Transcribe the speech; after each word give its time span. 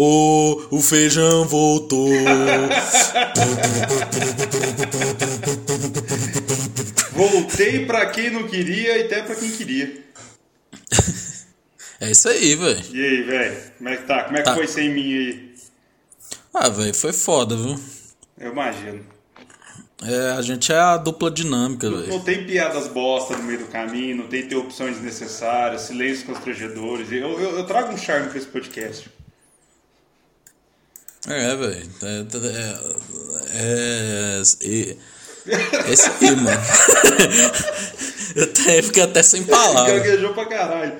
Oh, 0.00 0.62
o 0.70 0.80
feijão 0.80 1.44
voltou. 1.44 2.08
Voltei 7.12 7.84
pra 7.86 8.06
quem 8.06 8.30
não 8.30 8.44
queria 8.46 8.98
e 8.98 9.02
até 9.06 9.22
pra 9.22 9.34
quem 9.34 9.50
queria. 9.50 9.92
É 12.00 12.12
isso 12.12 12.28
aí, 12.28 12.54
velho. 12.54 12.80
E 12.94 13.04
aí, 13.04 13.22
velho? 13.24 13.56
Como 13.76 13.88
é 13.88 13.96
que 13.96 14.06
tá? 14.06 14.22
Como 14.22 14.36
é 14.36 14.38
que 14.40 14.44
Tá. 14.44 14.54
foi 14.54 14.68
sem 14.68 14.88
mim 14.94 15.12
aí? 15.18 15.52
Ah, 16.54 16.68
velho, 16.68 16.94
foi 16.94 17.12
foda, 17.12 17.56
viu? 17.56 17.74
Eu 18.38 18.52
imagino. 18.52 19.04
É, 20.04 20.30
a 20.30 20.40
gente 20.40 20.70
é 20.72 20.78
a 20.78 20.96
dupla 20.96 21.28
dinâmica, 21.28 21.90
Não 21.90 21.98
velho. 21.98 22.20
tem 22.20 22.46
piadas 22.46 22.86
bosta 22.86 23.36
no 23.36 23.42
meio 23.42 23.58
do 23.58 23.64
caminho, 23.64 24.16
não 24.18 24.28
tem 24.28 24.42
interrupções 24.44 24.94
desnecessárias, 24.94 25.80
silêncios 25.82 26.22
constrangedores. 26.22 27.10
Eu, 27.10 27.32
eu, 27.40 27.58
eu 27.58 27.66
trago 27.66 27.92
um 27.92 27.96
charme 27.98 28.28
pra 28.28 28.38
esse 28.38 28.46
podcast. 28.46 29.10
É, 31.28 31.56
velho. 31.56 31.90
É, 32.02 32.26
é, 33.52 34.40
é, 34.40 34.40
é 34.40 35.92
esse 35.92 36.08
aí, 36.20 36.36
mano. 36.36 36.48
Eu 38.36 38.44
até, 38.44 38.82
fiquei 38.82 39.02
até 39.02 39.22
sem 39.22 39.44
palavras. 39.44 40.02
Gaguejou 40.02 40.34
pra 40.34 40.46
caralho. 40.46 40.98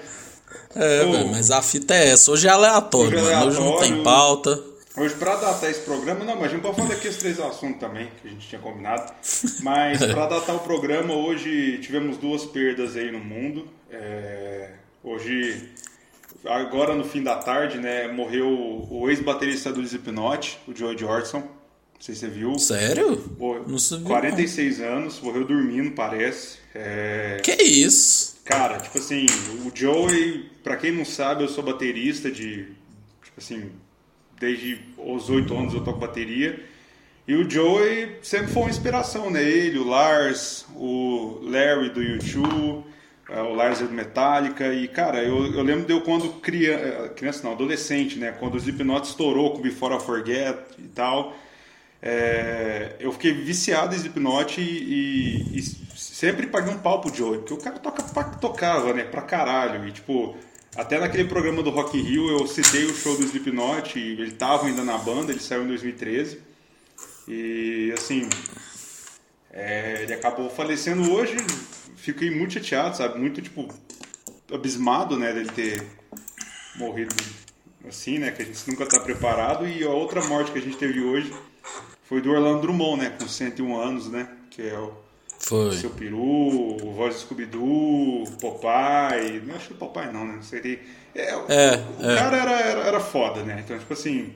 É, 0.75 1.03
Ô. 1.05 1.13
velho, 1.13 1.29
mas 1.29 1.51
a 1.51 1.61
fita 1.63 1.95
é 1.95 2.09
essa. 2.11 2.31
Hoje 2.31 2.47
é 2.49 2.51
aleatório, 2.51 3.19
Hoje 3.19 3.29
é 3.29 3.35
mano. 3.35 3.47
Hoje 3.47 3.57
não 3.59 3.67
aleatório. 3.67 3.95
tem 3.95 4.03
pauta. 4.03 4.63
Hoje, 4.97 5.15
pra 5.15 5.37
datar 5.37 5.71
esse 5.71 5.81
programa, 5.83 6.25
não, 6.25 6.35
mas 6.35 6.47
a 6.47 6.49
gente 6.49 6.63
pode 6.63 6.75
falar 6.75 6.89
daqui 6.89 7.07
os 7.07 7.17
três 7.17 7.39
assuntos 7.39 7.79
também, 7.79 8.11
que 8.21 8.27
a 8.27 8.31
gente 8.33 8.49
tinha 8.49 8.61
combinado. 8.61 9.13
Mas 9.61 9.99
pra 9.99 10.27
datar 10.27 10.57
o 10.57 10.61
programa, 10.61 11.15
hoje 11.15 11.79
tivemos 11.79 12.17
duas 12.17 12.45
perdas 12.45 12.97
aí 12.97 13.13
no 13.13 13.21
mundo. 13.21 13.69
É, 13.93 14.71
hoje, 15.05 15.69
agora 16.45 16.95
no 16.95 17.05
fim 17.05 17.23
da 17.23 17.37
tarde, 17.37 17.79
né, 17.79 18.09
morreu 18.09 18.49
o 18.91 19.09
ex-baterista 19.09 19.73
do 19.73 19.83
Slipknot, 19.83 20.59
o 20.67 20.75
Joey 20.75 20.97
Jordison. 20.99 21.39
Não 21.41 22.01
sei 22.05 22.15
se 22.15 22.21
você 22.21 22.29
viu. 22.29 22.59
Sério? 22.59 23.35
Morreu- 23.39 23.65
Não 23.67 23.79
sabia, 23.79 24.07
46 24.07 24.81
anos, 24.81 25.21
morreu 25.21 25.45
dormindo, 25.45 25.91
parece. 25.93 26.59
É, 26.75 27.41
Que 27.43 27.53
isso? 27.63 28.37
Cara, 28.45 28.79
tipo 28.79 28.99
assim, 28.99 29.27
o 29.67 29.73
Joey, 29.75 30.49
pra 30.63 30.77
quem 30.77 30.93
não 30.93 31.05
sabe, 31.05 31.43
eu 31.43 31.49
sou 31.49 31.63
baterista 31.65 32.31
de, 32.31 32.67
tipo 33.23 33.39
assim, 33.39 33.71
desde 34.39 34.81
os 34.97 35.29
oito 35.29 35.55
anos 35.57 35.75
eu 35.75 35.83
toco 35.83 35.99
bateria. 35.99 36.65
E 37.27 37.35
o 37.35 37.51
Joey 37.51 38.17
sempre 38.23 38.47
foi 38.53 38.63
uma 38.63 38.71
inspiração, 38.71 39.29
né? 39.29 39.43
Ele, 39.43 39.79
o 39.79 39.85
Lars, 39.87 40.65
o 40.77 41.41
Larry 41.43 41.91
do 41.91 42.01
YouTube, 42.03 42.85
o 43.29 43.61
é 43.63 43.71
do 43.75 43.91
Metallica. 43.93 44.73
E, 44.73 44.89
cara, 44.89 45.23
eu, 45.23 45.53
eu 45.53 45.63
lembro 45.63 45.85
de 45.85 45.93
eu 45.93 46.01
quando 46.01 46.41
criança, 46.41 47.09
criança 47.11 47.43
não, 47.45 47.53
adolescente, 47.53 48.19
né? 48.19 48.33
Quando 48.33 48.55
o 48.55 48.57
Slipknot 48.59 49.07
estourou 49.07 49.53
com 49.53 49.61
Before 49.61 49.95
I 49.95 50.01
Forget 50.01 50.59
e 50.79 50.89
tal. 50.89 51.37
É, 52.01 52.97
eu 53.01 53.13
fiquei 53.13 53.33
viciado 53.33 53.95
em 53.95 53.99
Slipknot 53.99 54.61
e, 54.61 54.65
e, 55.53 55.59
e 55.59 55.63
sempre 55.63 56.47
paguei 56.47 56.73
um 56.73 56.79
pau 56.79 57.01
pro 57.01 57.15
Joey, 57.15 57.39
porque 57.39 57.55
o 57.55 57.59
cara 57.59 57.79
toca, 57.79 58.03
pra- 58.03 58.25
tocava, 58.25 58.95
né, 58.95 59.05
pra 59.05 59.21
caralho. 59.23 59.87
E 59.87 59.93
tipo, 59.93 60.37
até 60.77 60.99
naquele 60.99 61.25
programa 61.25 61.63
do 61.63 61.71
Rock 61.71 61.99
in 61.99 62.03
Rio 62.03 62.31
eu 62.31 62.47
citei 62.47 62.85
o 62.85 62.95
show 62.95 63.17
do 63.17 63.25
Slipknot, 63.25 63.99
e 63.99 64.13
ele 64.13 64.31
tava 64.31 64.67
ainda 64.67 64.85
na 64.85 64.97
banda, 64.97 65.33
ele 65.33 65.41
saiu 65.41 65.65
em 65.65 65.69
2013. 65.69 66.41
E 67.27 67.93
assim, 67.97 68.29
é, 69.53 70.03
ele 70.03 70.15
acabou 70.15 70.49
falecendo 70.49 71.13
hoje, 71.13 71.37
fiquei 72.01 72.31
muito 72.31 72.55
chateado, 72.55 72.97
sabe? 72.97 73.19
Muito 73.19 73.41
tipo, 73.43 73.69
abismado, 74.53 75.17
né, 75.19 75.33
dele 75.33 75.51
ter 75.51 75.83
morrido 76.77 77.15
assim, 77.89 78.19
né, 78.19 78.31
que 78.31 78.43
a 78.43 78.45
gente 78.45 78.59
nunca 78.69 78.87
tá 78.87 79.01
preparado. 79.01 79.67
E 79.67 79.83
a 79.85 79.91
outra 79.91 80.25
morte 80.27 80.53
que 80.53 80.59
a 80.59 80.63
gente 80.63 80.77
teve 80.77 81.01
hoje 81.01 81.33
foi 82.05 82.21
do 82.21 82.31
Orlando 82.31 82.63
Drummond, 82.63 83.03
né? 83.03 83.11
Com 83.19 83.29
101 83.29 83.77
anos, 83.81 84.09
né? 84.11 84.29
Que 84.51 84.63
é 84.63 84.79
o 84.79 84.93
Foi. 85.39 85.77
seu 85.77 85.91
peru, 85.91 86.19
o 86.19 86.93
voz 86.95 87.15
do 87.15 87.21
Scooby-Doo, 87.21 88.25
Popeye. 88.41 89.41
Não 89.45 89.55
acho 89.55 89.69
que 89.69 89.75
o 89.75 89.77
Popeye 89.77 90.13
não, 90.13 90.25
né? 90.27 90.35
Não 90.37 90.43
sei. 90.43 90.61
tem- 90.61 90.79
É, 91.15 91.37
o- 91.37 91.45
É, 91.49 91.85
o 92.01 92.11
é. 92.11 92.17
cara 92.17 92.37
era, 92.37 92.61
era, 92.61 92.81
era 92.81 93.01
foda, 93.01 93.43
né? 93.43 93.63
Então, 93.65 93.79
tipo 93.79 93.93
assim. 93.93 94.33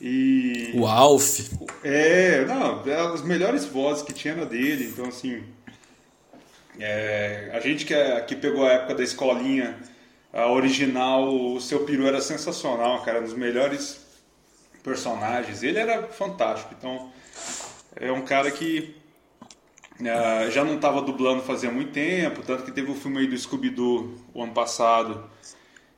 E. 0.00 0.72
O 0.74 0.86
Alf. 0.86 1.40
É, 1.82 2.44
não, 2.44 2.82
as 3.14 3.22
melhores 3.22 3.64
vozes 3.64 4.02
que 4.04 4.12
tinha 4.12 4.34
era 4.34 4.46
dele, 4.46 4.84
então 4.92 5.06
assim. 5.06 5.42
É, 6.78 7.50
a 7.52 7.60
gente 7.60 7.84
que, 7.84 7.94
é- 7.94 8.20
que 8.20 8.36
pegou 8.36 8.66
a 8.66 8.72
época 8.72 8.94
da 8.94 9.02
escolinha, 9.04 9.78
a 10.32 10.50
original, 10.52 11.28
o 11.54 11.60
seu 11.60 11.84
peru 11.84 12.06
era 12.06 12.20
sensacional, 12.20 13.02
cara, 13.02 13.20
um 13.20 13.24
dos 13.24 13.34
melhores 13.34 14.00
personagens. 14.82 15.62
Ele 15.62 15.78
era 15.78 16.04
fantástico, 16.08 16.74
então 16.78 17.10
é 17.96 18.12
um 18.12 18.22
cara 18.24 18.50
que 18.50 18.94
ah, 20.04 20.48
já 20.50 20.64
não 20.64 20.76
estava 20.76 21.02
dublando 21.02 21.42
fazia 21.42 21.70
muito 21.70 21.92
tempo, 21.92 22.42
tanto 22.42 22.64
que 22.64 22.70
teve 22.72 22.90
o 22.90 22.94
filme 22.94 23.18
aí 23.20 23.26
do 23.26 23.36
Scooby-Doo 23.36 24.14
o 24.34 24.42
ano 24.42 24.52
passado. 24.52 25.24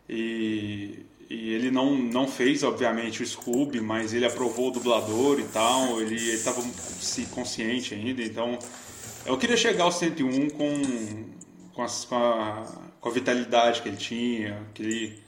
E, 0.09 1.07
e 1.29 1.55
ele 1.55 1.71
não, 1.71 1.97
não 1.97 2.27
fez, 2.29 2.63
obviamente, 2.63 3.23
o 3.23 3.27
Scooby, 3.27 3.81
mas 3.81 4.13
ele 4.15 4.27
aprovou 4.27 4.69
o 4.69 4.73
dublador 4.73 5.39
e 5.41 5.45
tal. 5.45 6.01
Ele 6.01 6.17
estava 6.17 6.61
se 6.63 7.27
consciente 7.27 7.95
ainda, 7.95 8.23
então 8.23 8.59
eu 9.27 9.39
queria 9.39 9.57
chegar 9.57 9.85
aos 9.85 9.97
101 9.97 10.51
com, 10.51 10.83
com, 11.75 11.83
as- 11.83 12.05
com 12.05 12.15
a, 12.17 12.67
com 13.01 13.09
a 13.09 13.13
vitalidade 13.13 13.83
que 13.83 13.89
ele 13.89 13.97
tinha. 13.97 14.67
Que 14.75 14.83
ele, 14.83 15.23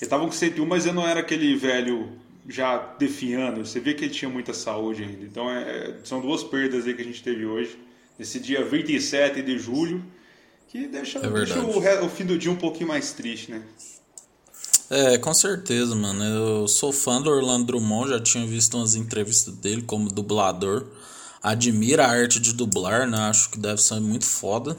estava 0.00 0.24
com 0.24 0.32
101, 0.32 0.66
mas 0.66 0.84
ele 0.86 0.94
não 0.96 1.06
era 1.06 1.20
aquele 1.20 1.56
velho 1.56 2.12
já 2.48 2.78
definhando. 2.98 3.64
Você 3.66 3.80
vê 3.80 3.94
que 3.94 4.04
ele 4.04 4.14
tinha 4.14 4.30
muita 4.30 4.52
saúde 4.54 5.02
ainda. 5.04 5.24
Então 5.24 5.50
é, 5.50 5.98
são 6.04 6.20
duas 6.20 6.42
perdas 6.44 6.86
aí 6.86 6.94
que 6.94 7.02
a 7.02 7.04
gente 7.04 7.22
teve 7.22 7.46
hoje. 7.46 7.78
Nesse 8.18 8.38
dia 8.40 8.64
27 8.64 9.42
de 9.42 9.58
julho, 9.58 10.04
que 10.68 10.86
deixa, 10.86 11.18
É 11.20 11.28
deixa 11.30 11.60
o, 11.60 12.06
o 12.06 12.08
fim 12.08 12.24
do 12.26 12.38
dia 12.38 12.50
um 12.50 12.56
pouquinho 12.56 12.88
mais 12.88 13.12
triste, 13.12 13.50
né? 13.50 13.62
É, 14.90 15.18
com 15.18 15.32
certeza, 15.32 15.94
mano. 15.94 16.22
Eu 16.24 16.68
sou 16.68 16.92
fã 16.92 17.20
do 17.20 17.30
Orlando 17.30 17.66
Drummond, 17.66 18.10
já 18.10 18.20
tinha 18.20 18.46
visto 18.46 18.76
umas 18.76 18.94
entrevistas 18.94 19.54
dele 19.54 19.82
como 19.82 20.10
dublador. 20.10 20.86
Admiro 21.44 22.02
a 22.02 22.06
arte 22.06 22.40
de 22.40 22.54
dublar, 22.54 23.06
né? 23.06 23.18
Acho 23.28 23.50
que 23.50 23.58
deve 23.58 23.80
ser 23.82 24.00
muito 24.00 24.24
foda. 24.24 24.76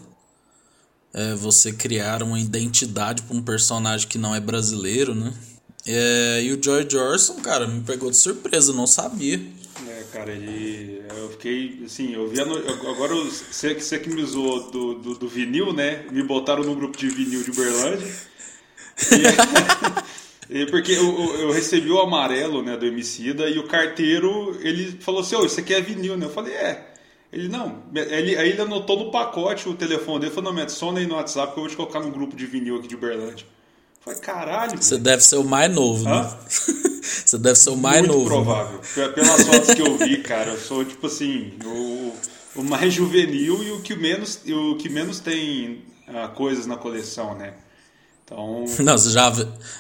É, 1.14 1.34
você 1.36 1.72
criar 1.72 2.24
uma 2.24 2.40
identidade 2.40 3.22
pra 3.22 3.38
um 3.38 3.42
personagem 3.42 4.08
que 4.08 4.18
não 4.18 4.34
é 4.36 4.40
brasileiro, 4.40 5.14
né? 5.16 5.31
É, 5.86 6.42
e 6.44 6.52
o 6.52 6.62
Joy 6.62 6.88
Jorson, 6.90 7.36
cara, 7.36 7.68
me 7.68 7.81
pegou 7.84 8.09
de 8.09 8.18
surpresa, 8.18 8.74
não 8.74 8.88
sabia. 8.88 9.40
É, 9.88 10.04
cara, 10.12 10.31
ele. 10.31 11.04
Eu 11.16 11.30
fiquei. 11.30 11.84
Assim, 11.86 12.14
eu 12.14 12.28
vi. 12.28 12.42
a 12.42 12.46
no- 12.46 12.58
Agora, 12.90 13.14
você, 13.14 13.75
que- 13.75 13.84
você 13.84 14.00
que 14.00 14.09
me 14.09 14.24
usou 14.24 14.72
do, 14.72 14.96
do, 14.96 15.16
do 15.16 15.28
vinil, 15.30 15.72
né? 15.72 16.04
Me 16.12 16.24
botaram 16.24 16.64
no 16.64 16.75
grupo 16.75 16.98
de 16.98 17.08
vinil 17.09 17.44
de 17.44 17.52
Uberlândia. 17.52 18.08
E, 19.12 19.16
e 19.22 20.15
porque 20.72 20.91
eu, 20.91 21.35
eu- 21.39 21.51
recebi 21.51 21.89
o 21.89 22.00
amarelo, 22.00 22.61
né, 22.61 22.78
do 22.78 22.85
Emicida, 22.85 23.50
e 23.50 23.57
o 23.57 23.67
carteiro, 23.67 24.57
ele 24.61 24.97
falou 25.01 25.22
assim: 25.22 25.35
Ô, 25.35 25.45
isso 25.45 25.59
aqui 25.59 25.73
é 25.73 25.81
vinil, 25.81 26.16
né? 26.17 26.25
Eu 26.25 26.29
falei: 26.31 26.53
É. 26.53 26.91
Ele, 27.33 27.47
não. 27.50 27.83
Ele, 27.94 28.38
aí 28.38 28.50
ele 28.51 28.62
anotou 28.62 28.97
no 28.97 29.12
pacote 29.12 29.68
o 29.68 29.74
telefone 29.74 30.19
dele 30.19 30.31
e 30.31 30.36
falou: 30.36 30.50
Não, 30.51 30.56
me 30.56 30.62
adiciona 30.62 31.00
aí 31.00 31.07
no 31.07 31.15
WhatsApp 31.15 31.53
que 31.53 31.59
eu 31.59 31.63
vou 31.63 31.69
te 31.69 31.75
colocar 31.75 32.00
no 32.00 32.12
grupo 32.12 32.36
de 32.36 32.45
vinil 32.45 32.77
aqui 32.77 32.88
de 32.88 32.95
Uberlândia. 32.95 33.45
Eu 33.45 34.03
falei: 34.13 34.19
Caralho, 34.19 34.77
Você 34.81 34.97
deve 34.97 35.24
ser 35.24 35.38
o 35.38 35.44
mais 35.44 35.74
novo, 35.74 36.03
né? 36.03 36.30
Você 37.01 37.38
deve 37.38 37.56
ser 37.56 37.71
o 37.71 37.75
mais 37.77 38.00
Muito 38.00 38.13
novo. 38.13 38.24
né? 38.30 38.36
provável. 38.36 38.80
Pe- 38.94 39.09
Pelas 39.09 39.44
fotos 39.44 39.74
que 39.74 39.81
eu 39.81 39.98
vi, 39.98 40.18
cara, 40.19 40.51
eu 40.51 40.59
sou 40.59 40.86
tipo 40.86 41.07
assim, 41.07 41.53
o, 41.65 42.13
o 42.56 42.63
mais 42.63 42.94
juvenil 42.94 43.63
e 43.63 43.71
o 43.71 43.81
que 43.81 43.95
menos, 43.95 44.39
o 44.48 44.75
que 44.75 44.89
menos 44.89 45.19
tem 45.19 45.83
ah, 46.07 46.27
coisas 46.30 46.65
na 46.68 46.77
coleção, 46.77 47.36
né? 47.36 47.53
Então, 48.25 48.66
você 48.68 49.10
já 49.12 49.31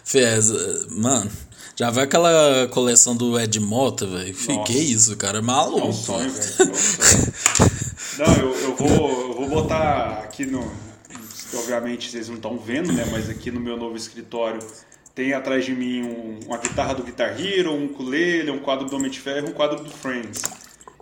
fez. 0.03 0.51
eh, 0.51 0.85
Mano, 0.91 1.29
já 1.75 1.89
viu 1.91 2.03
aquela 2.03 2.67
coleção 2.69 3.15
do 3.15 3.39
Ed 3.39 3.59
Mota, 3.59 4.05
velho? 4.05 4.27
Nossa. 4.33 4.45
Fiquei 4.65 4.81
isso, 4.83 5.15
cara. 5.17 5.37
É 5.37 5.39
é 5.39 5.41
maluco. 5.43 5.87
um 5.87 5.93
sonho, 5.93 6.29
velho. 6.29 6.55
É 6.59 6.63
um 6.63 6.75
sonho. 6.75 7.33
Não, 8.19 8.33
eu, 8.37 8.55
eu, 8.61 8.75
vou, 8.75 8.87
eu 9.29 9.33
vou 9.35 9.49
botar 9.49 10.21
aqui 10.23 10.45
no. 10.45 10.71
Obviamente 11.53 12.09
vocês 12.09 12.27
não 12.27 12.35
estão 12.35 12.57
vendo, 12.57 12.91
né? 12.93 13.05
Mas 13.11 13.29
aqui 13.29 13.49
no 13.51 13.59
meu 13.59 13.77
novo 13.77 13.95
escritório 13.95 14.59
tem 15.13 15.33
atrás 15.33 15.63
de 15.65 15.73
mim 15.73 16.03
um- 16.03 16.39
uma 16.47 16.57
guitarra 16.57 16.93
do 16.93 17.03
Guitar 17.03 17.39
Hero, 17.39 17.71
um 17.71 17.85
ukulele, 17.85 18.51
um 18.51 18.59
quadro 18.59 18.87
do 18.89 18.95
Homem 18.95 19.09
de 19.09 19.19
Ferro 19.19 19.47
e 19.47 19.49
um 19.51 19.53
quadro 19.53 19.81
do 19.83 19.89
Friends. 19.89 20.41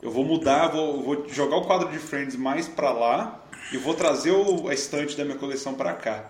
Eu 0.02 0.12
vou 0.12 0.24
mudar, 0.24 0.68
vou, 0.68 1.02
vou 1.04 1.26
jogar 1.30 1.58
o 1.58 1.62
quadro 1.66 1.90
de 1.92 1.98
Friends 1.98 2.36
mais 2.36 2.68
pra 2.68 2.92
lá 2.92 3.44
e 3.72 3.78
vou 3.78 3.94
trazer 3.96 4.32
o, 4.32 4.68
a 4.68 4.74
estante 4.74 5.16
da 5.18 5.24
minha 5.26 5.38
coleção 5.38 5.74
pra 5.74 5.94
cá. 5.94 6.30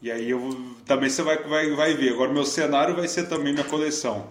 E 0.00 0.10
aí 0.10 0.30
eu 0.30 0.76
também 0.86 1.10
você 1.10 1.22
vai, 1.22 1.42
vai, 1.42 1.70
vai 1.74 1.94
ver. 1.94 2.12
Agora 2.12 2.32
meu 2.32 2.44
cenário 2.44 2.94
vai 2.94 3.08
ser 3.08 3.28
também 3.28 3.52
minha 3.52 3.64
coleção. 3.64 4.28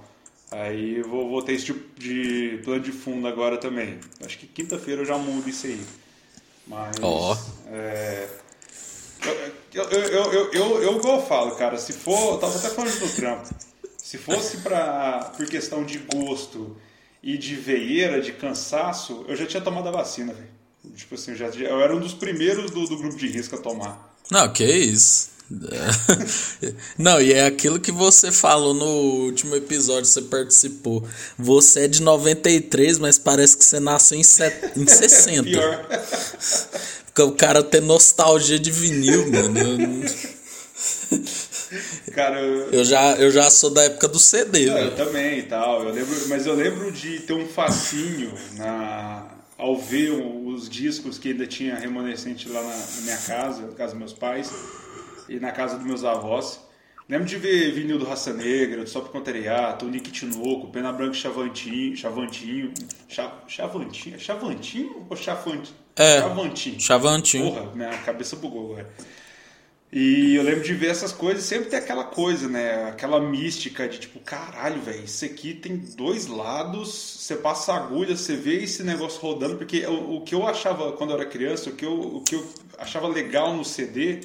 Aí 0.50 0.98
eu 1.00 1.08
vou, 1.08 1.30
vou 1.30 1.42
ter 1.42 1.54
esse 1.54 1.66
tipo 1.66 2.00
de 2.00 2.62
plano 2.64 2.82
de 2.82 2.92
fundo 2.92 3.28
agora 3.28 3.58
também. 3.58 4.00
Acho 4.26 4.38
que 4.38 4.48
quinta-feira 4.48 5.02
eu 5.02 5.06
já 5.06 5.18
mudo 5.18 5.50
isso 5.50 5.68
aí. 5.68 5.82
Mas. 6.66 6.96
Ó. 7.02 7.38
É, 7.68 8.28
eu, 9.74 9.84
eu, 9.84 10.02
eu, 10.02 10.34
eu, 10.34 10.54
eu, 10.54 10.82
eu, 10.84 11.02
eu 11.02 11.22
falo, 11.22 11.52
cara, 11.56 11.78
se 11.78 11.92
for. 11.92 12.34
Eu 12.34 12.38
tava 12.38 12.58
até 12.58 12.70
falando 12.70 13.00
no 13.00 13.10
trampo. 13.10 13.50
Se 13.98 14.18
fosse 14.18 14.58
pra, 14.58 15.34
por 15.36 15.46
questão 15.48 15.84
de 15.84 15.98
gosto 15.98 16.78
e 17.22 17.38
de 17.38 17.56
veieira, 17.56 18.22
de 18.22 18.32
cansaço, 18.32 19.26
eu 19.28 19.36
já 19.36 19.46
tinha 19.46 19.62
tomado 19.62 19.90
a 19.90 19.92
vacina, 19.92 20.34
velho. 20.34 20.48
Tipo 20.96 21.16
assim, 21.16 21.32
eu, 21.32 21.38
já, 21.38 21.48
eu 21.48 21.82
era 21.82 21.94
um 21.94 22.00
dos 22.00 22.14
primeiros 22.14 22.72
do, 22.72 22.88
do 22.88 22.98
grupo 22.98 23.18
de 23.18 23.28
risco 23.28 23.56
a 23.56 23.60
tomar. 23.60 24.16
Não, 24.32 24.52
que 24.54 24.64
isso. 24.64 25.37
Não, 26.98 27.22
e 27.22 27.34
é 27.34 27.46
aquilo 27.46 27.80
que 27.80 27.92
você 27.92 28.32
falou 28.32 28.74
no 28.74 29.26
último 29.26 29.56
episódio, 29.56 30.06
você 30.06 30.22
participou. 30.22 31.06
Você 31.38 31.86
é 31.86 31.88
de 31.88 32.02
93, 32.02 33.00
mas 33.00 33.18
parece 33.18 33.58
que 33.58 33.64
você 33.64 33.80
nasceu 33.80 34.18
em, 34.18 34.24
set... 34.24 34.72
em 34.76 34.86
60. 34.88 35.44
Pior. 35.44 35.88
Porque 37.06 37.22
o 37.22 37.32
cara 37.32 37.64
tem 37.64 37.82
nostalgia 37.82 38.60
de 38.60 38.72
vinil, 38.72 39.32
mano. 39.32 40.06
Cara, 42.14 42.40
eu, 42.40 42.72
Eu 42.72 42.86
já, 42.86 43.14
eu 43.18 43.30
já 43.30 43.50
sou 43.50 43.70
da 43.70 43.84
época 43.84 44.08
do 44.08 44.20
CD, 44.20 44.70
eu 44.70 44.74
velho. 44.74 44.96
também 44.96 45.40
e 45.40 45.44
tal. 45.44 45.84
Eu 45.84 45.94
lembro, 45.94 46.16
mas 46.28 46.46
eu 46.46 46.56
lembro 46.56 46.92
de 46.92 47.20
ter 47.20 47.34
um 47.34 47.48
fascínio 47.48 48.34
na, 48.54 49.28
ao 49.58 49.78
ver 49.78 50.12
os 50.12 50.70
discos 50.70 51.18
que 51.18 51.30
ainda 51.32 51.46
tinha 51.46 51.76
remanescente 51.76 52.48
lá 52.48 52.62
na, 52.62 52.70
na 52.70 53.02
minha 53.02 53.18
casa, 53.18 53.62
na 53.64 53.74
casa 53.74 53.92
dos 53.92 54.00
meus 54.00 54.14
pais, 54.14 54.50
e 55.30 55.40
na 55.40 55.52
casa 55.52 55.78
dos 55.78 55.86
meus 55.86 56.04
avós. 56.04 56.66
Lembro 57.10 57.26
de 57.26 57.38
ver 57.38 57.72
vinil 57.72 57.98
do 57.98 58.06
Raça 58.06 58.34
Negra, 58.34 58.84
do 58.84 58.90
Sop 58.90 59.10
Contrariato, 59.10 59.86
o 59.86 59.90
Nick 59.90 60.12
Tinoco, 60.12 60.68
Pena 60.68 60.92
Branca 60.92 61.16
e 61.16 61.20
Chavantinho, 61.20 61.96
Chavantinho, 61.96 62.74
Cha- 63.08 63.44
Chavantinho, 63.48 64.20
Chavantinho 64.20 65.06
ou 65.10 65.16
Chafantinho? 65.16 65.78
É. 65.96 66.20
Chavantinho. 66.20 66.80
Chavantinho. 66.82 67.52
Porra, 67.54 67.76
minha 67.76 67.98
cabeça 68.00 68.36
bugou 68.36 68.74
agora. 68.74 68.90
E 69.92 70.36
eu 70.36 70.44
lembro 70.44 70.64
de 70.64 70.74
ver 70.74 70.88
essas 70.88 71.14
coisas 71.14 71.46
sempre 71.46 71.70
tem 71.70 71.80
aquela 71.80 72.04
coisa, 72.04 72.50
né? 72.50 72.90
Aquela 72.90 73.22
mística 73.22 73.88
de 73.88 74.00
tipo, 74.00 74.20
caralho, 74.20 74.82
velho, 74.82 75.06
isso 75.06 75.24
aqui 75.24 75.54
tem 75.54 75.78
dois 75.78 76.28
lados, 76.28 76.90
você 77.20 77.38
passa 77.38 77.72
a 77.72 77.78
agulha, 77.78 78.18
você 78.18 78.36
vê 78.36 78.64
esse 78.64 78.84
negócio 78.84 79.22
rodando, 79.22 79.56
porque 79.56 79.86
o, 79.86 80.18
o 80.18 80.22
que 80.22 80.36
eu 80.36 80.46
achava 80.46 80.92
quando 80.92 81.12
eu 81.12 81.16
era 81.22 81.26
criança, 81.26 81.70
o 81.70 81.74
que 81.74 81.86
eu, 81.86 81.94
o 81.94 82.22
que 82.22 82.36
eu 82.36 82.46
achava 82.78 83.08
legal 83.08 83.54
no 83.54 83.64
CD, 83.64 84.20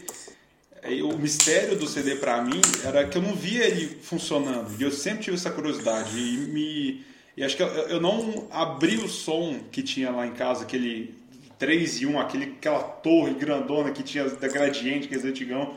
o 1.02 1.16
mistério 1.16 1.76
do 1.76 1.86
CD 1.86 2.16
pra 2.16 2.42
mim 2.42 2.60
era 2.84 3.06
que 3.06 3.16
eu 3.16 3.22
não 3.22 3.34
via 3.34 3.64
ele 3.64 3.98
funcionando. 4.02 4.74
E 4.78 4.82
eu 4.82 4.90
sempre 4.90 5.24
tive 5.24 5.36
essa 5.36 5.50
curiosidade. 5.50 6.18
E, 6.18 6.36
me, 6.48 7.04
e 7.36 7.44
acho 7.44 7.56
que 7.56 7.62
eu, 7.62 7.68
eu 7.68 8.00
não 8.00 8.48
abri 8.50 8.96
o 8.96 9.08
som 9.08 9.60
que 9.70 9.82
tinha 9.82 10.10
lá 10.10 10.26
em 10.26 10.32
casa, 10.32 10.64
aquele 10.64 11.14
3 11.58 12.00
e 12.00 12.06
1, 12.06 12.18
aquele, 12.18 12.44
aquela 12.58 12.82
torre 12.82 13.34
grandona 13.34 13.92
que 13.92 14.02
tinha 14.02 14.28
da 14.28 14.48
Gradiente, 14.48 15.06
que 15.06 15.14
é 15.14 15.18
antigão. 15.18 15.76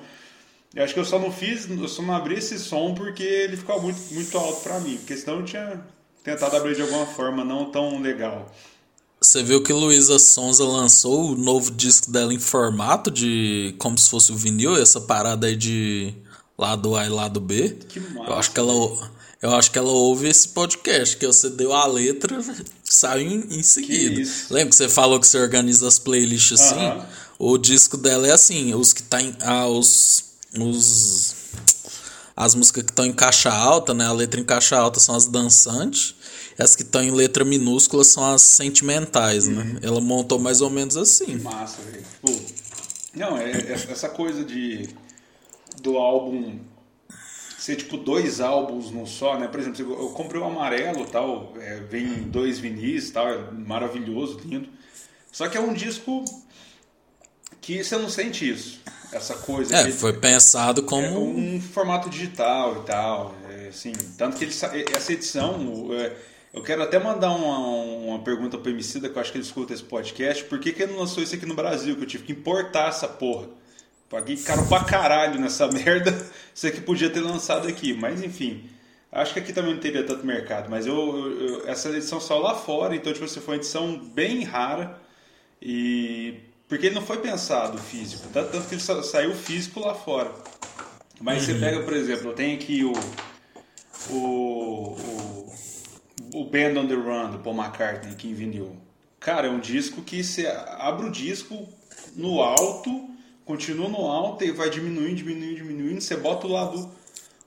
Eu 0.74 0.84
acho 0.84 0.94
que 0.94 1.00
eu 1.00 1.06
só 1.06 1.19
não 1.19 1.31
fiz, 1.31 1.69
eu 1.69 1.88
só 1.88 2.01
não 2.01 2.16
abri 2.16 2.36
esse 2.36 2.58
som 2.58 2.96
porque 2.96 3.24
ele 3.24 3.56
ficava 3.56 3.80
muito, 3.80 4.00
muito 4.12 4.38
alto 4.38 4.62
pra 4.62 4.80
mim. 4.80 4.98
Porque 4.98 5.16
senão 5.16 5.40
eu 5.40 5.46
tinha 5.46 5.86
tentado 6.24 6.56
abrir 6.58 6.75
de 6.75 6.81
alguma 6.81 7.06
forma 7.06 7.46
não 7.46 7.69
tão 7.69 8.01
legal. 8.01 8.51
Você 9.25 9.42
viu 9.42 9.62
que 9.63 9.74
Luísa 9.74 10.19
Sonza 10.19 10.63
lançou 10.63 11.31
o 11.31 11.36
novo 11.36 11.72
disco 11.72 12.12
dela 12.12 12.31
em 12.31 12.39
formato 12.39 13.10
de 13.10 13.74
como 13.80 13.98
se 13.98 14.07
fosse 14.07 14.31
o 14.31 14.36
vinil, 14.36 14.77
essa 14.77 15.01
parada 15.01 15.48
aí 15.48 15.56
de 15.56 16.13
lado 16.56 16.95
A 16.95 17.06
e 17.06 17.10
lado 17.10 17.39
B. 17.39 17.75
Que 17.89 18.00
massa, 18.00 18.30
eu 18.30 18.33
acho 18.36 18.51
que 18.51 18.60
ela 18.60 19.16
eu 19.42 19.56
acho 19.56 19.72
que 19.72 19.80
ela 19.80 19.92
ouve 19.92 20.27
esse 20.27 20.48
podcast, 20.50 21.18
que 21.18 21.25
você 21.25 21.50
deu 21.50 21.74
a 21.74 21.88
letra, 21.88 22.39
saiu 22.83 23.27
em, 23.27 23.60
em 23.60 23.63
seguida. 23.63 24.22
isso. 24.22 24.54
Lembra 24.54 24.69
que 24.69 24.75
você 24.75 24.88
falou 24.88 25.19
que 25.19 25.27
você 25.27 25.39
organiza 25.39 25.88
as 25.88 25.98
playlists 25.98 26.62
assim? 26.62 27.04
O 27.39 27.57
disco 27.57 27.98
dela 27.98 28.27
é 28.27 28.31
assim, 28.31 28.75
os 28.75 28.94
que 28.94 29.01
tá 29.04 29.22
em 29.22 29.36
ah, 29.42 29.68
os 29.68 30.24
os 30.57 31.35
as 32.36 32.54
músicas 32.56 32.84
que 32.84 32.92
estão 32.92 33.06
em 33.06 33.14
caixa 33.14 33.50
alta, 33.52 33.94
né? 33.94 34.06
A 34.06 34.12
letra 34.12 34.40
em 34.40 34.44
caixa 34.44 34.78
alta 34.78 35.00
são 35.00 35.16
as 35.16 35.26
dançantes. 35.28 36.16
e 36.60 36.62
As 36.64 36.76
que 36.76 36.84
estão 36.84 37.02
em 37.02 37.12
letra 37.12 37.46
minúscula 37.46 38.04
são 38.04 38.34
as 38.34 38.42
sentimentais, 38.42 39.48
Uhum. 39.48 39.54
né? 39.56 39.80
Ela 39.82 40.02
montou 40.02 40.38
mais 40.40 40.60
ou 40.62 40.70
menos 40.70 40.98
assim. 40.98 41.36
Massa, 41.38 41.78
velho. 41.82 42.06
Não, 43.14 43.38
é, 43.38 43.52
é- 43.52 43.72
essa 43.90 44.10
coisa 44.10 44.44
de 44.44 44.90
do 45.82 45.98
álbum 45.98 46.60
ser 47.58 47.76
tipo 47.78 47.96
dois 47.98 48.42
álbuns 48.42 48.92
num 48.92 49.06
só, 49.06 49.38
né? 49.40 49.48
Por 49.48 49.60
exemplo, 49.60 49.80
eu 49.94 50.10
comprei 50.10 50.40
o 50.42 50.46
amarelo 50.46 51.06
tal, 51.06 51.54
é, 51.58 51.80
vem 51.80 52.24
dois 52.24 52.60
vinis 52.60 53.12
tal, 53.12 53.28
é 53.30 53.52
maravilhoso, 53.52 54.40
lindo. 54.46 54.68
Só 55.32 55.48
que 55.48 55.58
é 55.58 55.62
um 55.62 55.74
disco 55.74 56.24
que 57.62 57.84
você 57.84 57.98
não 57.98 58.10
sente 58.10 58.50
isso, 58.50 58.80
essa 59.12 59.36
coisa. 59.36 59.75
É, 59.75 59.92
foi 59.92 60.13
pensado 60.13 60.84
como 60.84 61.06
é 61.06 61.10
um 61.12 61.62
formato 61.62 62.10
digital 62.10 62.81
e 62.81 62.86
tal. 62.86 63.36
é, 63.50 63.68
assim, 63.69 63.92
tanto 64.18 64.38
que 64.38 64.44
ele, 64.46 64.54
sa- 64.54 64.72
essa 64.96 65.13
edição, 65.13 65.88
é, 65.94 66.13
eu 66.54 66.62
quero 66.62 66.81
até 66.84 66.98
mandar 67.00 67.31
uma, 67.31 67.57
uma 67.57 68.19
pergunta 68.19 68.57
pro 68.57 68.69
Emicida, 68.72 69.10
que 69.10 69.16
eu 69.18 69.22
acho 69.22 69.31
que 69.31 69.38
ele 69.38 69.46
escuta 69.46 69.74
esse 69.74 69.84
podcast, 69.84 70.44
por 70.46 70.60
que, 70.60 70.72
que 70.72 70.84
ele 70.84 70.94
não 70.94 71.00
lançou 71.00 71.22
isso 71.24 71.36
aqui 71.36 71.46
no 71.46 71.56
Brasil? 71.56 71.96
Que 71.96 72.04
eu 72.04 72.07
tive 72.07 72.24
que 72.25 72.31
importar 72.31 72.90
essa 72.90 73.07
porra. 73.07 73.48
Paguei 74.10 74.38
caro 74.38 74.66
pra 74.68 74.84
caralho 74.84 75.40
nessa 75.40 75.68
merda. 75.72 76.12
Isso 76.54 76.68
aqui 76.68 76.80
podia 76.81 77.10
ter 77.10 77.22
lançado 77.22 77.68
aqui, 77.68 77.94
mas 77.94 78.24
enfim. 78.24 78.69
Acho 79.12 79.34
que 79.34 79.40
aqui 79.40 79.54
também 79.54 79.74
não 79.74 79.80
teria 79.80 80.04
tanto 80.06 80.25
mercado, 80.25 80.69
mas 80.69 80.86
eu, 80.86 80.96
eu- 80.96 81.48
eu- 81.48 81.68
essa 81.68 81.90
edição 81.90 82.19
saiu 82.19 82.42
lá 82.42 82.54
fora, 82.54 82.96
então 82.96 83.12
tipo, 83.13 83.24
assim, 83.25 83.40
foi 83.40 83.56
uma 83.56 83.60
edição 83.62 83.98
bem 84.13 84.44
rara. 84.44 85.00
E 85.62 86.36
porque 86.67 86.88
ele 86.88 86.95
não 86.95 87.01
foi 87.01 87.17
pensado 87.17 87.77
físico, 87.77 88.27
tanto, 88.33 88.51
tanto 88.51 88.67
que 88.67 88.79
saiu 88.79 89.33
físico 89.35 89.79
lá 89.79 89.94
fora. 89.94 90.31
Mas 91.21 91.44
você 91.44 91.53
pega, 91.56 91.81
por 91.83 91.94
exemplo, 91.94 92.31
eu 92.31 92.33
tenho 92.33 92.56
aqui 92.56 92.83
o 92.83 92.94
o, 94.09 94.95
o, 94.97 95.53
o 96.33 96.45
Band 96.45 96.79
on 96.79 96.88
the 96.88 96.95
Run 96.95 97.31
do 97.31 97.39
Paul 97.39 97.56
McCartney 97.56 98.12
aqui 98.12 98.29
em 98.29 98.33
vinil. 98.33 98.75
Cara, 99.19 99.47
é 99.47 99.50
um 99.50 99.59
disco 99.59 100.01
que 100.01 100.23
você 100.23 100.47
abre 100.47 101.07
o 101.07 101.12
disco 101.12 101.67
no 102.15 102.41
alto, 102.41 103.10
continua 103.43 103.89
no 103.89 104.05
alto 104.05 104.43
e 104.43 104.51
vai 104.51 104.69
diminuindo, 104.69 105.15
diminuindo, 105.15 105.55
diminuindo. 105.55 106.01
Você 106.01 106.15
bota 106.15 106.48
o 106.48 106.51
lado 106.51 106.91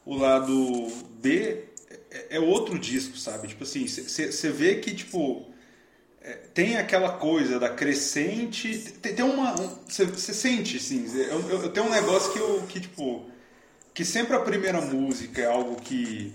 o 0.04 0.16
lado 0.16 0.88
B 1.20 1.64
é, 2.10 2.37
é 2.37 2.40
outro 2.40 2.78
disco, 2.78 3.16
sabe? 3.16 3.48
Tipo 3.48 3.64
assim, 3.64 3.87
você 3.87 4.50
vê 4.50 4.76
que 4.76 4.94
tipo 4.94 5.46
tem 6.54 6.76
aquela 6.76 7.12
coisa 7.12 7.58
da 7.58 7.68
crescente, 7.68 8.78
tem, 9.00 9.14
tem 9.14 9.25
uma 9.25 9.54
você 9.87 10.35
sente 10.35 10.76
assim, 10.76 11.06
eu, 11.14 11.49
eu, 11.49 11.62
eu 11.64 11.70
tenho 11.70 11.87
um 11.87 11.90
negócio 11.90 12.32
que 12.32 12.38
eu 12.38 12.62
que 12.68 12.80
tipo 12.80 13.26
que 13.94 14.04
sempre 14.04 14.37
a 14.37 14.40
primeira 14.40 14.80
música 14.80 15.42
é 15.42 15.47
algo 15.47 15.76
que 15.76 16.32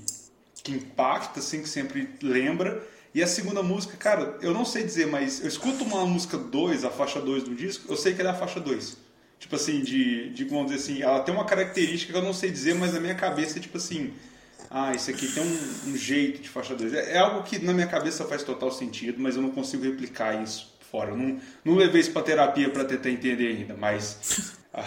que 0.64 0.72
impacta, 0.72 1.40
assim, 1.40 1.62
que 1.62 1.70
sempre 1.70 2.10
lembra. 2.22 2.82
E 3.14 3.22
a 3.22 3.28
segunda 3.28 3.62
música, 3.62 3.96
cara, 3.98 4.38
eu 4.42 4.54
não 4.54 4.66
sei 4.66 4.84
dizer, 4.84 5.06
mas 5.06 5.42
eu 5.42 5.48
escuto 5.48 5.84
uma 5.84 6.06
música 6.06 6.38
2, 6.38 6.86
a 6.86 6.90
faixa 6.90 7.20
2 7.20 7.44
do 7.44 7.54
disco, 7.54 7.92
eu 7.92 7.98
sei 7.98 8.14
que 8.14 8.22
ela 8.22 8.32
é 8.32 8.34
a 8.34 8.38
faixa 8.38 8.60
2. 8.60 8.98
Tipo 9.38 9.56
assim, 9.56 9.82
de, 9.82 10.30
de, 10.30 10.46
vamos 10.46 10.72
dizer 10.72 10.82
assim, 10.82 11.02
ela 11.04 11.20
tem 11.20 11.34
uma 11.34 11.46
característica 11.46 12.14
que 12.14 12.18
eu 12.18 12.24
não 12.24 12.34
sei 12.34 12.50
dizer, 12.50 12.74
mas 12.76 12.94
na 12.94 13.00
minha 13.00 13.14
cabeça 13.14 13.60
é 13.60 13.62
tipo 13.62 13.78
assim, 13.78 14.14
ah, 14.74 14.92
isso 14.96 15.12
aqui 15.12 15.28
tem 15.28 15.44
um, 15.44 15.92
um 15.92 15.96
jeito 15.96 16.42
de 16.42 16.50
faixa 16.50 16.74
2. 16.74 16.94
É, 16.96 17.14
é 17.14 17.18
algo 17.20 17.44
que 17.44 17.60
na 17.60 17.74
minha 17.74 17.86
cabeça 17.86 18.26
faz 18.26 18.42
total 18.42 18.72
sentido, 18.72 19.22
mas 19.22 19.36
eu 19.36 19.42
não 19.44 19.52
consigo 19.52 19.84
replicar 19.84 20.42
isso 20.42 20.74
fora. 20.92 21.12
Eu 21.12 21.18
não, 21.18 21.40
não 21.64 21.76
levei 21.76 22.02
isso 22.02 22.12
pra 22.12 22.24
terapia 22.24 22.70
pra 22.72 22.84
tentar 22.84 23.12
entender 23.12 23.50
ainda, 23.50 23.76
mas... 23.78 24.18
ah, 24.74 24.84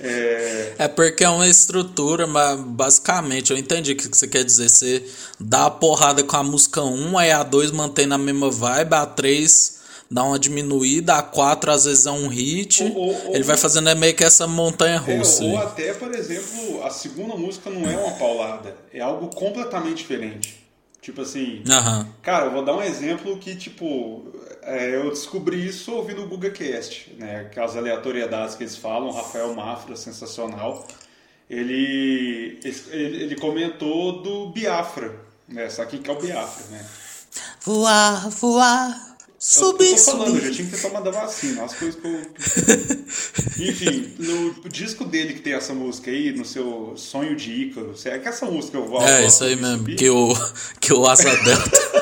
é, 0.00 0.74
É 0.78 0.88
porque 0.88 1.22
é 1.22 1.28
uma 1.28 1.46
estrutura, 1.46 2.26
mas 2.26 2.58
basicamente, 2.60 3.52
eu 3.52 3.56
entendi 3.56 3.92
o 3.92 3.96
que 3.96 4.08
você 4.08 4.26
quer 4.26 4.42
dizer. 4.42 4.68
Você 4.68 5.04
dá 5.38 5.66
a 5.66 5.70
porrada 5.70 6.24
com 6.24 6.36
a 6.36 6.42
música 6.42 6.82
1, 6.82 7.16
aí 7.16 7.30
a 7.30 7.44
2 7.44 7.70
mantém 7.70 8.06
na 8.06 8.18
mesma 8.18 8.50
vibe, 8.50 8.94
a 8.94 9.06
3 9.06 9.76
dá 10.10 10.22
uma 10.24 10.38
diminuída, 10.38 11.16
a 11.16 11.22
4 11.22 11.70
às 11.70 11.84
vezes 11.84 12.06
é 12.06 12.10
um 12.10 12.28
hit. 12.28 12.82
Ou- 12.84 12.94
ou- 12.96 13.26
ou- 13.28 13.34
ele 13.34 13.44
vai 13.44 13.56
fazendo 13.56 13.88
é 13.88 13.94
meio 13.94 14.14
que 14.14 14.24
essa 14.24 14.46
montanha 14.46 15.02
É, 15.06 15.16
russa. 15.16 15.42
ou 15.44 15.50
aí. 15.58 15.64
até, 15.64 15.92
por 15.94 16.14
exemplo, 16.14 16.84
a 16.84 16.90
segunda 16.90 17.34
música 17.36 17.70
não 17.70 17.88
é 17.90 17.96
uma 17.96 18.12
paulada, 18.16 18.76
é 18.92 19.00
algo 19.00 19.28
completamente 19.34 19.98
diferente. 19.98 20.64
Tipo 21.02 21.22
assim, 21.22 21.62
Aham. 21.70 22.08
cara, 22.20 22.46
eu 22.46 22.50
vou 22.52 22.64
dar 22.64 22.74
um 22.76 22.82
exemplo 22.82 23.36
que, 23.38 23.54
tipo, 23.54 24.26
é, 24.62 24.96
eu 24.96 25.10
descobri 25.10 25.64
isso 25.64 25.92
ouvindo 25.92 26.22
o 26.24 26.26
GugaCast, 26.28 27.14
né? 27.16 27.40
Aquelas 27.46 27.76
aleatoriedades 27.76 28.56
que 28.56 28.64
eles 28.64 28.76
falam, 28.76 29.12
Rafael 29.12 29.54
Mafra, 29.54 29.94
sensacional. 29.94 30.84
Ele, 31.48 32.58
ele, 32.90 33.22
ele 33.22 33.36
comentou 33.36 34.20
do 34.20 34.48
Biafra, 34.50 35.14
né? 35.48 35.68
Sabe 35.70 35.98
que 35.98 36.10
é 36.10 36.12
o 36.12 36.18
Biafra, 36.20 36.64
né? 36.72 36.84
Voar, 37.64 38.28
voar, 38.30 39.05
subir, 39.38 39.90
eu 39.90 39.96
tô 39.96 40.02
falando, 40.02 40.26
eu 40.28 40.34
subir. 40.34 40.46
já 40.48 40.54
tinha 40.54 40.68
que 40.68 40.76
ter 40.76 40.82
tomado 40.82 41.08
a 41.08 41.12
vacina, 41.12 41.64
as 41.64 41.74
coisas 41.74 42.00
que 42.00 42.06
eu. 42.06 42.20
Enfim, 43.68 44.14
no 44.18 44.68
disco 44.68 45.04
dele 45.04 45.34
que 45.34 45.40
tem 45.40 45.52
essa 45.52 45.74
música 45.74 46.10
aí, 46.10 46.32
no 46.32 46.44
seu 46.44 46.94
Sonho 46.96 47.36
de 47.36 47.50
Ícaro, 47.52 47.94
é 48.04 48.18
que 48.18 48.28
essa 48.28 48.46
música 48.46 48.76
eu 48.76 48.86
vou. 48.86 49.02
É, 49.02 49.22
eu 49.22 49.26
isso 49.26 49.44
aí 49.44 49.56
mesmo, 49.56 49.78
subir. 49.78 49.96
que 49.96 50.10
o, 50.10 50.34
que 50.80 50.92
o 50.92 51.06
Asa 51.06 51.24
Delta. 51.24 51.96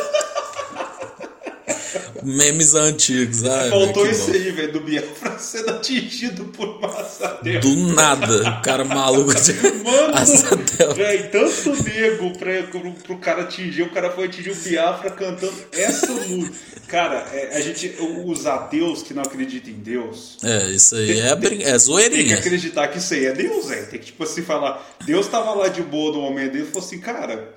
Memes 2.24 2.74
antigos. 2.74 3.44
Ai, 3.44 3.68
Faltou 3.68 4.04
bom. 4.06 4.32
aí, 4.32 4.50
velho, 4.50 4.72
do 4.72 4.80
Biafra 4.80 5.38
sendo 5.38 5.70
atingido 5.72 6.46
por 6.46 6.66
uma 6.78 6.88
assadela. 7.00 7.60
Do 7.60 7.76
nada, 7.94 8.48
o 8.48 8.62
cara 8.62 8.82
maluco 8.84 9.34
de 9.34 9.52
Mano, 9.84 10.14
Asa 10.16 10.56
Delta. 10.56 10.63
Céu. 10.76 10.94
Véi, 10.94 11.28
tanto 11.28 11.82
nego 11.82 12.38
pra, 12.38 12.62
pro, 12.64 12.92
pro 12.92 13.18
cara 13.18 13.42
atingir, 13.42 13.82
o 13.82 13.90
cara 13.90 14.10
foi 14.10 14.26
atingir 14.26 14.50
o 14.50 14.54
Biafra 14.54 15.10
cantando 15.10 15.54
essa 15.72 16.12
música. 16.12 16.54
Cara, 16.88 17.26
é, 17.32 17.56
a 17.56 17.60
gente, 17.60 17.94
os 18.24 18.46
ateus 18.46 19.02
que 19.02 19.14
não 19.14 19.22
acreditam 19.22 19.72
em 19.72 19.78
Deus. 19.78 20.38
É, 20.42 20.70
isso 20.70 20.94
aí 20.94 21.06
tem, 21.06 21.20
é, 21.20 21.36
brin... 21.36 21.62
é 21.62 21.78
zoeirinha. 21.78 22.18
Tem 22.18 22.28
que 22.28 22.34
acreditar 22.34 22.88
que 22.88 22.98
isso 22.98 23.14
aí 23.14 23.26
é 23.26 23.32
Deus, 23.32 23.68
velho. 23.68 23.86
Tem 23.86 23.98
que, 23.98 24.06
tipo 24.06 24.22
assim, 24.24 24.42
falar. 24.42 24.96
Deus 25.04 25.26
tava 25.28 25.54
lá 25.54 25.68
de 25.68 25.82
boa 25.82 26.12
no 26.12 26.22
momento 26.22 26.52
dele 26.52 26.64
e 26.64 26.66
falou 26.66 26.86
assim, 26.86 26.98
cara, 26.98 27.54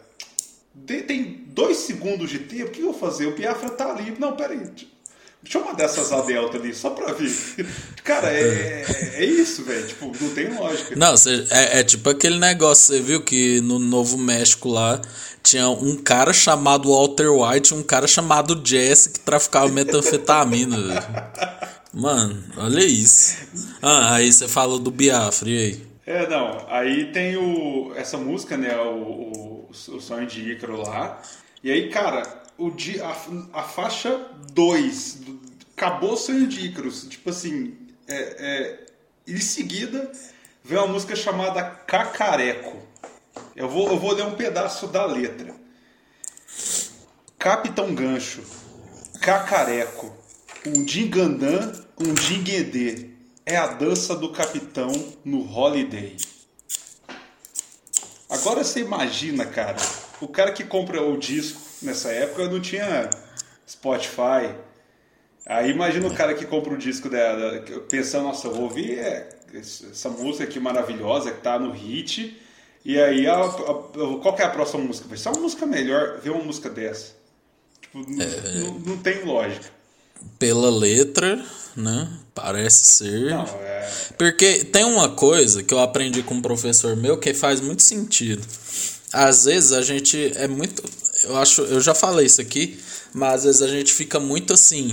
tem 0.85 1.43
dois 1.47 1.77
segundos 1.77 2.29
de 2.29 2.39
tempo, 2.39 2.67
o 2.67 2.71
que 2.71 2.79
eu 2.81 2.91
vou 2.91 2.93
fazer? 2.93 3.25
O 3.27 3.35
Biafra 3.35 3.69
tá 3.69 3.91
ali. 3.91 4.15
Não, 4.19 4.35
peraí. 4.35 4.61
Deixa 5.43 5.59
eu 5.59 5.65
mandar 5.65 5.85
essas 5.85 6.11
A 6.11 6.21
Delta 6.21 6.57
ali, 6.57 6.73
só 6.73 6.89
pra 6.89 7.13
ver. 7.13 7.31
Cara, 8.03 8.33
é, 8.33 8.83
é 9.13 9.25
isso, 9.25 9.63
velho. 9.63 9.87
Tipo, 9.87 10.11
não 10.19 10.29
tem 10.33 10.53
lógica. 10.53 10.95
Não, 10.95 11.15
cê, 11.15 11.45
é, 11.51 11.79
é, 11.79 11.83
tipo 11.83 12.09
aquele 12.09 12.39
negócio, 12.39 12.87
você 12.87 13.01
viu 13.01 13.21
que 13.21 13.61
no 13.61 13.79
Novo 13.79 14.17
México 14.17 14.67
lá 14.67 14.99
tinha 15.43 15.69
um 15.69 15.95
cara 15.95 16.33
chamado 16.33 16.89
Walter 16.89 17.29
White 17.29 17.73
e 17.73 17.77
um 17.77 17.83
cara 17.83 18.07
chamado 18.07 18.61
Jesse 18.65 19.11
que 19.11 19.19
traficava 19.19 19.69
metanfetamina, 19.69 20.75
velho. 20.81 21.67
Mano, 21.93 22.43
olha 22.57 22.83
isso. 22.83 23.37
Ah, 23.81 24.15
aí 24.15 24.31
você 24.31 24.47
falou 24.47 24.77
do 24.77 24.91
Biafra, 24.91 25.49
e 25.49 25.57
aí? 25.57 25.87
É, 26.05 26.27
não. 26.27 26.65
Aí 26.69 27.11
tem 27.11 27.37
o, 27.37 27.93
essa 27.95 28.17
música, 28.17 28.57
né? 28.57 28.75
O, 28.77 29.67
o, 29.69 29.69
o 29.69 30.01
Sonho 30.01 30.25
de 30.25 30.51
Ícaro 30.51 30.81
lá. 30.81 31.21
E 31.63 31.71
aí, 31.71 31.89
cara, 31.89 32.23
o 32.57 32.71
dia, 32.71 33.05
a, 33.05 33.59
a 33.59 33.63
faixa 33.63 34.29
2, 34.51 35.21
acabou 35.75 36.17
sonho 36.17 36.47
de 36.47 36.65
Icarus. 36.65 37.07
Tipo 37.07 37.29
assim, 37.29 37.77
é, 38.07 38.15
é, 38.15 38.85
em 39.27 39.39
seguida 39.39 40.11
vem 40.63 40.77
uma 40.77 40.87
música 40.87 41.15
chamada 41.15 41.63
Cacareco. 41.63 42.75
Eu 43.55 43.69
vou, 43.69 43.87
eu 43.89 43.99
vou 43.99 44.13
ler 44.13 44.25
um 44.25 44.35
pedaço 44.35 44.87
da 44.87 45.05
letra. 45.05 45.55
Capitão 47.37 47.93
Gancho, 47.93 48.43
Cacareco, 49.21 50.15
um 50.65 50.83
Dingandã, 50.83 51.71
um 51.99 52.13
Dinguedê. 52.13 53.11
É 53.45 53.55
a 53.55 53.67
dança 53.67 54.13
do 54.13 54.33
capitão 54.33 54.91
no 55.23 55.49
Holiday. 55.49 56.17
Agora 58.29 58.61
você 58.61 58.81
imagina, 58.81 59.45
cara, 59.45 59.77
o 60.19 60.27
cara 60.27 60.51
que 60.51 60.65
compra 60.65 61.01
o 61.01 61.17
disco 61.17 61.66
nessa 61.81 62.09
época 62.09 62.47
não 62.49 62.59
tinha 62.59 63.09
Spotify. 63.67 64.55
Aí 65.45 65.71
imagina 65.71 66.07
o 66.07 66.13
cara 66.13 66.33
que 66.33 66.45
compra 66.45 66.73
o 66.73 66.77
disco 66.77 67.09
dela, 67.09 67.63
pensando, 67.89 68.23
nossa, 68.23 68.47
eu 68.47 68.53
vou 68.53 68.63
ouvir 68.63 68.99
é, 68.99 69.29
essa 69.53 70.09
música 70.09 70.43
aqui 70.43 70.59
maravilhosa 70.59 71.31
que 71.31 71.41
tá 71.41 71.57
no 71.57 71.71
hit. 71.71 72.37
E 72.83 72.99
aí, 72.99 73.27
a, 73.27 73.43
a, 73.43 73.47
qual 74.21 74.35
que 74.35 74.41
é 74.41 74.45
a 74.45 74.49
próxima 74.49 74.83
música? 74.83 75.07
Vai 75.07 75.17
ser 75.17 75.29
uma 75.29 75.41
música 75.41 75.65
melhor, 75.65 76.19
ver 76.21 76.31
uma 76.31 76.43
música 76.43 76.69
dessa. 76.69 77.13
Tipo, 77.81 77.99
é... 78.21 78.59
não, 78.59 78.79
não 78.79 78.97
tem 78.97 79.23
lógica. 79.23 79.69
Pela 80.39 80.69
letra, 80.69 81.43
né? 81.75 82.09
Parece 82.33 82.85
ser. 82.85 83.29
Não, 83.29 83.45
é... 83.61 83.89
Porque 84.17 84.65
tem 84.65 84.83
uma 84.83 85.09
coisa 85.09 85.63
que 85.63 85.73
eu 85.73 85.79
aprendi 85.79 86.23
com 86.23 86.35
um 86.35 86.41
professor 86.41 86.95
meu 86.95 87.17
que 87.17 87.33
faz 87.33 87.61
muito 87.61 87.83
sentido. 87.83 88.45
Às 89.13 89.45
vezes 89.45 89.71
a 89.71 89.81
gente 89.81 90.33
é 90.35 90.47
muito 90.47 90.83
eu 91.27 91.37
acho, 91.37 91.61
eu 91.61 91.81
já 91.81 91.93
falei 91.93 92.25
isso 92.25 92.41
aqui, 92.41 92.79
mas 93.13 93.45
às 93.45 93.59
vezes 93.59 93.61
a 93.61 93.67
gente 93.67 93.93
fica 93.93 94.19
muito 94.19 94.53
assim. 94.53 94.91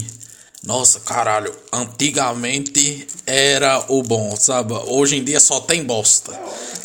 Nossa, 0.63 1.01
caralho, 1.01 1.55
antigamente 1.73 3.07
era 3.27 3.85
o 3.89 4.03
bom, 4.03 4.35
sabe? 4.37 4.73
Hoje 4.87 5.17
em 5.17 5.25
dia 5.25 5.39
só 5.39 5.61
tem 5.61 5.85
bosta. 5.85 6.33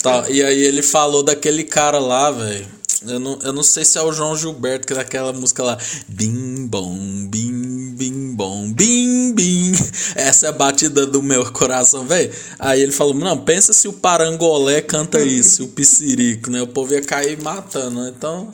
Tá, 0.04 0.26
e 0.30 0.44
aí 0.44 0.62
ele 0.62 0.82
falou 0.82 1.24
daquele 1.24 1.64
cara 1.64 1.98
lá, 1.98 2.30
velho. 2.30 2.80
Eu 3.08 3.20
não, 3.20 3.40
eu 3.42 3.54
não 3.54 3.64
sei 3.64 3.86
se 3.86 3.98
é 3.98 4.02
o 4.02 4.12
João 4.12 4.36
Gilberto, 4.36 4.86
que 4.86 4.92
é 4.92 4.96
daquela 4.98 5.32
música 5.32 5.64
lá. 5.64 5.78
Bim 6.06 6.68
bom, 6.68 6.94
bim, 7.30 7.94
bim 7.96 8.36
bom, 8.36 8.70
bim, 8.74 9.34
bim. 9.34 9.72
Essa 10.16 10.48
é 10.48 10.50
a 10.50 10.54
batida 10.54 11.06
do 11.06 11.24
meu 11.24 11.50
coração, 11.54 12.06
velho. 12.06 12.30
Aí 12.58 12.82
ele 12.82 12.92
falou: 12.92 13.14
Não, 13.14 13.38
pensa 13.38 13.72
se 13.72 13.88
o 13.88 13.94
Parangolé 13.94 14.82
canta 14.82 15.22
isso, 15.22 15.64
o 15.64 15.68
Piscirico, 15.70 16.52
né? 16.52 16.62
O 16.62 16.68
povo 16.68 16.94
ia 16.94 17.02
cair 17.02 17.42
matando, 17.42 18.02
né? 18.02 18.14
Então 18.18 18.52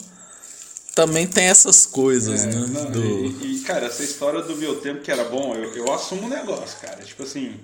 também 0.96 1.28
tem 1.28 1.44
essas 1.44 1.86
coisas, 1.86 2.44
é, 2.44 2.48
né? 2.48 2.68
Não, 2.70 2.90
do... 2.90 3.04
e, 3.04 3.58
e, 3.58 3.60
cara, 3.60 3.88
essa 3.88 4.02
história 4.02 4.42
do 4.42 4.56
meu 4.56 4.80
tempo 4.80 5.02
que 5.02 5.12
era 5.12 5.26
bom, 5.26 5.54
eu, 5.54 5.76
eu 5.76 5.94
assumo 5.94 6.24
um 6.24 6.30
negócio, 6.30 6.80
cara. 6.80 7.04
Tipo 7.04 7.24
assim, 7.24 7.60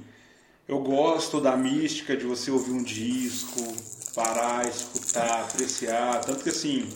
eu 0.67 0.79
gosto 0.79 1.39
da 1.39 1.55
mística 1.55 2.15
de 2.15 2.25
você 2.25 2.51
ouvir 2.51 2.71
um 2.71 2.83
disco, 2.83 3.73
parar, 4.13 4.67
escutar, 4.67 5.43
apreciar. 5.43 6.19
Tanto 6.19 6.43
que 6.43 6.49
assim, 6.49 6.89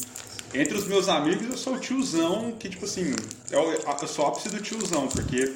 entre 0.54 0.78
os 0.78 0.86
meus 0.86 1.08
amigos 1.08 1.50
eu 1.50 1.58
sou 1.58 1.76
o 1.76 1.80
tiozão 1.80 2.52
que, 2.60 2.68
tipo 2.68 2.84
assim, 2.84 3.16
eu, 3.50 3.72
eu 3.72 4.08
sou 4.08 4.28
ápice 4.28 4.50
do 4.50 4.62
tiozão, 4.62 5.08
porque 5.08 5.54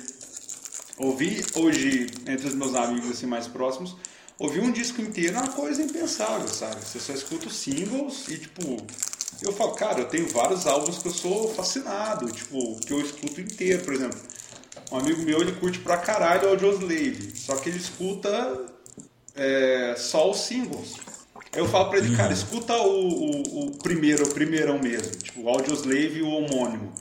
ouvir 0.97 1.45
hoje, 1.55 2.07
entre 2.25 2.47
os 2.47 2.53
meus 2.53 2.73
amigos 2.73 3.11
assim 3.11 3.25
mais 3.25 3.47
próximos, 3.47 3.97
ouvir 4.39 4.61
um 4.61 4.71
disco 4.71 5.01
inteiro 5.01 5.35
é 5.35 5.39
uma 5.39 5.51
coisa 5.51 5.83
impensável, 5.83 6.47
sabe? 6.47 6.77
Você 6.83 6.99
só 6.99 7.13
escuta 7.13 7.47
os 7.47 7.55
singles 7.57 8.27
e, 8.29 8.37
tipo, 8.37 8.77
eu 9.41 9.51
falo, 9.51 9.73
cara, 9.73 9.99
eu 9.99 10.05
tenho 10.05 10.29
vários 10.29 10.65
álbuns 10.65 10.97
que 10.99 11.09
eu 11.09 11.13
sou 11.13 11.53
fascinado, 11.53 12.31
tipo, 12.31 12.79
que 12.79 12.93
eu 12.93 13.01
escuto 13.01 13.41
inteiro, 13.41 13.83
por 13.83 13.93
exemplo. 13.93 14.19
Um 14.91 14.97
amigo 14.97 15.21
meu, 15.21 15.41
ele 15.41 15.51
curte 15.51 15.79
pra 15.79 15.97
caralho 15.97 16.47
o 16.47 16.49
Audioslave, 16.51 17.33
só 17.35 17.55
que 17.57 17.69
ele 17.69 17.77
escuta 17.77 18.65
é, 19.35 19.95
só 19.97 20.31
os 20.31 20.39
singles. 20.39 20.95
Eu 21.53 21.67
falo 21.67 21.89
pra 21.89 21.99
ele, 21.99 22.15
cara, 22.15 22.31
escuta 22.31 22.75
o, 22.77 23.07
o, 23.07 23.65
o 23.65 23.77
primeiro, 23.77 24.25
o 24.25 24.33
primeirão 24.33 24.79
mesmo, 24.79 25.11
tipo, 25.17 25.41
o 25.41 25.49
Audioslave 25.49 26.19
e 26.19 26.21
o 26.21 26.29
homônimo. 26.29 26.93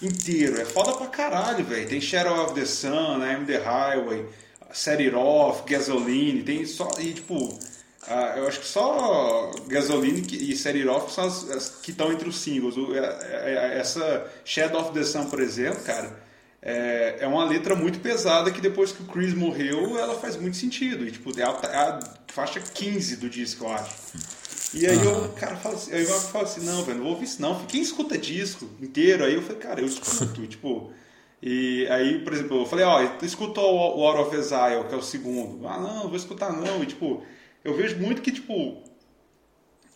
Inteiro, 0.00 0.60
é 0.60 0.64
foda 0.64 0.92
pra 0.92 1.08
caralho, 1.08 1.64
velho. 1.64 1.88
Tem 1.88 2.00
Shadow 2.00 2.44
of 2.44 2.54
the 2.54 2.64
Sun, 2.64 3.18
I'm 3.24 3.44
the 3.46 3.58
Highway, 3.58 4.24
Set 4.72 5.02
It 5.02 5.14
Off, 5.14 5.62
Gasoline, 5.70 6.42
tem 6.42 6.64
só. 6.66 6.88
E 6.98 7.12
tipo, 7.12 7.58
ah, 8.06 8.34
eu 8.36 8.46
acho 8.46 8.60
que 8.60 8.66
só 8.66 9.50
Gasoline 9.66 10.26
e 10.30 10.56
Set 10.56 10.76
It 10.76 10.88
Off 10.88 11.12
são 11.12 11.24
as, 11.24 11.50
as 11.50 11.68
que 11.68 11.90
estão 11.90 12.12
entre 12.12 12.28
os 12.28 12.38
singles. 12.38 12.76
O, 12.76 12.94
é, 12.94 12.98
é, 12.98 13.74
é, 13.74 13.78
essa 13.78 14.26
Shadow 14.44 14.80
of 14.80 14.92
the 14.92 15.04
Sun, 15.04 15.26
por 15.26 15.40
exemplo, 15.40 15.82
cara, 15.84 16.18
é, 16.62 17.18
é 17.20 17.26
uma 17.26 17.44
letra 17.44 17.74
muito 17.74 18.00
pesada 18.00 18.50
que 18.50 18.60
depois 18.60 18.92
que 18.92 19.02
o 19.02 19.06
Chris 19.06 19.34
morreu, 19.34 19.98
ela 19.98 20.18
faz 20.18 20.36
muito 20.36 20.56
sentido. 20.56 21.06
E, 21.06 21.10
tipo, 21.10 21.38
é 21.38 21.42
a, 21.42 21.50
a 21.50 22.00
faixa 22.28 22.60
15 22.60 23.16
do 23.16 23.28
disco, 23.28 23.64
eu 23.64 23.72
acho. 23.72 23.94
E 24.74 24.86
aí 24.86 24.96
uhum. 24.98 25.24
eu, 25.24 25.28
cara, 25.32 25.56
falo 25.56 25.74
assim, 25.76 25.92
aí 25.92 26.02
eu 26.02 26.20
falo 26.20 26.44
assim, 26.44 26.64
não, 26.64 26.84
velho, 26.84 26.98
não 26.98 27.04
vou 27.04 27.12
ouvir 27.14 27.24
isso 27.24 27.40
não. 27.40 27.64
Quem 27.66 27.80
escuta 27.80 28.18
disco 28.18 28.68
inteiro? 28.80 29.24
Aí 29.24 29.34
eu 29.34 29.42
falei, 29.42 29.58
cara, 29.58 29.80
eu 29.80 29.86
escuto, 29.86 30.44
tipo... 30.48 30.92
E 31.40 31.86
aí, 31.88 32.18
por 32.24 32.32
exemplo, 32.32 32.62
eu 32.62 32.66
falei, 32.66 32.84
ó, 32.84 33.00
escuta 33.22 33.60
o 33.60 34.04
Out 34.04 34.20
of 34.20 34.36
Exile, 34.36 34.84
que 34.88 34.94
é 34.94 34.98
o 34.98 35.02
segundo. 35.02 35.66
Ah, 35.68 35.78
não, 35.78 36.08
vou 36.08 36.16
escutar 36.16 36.52
não. 36.52 36.82
E 36.82 36.86
tipo 36.86 37.22
eu 37.64 37.74
vejo 37.74 37.98
muito 37.98 38.22
que, 38.22 38.30
tipo, 38.30 38.82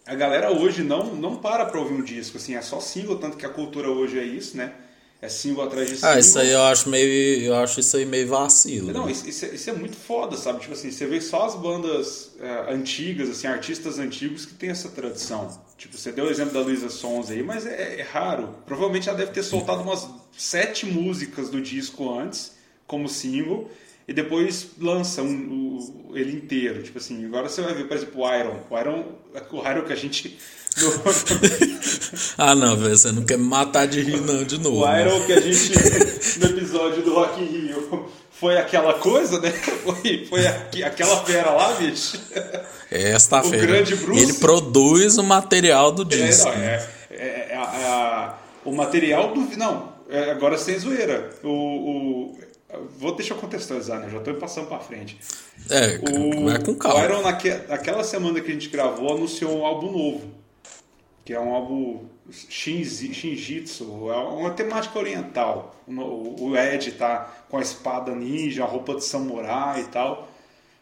a 0.06 0.14
galera 0.14 0.50
hoje 0.50 0.82
não, 0.82 1.14
não 1.14 1.36
para 1.36 1.64
pra 1.64 1.80
ouvir 1.80 1.94
um 1.94 2.02
disco, 2.02 2.36
assim, 2.36 2.54
é 2.54 2.62
só 2.62 2.80
single, 2.80 3.18
tanto 3.18 3.36
que 3.36 3.46
a 3.46 3.48
cultura 3.48 3.88
hoje 3.88 4.18
é 4.18 4.24
isso, 4.24 4.56
né? 4.56 4.74
É 5.22 5.28
single 5.28 5.62
atrás 5.62 5.88
de 5.88 5.94
single. 5.94 6.10
Ah, 6.10 6.18
isso 6.18 6.36
aí 6.36 6.50
eu 6.50 6.62
acho 6.62 6.88
meio. 6.90 7.44
Eu 7.44 7.54
acho 7.54 7.78
isso 7.78 7.96
aí 7.96 8.04
meio 8.04 8.26
vacilo. 8.26 8.92
Não, 8.92 9.06
né? 9.06 9.12
isso, 9.12 9.28
isso, 9.28 9.44
é, 9.44 9.54
isso, 9.54 9.70
é, 9.70 9.72
muito 9.72 9.96
foda, 9.96 10.36
sabe? 10.36 10.58
Tipo 10.58 10.72
assim, 10.72 10.90
você 10.90 11.06
vê 11.06 11.20
só 11.20 11.46
as 11.46 11.54
bandas 11.54 12.32
é, 12.40 12.74
antigas, 12.74 13.30
assim, 13.30 13.46
artistas 13.46 14.00
antigos 14.00 14.44
que 14.44 14.54
tem 14.54 14.70
essa 14.70 14.88
tradição. 14.88 15.62
Tipo, 15.78 15.96
você 15.96 16.10
deu 16.10 16.24
o 16.24 16.28
exemplo 16.28 16.52
da 16.52 16.60
Luísa 16.60 16.90
Sons 16.90 17.30
aí, 17.30 17.40
mas 17.40 17.64
é, 17.64 18.00
é, 18.00 18.02
raro. 18.02 18.52
Provavelmente 18.66 19.08
ela 19.08 19.16
deve 19.16 19.30
ter 19.30 19.44
soltado 19.44 19.82
umas 19.82 20.08
sete 20.36 20.86
músicas 20.86 21.48
do 21.48 21.60
disco 21.60 22.12
antes, 22.12 22.52
como 22.84 23.08
single 23.08 23.70
e 24.06 24.12
depois 24.12 24.70
lança 24.78 25.22
um, 25.22 25.78
o, 26.08 26.16
ele 26.16 26.32
inteiro. 26.32 26.82
Tipo 26.82 26.98
assim, 26.98 27.24
agora 27.24 27.48
você 27.48 27.62
vai 27.62 27.74
ver, 27.74 27.86
por 27.86 27.96
exemplo, 27.96 28.22
o 28.22 28.34
Iron. 28.34 28.60
O 28.68 28.78
Iron, 28.78 29.04
o 29.52 29.70
Iron 29.70 29.84
que 29.84 29.92
a 29.92 29.96
gente. 29.96 30.38
ah, 32.38 32.54
não, 32.54 32.76
velho, 32.76 32.96
você 32.96 33.12
não 33.12 33.24
quer 33.24 33.38
me 33.38 33.44
matar 33.44 33.86
de 33.86 34.00
rir, 34.00 34.20
não, 34.20 34.42
de 34.44 34.58
novo. 34.58 34.82
O 34.82 34.86
né? 34.86 35.02
Iron 35.02 35.20
que 35.24 35.32
a 35.32 35.40
gente, 35.40 36.38
no 36.38 36.46
episódio 36.46 37.02
do 37.02 37.14
Rock 37.14 37.42
in 37.42 37.46
Rio, 37.46 38.10
foi 38.30 38.56
aquela 38.56 38.94
coisa, 38.94 39.40
né? 39.40 39.50
Foi, 39.50 40.26
foi 40.26 40.46
aquela 40.82 41.24
fera 41.24 41.50
lá, 41.50 41.72
bicho. 41.74 42.18
Esta 42.90 43.40
o 43.40 43.44
fera. 43.44 43.66
grande 43.66 43.94
Bruce. 43.96 44.22
Ele 44.22 44.32
produz 44.34 45.18
o 45.18 45.22
material 45.22 45.92
do 45.92 46.04
disco. 46.04 46.48
É, 46.48 46.56
não, 46.56 46.62
é, 46.62 46.88
é, 47.10 47.48
é, 47.50 47.56
a, 47.56 48.34
o 48.64 48.72
material 48.72 49.34
do. 49.34 49.56
Não, 49.56 49.92
é, 50.08 50.30
agora 50.30 50.56
sem 50.56 50.78
zoeira. 50.78 51.30
O, 51.42 51.48
o, 51.48 52.38
Vou 52.98 53.14
deixar 53.14 53.34
eu 53.34 53.38
contextualizar, 53.38 54.00
né? 54.00 54.08
Já 54.10 54.18
estou 54.18 54.34
passando 54.34 54.66
para 54.66 54.78
frente. 54.78 55.18
É, 55.68 56.00
o, 56.10 56.46
vai 56.46 56.58
com 56.58 56.74
calma. 56.74 57.00
O 57.00 57.04
Iron, 57.04 57.22
naque, 57.22 57.50
naquela 57.68 58.02
semana 58.02 58.40
que 58.40 58.50
a 58.50 58.54
gente 58.54 58.68
gravou, 58.70 59.14
anunciou 59.14 59.58
um 59.58 59.66
álbum 59.66 59.92
novo. 59.92 60.41
Que 61.24 61.32
é 61.34 61.40
um 61.40 61.54
álbum 61.54 62.06
Shinjitsu, 62.30 64.10
é 64.10 64.16
uma 64.16 64.50
temática 64.50 64.98
oriental. 64.98 65.76
O 65.86 66.56
Ed 66.56 66.92
tá 66.92 67.44
com 67.48 67.58
a 67.58 67.62
espada 67.62 68.14
ninja, 68.14 68.64
a 68.64 68.66
roupa 68.66 68.94
de 68.94 69.04
samurai 69.04 69.82
e 69.82 69.84
tal. 69.84 70.28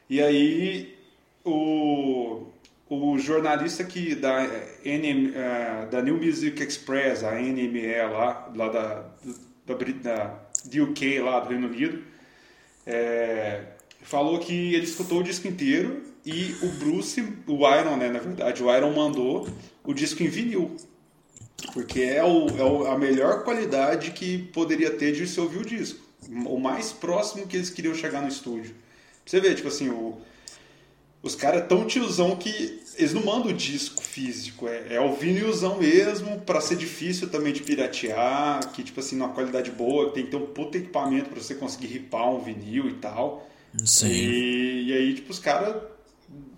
E 0.08 0.20
aí 0.20 0.96
o, 1.44 2.46
o 2.88 3.18
jornalista 3.18 3.84
que 3.84 4.14
da, 4.14 4.42
NM, 4.84 5.28
uh, 5.28 5.32
eh, 5.34 5.88
da 5.90 6.02
New 6.02 6.16
Music 6.16 6.62
Express, 6.62 7.24
a 7.24 7.32
NME 7.32 7.96
lá, 8.12 8.50
lá 8.54 8.68
da, 8.68 9.04
da, 9.66 9.74
da, 9.74 10.24
da 10.64 10.82
UK, 10.82 11.20
lá 11.20 11.40
do 11.40 11.50
Reino 11.50 11.68
Unido, 11.68 12.02
é, 12.86 13.62
falou 14.02 14.38
que 14.38 14.74
ele 14.74 14.84
escutou 14.84 15.20
o 15.20 15.22
disco 15.22 15.46
inteiro 15.46 16.09
e 16.24 16.54
o 16.62 16.68
Bruce, 16.68 17.20
o 17.46 17.68
Iron, 17.74 17.96
né, 17.96 18.10
na 18.10 18.18
verdade, 18.18 18.62
o 18.62 18.74
Iron 18.74 18.92
mandou 18.92 19.48
o 19.84 19.94
disco 19.94 20.22
em 20.22 20.28
vinil. 20.28 20.76
Porque 21.72 22.00
é, 22.00 22.24
o, 22.24 22.48
é 22.48 22.64
o, 22.64 22.86
a 22.86 22.98
melhor 22.98 23.44
qualidade 23.44 24.12
que 24.12 24.38
poderia 24.52 24.90
ter 24.90 25.12
de 25.12 25.26
se 25.26 25.40
ouvir 25.40 25.58
o 25.58 25.64
disco. 25.64 26.00
O 26.46 26.58
mais 26.58 26.92
próximo 26.92 27.46
que 27.46 27.56
eles 27.56 27.70
queriam 27.70 27.94
chegar 27.94 28.20
no 28.20 28.28
estúdio. 28.28 28.74
Você 29.24 29.40
vê, 29.40 29.54
tipo 29.54 29.68
assim, 29.68 29.88
o, 29.88 30.18
os 31.22 31.34
caras 31.34 31.66
tão 31.68 31.86
tiozão 31.86 32.36
que 32.36 32.80
eles 32.96 33.14
não 33.14 33.24
mandam 33.24 33.50
o 33.50 33.52
disco 33.52 34.02
físico, 34.02 34.68
é, 34.68 34.94
é 34.94 35.00
o 35.00 35.14
vinilzão 35.14 35.78
mesmo, 35.78 36.40
para 36.40 36.60
ser 36.60 36.76
difícil 36.76 37.28
também 37.28 37.52
de 37.52 37.62
piratear, 37.62 38.72
que 38.72 38.82
tipo 38.82 39.00
assim, 39.00 39.16
numa 39.16 39.32
qualidade 39.32 39.70
boa, 39.70 40.10
tem 40.10 40.24
que 40.24 40.30
ter 40.30 40.36
um 40.36 40.46
puto 40.46 40.76
equipamento 40.76 41.30
para 41.30 41.40
você 41.40 41.54
conseguir 41.54 41.86
ripar 41.86 42.28
um 42.30 42.40
vinil 42.40 42.88
e 42.88 42.94
tal. 42.94 43.48
Sim. 43.84 44.08
E, 44.08 44.88
e 44.88 44.92
aí, 44.92 45.14
tipo, 45.14 45.30
os 45.30 45.38
caras 45.38 45.76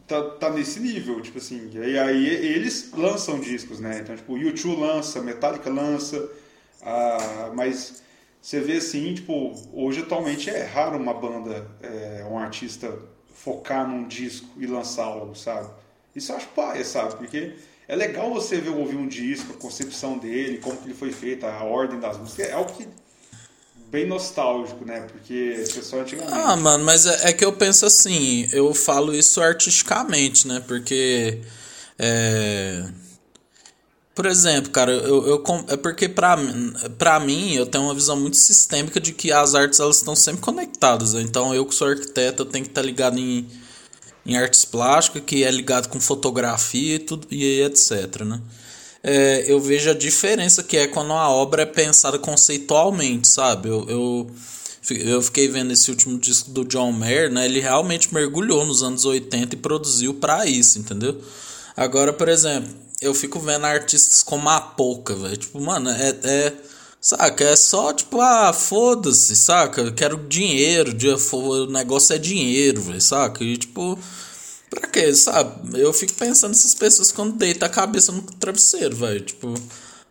tá, 0.07 0.23
tá 0.31 0.51
nesse 0.51 0.81
nível, 0.81 1.21
tipo 1.21 1.39
assim, 1.39 1.71
e 1.73 1.99
aí 1.99 2.27
eles 2.27 2.91
lançam 2.93 3.41
discos, 3.41 3.81
né? 3.81 4.01
Então, 4.01 4.17
tipo, 4.17 4.33
o 4.35 4.39
YouTube 4.39 4.81
lança, 4.81 5.21
Metallica 5.21 5.71
lança, 5.71 6.31
ah, 6.83 7.53
mas 7.55 8.03
você 8.41 8.61
vê 8.61 8.79
assim, 8.79 9.15
tipo, 9.15 9.55
hoje 9.73 10.01
atualmente 10.01 10.51
é 10.51 10.65
raro 10.65 10.99
uma 10.99 11.15
banda, 11.15 11.71
é, 11.81 12.27
um 12.29 12.39
artista 12.39 12.99
focar 13.33 13.89
num 13.89 14.07
disco 14.07 14.49
e 14.57 14.67
lançar 14.67 15.05
algo, 15.05 15.35
sabe? 15.35 15.69
Isso 16.15 16.33
eu 16.33 16.37
acho 16.37 16.49
paia, 16.49 16.85
sabe? 16.85 17.17
Porque 17.17 17.55
é 17.89 17.97
legal 17.97 18.33
você 18.33 18.59
ver 18.59 18.71
ouvir 18.71 18.97
um 18.97 19.07
disco, 19.07 19.53
a 19.53 19.57
concepção 19.57 20.19
dele, 20.19 20.59
como 20.59 20.77
que 20.77 20.87
ele 20.87 20.95
foi 20.95 21.13
feito, 21.13 21.47
a 21.47 21.63
ordem 21.65 21.99
das 21.99 22.19
músicas. 22.19 22.49
É 22.49 22.53
algo 22.53 22.73
que 22.73 22.87
bem 23.93 24.09
nostálgico, 24.09 24.87
né? 24.87 25.03
Porque 25.03 25.65
o 25.69 25.75
pessoal 25.75 26.03
antigamente. 26.03 26.35
Ah, 26.35 26.57
mano, 26.57 26.83
mas 26.83 27.05
é, 27.05 27.29
é, 27.29 27.33
que 27.35 27.45
eu 27.45 27.53
penso 27.53 27.85
assim, 27.85 28.49
eu 28.51 28.73
falo 28.73 29.15
isso 29.15 29.41
artisticamente, 29.41 30.49
né? 30.49 30.65
Porque. 30.67 31.41
É... 31.99 32.85
Por 34.15 34.27
exemplo, 34.27 34.71
cara, 34.71 34.93
eu, 34.93 35.27
eu, 35.27 35.45
é 35.69 35.77
porque 35.77 36.07
pra, 36.07 36.37
pra 36.99 37.19
mim 37.19 37.55
eu 37.55 37.65
tenho 37.65 37.85
uma 37.85 37.95
visão 37.95 38.15
muito 38.15 38.37
sistêmica 38.37 39.01
de 39.01 39.13
que 39.13 39.33
as 39.33 39.55
artes 39.55 39.81
elas 39.81 39.97
estão 39.97 40.15
sempre 40.15 40.43
conectadas. 40.43 41.15
Né? 41.15 41.23
Então 41.23 41.55
eu 41.55 41.65
que 41.65 41.75
sou 41.75 41.89
arquiteto 41.89 42.43
eu 42.43 42.47
tenho 42.47 42.63
que 42.63 42.71
estar 42.71 42.83
tá 42.83 42.87
ligado 42.87 43.19
em, 43.19 43.49
em 44.27 44.37
artes 44.37 44.67
plásticas, 44.67 45.23
que 45.25 45.43
é 45.45 45.51
ligado 45.51 45.89
com 45.89 45.99
fotografia 45.99 46.97
e 46.97 46.99
tudo 46.99 47.27
e 47.31 47.63
etc, 47.63 48.23
né? 48.27 48.43
É, 49.03 49.45
eu 49.51 49.59
vejo 49.61 49.91
a 49.91 49.95
diferença 49.95 50.63
que 50.63 50.77
é 50.77 50.87
quando 50.87 51.13
a 51.13 51.29
obra 51.29 51.63
é 51.63 51.67
pensada 51.67 52.19
conceitualmente, 52.19 53.27
sabe? 53.27 53.69
Eu, 53.69 53.85
eu, 53.89 54.31
eu 54.91 55.23
fiquei 55.23 55.49
vendo 55.49 55.73
esse 55.73 55.91
último 55.91 56.19
disco 56.19 56.51
do 56.51 56.65
John 56.65 56.93
Mayer, 56.93 57.31
né? 57.31 57.45
Ele 57.47 57.61
realmente 57.61 58.15
mergulhou 58.15 58.65
nos 58.65 58.83
anos 58.83 59.05
80 59.05 59.57
e 59.57 59.59
produziu 59.59 60.15
para 60.15 60.47
isso, 60.47 60.79
entendeu? 60.79 61.21
Agora, 61.77 62.13
por 62.13 62.29
exemplo, 62.29 62.71
eu 63.01 63.13
fico 63.13 63.41
vendo 63.41 63.67
artistas 63.67 64.23
como 64.23 64.49
a 64.49 64.61
Pouca, 64.61 65.15
velho. 65.17 65.37
Tipo, 65.37 65.61
mano, 65.61 65.91
é, 65.91 66.17
é. 66.23 66.53
Saca? 67.01 67.45
É 67.45 67.57
só 67.57 67.93
tipo, 67.93 68.21
ah, 68.21 68.53
foda-se, 68.53 69.35
saca? 69.35 69.81
Eu 69.81 69.93
quero 69.93 70.17
dinheiro, 70.29 70.97
o 71.33 71.67
negócio 71.67 72.15
é 72.15 72.19
dinheiro, 72.19 72.81
velho, 72.81 73.01
saca? 73.01 73.43
E 73.43 73.57
tipo. 73.57 73.99
Pra 74.73 74.89
quê, 74.89 75.15
sabe? 75.15 75.79
Eu 75.79 75.93
fico 75.93 76.15
pensando 76.15 76.53
nessas 76.53 76.75
pessoas 76.75 77.13
quando 77.13 77.37
deita 77.37 77.67
a 77.67 77.69
cabeça 77.69 78.11
no 78.11 78.23
travesseiro, 78.23 78.97
velho. 78.97 79.21
Tipo, 79.21 79.55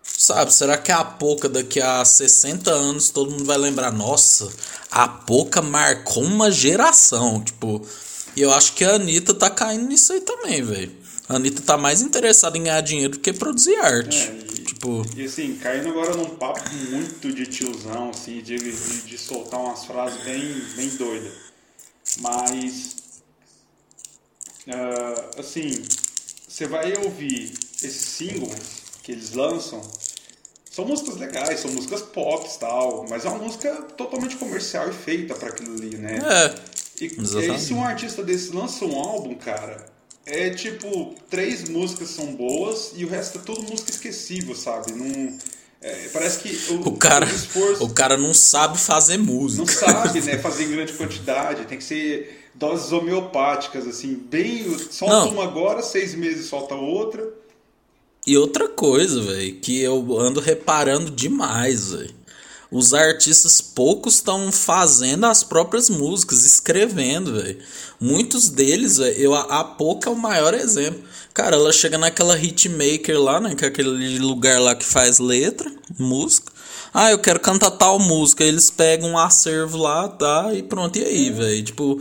sabe? 0.03 0.53
Será 0.53 0.77
que 0.77 0.91
a 0.91 1.03
Poca 1.03 1.49
daqui 1.49 1.81
a 1.81 2.05
60 2.05 2.69
anos 2.69 3.09
todo 3.09 3.31
mundo 3.31 3.43
vai 3.43 3.57
lembrar? 3.57 3.91
Nossa, 3.91 4.47
a 4.91 5.07
Poca 5.07 5.63
marcou 5.63 6.23
uma 6.23 6.51
geração. 6.51 7.43
Tipo, 7.43 7.83
e 8.35 8.41
eu 8.43 8.53
acho 8.53 8.73
que 8.73 8.85
a 8.85 8.93
Anitta 8.95 9.33
tá 9.33 9.49
caindo 9.49 9.87
nisso 9.87 10.13
aí 10.13 10.21
também, 10.21 10.61
velho. 10.61 10.91
A 11.27 11.37
Anitta 11.37 11.63
tá 11.63 11.75
mais 11.75 12.03
interessada 12.03 12.55
em 12.55 12.63
ganhar 12.63 12.81
dinheiro 12.81 13.13
do 13.13 13.19
que 13.19 13.33
produzir 13.33 13.75
arte. 13.77 14.27
É, 14.27 14.31
e, 14.53 14.63
tipo... 14.63 15.03
e 15.17 15.25
assim, 15.25 15.55
caindo 15.55 15.89
agora 15.89 16.15
num 16.15 16.35
papo 16.35 16.61
muito 16.91 17.33
de 17.33 17.47
tiozão, 17.47 18.11
assim, 18.11 18.43
de, 18.43 18.57
de, 18.57 19.01
de 19.01 19.17
soltar 19.17 19.59
umas 19.59 19.85
frases 19.85 20.23
bem, 20.23 20.61
bem 20.75 20.89
doidas. 20.89 21.33
Mas, 22.19 23.00
uh, 24.67 25.39
assim, 25.39 25.81
você 26.47 26.67
vai 26.67 26.93
ouvir 27.03 27.53
esses 27.83 28.01
singles 28.01 28.81
que 29.03 29.11
eles 29.11 29.33
lançam, 29.33 29.81
são 30.69 30.85
músicas 30.85 31.17
legais, 31.17 31.59
são 31.59 31.71
músicas 31.71 32.01
pop 32.01 32.47
e 32.47 32.59
tal, 32.59 33.05
mas 33.09 33.25
é 33.25 33.29
uma 33.29 33.39
música 33.39 33.73
totalmente 33.97 34.37
comercial 34.37 34.89
e 34.89 34.93
feita 34.93 35.35
para 35.35 35.49
aquilo 35.49 35.75
ali, 35.75 35.97
né? 35.97 36.19
É. 36.19 36.71
E, 37.03 37.07
e 37.07 37.51
aí, 37.51 37.59
se 37.59 37.73
um 37.73 37.83
artista 37.83 38.23
desse 38.23 38.53
lança 38.53 38.85
um 38.85 38.95
álbum, 38.95 39.35
cara, 39.35 39.85
é 40.25 40.51
tipo, 40.51 41.15
três 41.29 41.67
músicas 41.67 42.09
são 42.09 42.35
boas 42.35 42.91
e 42.95 43.03
o 43.03 43.09
resto 43.09 43.39
é 43.39 43.41
tudo 43.41 43.63
música 43.63 43.89
esquecível, 43.89 44.55
sabe? 44.55 44.93
Não, 44.93 45.37
é, 45.81 46.09
parece 46.13 46.39
que 46.39 46.73
o, 46.73 46.89
o 46.89 46.97
cara, 46.97 47.25
o, 47.25 47.29
esforço, 47.29 47.83
o 47.83 47.89
cara 47.89 48.15
não 48.15 48.35
sabe 48.35 48.77
fazer 48.77 49.17
música. 49.17 49.63
Não 49.63 49.67
sabe, 49.67 50.21
né? 50.21 50.37
Fazer 50.39 50.65
em 50.65 50.71
grande 50.71 50.93
quantidade. 50.93 51.65
Tem 51.65 51.77
que 51.79 51.83
ser 51.83 52.40
doses 52.53 52.91
homeopáticas, 52.91 53.87
assim, 53.87 54.15
bem. 54.15 54.77
Solta 54.77 55.25
não. 55.25 55.29
uma 55.29 55.43
agora, 55.43 55.81
seis 55.81 56.15
meses 56.15 56.47
solta 56.47 56.75
outra. 56.75 57.27
E 58.25 58.37
outra 58.37 58.67
coisa, 58.67 59.21
velho, 59.21 59.59
que 59.59 59.81
eu 59.81 60.19
ando 60.19 60.39
reparando 60.39 61.09
demais, 61.09 61.91
velho 61.91 62.21
os 62.71 62.93
artistas 62.93 63.59
poucos 63.59 64.15
estão 64.15 64.49
fazendo 64.49 65.25
as 65.25 65.43
próprias 65.43 65.89
músicas, 65.89 66.45
escrevendo, 66.45 67.33
velho. 67.33 67.59
Muitos 67.99 68.47
deles, 68.47 68.97
velho, 68.97 69.15
eu 69.17 69.35
a 69.35 69.61
Pouca 69.61 70.09
é 70.09 70.13
o 70.13 70.15
maior 70.15 70.53
exemplo. 70.53 71.03
Cara, 71.33 71.57
ela 71.57 71.73
chega 71.73 71.97
naquela 71.97 72.39
hitmaker 72.39 73.19
lá, 73.21 73.41
né, 73.41 73.55
que 73.55 73.65
é 73.65 73.67
aquele 73.67 74.17
lugar 74.19 74.59
lá 74.61 74.73
que 74.73 74.85
faz 74.85 75.19
letra, 75.19 75.69
música. 75.99 76.51
Ah, 76.93 77.11
eu 77.11 77.19
quero 77.19 77.41
cantar 77.41 77.71
tal 77.71 77.99
música, 77.99 78.43
eles 78.43 78.71
pegam 78.71 79.11
um 79.11 79.17
acervo 79.17 79.77
lá, 79.77 80.07
tá? 80.07 80.53
E 80.53 80.63
pronto, 80.63 80.97
e 80.97 81.03
aí, 81.03 81.29
velho? 81.29 81.63
Tipo, 81.63 81.99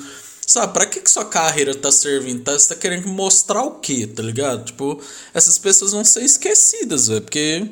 sabe, 0.50 0.72
pra 0.72 0.84
que, 0.84 1.00
que 1.00 1.10
sua 1.10 1.24
carreira 1.24 1.74
tá 1.74 1.92
servindo? 1.92 2.42
Tá, 2.42 2.52
você 2.52 2.74
tá 2.74 2.80
querendo 2.80 3.08
mostrar 3.08 3.62
o 3.62 3.72
quê, 3.72 4.04
tá 4.04 4.20
ligado? 4.20 4.64
Tipo, 4.64 5.00
essas 5.32 5.58
pessoas 5.58 5.92
vão 5.92 6.04
ser 6.04 6.24
esquecidas, 6.24 7.06
velho, 7.06 7.22
porque 7.22 7.70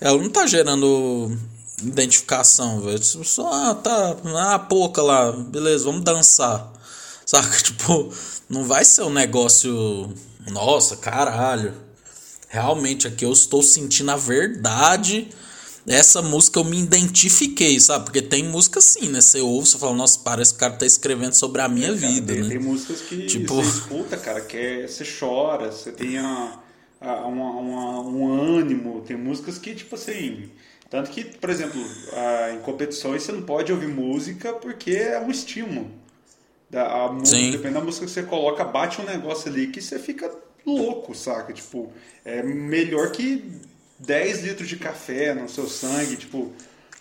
ela 0.00 0.16
não 0.16 0.30
tá 0.30 0.46
gerando 0.46 1.36
identificação, 1.82 2.80
velho. 2.80 2.98
Tipo, 2.98 3.24
só, 3.24 3.52
ah, 3.52 3.74
tá, 3.74 4.16
ah, 4.38 4.58
pouca 4.58 5.02
lá, 5.02 5.32
beleza, 5.32 5.84
vamos 5.84 6.02
dançar. 6.02 6.72
Saca? 7.26 7.58
Tipo, 7.62 8.10
não 8.48 8.64
vai 8.64 8.86
ser 8.86 9.02
um 9.02 9.10
negócio. 9.10 10.10
Nossa, 10.50 10.96
caralho. 10.96 11.74
Realmente 12.48 13.06
aqui 13.06 13.24
eu 13.24 13.32
estou 13.32 13.62
sentindo 13.62 14.10
a 14.10 14.16
verdade. 14.16 15.28
Essa 15.86 16.22
música 16.22 16.58
eu 16.60 16.64
me 16.64 16.80
identifiquei, 16.80 17.78
sabe? 17.78 18.06
Porque 18.06 18.22
tem 18.22 18.42
música 18.42 18.78
assim, 18.78 19.08
né? 19.08 19.20
Você 19.20 19.40
ouve, 19.40 19.68
você 19.68 19.78
fala, 19.78 19.94
nossa, 19.94 20.18
parece 20.20 20.52
que 20.52 20.56
o 20.56 20.60
cara 20.60 20.74
tá 20.74 20.86
escrevendo 20.86 21.34
sobre 21.34 21.60
a 21.60 21.68
minha 21.68 21.88
é, 21.88 21.98
cara, 21.98 22.12
vida, 22.12 22.32
tem, 22.32 22.42
né? 22.42 22.48
Tem 22.48 22.58
músicas 22.58 23.00
que 23.02 23.26
tipo... 23.26 23.54
você 23.54 23.68
escuta, 23.68 24.16
cara, 24.16 24.40
que 24.40 24.56
é, 24.56 24.86
você 24.86 25.04
chora, 25.04 25.70
você 25.70 25.92
tem 25.92 26.16
a, 26.18 26.58
a, 27.00 27.26
uma, 27.26 27.50
uma, 27.50 28.00
um 28.00 28.56
ânimo. 28.58 29.02
Tem 29.06 29.16
músicas 29.16 29.58
que, 29.58 29.74
tipo 29.74 29.94
assim 29.94 30.50
tanto 30.94 31.10
que, 31.10 31.24
por 31.24 31.50
exemplo, 31.50 31.84
em 32.54 32.60
competições 32.60 33.24
você 33.24 33.32
não 33.32 33.42
pode 33.42 33.72
ouvir 33.72 33.88
música 33.88 34.52
porque 34.52 34.92
é 34.92 35.18
um 35.18 35.28
estímulo. 35.28 35.90
A 36.72 37.10
música, 37.10 37.50
dependendo 37.50 37.80
da 37.80 37.84
música 37.84 38.06
que 38.06 38.12
você 38.12 38.22
coloca, 38.22 38.62
bate 38.62 39.00
um 39.00 39.04
negócio 39.04 39.50
ali 39.50 39.66
que 39.66 39.82
você 39.82 39.98
fica 39.98 40.30
louco, 40.64 41.12
saca? 41.12 41.52
Tipo, 41.52 41.92
é 42.24 42.44
melhor 42.44 43.10
que 43.10 43.60
10 43.98 44.42
litros 44.42 44.68
de 44.68 44.76
café 44.76 45.34
no 45.34 45.48
seu 45.48 45.68
sangue, 45.68 46.16
tipo. 46.16 46.52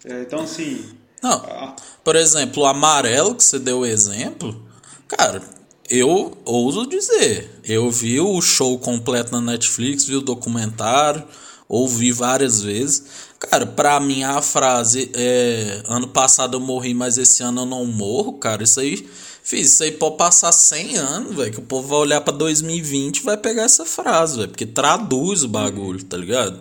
É, 0.06 0.22
então, 0.22 0.42
assim. 0.42 0.86
Não, 1.22 1.34
a... 1.34 1.76
por 2.04 2.16
exemplo, 2.16 2.64
o 2.64 2.66
amarelo 2.66 3.36
que 3.36 3.44
você 3.44 3.58
deu 3.58 3.80
o 3.80 3.86
exemplo, 3.86 4.62
cara, 5.08 5.42
eu 5.90 6.38
ouso 6.46 6.86
dizer, 6.86 7.62
eu 7.64 7.90
vi 7.92 8.20
o 8.20 8.42
show 8.42 8.78
completo 8.80 9.32
na 9.32 9.40
Netflix, 9.40 10.06
vi 10.06 10.16
o 10.16 10.22
documentário, 10.22 11.24
ouvi 11.68 12.12
várias 12.12 12.62
vezes. 12.62 13.04
Cara, 13.40 13.66
pra 13.66 14.00
mim 14.00 14.24
a 14.24 14.42
frase 14.42 15.12
é, 15.14 15.82
ano 15.86 16.08
passado 16.08 16.56
eu 16.56 16.62
morri, 16.62 16.94
mas 16.94 17.18
esse 17.18 17.44
ano 17.44 17.62
eu 17.62 17.66
não 17.66 17.86
morro, 17.86 18.34
cara, 18.34 18.64
isso 18.64 18.80
aí, 18.80 19.08
fiz, 19.44 19.74
isso 19.74 19.84
aí 19.84 19.92
pode 19.92 20.16
passar 20.16 20.52
100 20.52 20.98
anos, 20.98 21.36
velho, 21.36 21.52
que 21.52 21.60
o 21.60 21.64
povo 21.64 21.90
vai 21.90 22.00
olhar 22.00 22.22
pra 22.22 22.34
2020 22.34 23.18
e 23.18 23.24
vai 23.24 23.36
pegar 23.36 23.64
essa 23.64 23.86
frase, 23.86 24.38
velho, 24.38 24.50
porque 24.50 24.66
traduz 24.66 25.44
o 25.44 25.50
bagulho, 25.50 26.04
tá 26.06 26.16
ligado? 26.16 26.60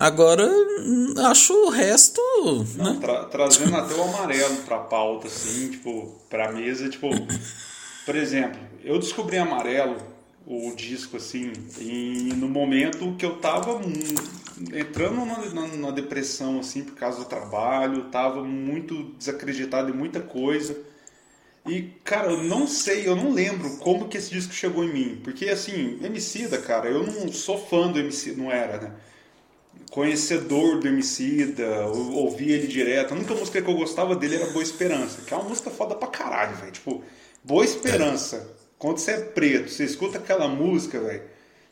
Agora, 0.00 0.48
acho 1.28 1.52
o 1.52 1.70
resto. 1.70 2.20
Não, 2.76 2.94
né? 2.94 2.98
tra 3.00 3.24
trazendo 3.24 3.76
até 3.76 3.94
o 3.94 4.04
amarelo 4.04 4.58
pra 4.58 4.78
pauta, 4.78 5.26
assim, 5.26 5.70
tipo, 5.70 6.14
pra 6.30 6.52
mesa, 6.52 6.88
tipo, 6.88 7.08
por 8.06 8.14
exemplo, 8.14 8.60
eu 8.84 8.96
descobri 9.00 9.38
amarelo 9.38 9.96
o 10.46 10.72
disco, 10.76 11.16
assim, 11.16 11.52
e 11.80 12.32
no 12.36 12.48
momento 12.48 13.16
que 13.18 13.26
eu 13.26 13.38
tava 13.38 13.80
entrando 14.72 15.16
numa, 15.16 15.90
depressão, 15.90 16.60
assim, 16.60 16.84
por 16.84 16.94
causa 16.94 17.18
do 17.18 17.24
trabalho, 17.24 18.04
tava 18.04 18.44
muito 18.44 19.02
desacreditado 19.18 19.90
em 19.90 19.94
muita 19.94 20.20
coisa. 20.20 20.78
E, 21.66 21.82
cara, 22.04 22.30
eu 22.30 22.44
não 22.44 22.68
sei, 22.68 23.08
eu 23.08 23.16
não 23.16 23.32
lembro 23.32 23.76
como 23.78 24.08
que 24.08 24.16
esse 24.16 24.30
disco 24.30 24.54
chegou 24.54 24.84
em 24.84 24.92
mim. 24.92 25.20
Porque, 25.24 25.48
assim, 25.48 25.98
Emicida, 26.00 26.56
cara, 26.58 26.88
eu 26.88 27.04
não 27.04 27.32
sou 27.32 27.58
fã 27.58 27.90
do 27.90 27.98
Emicida, 27.98 28.40
não 28.40 28.50
era, 28.50 28.80
né? 28.80 28.92
Conhecedor 29.90 30.80
do 30.80 30.88
Emicida, 30.88 31.86
ouvi 31.86 32.52
ele 32.52 32.66
direto. 32.66 33.12
A 33.12 33.16
única 33.16 33.34
música 33.34 33.62
que 33.62 33.68
eu 33.68 33.74
gostava 33.74 34.14
dele 34.14 34.36
era 34.36 34.46
Boa 34.46 34.62
Esperança, 34.62 35.22
que 35.26 35.32
é 35.32 35.36
uma 35.36 35.48
música 35.48 35.70
foda 35.70 35.94
pra 35.94 36.08
caralho, 36.08 36.56
velho. 36.56 36.72
Tipo, 36.72 37.02
Boa 37.42 37.64
Esperança. 37.64 38.46
Quando 38.78 38.98
você 38.98 39.12
é 39.12 39.20
preto, 39.20 39.70
você 39.70 39.84
escuta 39.84 40.18
aquela 40.18 40.46
música, 40.46 41.00
velho. 41.00 41.22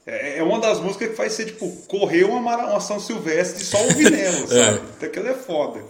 É, 0.07 0.39
é 0.39 0.43
uma 0.43 0.61
das 0.61 0.81
músicas 0.81 1.09
que 1.09 1.15
faz 1.15 1.33
você, 1.33 1.45
tipo, 1.47 1.71
correr 1.89 2.25
uma, 2.25 2.57
uma 2.57 2.81
São 2.81 2.99
Silvestre 2.99 3.65
só 3.65 3.83
ouvir 3.83 4.11
nela, 4.11 4.45
é. 4.51 4.65
sabe? 4.65 4.81
É. 5.01 5.07
Aquilo 5.07 5.29
é 5.29 5.35
foda. 5.35 5.81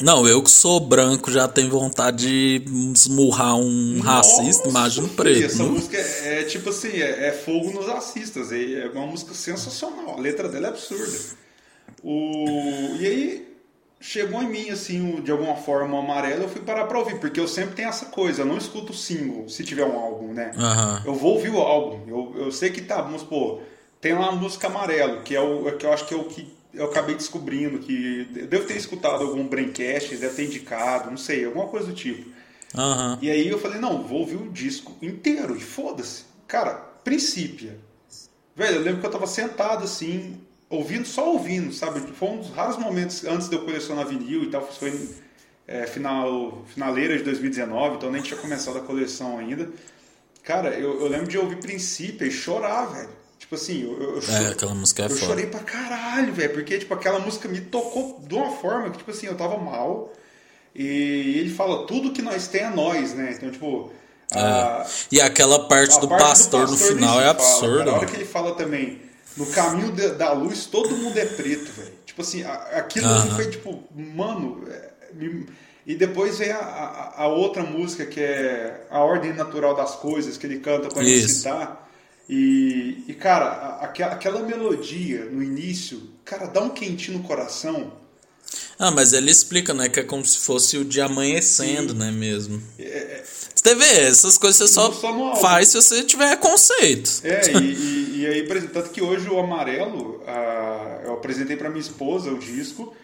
Não, 0.00 0.26
eu 0.28 0.40
que 0.42 0.50
sou 0.50 0.78
branco 0.78 1.30
já 1.30 1.48
tenho 1.48 1.70
vontade 1.70 2.58
de 2.60 2.92
esmurrar 2.94 3.56
um 3.56 4.00
Nossa, 4.02 4.40
racista, 4.40 4.68
imagina 4.68 5.08
preto. 5.08 5.44
Essa 5.44 5.62
não? 5.62 5.72
música 5.72 5.96
é, 5.96 6.40
é, 6.40 6.44
tipo 6.44 6.70
assim, 6.70 7.00
é, 7.00 7.26
é, 7.28 7.32
fogo 7.32 7.72
nos 7.72 7.86
racistas. 7.86 8.52
É, 8.52 8.84
é 8.84 8.88
uma 8.90 9.06
música 9.06 9.34
sensacional. 9.34 10.16
A 10.16 10.20
letra 10.20 10.48
dela 10.48 10.68
é 10.68 10.70
absurda. 10.70 11.18
O, 12.02 12.96
e 13.00 13.06
aí 13.06 13.48
chegou 14.00 14.40
em 14.42 14.48
mim, 14.48 14.70
assim, 14.70 15.20
de 15.20 15.30
alguma 15.32 15.56
forma, 15.56 15.98
amarelo, 15.98 16.44
eu 16.44 16.48
fui 16.48 16.60
parar 16.60 16.86
pra 16.86 16.98
ouvir, 16.98 17.18
porque 17.18 17.40
eu 17.40 17.48
sempre 17.48 17.74
tenho 17.74 17.88
essa 17.88 18.06
coisa, 18.06 18.42
eu 18.42 18.46
não 18.46 18.56
escuto 18.56 18.94
single, 18.94 19.48
se 19.48 19.64
tiver 19.64 19.84
um 19.84 19.98
álbum, 19.98 20.32
né? 20.32 20.52
Uhum. 20.56 21.12
Eu 21.12 21.14
vou 21.14 21.34
ouvir 21.34 21.50
o 21.50 21.58
álbum, 21.58 22.02
eu, 22.06 22.44
eu 22.44 22.52
sei 22.52 22.70
que 22.70 22.82
tá, 22.82 23.02
vamos 23.02 23.22
supor, 23.22 23.60
tem 24.00 24.14
lá 24.14 24.28
a 24.28 24.32
música 24.32 24.68
amarelo, 24.68 25.22
que 25.22 25.34
é 25.34 25.40
o 25.40 25.76
que 25.76 25.84
eu 25.84 25.92
acho 25.92 26.06
que 26.06 26.14
é 26.14 26.16
o 26.16 26.24
que 26.24 26.57
eu 26.72 26.86
acabei 26.86 27.14
descobrindo, 27.14 27.78
que 27.78 28.24
devo 28.48 28.66
ter 28.66 28.76
escutado 28.76 29.24
algum 29.24 29.46
braincast, 29.46 30.16
deve 30.16 30.34
ter 30.34 30.44
indicado, 30.44 31.10
não 31.10 31.16
sei, 31.16 31.44
alguma 31.44 31.66
coisa 31.66 31.86
do 31.86 31.94
tipo. 31.94 32.30
Uhum. 32.74 33.18
E 33.22 33.30
aí 33.30 33.48
eu 33.48 33.58
falei, 33.58 33.80
não, 33.80 34.02
vou 34.02 34.20
ouvir 34.20 34.36
o 34.36 34.50
disco 34.50 34.96
inteiro, 35.00 35.56
e 35.56 35.60
foda-se. 35.60 36.24
Cara, 36.46 36.74
Princípia. 37.02 37.78
Velho, 38.54 38.76
eu 38.76 38.82
lembro 38.82 39.00
que 39.00 39.06
eu 39.06 39.10
tava 39.10 39.26
sentado 39.26 39.84
assim, 39.84 40.40
ouvindo, 40.68 41.06
só 41.06 41.32
ouvindo, 41.32 41.72
sabe? 41.72 42.00
Foi 42.12 42.28
um 42.28 42.38
dos 42.38 42.50
raros 42.50 42.76
momentos 42.76 43.24
antes 43.24 43.48
de 43.48 43.56
eu 43.56 43.64
colecionar 43.64 44.06
vinil 44.06 44.42
e 44.44 44.50
tal, 44.50 44.66
foi 44.66 45.08
é, 45.66 45.86
final, 45.86 46.64
finaleira 46.66 47.16
de 47.16 47.24
2019, 47.24 47.96
então 47.96 48.10
nem 48.10 48.22
tinha 48.22 48.38
começado 48.38 48.78
a 48.78 48.82
coleção 48.82 49.38
ainda. 49.38 49.70
Cara, 50.42 50.70
eu, 50.70 51.00
eu 51.00 51.08
lembro 51.08 51.28
de 51.28 51.38
ouvir 51.38 51.56
Princípio 51.56 52.26
e 52.26 52.30
chorar, 52.30 52.86
velho. 52.86 53.10
Tipo 53.38 53.54
assim, 53.54 53.82
eu, 53.82 54.20
eu, 54.20 54.22
é, 54.28 54.48
aquela 54.48 54.74
música 54.74 55.02
é 55.02 55.06
eu 55.06 55.10
foda. 55.10 55.26
chorei 55.26 55.46
pra 55.46 55.60
caralho, 55.60 56.32
velho, 56.32 56.52
porque 56.52 56.78
tipo, 56.78 56.92
aquela 56.92 57.20
música 57.20 57.48
me 57.48 57.60
tocou 57.60 58.20
de 58.26 58.34
uma 58.34 58.50
forma 58.50 58.90
que, 58.90 58.98
tipo 58.98 59.10
assim, 59.10 59.26
eu 59.26 59.36
tava 59.36 59.56
mal. 59.56 60.12
E 60.74 61.38
ele 61.38 61.50
fala, 61.50 61.86
tudo 61.86 62.12
que 62.12 62.20
nós 62.20 62.48
tem 62.48 62.62
é 62.62 62.70
nós, 62.70 63.14
né? 63.14 63.34
Então, 63.36 63.50
tipo. 63.50 63.92
É. 64.32 64.38
A, 64.38 64.86
e 65.10 65.20
aquela 65.20 65.66
parte, 65.66 65.98
do, 66.00 66.08
parte 66.08 66.22
pastor 66.22 66.66
do, 66.66 66.72
pastor 66.72 66.88
no 66.90 66.96
final 66.96 67.20
é 67.20 67.28
absurda. 67.28 67.84
Na 67.84 67.92
hora 67.96 68.06
que 68.06 68.16
ele 68.16 68.24
fala 68.26 68.54
também, 68.54 69.00
no 69.36 69.46
caminho 69.46 69.92
de, 69.92 70.10
da 70.10 70.32
luz, 70.32 70.66
todo 70.66 70.96
mundo 70.96 71.16
é 71.16 71.24
preto, 71.24 71.72
velho. 71.72 71.92
Tipo 72.04 72.22
assim, 72.22 72.42
aquilo 72.42 73.06
uh 73.06 73.10
-huh. 73.10 73.36
foi 73.36 73.50
tipo, 73.50 73.82
mano. 73.94 74.64
É, 74.68 74.90
me, 75.14 75.46
e 75.86 75.94
depois 75.94 76.38
vem 76.38 76.50
a, 76.50 76.58
a, 76.58 77.22
a, 77.22 77.28
outra 77.28 77.62
música 77.62 78.04
que 78.04 78.20
é 78.20 78.86
A 78.90 79.00
Ordem 79.02 79.32
Natural 79.32 79.74
das 79.74 79.94
Coisas, 79.94 80.36
que 80.36 80.46
ele 80.46 80.58
canta 80.58 80.90
com 80.90 81.00
a 81.00 81.04
citar. 81.04 81.87
E, 82.28 83.04
e 83.08 83.14
cara, 83.14 83.78
aquela, 83.80 84.12
aquela 84.12 84.42
melodia 84.42 85.24
no 85.24 85.42
início, 85.42 86.10
cara, 86.24 86.46
dá 86.46 86.60
um 86.60 86.68
quentinho 86.68 87.18
no 87.18 87.24
coração. 87.24 87.92
Ah, 88.78 88.90
mas 88.90 89.12
ele 89.12 89.30
explica, 89.30 89.74
né? 89.74 89.88
Que 89.88 90.00
é 90.00 90.02
como 90.04 90.24
se 90.24 90.38
fosse 90.38 90.76
o 90.78 90.84
dia 90.84 91.06
amanhecendo, 91.06 91.92
Sim. 91.92 91.98
né? 91.98 92.10
Mesmo. 92.10 92.62
É, 92.78 92.84
é, 92.84 93.24
você 93.54 93.74
vê, 93.74 94.00
essas 94.00 94.38
coisas 94.38 94.56
você 94.56 94.68
só, 94.68 94.92
só 94.92 95.36
faz 95.36 95.68
se 95.68 95.76
você 95.76 96.02
tiver 96.02 96.36
conceito. 96.36 97.10
É, 97.24 97.50
e, 97.50 97.74
e, 97.74 98.20
e, 98.20 98.26
aí, 98.26 98.46
tanto 98.68 98.90
que 98.90 99.02
hoje 99.02 99.28
o 99.28 99.38
Amarelo, 99.38 100.22
a, 100.26 101.00
eu 101.04 101.14
apresentei 101.14 101.56
para 101.56 101.68
minha 101.68 101.80
esposa 101.80 102.30
o 102.30 102.38
disco. 102.38 102.94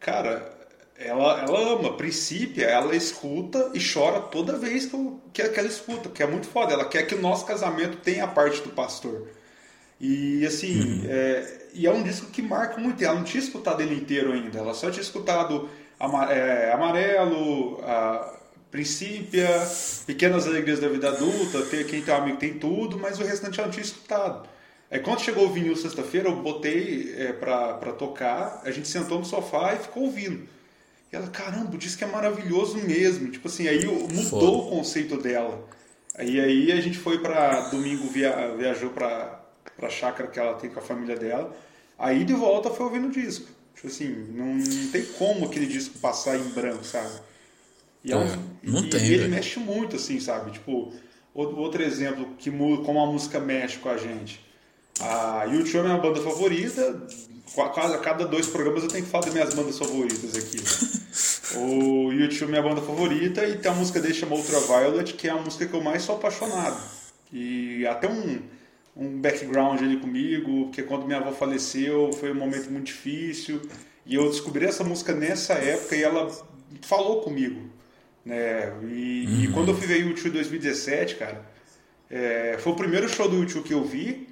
Cara, 0.00 0.57
ela, 0.98 1.42
ela 1.42 1.74
ama, 1.74 1.96
princípio, 1.96 2.64
ela 2.64 2.94
escuta 2.96 3.70
e 3.72 3.78
chora 3.80 4.20
toda 4.20 4.58
vez 4.58 4.86
que, 4.86 4.94
eu, 4.94 5.20
que, 5.32 5.48
que 5.48 5.58
ela 5.58 5.68
escuta, 5.68 6.08
que 6.08 6.22
é 6.22 6.26
muito 6.26 6.48
foda. 6.48 6.72
Ela 6.72 6.84
quer 6.84 7.04
que 7.04 7.14
o 7.14 7.20
nosso 7.20 7.46
casamento 7.46 7.98
tenha 7.98 8.24
a 8.24 8.28
parte 8.28 8.60
do 8.62 8.70
pastor. 8.70 9.28
E 10.00 10.44
assim, 10.44 10.80
uhum. 10.80 11.06
é, 11.08 11.58
e 11.72 11.86
é 11.86 11.92
um 11.92 12.02
disco 12.02 12.30
que 12.30 12.42
marca 12.42 12.80
muito. 12.80 13.02
Ela 13.02 13.14
não 13.14 13.24
tinha 13.24 13.42
escutado 13.42 13.80
ele 13.80 13.94
inteiro 13.94 14.32
ainda, 14.32 14.58
ela 14.58 14.74
só 14.74 14.90
tinha 14.90 15.02
escutado 15.02 15.68
é, 16.30 16.72
Amarelo, 16.72 17.80
a 17.84 18.34
Princípia, 18.70 19.48
Pequenas 20.04 20.46
Alegrias 20.46 20.80
da 20.80 20.88
Vida 20.88 21.08
Adulta, 21.08 21.62
Quem 21.62 22.02
Tem 22.02 22.14
um 22.14 22.16
Amigo 22.16 22.38
Tem 22.38 22.54
Tudo, 22.54 22.98
mas 22.98 23.20
o 23.20 23.24
restante 23.24 23.58
ela 23.58 23.68
não 23.68 23.72
tinha 23.72 23.84
escutado. 23.84 24.48
É, 24.90 24.98
quando 24.98 25.20
chegou 25.20 25.46
o 25.46 25.52
vinil 25.52 25.76
sexta-feira, 25.76 26.28
eu 26.28 26.36
botei 26.36 27.14
é, 27.16 27.32
pra 27.32 27.92
tocar, 27.92 28.62
a 28.64 28.70
gente 28.70 28.88
sentou 28.88 29.18
no 29.18 29.24
sofá 29.24 29.74
e 29.74 29.78
ficou 29.78 30.04
ouvindo. 30.04 30.57
E 31.12 31.16
ela, 31.16 31.26
caramba, 31.28 31.76
diz 31.76 31.96
que 31.96 32.04
é 32.04 32.06
maravilhoso 32.06 32.78
mesmo. 32.78 33.30
Tipo 33.30 33.48
assim, 33.48 33.66
aí 33.66 33.84
mudou 33.86 34.22
Foda. 34.24 34.46
o 34.46 34.70
conceito 34.70 35.16
dela. 35.16 35.66
Aí, 36.14 36.40
aí 36.40 36.72
a 36.72 36.80
gente 36.80 36.98
foi 36.98 37.18
para 37.20 37.68
domingo, 37.70 38.08
via, 38.08 38.54
viajou 38.56 38.90
para 38.90 39.40
a 39.80 39.88
chácara 39.88 40.28
que 40.28 40.38
ela 40.38 40.54
tem 40.54 40.68
com 40.68 40.80
a 40.80 40.82
família 40.82 41.16
dela. 41.16 41.56
Aí 41.98 42.24
de 42.24 42.34
volta 42.34 42.70
foi 42.70 42.86
ouvindo 42.86 43.08
o 43.08 43.10
disco. 43.10 43.48
Tipo 43.74 43.86
assim, 43.86 44.08
não, 44.32 44.56
não 44.56 44.90
tem 44.90 45.04
como 45.16 45.46
aquele 45.46 45.66
disco 45.66 45.98
passar 45.98 46.36
em 46.36 46.48
branco, 46.50 46.84
sabe? 46.84 47.12
E, 48.04 48.12
é 48.12 48.16
um, 48.16 48.22
é, 48.22 48.38
não 48.62 48.84
e, 48.84 48.90
tem, 48.90 49.04
e 49.04 49.14
ele 49.14 49.28
mexe 49.28 49.60
muito, 49.60 49.96
assim, 49.96 50.18
sabe? 50.18 50.50
Tipo, 50.50 50.92
outro 51.32 51.82
exemplo 51.82 52.34
que 52.38 52.50
como 52.50 53.00
a 53.00 53.06
música 53.06 53.38
mexe 53.38 53.78
com 53.78 53.88
a 53.88 53.96
gente. 53.96 54.44
A 55.00 55.44
YouTube 55.44 55.78
é 55.78 55.82
minha 55.84 55.98
banda 55.98 56.20
favorita, 56.20 57.06
quase 57.54 57.94
a 57.94 57.98
cada 57.98 58.26
dois 58.26 58.46
programas 58.46 58.82
eu 58.82 58.88
tenho 58.88 59.04
que 59.04 59.10
falar 59.10 59.24
das 59.24 59.34
minhas 59.34 59.54
bandas 59.54 59.78
favoritas 59.78 60.36
aqui. 60.36 60.58
o 61.58 62.12
YouTube 62.12 62.48
é 62.48 62.50
minha 62.50 62.62
banda 62.62 62.80
favorita 62.80 63.46
e 63.46 63.58
tem 63.58 63.70
a 63.70 63.74
música 63.74 64.00
dele 64.00 64.14
chama 64.14 64.36
Ultraviolet, 64.36 65.14
que 65.14 65.28
é 65.28 65.30
a 65.30 65.36
música 65.36 65.66
que 65.66 65.74
eu 65.74 65.80
mais 65.80 66.02
sou 66.02 66.16
apaixonado. 66.16 66.80
E 67.32 67.86
até 67.86 68.08
um, 68.08 68.40
um 68.96 69.20
background 69.20 69.80
ali 69.80 69.98
comigo, 69.98 70.64
porque 70.64 70.82
quando 70.82 71.06
minha 71.06 71.18
avó 71.18 71.32
faleceu 71.32 72.12
foi 72.12 72.32
um 72.32 72.36
momento 72.36 72.70
muito 72.70 72.86
difícil. 72.86 73.62
E 74.04 74.14
eu 74.14 74.28
descobri 74.28 74.64
essa 74.64 74.82
música 74.84 75.14
nessa 75.14 75.54
época 75.54 75.94
e 75.94 76.02
ela 76.02 76.30
falou 76.82 77.22
comigo. 77.22 77.70
Né? 78.24 78.72
E, 78.82 79.26
uhum. 79.26 79.44
e 79.44 79.50
quando 79.52 79.68
eu 79.68 79.76
fui 79.76 79.86
ver 79.86 80.04
o 80.04 80.08
YouTube 80.08 80.30
em 80.30 80.32
2017, 80.32 81.16
cara, 81.16 81.44
é, 82.10 82.56
foi 82.58 82.72
o 82.72 82.76
primeiro 82.76 83.08
show 83.08 83.28
do 83.28 83.36
YouTube 83.36 83.64
que 83.64 83.74
eu 83.74 83.84
vi. 83.84 84.28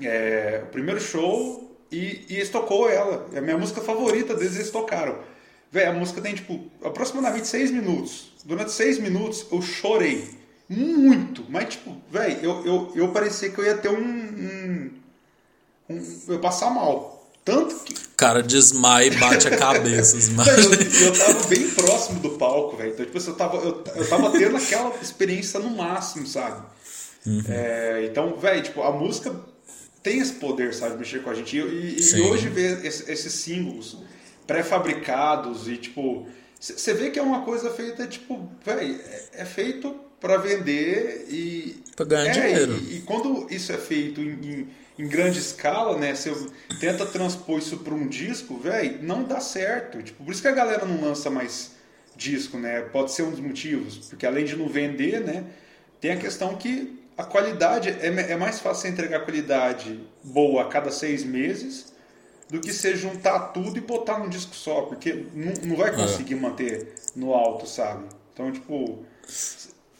É, 0.00 0.62
o 0.64 0.66
primeiro 0.66 1.00
show 1.00 1.67
e, 1.90 2.26
e 2.28 2.36
eles 2.36 2.50
tocou 2.50 2.88
ela. 2.88 3.26
É 3.32 3.38
a 3.38 3.42
minha 3.42 3.56
música 3.58 3.80
favorita 3.80 4.34
deles, 4.34 4.56
eles 4.56 4.70
tocaram. 4.70 5.18
Véi, 5.70 5.86
a 5.86 5.92
música 5.92 6.20
tem, 6.20 6.34
tipo, 6.34 6.70
aproximadamente 6.82 7.46
seis 7.46 7.70
minutos. 7.70 8.32
Durante 8.44 8.72
seis 8.72 8.98
minutos 8.98 9.46
eu 9.50 9.60
chorei. 9.60 10.38
Muito. 10.68 11.44
Mas, 11.48 11.70
tipo, 11.70 11.96
velho, 12.10 12.38
eu, 12.42 12.66
eu, 12.66 12.92
eu 12.94 13.08
parecia 13.08 13.50
que 13.50 13.58
eu 13.58 13.64
ia 13.64 13.76
ter 13.76 13.88
um. 13.88 13.98
um, 13.98 14.90
um 15.90 15.96
eu 16.28 16.34
ia 16.34 16.40
passar 16.40 16.70
mal. 16.70 17.18
Tanto 17.44 17.76
que. 17.76 17.94
Cara, 18.16 18.42
desmaia 18.42 19.06
e 19.06 19.16
bate 19.16 19.48
a 19.48 19.56
cabeça. 19.56 20.16
eu, 20.28 21.06
eu 21.06 21.18
tava 21.18 21.46
bem 21.46 21.70
próximo 21.70 22.20
do 22.20 22.30
palco, 22.30 22.76
velho. 22.76 22.92
Então, 22.92 23.06
tipo, 23.06 23.18
eu 23.18 23.34
tava, 23.34 23.56
eu, 23.58 23.84
eu 23.94 24.08
tava 24.08 24.30
tendo 24.32 24.56
aquela 24.56 24.94
experiência 25.00 25.58
no 25.60 25.70
máximo, 25.70 26.26
sabe? 26.26 26.62
Uhum. 27.26 27.42
É, 27.48 28.06
então, 28.10 28.36
velho, 28.36 28.62
tipo, 28.62 28.82
a 28.82 28.92
música 28.92 29.34
tem 30.08 30.20
esse 30.20 30.32
poder, 30.32 30.72
sabe, 30.72 30.96
mexer 30.96 31.22
com 31.22 31.28
a 31.28 31.34
gente. 31.34 31.54
E, 31.54 31.96
e 32.00 32.20
hoje 32.22 32.48
ver 32.48 32.82
esses 32.82 33.30
símbolos 33.30 33.98
pré-fabricados 34.46 35.68
e, 35.68 35.76
tipo, 35.76 36.26
você 36.58 36.94
vê 36.94 37.10
que 37.10 37.18
é 37.18 37.22
uma 37.22 37.42
coisa 37.42 37.68
feita, 37.70 38.06
tipo, 38.06 38.50
velho, 38.64 38.98
é, 39.02 39.42
é, 39.42 39.44
feito 39.44 39.94
para 40.18 40.38
vender 40.38 41.26
e. 41.28 41.82
Pra 41.94 42.06
ganhar 42.06 42.30
é, 42.30 42.30
dinheiro. 42.30 42.78
E, 42.88 42.96
e, 42.96 43.00
quando 43.02 43.46
isso 43.50 43.70
é 43.70 43.76
feito 43.76 44.22
em, 44.22 44.30
em, 44.30 44.68
em 44.98 45.06
grande 45.06 45.38
escala, 45.40 45.98
né, 45.98 46.14
você 46.14 46.34
tenta 46.80 47.04
transpor 47.04 47.58
isso 47.58 47.76
para 47.76 47.92
um 47.92 48.08
disco, 48.08 48.56
velho, 48.56 49.00
não 49.02 49.24
dá 49.24 49.40
certo. 49.40 50.02
Tipo, 50.02 50.24
por 50.24 50.32
isso 50.32 50.40
que 50.40 50.48
a 50.48 50.52
galera 50.52 50.86
não 50.86 51.02
lança 51.02 51.28
mais 51.28 51.72
disco, 52.16 52.56
né? 52.56 52.80
Pode 52.80 53.12
ser 53.12 53.24
um 53.24 53.30
dos 53.30 53.40
motivos, 53.40 54.08
porque 54.08 54.24
além 54.24 54.46
de 54.46 54.56
não 54.56 54.68
vender, 54.68 55.20
né, 55.20 55.44
tem 56.00 56.12
a 56.12 56.16
questão 56.16 56.56
que 56.56 56.97
a 57.18 57.24
qualidade 57.24 57.88
é, 57.88 58.06
é 58.06 58.36
mais 58.36 58.60
fácil 58.60 58.82
você 58.82 58.88
entregar 58.88 59.20
qualidade 59.20 60.00
boa 60.22 60.62
a 60.62 60.64
cada 60.66 60.92
seis 60.92 61.24
meses 61.24 61.92
do 62.48 62.60
que 62.60 62.72
você 62.72 62.96
juntar 62.96 63.48
tudo 63.48 63.76
e 63.76 63.80
botar 63.80 64.20
num 64.20 64.28
disco 64.28 64.54
só, 64.54 64.82
porque 64.82 65.26
não, 65.34 65.52
não 65.64 65.76
vai 65.76 65.94
conseguir 65.94 66.34
é. 66.34 66.36
manter 66.36 66.94
no 67.16 67.34
alto, 67.34 67.66
sabe? 67.66 68.04
Então, 68.32 68.52
tipo, 68.52 69.04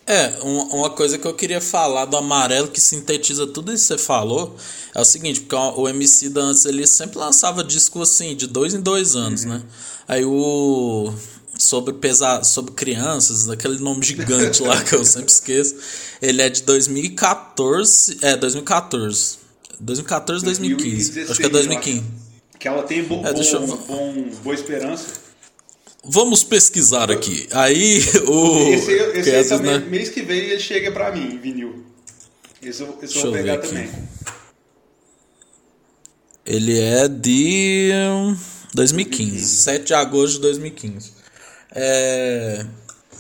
É, 0.07 0.39
uma 0.43 0.91
coisa 0.91 1.19
que 1.19 1.27
eu 1.27 1.35
queria 1.35 1.61
falar 1.61 2.05
do 2.05 2.17
amarelo 2.17 2.69
que 2.69 2.81
sintetiza 2.81 3.49
tudo 3.49 3.73
isso 3.73 3.89
que 3.89 4.01
você 4.01 4.07
falou 4.07 4.57
é 4.95 5.01
o 5.01 5.05
seguinte, 5.05 5.41
porque 5.41 5.57
o 5.57 5.89
MC 5.89 6.31
da 6.31 6.41
antes 6.41 6.65
ele 6.65 6.87
sempre 6.87 7.19
lançava 7.19 7.65
disco 7.65 8.01
assim, 8.01 8.37
de 8.37 8.47
dois 8.47 8.73
em 8.73 8.81
dois 8.81 9.17
anos, 9.17 9.43
uhum. 9.43 9.51
né? 9.51 9.63
Aí 10.07 10.25
o. 10.25 11.13
Sobre 11.57 11.95
pesar, 11.95 12.45
sobre 12.45 12.73
crianças, 12.73 13.49
aquele 13.49 13.79
nome 13.79 14.05
gigante 14.05 14.63
lá 14.63 14.83
que 14.83 14.95
eu 14.95 15.05
sempre 15.05 15.31
esqueço. 15.33 15.77
Ele 16.21 16.43
é 16.43 16.49
de 16.49 16.63
2014. 16.63 18.19
É, 18.23 18.37
2014. 18.37 19.39
2014, 19.81 20.45
2015. 20.45 21.21
Acho 21.23 21.41
que 21.41 21.47
é 21.47 21.49
2015. 21.49 22.05
Que 22.59 22.67
ela 22.67 22.83
tem 22.83 23.05
bo 23.05 23.23
é, 23.25 23.31
eu... 23.31 23.67
bom, 23.67 24.31
boa 24.43 24.55
esperança. 24.55 25.29
Vamos 26.05 26.43
pesquisar 26.43 27.11
aqui. 27.11 27.49
Aí 27.53 27.99
o. 28.27 28.69
Esse, 28.73 28.93
esse 28.93 29.31
aí 29.31 29.45
também, 29.49 29.79
né? 29.79 29.87
mês 29.87 30.09
que 30.09 30.23
vem 30.23 30.39
ele 30.39 30.61
chega 30.61 30.91
pra 30.91 31.13
mim, 31.13 31.39
vinil. 31.39 31.85
Esse, 32.63 32.83
eu, 32.83 32.99
esse 33.03 33.17
eu 33.17 33.23
vou 33.23 33.33
pegar 33.33 33.59
também. 33.59 33.89
Ele 36.45 36.79
é 36.79 37.07
de 37.07 37.91
2015, 38.75 38.75
2015. 38.75 39.57
7 39.57 39.85
de 39.85 39.95
agosto 39.95 40.35
de 40.37 40.41
2015. 40.41 41.18
É... 41.81 42.67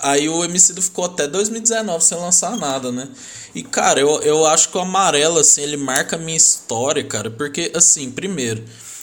Aí 0.01 0.29
o 0.29 0.45
Emicida 0.45 0.81
ficou 0.81 1.05
até 1.05 1.27
2019 1.27 2.05
sem 2.05 2.19
lançar 2.19 2.57
nada, 2.57 2.93
né? 2.93 3.09
E, 3.55 3.63
cara, 3.63 4.01
eu, 4.01 4.21
eu 4.23 4.47
acho 4.47 4.69
que 4.69 4.77
o 4.77 4.81
amarelo, 4.81 5.39
assim, 5.39 5.63
ele 5.63 5.77
marca 5.77 6.17
a 6.17 6.19
minha 6.19 6.37
história, 6.37 7.03
cara. 7.03 7.31
Porque, 7.31 7.73
assim, 7.75 8.11
primeiro, 8.11 8.63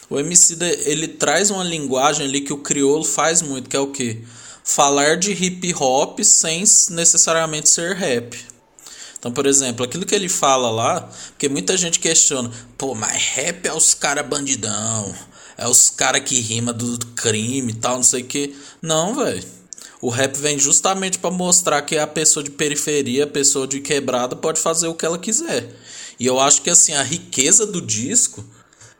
o 0.09 0.19
Emicida, 0.19 0.65
ele 0.65 1.07
traz 1.07 1.51
uma 1.51 1.63
linguagem 1.63 2.25
ali 2.25 2.41
que 2.41 2.53
o 2.53 2.59
crioulo 2.59 3.03
faz 3.03 3.41
muito, 3.41 3.69
que 3.69 3.75
é 3.75 3.79
o 3.79 3.91
quê? 3.91 4.21
Falar 4.63 5.17
de 5.17 5.31
hip 5.31 5.73
hop 5.73 6.19
sem 6.21 6.63
necessariamente 6.91 7.69
ser 7.69 7.95
rap. 7.95 8.37
Então, 9.17 9.31
por 9.31 9.45
exemplo, 9.45 9.83
aquilo 9.83 10.05
que 10.05 10.15
ele 10.15 10.29
fala 10.29 10.69
lá, 10.69 11.09
porque 11.29 11.49
muita 11.49 11.75
gente 11.75 11.99
questiona, 11.99 12.51
pô, 12.77 12.93
mas 12.93 13.11
rap 13.33 13.67
é 13.67 13.73
os 13.73 13.93
cara 13.93 14.21
bandidão, 14.21 15.13
é 15.57 15.67
os 15.67 15.89
cara 15.89 16.19
que 16.19 16.39
rima 16.39 16.73
do 16.73 16.97
crime 17.15 17.71
e 17.71 17.75
tal, 17.75 17.97
não 17.97 18.03
sei 18.03 18.21
o 18.21 18.25
que. 18.25 18.55
Não, 18.81 19.15
velho. 19.15 19.43
O 20.01 20.09
rap 20.09 20.35
vem 20.37 20.59
justamente 20.59 21.17
para 21.17 21.31
mostrar 21.31 21.81
que 21.81 21.97
a 21.97 22.05
pessoa 22.05 22.43
de 22.43 22.51
periferia, 22.51 23.23
a 23.23 23.27
pessoa 23.27 23.65
de 23.65 23.79
quebrada 23.79 24.35
pode 24.35 24.59
fazer 24.59 24.87
o 24.87 24.93
que 24.93 25.05
ela 25.05 25.17
quiser. 25.17 25.73
E 26.19 26.25
eu 26.25 26.39
acho 26.39 26.61
que 26.61 26.69
assim, 26.69 26.93
a 26.93 27.03
riqueza 27.03 27.65
do 27.65 27.81
disco 27.81 28.45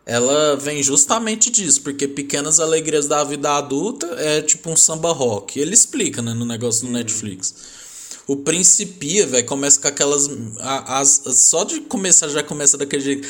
ela 0.06 0.56
vem 0.56 0.84
justamente 0.84 1.50
disso, 1.50 1.82
porque 1.82 2.08
Pequenas 2.08 2.60
Alegrias 2.60 3.08
da 3.08 3.24
Vida 3.24 3.58
Adulta 3.58 4.06
é 4.20 4.42
tipo 4.42 4.70
um 4.70 4.76
samba 4.76 5.12
rock. 5.12 5.60
Ele 5.60 5.74
explica, 5.74 6.22
né, 6.22 6.34
no 6.34 6.46
negócio 6.46 6.82
do 6.82 6.88
uhum. 6.88 6.94
Netflix. 6.94 7.56
O 8.28 8.38
Principia, 8.38 9.26
velho, 9.26 9.46
começa 9.46 9.80
com 9.80 9.88
aquelas. 9.88 10.30
As, 10.60 11.26
as, 11.26 11.38
só 11.38 11.64
de 11.64 11.82
começar 11.82 12.28
já 12.30 12.42
começa 12.42 12.78
daquele 12.78 13.04
jeito. 13.04 13.28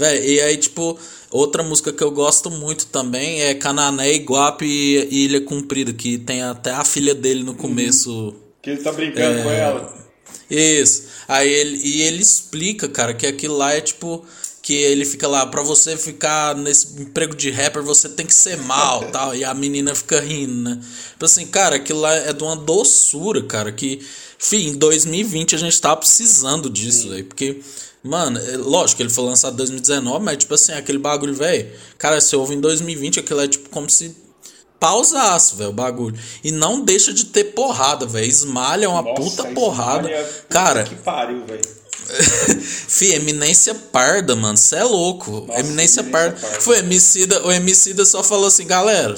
Velho, 0.00 0.24
e 0.24 0.40
aí, 0.40 0.56
tipo, 0.56 0.98
outra 1.30 1.62
música 1.62 1.92
que 1.92 2.02
eu 2.02 2.10
gosto 2.10 2.50
muito 2.50 2.86
também 2.86 3.42
é 3.42 3.52
Canané, 3.52 4.14
Iguape 4.14 4.64
e 4.64 5.24
Ilha 5.26 5.42
Cumprida, 5.42 5.92
que 5.92 6.16
tem 6.16 6.42
até 6.42 6.70
a 6.70 6.82
filha 6.84 7.14
dele 7.14 7.42
no 7.42 7.54
começo. 7.54 8.10
Uhum. 8.10 8.34
Que 8.62 8.70
ele 8.70 8.82
tá 8.82 8.92
brincando 8.92 9.40
é, 9.40 9.42
com 9.42 9.50
ela. 9.50 9.94
Isso. 10.50 11.04
Aí 11.28 11.52
ele, 11.52 11.76
e 11.84 12.00
ele 12.00 12.22
explica, 12.22 12.88
cara, 12.88 13.12
que 13.12 13.26
aquilo 13.26 13.58
lá 13.58 13.74
é 13.74 13.82
tipo 13.82 14.24
que 14.62 14.74
ele 14.74 15.04
fica 15.04 15.26
lá, 15.26 15.46
para 15.46 15.62
você 15.62 15.96
ficar 15.96 16.54
nesse 16.54 17.00
emprego 17.00 17.34
de 17.34 17.50
rapper, 17.50 17.82
você 17.82 18.08
tem 18.08 18.26
que 18.26 18.34
ser 18.34 18.56
mal, 18.58 19.04
tal, 19.12 19.34
e 19.34 19.42
a 19.42 19.54
menina 19.54 19.94
fica 19.94 20.20
rindo, 20.20 20.54
né? 20.54 20.80
Tipo 21.12 21.24
assim, 21.24 21.46
cara, 21.46 21.76
aquilo 21.76 22.00
lá 22.00 22.14
é 22.14 22.32
de 22.32 22.44
uma 22.44 22.56
doçura, 22.56 23.42
cara, 23.42 23.72
que, 23.72 24.00
enfim, 24.38 24.68
em 24.68 24.76
2020 24.76 25.54
a 25.54 25.58
gente 25.58 25.80
tá 25.80 25.96
precisando 25.96 26.68
disso, 26.68 27.10
aí, 27.12 27.22
porque 27.22 27.60
Mano, 28.02 28.38
é, 28.38 28.56
lógico 28.56 29.02
ele 29.02 29.10
foi 29.10 29.24
lançado 29.24 29.54
em 29.54 29.56
2019, 29.56 30.24
mas 30.24 30.38
tipo 30.38 30.54
assim, 30.54 30.72
aquele 30.72 30.98
bagulho, 30.98 31.34
velho. 31.34 31.70
Cara, 31.98 32.20
se 32.20 32.34
ouve 32.34 32.54
em 32.54 32.60
2020, 32.60 33.20
aquilo 33.20 33.40
é 33.40 33.48
tipo 33.48 33.68
como 33.68 33.90
se 33.90 34.16
pausaço, 34.78 35.56
velho, 35.56 35.70
o 35.70 35.72
bagulho. 35.74 36.18
E 36.42 36.50
não 36.50 36.80
deixa 36.80 37.12
de 37.12 37.26
ter 37.26 37.44
porrada, 37.44 38.06
velho. 38.06 38.26
Esmalha 38.26 38.88
uma 38.88 39.02
Nossa, 39.02 39.20
puta 39.20 39.44
porrada. 39.48 40.08
Puta 40.08 40.44
Cara. 40.48 40.84
Que 40.84 40.94
pariu, 40.96 41.44
velho. 41.44 41.80
Fih, 42.88 43.12
eminência 43.12 43.74
parda, 43.74 44.34
mano. 44.34 44.56
Cê 44.56 44.76
é 44.76 44.84
louco. 44.84 45.44
Nossa, 45.46 45.60
eminência, 45.60 46.02
parda. 46.02 46.40
parda. 46.40 46.60
Foi, 46.60 46.78
Emicida, 46.78 47.46
o 47.46 47.52
Emicida 47.52 48.04
só 48.06 48.24
falou 48.24 48.46
assim, 48.46 48.66
galera. 48.66 49.14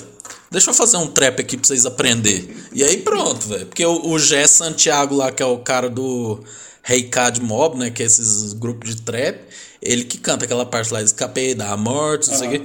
Deixa 0.51 0.69
eu 0.69 0.75
fazer 0.75 0.99
um 0.99 1.07
trap 1.07 1.41
aqui 1.41 1.57
pra 1.57 1.67
vocês 1.67 1.87
aprenderem. 1.87 2.55
E 2.75 2.83
aí 2.83 2.99
pronto, 2.99 3.47
velho. 3.47 3.67
Porque 3.67 3.87
o, 3.87 4.09
o 4.09 4.19
Gé 4.19 4.47
Santiago 4.47 5.15
lá, 5.15 5.31
que 5.33 5.43
é 5.43 5.47
o 5.47 5.59
cara 5.59 5.89
do 5.89 6.41
Hey 6.89 7.05
Cad 7.05 7.41
Mob, 7.41 7.79
né? 7.79 7.91
Que 7.91 8.03
é 8.03 8.07
esses 8.07 8.53
grupos 8.53 8.95
de 8.95 9.03
trap. 9.03 9.41
Ele 9.81 10.05
que 10.05 10.19
canta 10.19 10.45
aquela 10.45 10.67
parte 10.67 10.93
lá, 10.93 11.03
escapei 11.03 11.55
da 11.55 11.77
morte, 11.77 12.29
não 12.29 12.35
uhum. 12.35 12.39
sei 12.39 12.49
o 12.49 12.51
quê. 12.51 12.63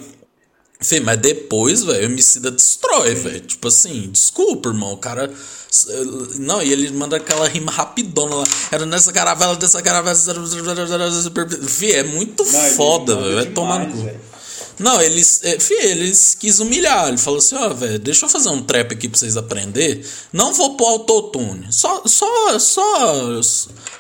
Fê, 0.80 1.00
mas 1.00 1.18
depois, 1.18 1.84
velho, 1.84 2.02
o 2.02 2.12
Emicida 2.12 2.52
destrói, 2.52 3.16
velho. 3.16 3.42
Tipo 3.42 3.68
assim, 3.68 4.10
desculpa, 4.12 4.70
irmão. 4.70 4.94
O 4.94 4.98
cara. 4.98 5.32
Não, 6.36 6.62
e 6.62 6.72
ele 6.72 6.92
manda 6.92 7.18
aquela 7.18 7.48
rima 7.48 7.72
rapidona 7.72 8.36
lá. 8.36 8.44
Era 8.72 8.86
nessa 8.86 9.12
caravela, 9.12 9.56
dessa 9.56 9.82
caravela. 9.82 10.16
Fê, 11.68 11.94
é 11.94 12.04
muito 12.04 12.44
Não, 12.44 12.62
foda, 12.72 13.16
velho. 13.16 13.36
Vai 13.36 13.46
tomar 13.48 13.80
no 13.88 13.92
cu. 13.92 14.10
Não, 14.80 15.02
eles, 15.02 15.42
é, 15.44 15.60
fi, 15.60 15.74
eles 15.74 16.36
quis 16.36 16.60
humilhar. 16.60 17.08
Ele 17.08 17.18
falou 17.18 17.40
assim: 17.40 17.56
ó, 17.56 17.68
oh, 17.68 17.74
velho, 17.74 18.00
deixa 18.00 18.26
eu 18.26 18.30
fazer 18.30 18.50
um 18.50 18.62
trap 18.62 18.94
aqui 18.94 19.10
pra 19.10 19.18
vocês 19.18 19.36
aprender. 19.36 20.08
Não 20.32 20.54
vou 20.54 20.78
pôr 20.78 20.88
autotune. 20.88 21.68
Só, 21.72 22.04
só, 22.06 22.60
só, 22.60 23.42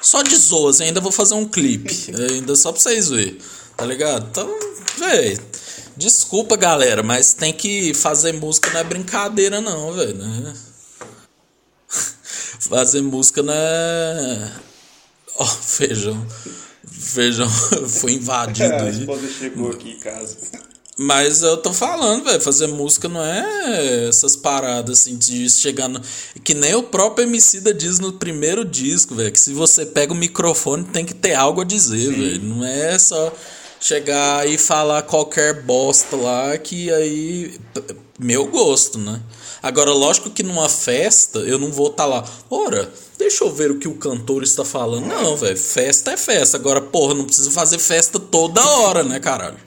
só 0.01 0.21
de 0.21 0.35
zoas. 0.35 0.79
Ainda 0.79 1.01
vou 1.01 1.11
fazer 1.11 1.33
um 1.33 1.47
clipe. 1.47 1.93
ainda 2.29 2.55
só 2.55 2.71
pra 2.71 2.81
vocês 2.81 3.09
verem. 3.09 3.37
Tá 3.75 3.85
ligado? 3.85 4.27
Então, 4.29 4.59
velho. 4.97 5.41
Desculpa, 5.95 6.55
galera, 6.55 7.01
mas 7.01 7.33
tem 7.33 7.51
que 7.51 7.91
fazer 7.91 8.31
música 8.31 8.69
não 8.69 8.81
é 8.81 8.83
brincadeira, 8.83 9.59
não, 9.59 9.91
velho. 9.93 10.15
Né? 10.15 10.53
fazer 12.59 13.01
música 13.01 13.41
não 13.41 13.51
é. 13.51 14.51
Ó, 15.37 15.43
oh, 15.43 15.47
feijão. 15.47 16.27
Feijão 16.87 17.49
foi 17.49 18.13
invadido. 18.13 18.75
a 18.75 18.89
esposa 18.89 19.27
chegou 19.27 19.71
aqui 19.71 19.91
em 19.91 19.99
casa. 19.99 20.37
Mas 20.99 21.43
eu 21.43 21.55
tô 21.57 21.71
falando, 21.71 22.23
velho, 22.23 22.41
fazer 22.41 22.65
música 22.65 23.07
não 23.07 23.23
é 23.23 24.07
essas 24.07 24.35
paradas 24.35 24.99
assim 24.99 25.15
de 25.15 25.47
chegar 25.47 25.87
no... 25.87 26.01
Que 26.43 26.55
nem 26.55 26.73
o 26.73 26.81
próprio 26.81 27.27
Emicida 27.27 27.71
diz 27.71 27.99
no 27.99 28.13
primeiro 28.13 28.65
disco, 28.65 29.13
velho, 29.13 29.31
que 29.31 29.39
se 29.39 29.53
você 29.53 29.85
pega 29.85 30.11
o 30.11 30.15
microfone 30.15 30.83
tem 30.85 31.05
que 31.05 31.13
ter 31.13 31.35
algo 31.35 31.61
a 31.61 31.63
dizer, 31.63 32.11
velho. 32.11 32.41
Não 32.41 32.65
é 32.65 32.97
só 32.97 33.31
chegar 33.79 34.49
e 34.49 34.57
falar 34.57 35.03
qualquer 35.03 35.61
bosta 35.61 36.15
lá 36.15 36.57
que 36.57 36.91
aí 36.91 37.59
meu 38.19 38.47
gosto, 38.47 38.97
né? 38.97 39.21
Agora, 39.61 39.91
lógico 39.91 40.31
que 40.31 40.41
numa 40.41 40.67
festa 40.67 41.39
eu 41.39 41.59
não 41.59 41.71
vou 41.71 41.91
estar 41.91 42.03
tá 42.03 42.09
lá, 42.09 42.25
ora, 42.49 42.91
deixa 43.19 43.43
eu 43.43 43.53
ver 43.53 43.69
o 43.69 43.77
que 43.77 43.87
o 43.87 43.95
cantor 43.95 44.41
está 44.41 44.65
falando. 44.65 45.05
Não, 45.05 45.35
velho, 45.35 45.57
festa 45.57 46.11
é 46.11 46.17
festa. 46.17 46.57
Agora, 46.57 46.81
porra, 46.81 47.13
não 47.13 47.25
precisa 47.25 47.51
fazer 47.51 47.77
festa 47.77 48.19
toda 48.19 48.65
hora, 48.65 49.03
né, 49.03 49.19
caralho? 49.19 49.66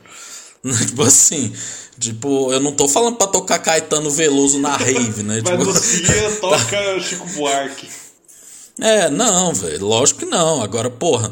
tipo 0.87 1.03
assim, 1.03 1.53
tipo, 1.99 2.53
eu 2.53 2.61
não 2.61 2.73
tô 2.73 2.87
falando 2.87 3.17
pra 3.17 3.27
tocar 3.27 3.59
Caetano 3.59 4.11
Veloso 4.11 4.59
na 4.59 4.77
rave, 4.77 5.23
né? 5.23 5.41
Mas 5.45 5.51
tipo, 5.51 5.65
você 5.65 6.31
toca 6.41 7.01
Chico 7.01 7.27
Buarque. 7.29 7.89
É, 8.83 9.11
não, 9.11 9.53
velho, 9.53 9.85
lógico 9.87 10.21
que 10.21 10.27
não. 10.27 10.63
Agora, 10.63 10.89
porra, 10.89 11.31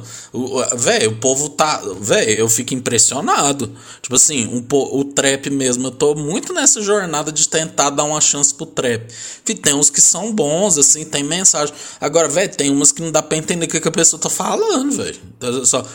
velho, 0.77 1.12
o 1.12 1.17
povo 1.17 1.49
tá. 1.49 1.81
Velho, 1.99 2.41
eu 2.41 2.49
fico 2.49 2.75
impressionado. 2.75 3.75
Tipo 4.03 4.17
assim, 4.17 4.47
um, 4.47 4.67
o 4.71 5.05
trap 5.05 5.49
mesmo, 5.49 5.87
eu 5.87 5.91
tô 5.91 6.14
muito 6.14 6.53
nessa 6.53 6.83
jornada 6.83 7.33
de 7.33 7.49
tentar 7.49 7.88
dar 7.88 8.05
uma 8.05 8.21
chance 8.21 8.53
pro 8.53 8.67
trap. 8.67 9.11
E 9.49 9.55
tem 9.55 9.75
uns 9.75 9.88
que 9.88 10.01
são 10.01 10.31
bons, 10.31 10.77
assim, 10.77 11.07
tem 11.07 11.23
mensagem. 11.25 11.75
Agora, 11.99 12.29
velho, 12.29 12.55
tem 12.55 12.71
umas 12.71 12.93
que 12.93 13.01
não 13.01 13.11
dá 13.11 13.23
pra 13.23 13.38
entender 13.38 13.64
o 13.64 13.69
que, 13.69 13.81
que 13.81 13.88
a 13.88 13.93
pessoa 13.93 14.21
tá 14.21 14.29
falando, 14.29 14.93
velho. 14.93 15.17
Só. 15.64 15.87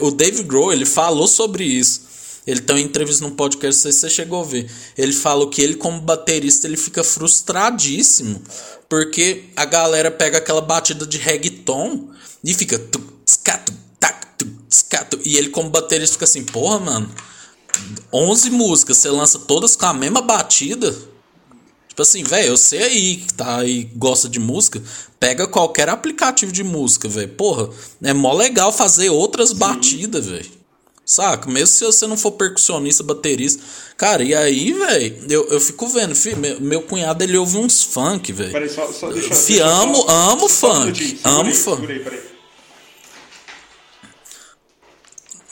O 0.00 0.10
Dave 0.10 0.42
Grohl, 0.42 0.72
ele 0.72 0.84
falou 0.84 1.26
sobre 1.26 1.64
isso. 1.64 2.02
Ele 2.46 2.60
tem 2.60 2.76
uma 2.76 2.82
entrevista 2.82 3.26
num 3.26 3.34
podcast, 3.34 3.76
não 3.76 3.82
sei 3.82 3.92
se 3.92 3.98
você 4.00 4.10
chegou 4.10 4.40
a 4.40 4.44
ver. 4.44 4.70
Ele 4.96 5.12
falou 5.12 5.50
que 5.50 5.60
ele, 5.60 5.74
como 5.74 6.00
baterista, 6.00 6.66
ele 6.66 6.76
fica 6.76 7.02
frustradíssimo. 7.02 8.40
Porque 8.88 9.46
a 9.56 9.64
galera 9.64 10.10
pega 10.10 10.38
aquela 10.38 10.60
batida 10.60 11.04
de 11.04 11.18
reggaeton 11.18 12.08
e 12.44 12.54
fica. 12.54 12.80
E 15.24 15.36
ele, 15.36 15.48
como 15.48 15.70
baterista, 15.70 16.12
fica 16.12 16.24
assim: 16.24 16.44
porra, 16.44 16.78
mano. 16.78 17.10
11 18.12 18.50
músicas, 18.50 18.98
você 18.98 19.10
lança 19.10 19.38
todas 19.40 19.74
com 19.74 19.86
a 19.86 19.92
mesma 19.92 20.22
batida. 20.22 20.96
Tipo 21.96 22.02
assim, 22.02 22.22
velho, 22.24 22.48
eu 22.48 22.58
sei 22.58 22.82
aí 22.82 23.16
que 23.16 23.32
tá 23.32 23.56
aí, 23.56 23.84
gosta 23.96 24.28
de 24.28 24.38
música, 24.38 24.82
pega 25.18 25.46
qualquer 25.46 25.88
aplicativo 25.88 26.52
de 26.52 26.62
música, 26.62 27.08
velho. 27.08 27.30
Porra, 27.30 27.70
é 28.02 28.12
mó 28.12 28.34
legal 28.34 28.70
fazer 28.70 29.08
outras 29.08 29.48
Sim. 29.48 29.54
batidas, 29.54 30.26
velho. 30.26 30.44
Saca? 31.06 31.50
Mesmo 31.50 31.68
se 31.68 31.86
você 31.86 32.06
não 32.06 32.18
for 32.18 32.32
percussionista, 32.32 33.02
baterista. 33.02 33.62
Cara, 33.96 34.22
e 34.22 34.34
aí, 34.34 34.74
velho, 34.74 35.24
eu, 35.30 35.48
eu 35.48 35.58
fico 35.58 35.88
vendo, 35.88 36.14
filho, 36.14 36.36
meu, 36.36 36.60
meu 36.60 36.82
cunhado 36.82 37.24
ele 37.24 37.38
ouve 37.38 37.56
uns 37.56 37.82
funk, 37.82 38.30
velho. 38.30 38.52
Peraí, 38.52 38.68
só, 38.68 38.92
só 38.92 39.10
deixa 39.10 39.34
Fi, 39.34 39.52
deixa 39.54 39.62
eu 39.62 39.66
amo, 39.66 40.04
amo 40.06 40.50
só 40.50 40.74
funk. 40.74 41.18
amo 41.24 41.48
aí, 41.48 41.54
funk. 41.54 41.76
segura 41.76 41.92
aí, 41.94 42.00
peraí. 42.00 42.35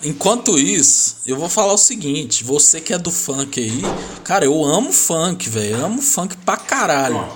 Enquanto 0.05 0.59
isso, 0.59 1.17
eu 1.27 1.37
vou 1.37 1.49
falar 1.49 1.73
o 1.73 1.79
seguinte: 1.79 2.45
você 2.45 2.81
que 2.81 2.93
é 2.93 2.99
do 2.99 3.11
funk 3.11 3.61
aí, 3.61 3.83
cara, 4.23 4.45
eu 4.45 4.64
amo 4.64 4.93
funk, 4.93 5.49
velho. 5.49 5.85
Amo 5.85 6.03
funk 6.03 6.37
pra 6.38 6.57
caralho. 6.57 7.27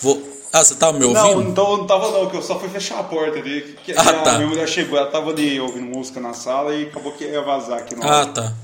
Vou... 0.00 0.22
Ah, 0.52 0.64
você 0.64 0.74
tá 0.76 0.90
me 0.92 1.04
ouvindo? 1.04 1.22
Não, 1.22 1.42
então 1.42 1.76
não 1.78 1.86
tava 1.86 2.10
não, 2.12 2.30
que 2.30 2.36
eu 2.36 2.42
só 2.42 2.58
fui 2.58 2.68
fechar 2.68 2.98
a 3.00 3.02
porta 3.04 3.38
ali. 3.38 3.76
Que, 3.84 3.92
Ah, 3.92 4.00
a 4.00 4.12
tá. 4.22 4.32
minha 4.36 4.46
mulher 4.48 4.66
chegou, 4.68 4.96
ela 4.98 5.10
tava 5.10 5.30
ali 5.30 5.60
ouvindo 5.60 5.84
música 5.94 6.18
na 6.20 6.32
sala 6.32 6.74
e 6.74 6.84
acabou 6.84 7.12
que 7.12 7.24
ia 7.24 7.42
vazar 7.42 7.78
aqui 7.78 7.94
Ah, 8.00 8.24
tá. 8.24 8.54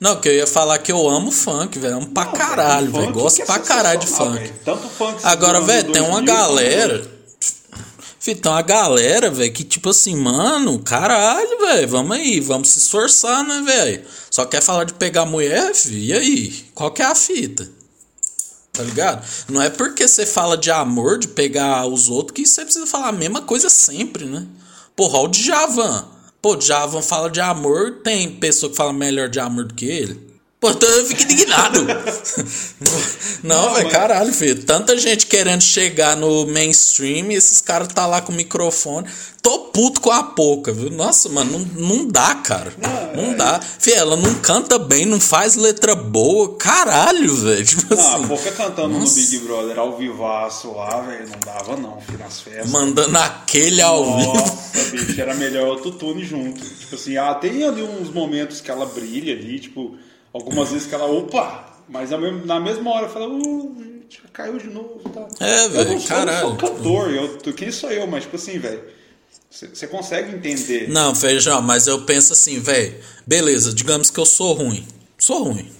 Não, 0.00 0.16
que 0.20 0.28
eu 0.28 0.34
ia 0.34 0.46
falar 0.46 0.78
que 0.78 0.92
eu 0.92 1.08
amo 1.08 1.30
funk, 1.30 1.78
velho. 1.78 1.96
Amo 1.96 2.06
pra 2.08 2.26
caralho, 2.26 2.86
Funk 2.90 3.00
velho. 3.00 3.12
Gosto 3.12 3.42
é 3.42 3.44
pra 3.46 3.58
caralho 3.58 3.98
de 4.00 4.06
funk. 4.06 4.38
velho. 4.38 4.54
Tanto 4.64 4.88
funk 4.88 5.18
Agora, 5.24 5.60
velho, 5.60 5.92
tem 5.92 6.02
uma 6.02 6.22
2000, 6.22 6.34
galera. 6.34 7.15
Tem 8.34 8.50
uma 8.50 8.62
galera, 8.62 9.30
velho, 9.30 9.52
que 9.52 9.62
tipo 9.62 9.90
assim, 9.90 10.16
mano, 10.16 10.78
caralho, 10.80 11.58
velho, 11.60 11.88
vamos 11.88 12.16
aí, 12.16 12.40
vamos 12.40 12.70
se 12.70 12.78
esforçar, 12.78 13.44
né, 13.44 13.62
velho? 13.64 14.02
Só 14.30 14.44
quer 14.44 14.60
falar 14.60 14.84
de 14.84 14.94
pegar 14.94 15.24
mulher, 15.24 15.74
fi, 15.74 16.06
e 16.06 16.12
aí? 16.12 16.64
Qual 16.74 16.90
que 16.90 17.02
é 17.02 17.04
a 17.04 17.14
fita? 17.14 17.68
Tá 18.72 18.82
ligado? 18.82 19.26
Não 19.48 19.62
é 19.62 19.70
porque 19.70 20.06
você 20.06 20.26
fala 20.26 20.56
de 20.56 20.70
amor, 20.70 21.18
de 21.18 21.28
pegar 21.28 21.86
os 21.86 22.10
outros, 22.10 22.34
que 22.34 22.46
você 22.46 22.62
precisa 22.62 22.86
falar 22.86 23.08
a 23.08 23.12
mesma 23.12 23.42
coisa 23.42 23.70
sempre, 23.70 24.26
né? 24.26 24.46
Porra, 24.94 25.20
o 25.20 25.28
Djavan. 25.28 26.06
Pô, 26.42 26.52
o 26.52 26.56
Djavan 26.56 27.02
fala 27.02 27.30
de 27.30 27.40
amor, 27.40 28.00
tem 28.02 28.30
pessoa 28.32 28.70
que 28.70 28.76
fala 28.76 28.92
melhor 28.92 29.28
de 29.28 29.40
amor 29.40 29.64
do 29.64 29.74
que 29.74 29.86
ele. 29.86 30.25
Pô, 30.58 30.70
então 30.70 30.88
eu 30.88 31.04
fico 31.06 31.22
indignado. 31.22 31.86
Não, 33.44 33.74
velho, 33.74 33.90
caralho, 33.90 34.32
filho. 34.32 34.62
Tanta 34.64 34.96
gente 34.96 35.26
querendo 35.26 35.60
chegar 35.60 36.16
no 36.16 36.46
mainstream 36.46 37.30
e 37.30 37.34
esses 37.34 37.60
caras 37.60 37.88
tá 37.88 38.06
lá 38.06 38.22
com 38.22 38.32
o 38.32 38.34
microfone. 38.34 39.06
Tô 39.42 39.58
puto 39.66 40.00
com 40.00 40.10
a 40.10 40.22
pouca, 40.22 40.72
viu? 40.72 40.90
Nossa, 40.90 41.28
mano, 41.28 41.58
não, 41.74 41.88
não 41.98 42.08
dá, 42.08 42.34
cara. 42.36 42.72
Não, 43.14 43.32
é- 43.32 43.34
dá. 43.34 43.60
Fih, 43.60 43.92
ela 43.92 44.16
não 44.16 44.34
canta 44.36 44.78
bem, 44.78 45.04
não 45.04 45.20
faz 45.20 45.56
letra 45.56 45.94
boa. 45.94 46.56
Caralho, 46.56 47.36
velho. 47.36 47.64
Tipo 47.64 47.94
Não, 47.94 48.00
assim. 48.02 48.24
a 48.24 48.26
Boca 48.26 48.52
cantando 48.52 48.98
Nossa. 48.98 49.20
no 49.20 49.26
Big 49.26 49.38
Brother 49.40 49.78
ao 49.78 49.96
vivaço 49.98 50.72
lá, 50.72 51.02
velho, 51.02 51.28
não 51.28 51.38
dava 51.44 51.76
não, 51.76 52.00
filho, 52.00 52.18
nas 52.18 52.40
festas. 52.40 52.70
Mandando 52.70 53.16
aquele 53.18 53.82
ao 53.82 54.16
vivo. 54.18 54.32
Nossa, 54.34 54.90
bicho, 54.90 55.20
era 55.20 55.34
melhor 55.34 55.68
autotune 55.68 56.24
junto. 56.24 56.60
Tipo 56.60 56.94
assim, 56.94 57.16
ah, 57.18 57.34
tem 57.34 57.62
ali 57.62 57.82
uns 57.82 58.10
momentos 58.10 58.60
que 58.62 58.70
ela 58.70 58.86
brilha 58.86 59.34
ali, 59.34 59.60
tipo, 59.60 59.96
algumas 60.36 60.70
vezes 60.70 60.86
que 60.86 60.94
ela, 60.94 61.06
opa, 61.06 61.82
mas 61.88 62.10
na 62.10 62.60
mesma 62.60 62.90
hora 62.90 63.08
fala, 63.08 63.28
uh, 63.28 63.86
caiu 64.32 64.58
de 64.58 64.68
novo 64.68 65.00
tal. 65.12 65.28
É, 65.40 65.68
velho, 65.68 66.02
caralho. 66.02 66.38
Eu 66.38 66.48
sou 66.48 66.56
cantor, 66.56 67.10
eu, 67.10 67.54
quem 67.54 67.72
sou 67.72 67.90
eu, 67.90 68.06
mas 68.06 68.24
tipo 68.24 68.36
assim, 68.36 68.58
velho, 68.58 68.82
você 69.50 69.86
consegue 69.86 70.36
entender. 70.36 70.88
Não, 70.88 71.14
feijão, 71.14 71.62
mas 71.62 71.86
eu 71.86 72.02
penso 72.02 72.32
assim, 72.32 72.60
velho. 72.60 72.94
Beleza, 73.26 73.72
digamos 73.72 74.10
que 74.10 74.18
eu 74.18 74.26
sou 74.26 74.52
ruim. 74.52 74.86
Sou 75.18 75.44
ruim. 75.44 75.70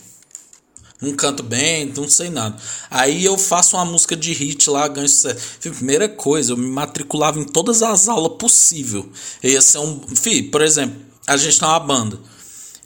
Não 1.01 1.15
canto 1.15 1.43
bem, 1.43 1.93
não 1.95 2.09
sei 2.09 2.31
nada. 2.31 2.57
Aí 2.91 3.23
eu 3.23 3.37
faço 3.37 3.77
uma 3.77 3.85
música 3.85 4.17
de 4.17 4.33
hit 4.33 4.71
lá, 4.71 4.89
ganho 4.89 5.07
sucesso. 5.07 5.39
Fih, 5.61 5.71
primeira 5.71 6.09
coisa, 6.09 6.53
eu 6.53 6.57
me 6.57 6.69
matriculava 6.69 7.39
em 7.39 7.45
todas 7.45 7.83
as 7.83 8.09
aulas 8.09 8.39
possível. 8.39 9.07
Eu 9.43 9.51
ia 9.51 9.61
ser 9.61 9.79
um. 9.79 10.01
Fih, 10.17 10.45
por 10.45 10.63
exemplo, 10.63 10.99
a 11.27 11.37
gente 11.37 11.59
tá 11.59 11.69
uma 11.69 11.81
banda. 11.81 12.19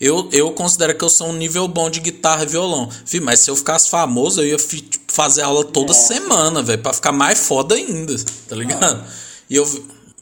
Eu, 0.01 0.29
eu 0.33 0.51
considero 0.53 0.97
que 0.97 1.05
eu 1.05 1.11
sou 1.11 1.29
um 1.29 1.35
nível 1.35 1.69
bom 1.69 1.91
de 1.91 2.01
guitarra 2.01 2.45
e 2.45 2.47
violão. 2.47 2.89
Fih, 3.05 3.21
mas 3.21 3.41
se 3.41 3.51
eu 3.51 3.57
ficasse 3.57 3.91
famoso, 3.91 4.41
eu 4.41 4.47
ia 4.47 4.57
tipo, 4.57 5.13
fazer 5.13 5.43
aula 5.43 5.63
toda 5.63 5.89
Nossa. 5.89 6.15
semana, 6.15 6.63
velho, 6.63 6.83
pra 6.83 6.95
ficar 6.95 7.13
mais 7.13 7.47
foda 7.47 7.75
ainda, 7.75 8.15
tá 8.49 8.57
ligado? 8.57 9.05
E 9.51 9.57
eu. 9.57 9.67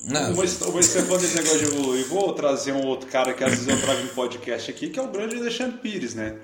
Não, 0.05 0.35
vou 0.35 0.47
ser 0.47 1.03
fã 1.03 1.19
desse 1.19 1.37
negócio 1.37 1.59
de 1.59 1.65
evoluir. 1.67 2.07
Vou 2.07 2.33
trazer 2.33 2.73
um 2.73 2.87
outro 2.87 3.11
cara 3.11 3.35
que 3.35 3.45
às 3.45 3.51
vezes 3.51 3.69
eu 3.69 3.81
trago 3.81 4.01
em 4.01 4.07
podcast 4.09 4.71
aqui, 4.71 4.89
que 4.89 4.99
é 4.99 5.03
o 5.03 5.09
grande 5.09 5.37
Alexandre 5.37 5.79
Pires, 5.79 6.15
né? 6.15 6.37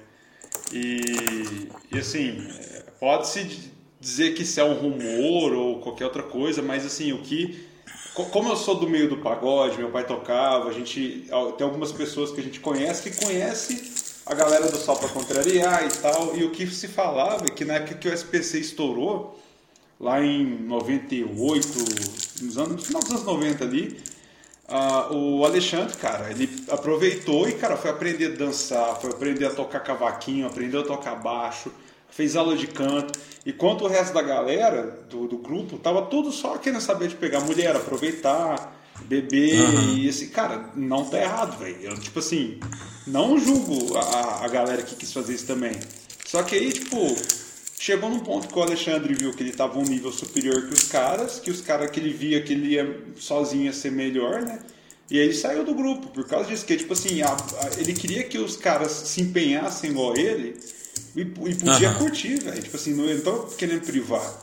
E, 0.70 1.70
e 1.90 1.98
assim, 1.98 2.46
é, 2.60 2.84
pode-se 3.00 3.72
dizer 3.98 4.34
que 4.34 4.42
isso 4.42 4.60
é 4.60 4.64
um 4.64 4.74
rumor 4.74 5.54
ou 5.54 5.80
qualquer 5.80 6.04
outra 6.04 6.22
coisa, 6.22 6.60
mas 6.60 6.84
assim, 6.84 7.12
o 7.12 7.22
que. 7.22 7.66
Co- 8.14 8.26
Como 8.26 8.48
eu 8.50 8.56
sou 8.56 8.76
do 8.76 8.88
meio 8.88 9.08
do 9.08 9.18
pagode, 9.18 9.78
meu 9.78 9.90
pai 9.90 10.06
tocava, 10.06 10.68
a 10.68 10.72
gente. 10.72 11.26
Tem 11.58 11.64
algumas 11.66 11.92
pessoas 11.92 12.30
que 12.30 12.40
a 12.40 12.44
gente 12.44 12.60
conhece 12.60 13.10
que 13.10 13.24
conhece 13.24 13.92
a 14.26 14.34
galera 14.34 14.68
do 14.70 14.76
Sol 14.78 14.96
pra 14.96 15.08
Contrariar 15.08 15.84
e 15.86 15.90
tal. 15.98 16.36
E 16.36 16.44
o 16.44 16.50
que 16.50 16.66
se 16.66 16.88
falava 16.88 17.44
é 17.46 17.50
que 17.50 17.64
na 17.64 17.74
época 17.74 17.94
que 17.94 18.08
o 18.08 18.12
SPC 18.12 18.58
estourou, 18.60 19.38
lá 20.00 20.22
em 20.22 20.44
98, 20.62 21.68
nos 22.42 22.58
anos, 22.58 22.72
no 22.72 22.78
final 22.78 23.00
dos 23.02 23.10
anos 23.10 23.24
90 23.24 23.64
ali, 23.64 24.00
ah, 24.68 25.08
o 25.12 25.44
Alexandre, 25.44 25.94
cara, 25.98 26.30
ele 26.30 26.48
aproveitou 26.70 27.46
e, 27.48 27.52
cara, 27.52 27.76
foi 27.76 27.90
aprender 27.90 28.32
a 28.32 28.36
dançar, 28.36 28.98
foi 29.00 29.10
aprender 29.10 29.44
a 29.46 29.50
tocar 29.50 29.80
cavaquinho, 29.80 30.46
aprendeu 30.46 30.80
a 30.80 30.84
tocar 30.84 31.16
baixo, 31.16 31.70
fez 32.14 32.36
aula 32.36 32.56
de 32.56 32.66
canto. 32.66 33.18
Enquanto 33.46 33.82
o 33.84 33.88
resto 33.88 34.14
da 34.14 34.22
galera 34.22 35.04
do, 35.10 35.26
do 35.26 35.36
grupo 35.38 35.76
tava 35.78 36.02
tudo 36.02 36.30
só 36.32 36.56
querendo 36.56 36.80
saber 36.80 37.08
de 37.08 37.14
pegar 37.16 37.40
mulher, 37.40 37.76
aproveitar, 37.76 38.80
beber 39.06 39.54
e 39.96 40.08
esse, 40.08 40.28
cara, 40.28 40.70
não 40.74 41.04
tá 41.04 41.20
errado, 41.20 41.58
velho. 41.58 41.76
Eu, 41.82 41.98
tipo 41.98 42.18
assim, 42.20 42.58
não 43.06 43.38
julgo 43.38 43.96
a, 43.98 44.44
a 44.44 44.48
galera 44.48 44.82
que 44.82 44.94
quis 44.96 45.12
fazer 45.12 45.34
isso 45.34 45.46
também. 45.46 45.78
Só 46.24 46.42
que 46.42 46.54
aí, 46.54 46.72
tipo, 46.72 47.14
chegou 47.78 48.08
num 48.08 48.20
ponto 48.20 48.48
que 48.48 48.58
o 48.58 48.62
Alexandre 48.62 49.12
viu 49.14 49.32
que 49.34 49.42
ele 49.42 49.52
tava 49.52 49.78
um 49.78 49.84
nível 49.84 50.10
superior 50.12 50.66
que 50.68 50.72
os 50.74 50.84
caras, 50.84 51.38
que 51.38 51.50
os 51.50 51.60
caras 51.60 51.90
que 51.90 52.00
ele 52.00 52.12
via 52.12 52.40
que 52.42 52.52
ele 52.52 52.68
ia 52.74 52.98
sozinho 53.16 53.64
ia 53.64 53.72
ser 53.72 53.90
melhor, 53.92 54.40
né? 54.42 54.60
E 55.10 55.18
aí 55.18 55.26
ele 55.26 55.34
saiu 55.34 55.64
do 55.64 55.74
grupo 55.74 56.06
por 56.08 56.26
causa 56.26 56.48
disso, 56.48 56.64
que 56.64 56.76
tipo 56.76 56.94
assim, 56.94 57.20
a- 57.20 57.28
a- 57.28 57.78
ele 57.78 57.92
queria 57.92 58.22
que 58.24 58.38
os 58.38 58.56
caras 58.56 58.90
se 58.90 59.20
empenhassem 59.20 59.90
igual 59.90 60.16
ele 60.16 60.56
e, 61.16 61.20
e 61.22 61.24
podia 61.54 61.88
Aham. 61.90 61.98
curtir, 61.98 62.36
velho. 62.40 62.62
Tipo 62.62 62.76
assim, 62.76 62.94
não, 62.94 63.20
tava 63.20 63.46
querendo 63.56 63.82
privar. 63.82 64.42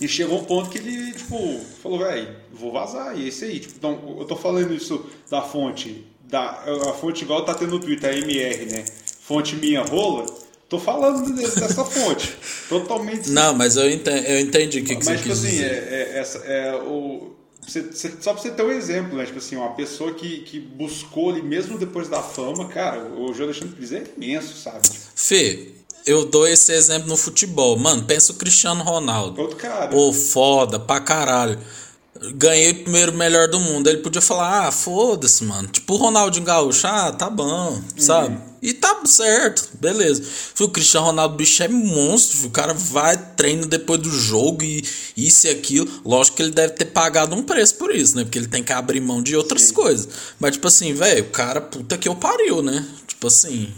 E 0.00 0.08
chegou 0.08 0.40
um 0.40 0.44
ponto 0.44 0.68
que 0.70 0.78
ele, 0.78 1.12
tipo, 1.12 1.60
falou, 1.82 1.98
velho, 2.00 2.28
vou 2.52 2.72
vazar, 2.72 3.16
e 3.16 3.24
é 3.24 3.28
isso 3.28 3.44
aí. 3.44 3.60
Tipo, 3.60 3.74
então, 3.76 4.16
eu 4.18 4.24
tô 4.24 4.34
falando 4.36 4.74
isso 4.74 5.06
da 5.30 5.42
fonte, 5.42 6.04
da, 6.24 6.50
a 6.90 6.92
fonte 6.94 7.22
igual 7.22 7.44
tá 7.44 7.54
tendo 7.54 7.70
no 7.72 7.78
Twitter, 7.80 8.10
a 8.10 8.16
MR, 8.18 8.66
né? 8.66 8.84
Fonte 9.20 9.54
minha 9.54 9.82
rola, 9.82 10.26
tô 10.68 10.78
falando 10.78 11.32
dessa 11.36 11.84
fonte. 11.84 12.36
Totalmente. 12.68 13.30
Não, 13.30 13.54
mas 13.54 13.76
eu 13.76 13.88
entendi, 13.88 14.26
eu 14.28 14.40
entendi 14.40 14.80
o 14.80 14.84
que, 14.84 14.96
que 14.96 15.04
Mas, 15.04 15.04
você 15.04 15.16
tipo 15.18 15.32
assim, 15.32 15.50
dizer. 15.50 15.70
é, 15.70 16.10
é, 16.14 16.18
essa, 16.18 16.38
é 16.38 16.74
o. 16.74 17.36
você- 17.64 17.82
você- 17.82 18.12
só 18.20 18.32
pra 18.32 18.42
você 18.42 18.50
ter 18.50 18.62
um 18.64 18.72
exemplo, 18.72 19.16
né? 19.16 19.24
Tipo 19.24 19.38
assim, 19.38 19.54
uma 19.54 19.70
pessoa 19.74 20.12
que, 20.14 20.38
que 20.40 20.58
buscou 20.58 21.30
ali, 21.30 21.42
mesmo 21.42 21.78
depois 21.78 22.08
da 22.08 22.20
fama, 22.22 22.66
cara, 22.66 23.04
o 23.04 23.32
João 23.32 23.48
Alexandre 23.50 23.76
Pires 23.76 23.92
é 23.92 24.02
imenso, 24.16 24.56
sabe? 24.56 24.80
Fê, 25.14 25.72
eu 26.06 26.24
dou 26.24 26.46
esse 26.46 26.72
exemplo 26.72 27.08
no 27.08 27.16
futebol. 27.16 27.76
Mano, 27.76 28.02
pensa 28.04 28.32
o 28.32 28.36
Cristiano 28.36 28.82
Ronaldo. 28.82 29.40
Outro 29.40 29.56
cara. 29.56 29.94
Ô, 29.94 30.12
foda, 30.12 30.78
pra 30.78 31.00
caralho. 31.00 31.58
Ganhei 32.34 32.74
primeiro 32.74 33.12
melhor 33.12 33.48
do 33.48 33.58
mundo. 33.58 33.88
Ele 33.88 33.98
podia 33.98 34.20
falar, 34.20 34.68
ah, 34.68 34.72
foda-se, 34.72 35.42
mano. 35.44 35.68
Tipo 35.68 35.94
o 35.94 35.96
Ronaldinho 35.96 36.44
Gaúcho, 36.44 36.86
ah, 36.86 37.10
tá 37.10 37.28
bom, 37.28 37.80
sabe? 37.96 38.38
E 38.60 38.72
tá 38.72 39.00
certo, 39.04 39.70
beleza. 39.80 40.22
O 40.60 40.68
Cristiano 40.68 41.06
Ronaldo, 41.06 41.34
bicho, 41.34 41.62
é 41.64 41.68
monstro. 41.68 42.46
O 42.46 42.50
cara 42.50 42.72
vai, 42.72 43.16
treina 43.16 43.66
depois 43.66 44.00
do 44.00 44.10
jogo 44.10 44.62
e 44.62 44.84
isso 45.16 45.48
e 45.48 45.50
aquilo. 45.50 45.90
Lógico 46.04 46.36
que 46.36 46.42
ele 46.44 46.52
deve 46.52 46.74
ter 46.74 46.84
pagado 46.84 47.34
um 47.34 47.42
preço 47.42 47.74
por 47.74 47.92
isso, 47.92 48.16
né? 48.16 48.22
Porque 48.22 48.38
ele 48.38 48.46
tem 48.46 48.62
que 48.62 48.72
abrir 48.72 49.00
mão 49.00 49.20
de 49.20 49.34
outras 49.34 49.72
coisas. 49.72 50.08
Mas, 50.38 50.52
tipo 50.52 50.68
assim, 50.68 50.94
velho, 50.94 51.24
o 51.24 51.30
cara, 51.30 51.60
puta 51.60 51.98
que 51.98 52.08
eu 52.08 52.14
pariu, 52.14 52.62
né? 52.62 52.86
Tipo 53.08 53.26
assim, 53.26 53.72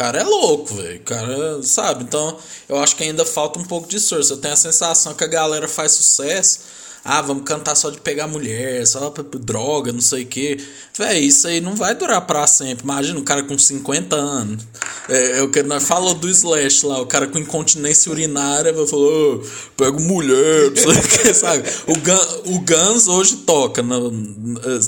cara 0.00 0.18
é 0.18 0.24
louco, 0.24 0.74
velho. 0.76 1.00
Cara, 1.00 1.62
sabe? 1.62 2.04
Então, 2.04 2.38
eu 2.66 2.78
acho 2.78 2.96
que 2.96 3.04
ainda 3.04 3.26
falta 3.26 3.58
um 3.58 3.64
pouco 3.64 3.86
de 3.86 3.98
esforço. 3.98 4.32
Eu 4.32 4.38
tenho 4.38 4.54
a 4.54 4.56
sensação 4.56 5.12
que 5.12 5.22
a 5.22 5.26
galera 5.26 5.68
faz 5.68 5.92
sucesso. 5.92 6.60
Ah, 7.04 7.22
vamos 7.22 7.44
cantar 7.44 7.74
só 7.74 7.88
de 7.88 7.98
pegar 8.00 8.26
mulher, 8.26 8.86
só 8.86 9.08
pra, 9.10 9.24
droga, 9.38 9.90
não 9.92 10.02
sei 10.02 10.24
o 10.24 10.26
quê. 10.26 10.58
Véi, 10.98 11.20
isso 11.20 11.46
aí 11.48 11.60
não 11.60 11.74
vai 11.74 11.94
durar 11.94 12.20
pra 12.26 12.46
sempre. 12.46 12.84
Imagina 12.84 13.18
um 13.18 13.24
cara 13.24 13.42
com 13.42 13.58
50 13.58 14.14
anos. 14.14 14.62
É, 15.08 15.38
é 15.38 15.42
o 15.42 15.50
que 15.50 15.62
nós 15.62 15.82
falou 15.86 16.14
do 16.14 16.28
Slash 16.28 16.84
lá, 16.84 17.00
o 17.00 17.06
cara 17.06 17.26
com 17.26 17.38
incontinência 17.38 18.12
urinária 18.12 18.72
vai 18.72 18.86
falar, 18.86 19.02
"Ô, 19.02 19.42
pego 19.76 19.98
mulher, 20.00 20.70
não 20.70 20.76
sei 20.76 20.92
o 20.92 21.02
que, 21.08 21.32
sabe? 21.34 21.68
O, 21.86 21.94
Gun, 21.98 22.54
o 22.54 22.60
Guns 22.60 23.08
hoje 23.08 23.36
toca, 23.38 23.82
no, 23.82 24.12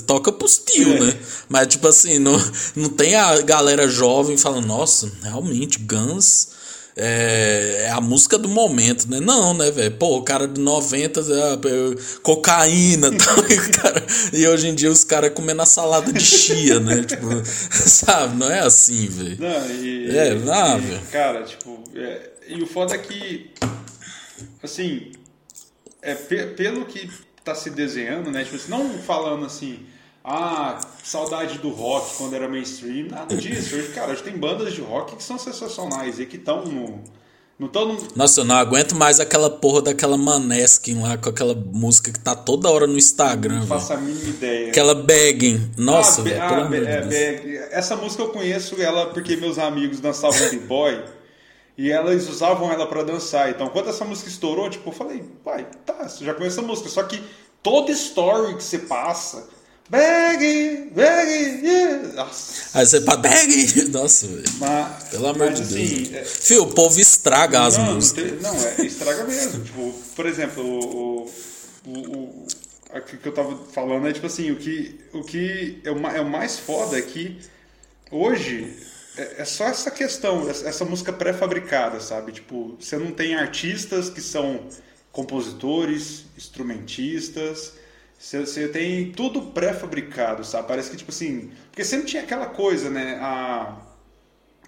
toca 0.05 0.31
pros 0.31 0.59
tio, 0.59 1.03
né? 1.03 1.17
Mas, 1.49 1.67
tipo 1.67 1.87
assim, 1.87 2.19
não, 2.19 2.39
não 2.75 2.89
tem 2.89 3.15
a 3.15 3.41
galera 3.41 3.87
jovem 3.87 4.37
falando, 4.37 4.67
nossa, 4.67 5.11
realmente, 5.23 5.79
Guns 5.79 6.49
é, 6.95 7.85
é 7.87 7.89
a 7.91 7.99
música 8.01 8.37
do 8.37 8.47
momento, 8.47 9.09
né? 9.09 9.19
Não, 9.19 9.53
né, 9.53 9.71
velho? 9.71 9.91
Pô, 9.97 10.17
o 10.17 10.23
cara 10.23 10.47
de 10.47 10.59
90, 10.61 11.19
é, 11.21 11.23
cocaína 12.21 13.09
tal, 13.17 13.37
e, 13.49 13.57
cara, 13.71 14.05
e 14.31 14.47
hoje 14.47 14.67
em 14.67 14.75
dia 14.75 14.91
os 14.91 15.03
caras 15.03 15.31
comendo 15.33 15.61
a 15.61 15.65
salada 15.65 16.11
de 16.13 16.23
chia, 16.23 16.79
né? 16.79 17.03
tipo, 17.07 17.27
sabe? 17.71 18.35
Não 18.37 18.51
é 18.51 18.59
assim, 18.59 19.07
velho. 19.07 19.37
Não, 19.39 19.69
e. 19.71 20.17
É, 20.17 20.35
não, 20.35 20.79
velho. 20.79 21.01
Cara, 21.11 21.43
tipo, 21.43 21.83
é, 21.95 22.29
e 22.47 22.61
o 22.61 22.67
foda 22.67 22.95
é 22.95 22.97
que, 22.97 23.51
assim, 24.61 25.11
é, 26.01 26.13
pe- 26.15 26.47
pelo 26.47 26.85
que 26.85 27.09
tá 27.43 27.55
se 27.55 27.69
desenhando, 27.69 28.31
né? 28.31 28.43
Tipo, 28.43 28.57
não 28.69 28.97
falando 28.99 29.45
assim, 29.45 29.79
ah, 30.23 30.79
saudade 31.03 31.57
do 31.59 31.69
rock 31.69 32.15
quando 32.17 32.33
era 32.33 32.47
mainstream, 32.47 33.07
nada 33.09 33.35
disso. 33.35 33.75
Hoje, 33.75 33.89
cara, 33.89 34.11
hoje 34.11 34.23
tem 34.23 34.37
bandas 34.37 34.73
de 34.73 34.81
rock 34.81 35.15
que 35.17 35.23
são 35.23 35.37
sensacionais 35.37 36.19
e 36.19 36.25
que 36.25 36.37
estão 36.37 36.63
no. 36.63 37.01
Não 37.59 37.67
estão 37.67 37.93
no. 37.93 38.07
Nossa, 38.15 38.41
eu 38.41 38.45
não 38.45 38.55
aguento 38.55 38.95
mais 38.95 39.19
aquela 39.19 39.49
porra 39.49 39.81
daquela 39.83 40.17
Maneskin 40.17 41.01
lá 41.01 41.17
com 41.17 41.29
aquela 41.29 41.53
música 41.53 42.11
que 42.11 42.19
tá 42.19 42.35
toda 42.35 42.69
hora 42.69 42.87
no 42.87 42.97
Instagram, 42.97 43.59
Não 43.59 43.67
faço 43.67 43.93
a 43.93 43.97
mínima 43.97 44.29
ideia. 44.29 44.69
Aquela 44.69 44.95
begging. 44.95 45.71
Nossa, 45.77 46.21
Ah, 46.21 46.23
velho, 46.23 46.35
pelo 46.35 46.53
ah, 46.53 46.57
amor 46.65 46.69
be- 46.69 46.79
de 46.81 46.87
é, 47.15 47.33
Deus. 47.33 47.67
essa 47.71 47.95
música 47.95 48.23
eu 48.23 48.29
conheço 48.29 48.81
ela 48.81 49.07
porque 49.07 49.35
meus 49.35 49.57
amigos 49.59 49.99
dançavam 49.99 50.49
b-boy 50.49 51.03
e 51.77 51.91
elas 51.91 52.27
usavam 52.29 52.71
ela 52.71 52.87
pra 52.87 53.03
dançar. 53.03 53.49
Então, 53.49 53.67
quando 53.69 53.89
essa 53.89 54.03
música 54.05 54.29
estourou, 54.29 54.69
tipo, 54.69 54.89
eu 54.89 54.93
falei, 54.93 55.23
pai, 55.43 55.67
tá, 55.85 56.07
você 56.07 56.23
já 56.25 56.33
conhece 56.33 56.59
a 56.59 56.63
música. 56.63 56.87
Só 56.89 57.03
que 57.03 57.21
toda 57.61 57.91
story 57.91 58.55
que 58.55 58.63
você 58.63 58.79
passa, 58.79 59.47
bag, 59.89 60.91
bag, 60.95 61.29
yeah. 61.65 62.13
Nossa, 62.13 62.77
Aí 62.79 62.85
você 62.85 63.01
pra 63.01 63.17
bag. 63.17 63.89
Nossa, 63.91 64.27
velho. 64.27 64.43
mas, 64.59 65.03
Pelo 65.09 65.27
amor 65.27 65.49
mas, 65.49 65.57
de 65.57 65.63
assim, 65.63 66.03
Deus. 66.03 66.13
é- 66.13 66.25
Fio, 66.25 66.63
o 66.63 66.73
povo 66.73 66.99
estraga 66.99 67.63
as 67.65 67.77
não, 67.77 67.85
não, 67.87 67.93
músicas. 67.95 68.23
tem- 68.31 68.39
não, 68.39 68.55
é, 68.55 68.85
estraga 68.85 69.23
mesmo. 69.25 69.63
tipo, 69.65 69.93
por 70.15 70.25
exemplo, 70.25 70.63
o, 70.63 71.31
o, 71.85 71.91
o, 71.91 72.47
o 72.95 73.01
que 73.01 73.27
eu 73.27 73.33
tava 73.33 73.55
falando 73.71 74.07
é 74.07 74.13
tipo 74.13 74.25
assim, 74.27 74.51
o 74.51 74.55
que, 74.55 74.99
o 75.13 75.23
que 75.23 75.79
é, 75.83 75.91
o, 75.91 76.07
é 76.07 76.21
o 76.21 76.29
mais 76.29 76.57
foda 76.59 76.97
é 76.97 77.01
que 77.01 77.39
hoje 78.11 78.75
é, 79.17 79.41
é 79.41 79.45
só 79.45 79.65
essa 79.65 79.91
questão, 79.91 80.49
essa, 80.49 80.67
essa 80.67 80.85
música 80.85 81.11
pré-fabricada, 81.13 81.99
sabe? 81.99 82.31
Tipo, 82.31 82.77
você 82.79 82.97
não 82.97 83.11
tem 83.11 83.35
artistas 83.35 84.09
que 84.09 84.21
são 84.21 84.67
compositores, 85.11 86.23
instrumentistas, 86.37 87.73
você, 88.23 88.39
você 88.39 88.67
tem 88.69 89.11
tudo 89.11 89.41
pré-fabricado, 89.41 90.45
sabe? 90.45 90.65
Parece 90.65 90.89
que 90.89 90.95
tipo 90.95 91.11
assim, 91.11 91.51
porque 91.69 91.83
sempre 91.83 92.07
tinha 92.07 92.23
aquela 92.23 92.45
coisa, 92.45 92.89
né? 92.89 93.19
A, 93.21 93.75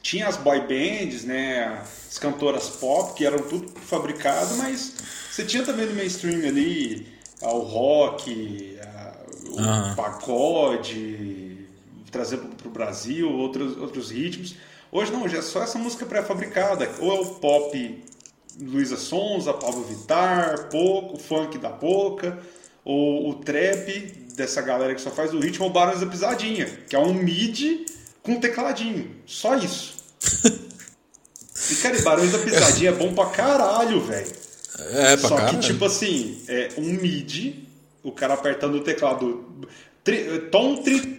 tinha 0.02 0.28
as 0.28 0.36
boy 0.36 0.60
bands, 0.60 1.24
né, 1.24 1.82
as 1.82 2.20
cantoras 2.20 2.70
pop, 2.70 3.14
que 3.14 3.26
eram 3.26 3.40
tudo 3.40 3.72
fabricado, 3.80 4.58
mas 4.58 4.94
você 5.32 5.46
tinha 5.46 5.64
também 5.64 5.86
no 5.86 5.96
mainstream 5.96 6.46
ali 6.46 7.08
ah, 7.42 7.54
o 7.54 7.62
rock, 7.62 8.78
ah, 8.84 9.16
o 9.46 9.96
pagode, 9.96 11.66
trazer 12.12 12.38
para 12.38 12.68
o 12.68 12.72
Brasil 12.72 13.32
outros, 13.32 13.78
outros 13.78 14.12
ritmos. 14.12 14.56
Hoje 14.92 15.14
não, 15.14 15.24
hoje 15.24 15.38
é 15.38 15.42
só 15.42 15.64
essa 15.64 15.80
música 15.80 16.06
pré-fabricada. 16.06 16.90
Ou 17.00 17.16
é 17.16 17.20
o 17.22 17.26
pop 17.36 18.04
Luísa 18.60 18.98
Sonza, 18.98 19.54
Pablo 19.54 19.84
Vittar, 19.86 20.70
pouco, 20.70 21.18
funk 21.18 21.58
da 21.58 21.70
Poca, 21.70 22.38
ou 22.86 23.32
o 23.32 23.36
trap 23.36 24.26
dessa 24.38 24.62
galera 24.62 24.94
que 24.94 25.02
só 25.02 25.10
faz 25.10 25.34
o 25.34 25.40
ritmo, 25.40 25.66
ou 25.66 25.72
o 25.72 25.74
Barões 25.74 26.00
da 26.00 26.06
Pisadinha, 26.06 26.68
que 26.88 26.96
é 26.96 27.00
um 27.00 27.14
mid 27.14 27.88
com 28.22 28.40
tecladinho. 28.40 29.16
Só 29.26 29.56
isso. 29.56 29.96
E, 31.72 31.76
cara, 31.78 32.00
Barões 32.02 32.32
da 32.32 32.38
Pisadinha 32.38 32.90
é 32.90 32.94
bom 32.94 33.14
pra 33.14 33.26
caralho, 33.28 34.00
velho. 34.02 34.32
É, 34.92 35.18
pra 35.18 35.30
Só 35.30 35.36
caralho. 35.36 35.58
que, 35.58 35.66
tipo 35.66 35.86
assim, 35.86 36.42
é 36.48 36.70
um 36.78 36.94
mid, 36.94 37.56
o 38.04 38.12
cara 38.12 38.34
apertando 38.34 38.76
o 38.76 38.82
teclado. 38.82 39.68
Tri, 40.04 40.48
tom, 40.52 40.76
tri, 40.84 41.18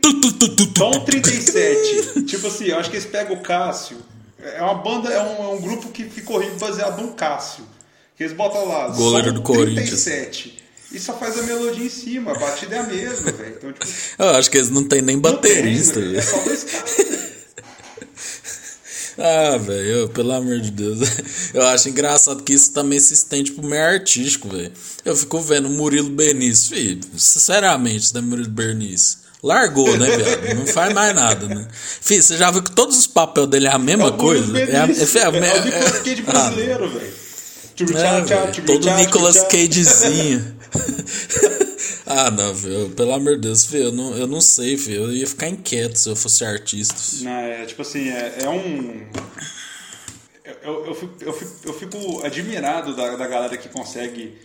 tom 0.73 1.05
37. 1.05 2.23
tipo 2.27 2.47
assim, 2.47 2.67
eu 2.67 2.79
acho 2.79 2.91
que 2.91 2.97
eles 2.97 3.09
pegam 3.09 3.35
o 3.35 3.43
Cássio. 3.43 3.97
É 4.39 4.63
uma 4.63 4.75
banda, 4.75 5.09
é 5.09 5.21
um, 5.21 5.45
é 5.45 5.49
um 5.55 5.61
grupo 5.61 5.89
que 5.89 6.05
ficou 6.05 6.39
rico 6.39 6.59
baseado 6.59 7.03
no 7.03 7.15
Cássio. 7.15 7.65
Que 8.17 8.23
eles 8.23 8.37
botam 8.37 8.69
lá. 8.69 8.89
Goleiro 8.89 9.33
do 9.33 9.43
Corinthians. 9.43 10.07
37. 10.97 10.99
E 10.99 11.01
só 11.01 11.19
faz 11.19 11.39
a 11.39 11.43
melodia 11.43 11.85
em 11.85 11.91
cima, 11.91 12.33
a 12.33 12.39
batida 12.39 12.77
é 12.77 12.79
a 12.79 12.83
mesma, 12.85 13.31
velho. 13.33 13.55
Então, 13.57 13.73
tipo, 13.73 13.87
Eu 14.19 14.29
acho 14.31 14.51
que 14.51 14.57
eles 14.59 14.71
não 14.71 14.85
tem 14.85 15.03
nem 15.03 15.17
não 15.17 15.23
tem, 15.37 15.55
baterista. 15.55 16.01
né? 16.01 16.19
É 16.19 16.23
só 16.23 16.39
dois 16.41 16.65
caras. 16.65 16.97
Ah, 19.19 19.57
velho, 19.57 20.11
pelo 20.11 20.31
amor 20.33 20.61
de 20.61 20.71
Deus. 20.71 20.99
Eu 21.55 21.63
acho 21.69 21.89
engraçado 21.89 22.43
que 22.43 22.53
isso 22.53 22.71
também 22.73 23.01
se 23.01 23.15
estende 23.15 23.51
pro 23.53 23.67
meio 23.67 23.83
artístico, 23.83 24.47
velho. 24.47 24.71
Eu 25.07 25.17
fico 25.17 25.41
vendo 25.41 25.69
o 25.69 25.71
Murilo 25.71 26.11
Benício, 26.11 26.77
filho, 26.77 27.01
sinceramente, 27.17 28.13
da 28.13 28.21
Murilo 28.21 28.51
Benício. 28.51 29.19
Largou, 29.43 29.97
né, 29.97 30.15
viado? 30.19 30.57
Não 30.59 30.67
faz 30.67 30.93
mais 30.93 31.15
nada, 31.15 31.47
né? 31.47 31.67
Filho, 32.03 32.23
você 32.23 32.37
já 32.37 32.51
viu 32.51 32.63
que 32.63 32.73
todos 32.73 32.99
os 32.99 33.07
papéis 33.07 33.49
dele 33.49 33.67
é 33.69 33.71
a 33.73 33.79
mesma 33.79 34.09
É 34.09 34.13
coisa? 34.13 34.59
É, 34.59 34.77
a- 34.81 34.87
Benício, 34.87 35.19
é, 35.19 35.23
a- 35.23 35.25
é, 35.25 35.29
o 35.31 35.33
Nicolas 35.65 35.95
é- 35.95 36.01
Cage 36.03 36.25
ah, 36.27 36.31
brasileiro, 36.31 36.89
velho. 36.91 37.07
É, 37.07 38.51
tchuru, 38.51 38.67
todo 38.67 38.91
Nicolas. 38.97 39.43
Cagezinho. 39.45 40.56
ah, 42.07 42.31
não, 42.31 42.55
filho, 42.55 42.91
pelo 42.91 43.13
amor 43.13 43.37
de 43.37 43.43
Deus, 43.43 43.67
filho, 43.67 43.85
eu 43.85 43.93
não, 43.93 44.17
eu 44.17 44.27
não 44.27 44.41
sei, 44.41 44.77
filho. 44.77 45.05
Eu 45.05 45.13
ia 45.13 45.27
ficar 45.27 45.49
inquieto 45.49 45.97
se 45.99 46.09
eu 46.09 46.17
fosse 46.17 46.45
artista. 46.45 47.25
Não, 47.25 47.31
é 47.31 47.65
tipo 47.67 47.83
assim, 47.83 48.09
é, 48.09 48.39
é 48.43 48.49
um. 48.49 49.07
Eu, 50.63 50.87
eu, 50.87 50.95
fico, 50.95 51.15
eu, 51.21 51.33
fico, 51.33 51.53
eu 51.65 51.75
fico 51.75 52.25
admirado 52.25 52.95
da, 52.95 53.17
da 53.17 53.27
galera 53.27 53.57
que 53.57 53.69
consegue. 53.69 54.37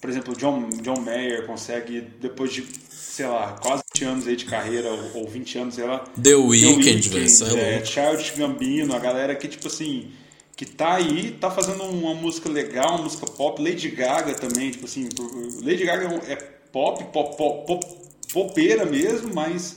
Por 0.00 0.08
exemplo, 0.08 0.32
o 0.32 0.36
John, 0.36 0.68
John 0.82 1.00
Mayer 1.00 1.44
consegue, 1.44 2.00
depois 2.20 2.52
de, 2.52 2.64
sei 2.88 3.26
lá, 3.26 3.58
quase 3.60 3.82
20 3.94 4.04
anos 4.04 4.28
aí 4.28 4.36
de 4.36 4.44
carreira, 4.44 4.88
ou, 4.88 5.22
ou 5.22 5.28
20 5.28 5.58
anos, 5.58 5.74
sei 5.74 5.84
lá. 5.84 6.04
The 6.22 6.34
Weeknd, 6.36 7.08
velho, 7.08 7.58
é 7.58 7.74
é. 7.74 7.84
Child 7.84 8.32
Gambino, 8.36 8.94
a 8.94 8.98
galera 9.00 9.34
que, 9.34 9.48
tipo 9.48 9.66
assim, 9.66 10.12
que 10.58 10.66
tá 10.66 10.94
aí, 10.96 11.30
tá 11.40 11.50
fazendo 11.52 11.84
uma 11.84 12.12
música 12.14 12.48
legal, 12.48 12.96
uma 12.96 13.04
música 13.04 13.24
pop. 13.26 13.62
Lady 13.62 13.88
Gaga 13.90 14.34
também, 14.34 14.72
tipo 14.72 14.86
assim, 14.86 15.08
Lady 15.62 15.84
Gaga 15.84 16.06
é 16.26 16.32
é 16.32 16.36
pop, 16.36 17.02
pop, 17.12 17.36
pop, 17.36 17.66
pop 17.66 17.86
popeira 18.32 18.84
mesmo, 18.84 19.32
mas 19.32 19.76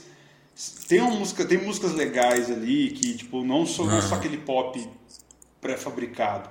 tem 0.88 1.00
uma 1.00 1.12
música, 1.14 1.44
tem 1.44 1.56
músicas 1.58 1.92
legais 1.94 2.50
ali 2.50 2.90
que, 2.90 3.14
tipo, 3.14 3.44
não 3.44 3.64
só, 3.64 3.84
não 3.86 4.02
só 4.02 4.16
aquele 4.16 4.36
pop 4.38 4.86
pré-fabricado. 5.60 6.50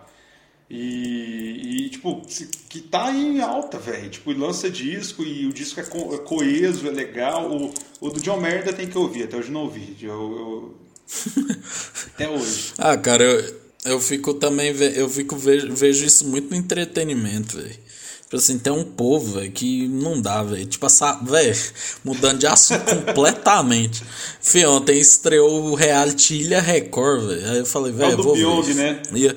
E, 0.70 1.86
e, 1.86 1.90
tipo, 1.90 2.22
que 2.70 2.80
tá 2.80 3.12
em 3.12 3.42
alta, 3.42 3.78
velho. 3.78 4.10
Tipo, 4.10 4.32
e 4.32 4.36
lança 4.36 4.70
disco 4.70 5.22
e 5.24 5.46
o 5.46 5.52
disco 5.52 5.82
é, 5.82 5.84
co- 5.84 6.16
é 6.16 6.18
coeso, 6.20 6.88
é 6.88 6.92
legal. 6.92 7.52
O, 7.52 7.74
o 8.00 8.10
do 8.10 8.22
John 8.22 8.40
Mayer 8.40 8.60
ainda 8.60 8.72
tem 8.72 8.88
que 8.88 8.98
ouvir, 8.98 9.24
até 9.24 9.36
hoje 9.36 9.52
não 9.52 9.64
ouvi. 9.64 9.98
Eu, 10.02 10.10
eu- 10.10 10.76
Até 12.16 12.30
hoje. 12.30 12.72
Ah, 12.78 12.96
cara, 12.98 13.22
eu, 13.24 13.62
eu 13.86 14.00
fico 14.00 14.34
também, 14.34 14.70
eu 14.96 15.10
fico 15.10 15.36
vejo, 15.36 15.74
vejo 15.74 16.06
isso 16.06 16.28
muito 16.28 16.50
no 16.50 16.56
entretenimento, 16.56 17.58
velho. 17.58 17.80
Tipo 18.24 18.38
assim, 18.38 18.58
tem 18.60 18.72
um 18.72 18.84
povo, 18.86 19.34
velho, 19.40 19.52
que 19.52 19.88
não 19.90 20.22
dá, 20.22 20.42
velho. 20.42 20.66
Tipo, 20.66 20.86
essa, 20.86 21.14
velho, 21.22 21.54
mudando 22.04 22.40
de 22.40 22.48
assunto 22.48 22.86
completamente. 23.06 24.02
Fih, 24.40 24.66
ontem 24.66 24.98
estreou 25.00 25.66
o 25.66 25.76
reality 25.76 26.36
Ilha 26.36 26.62
Record, 26.62 27.28
velho. 27.28 27.50
Aí 27.52 27.58
eu 27.60 27.66
falei, 27.66 27.92
velho, 27.92 28.14
É 28.14 28.16
vou 28.16 28.34
Pyong, 28.34 28.62
ver. 28.64 28.76
né? 28.76 29.02
E- 29.14 29.36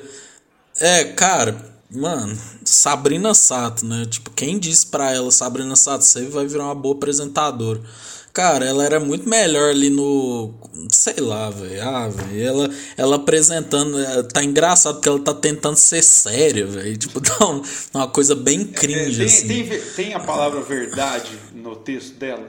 é, 0.79 1.03
cara, 1.05 1.75
mano, 1.91 2.37
Sabrina 2.63 3.33
Sato, 3.33 3.85
né? 3.85 4.05
Tipo, 4.09 4.29
quem 4.31 4.57
disse 4.59 4.85
pra 4.87 5.11
ela, 5.13 5.29
Sabrina 5.31 5.75
Sato, 5.75 6.05
você 6.05 6.25
vai 6.27 6.45
virar 6.47 6.65
uma 6.65 6.75
boa 6.75 6.95
apresentadora. 6.95 7.81
Cara, 8.35 8.65
ela 8.65 8.83
era 8.85 8.99
muito 8.99 9.27
melhor 9.29 9.69
ali 9.69 9.89
no. 9.89 10.53
Sei 10.91 11.15
lá, 11.21 11.49
velho. 11.49 11.81
Ah, 11.87 12.09
velho. 12.09 12.45
Ela, 12.45 12.69
ela 12.97 13.15
apresentando. 13.15 13.97
é, 13.97 14.23
Tá 14.23 14.43
engraçado 14.43 14.95
porque 14.95 15.07
ela 15.07 15.19
tá 15.21 15.33
tentando 15.33 15.77
ser 15.77 16.03
séria, 16.03 16.67
velho. 16.67 16.97
Tipo, 16.97 17.21
dá 17.23 17.47
um- 17.47 17.61
uma 17.93 18.07
coisa 18.09 18.35
bem 18.35 18.61
É, 18.61 18.65
cringe, 18.65 19.17
tem, 19.17 19.25
assim. 19.25 19.47
tem, 19.47 19.81
tem 19.95 20.13
a 20.13 20.19
palavra 20.19 20.59
verdade 20.61 21.31
no 21.53 21.77
texto 21.77 22.15
dela? 22.15 22.45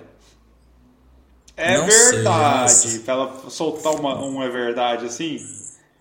É 1.56 1.78
Não 1.78 1.88
sei, 1.90 2.10
verdade. 2.16 2.60
nossa. 2.62 2.98
pra 3.04 3.14
ela 3.14 3.42
soltar 3.48 3.94
uma, 3.94 4.20
um 4.22 4.42
é 4.42 4.48
verdade 4.50 5.06
assim. 5.06 5.38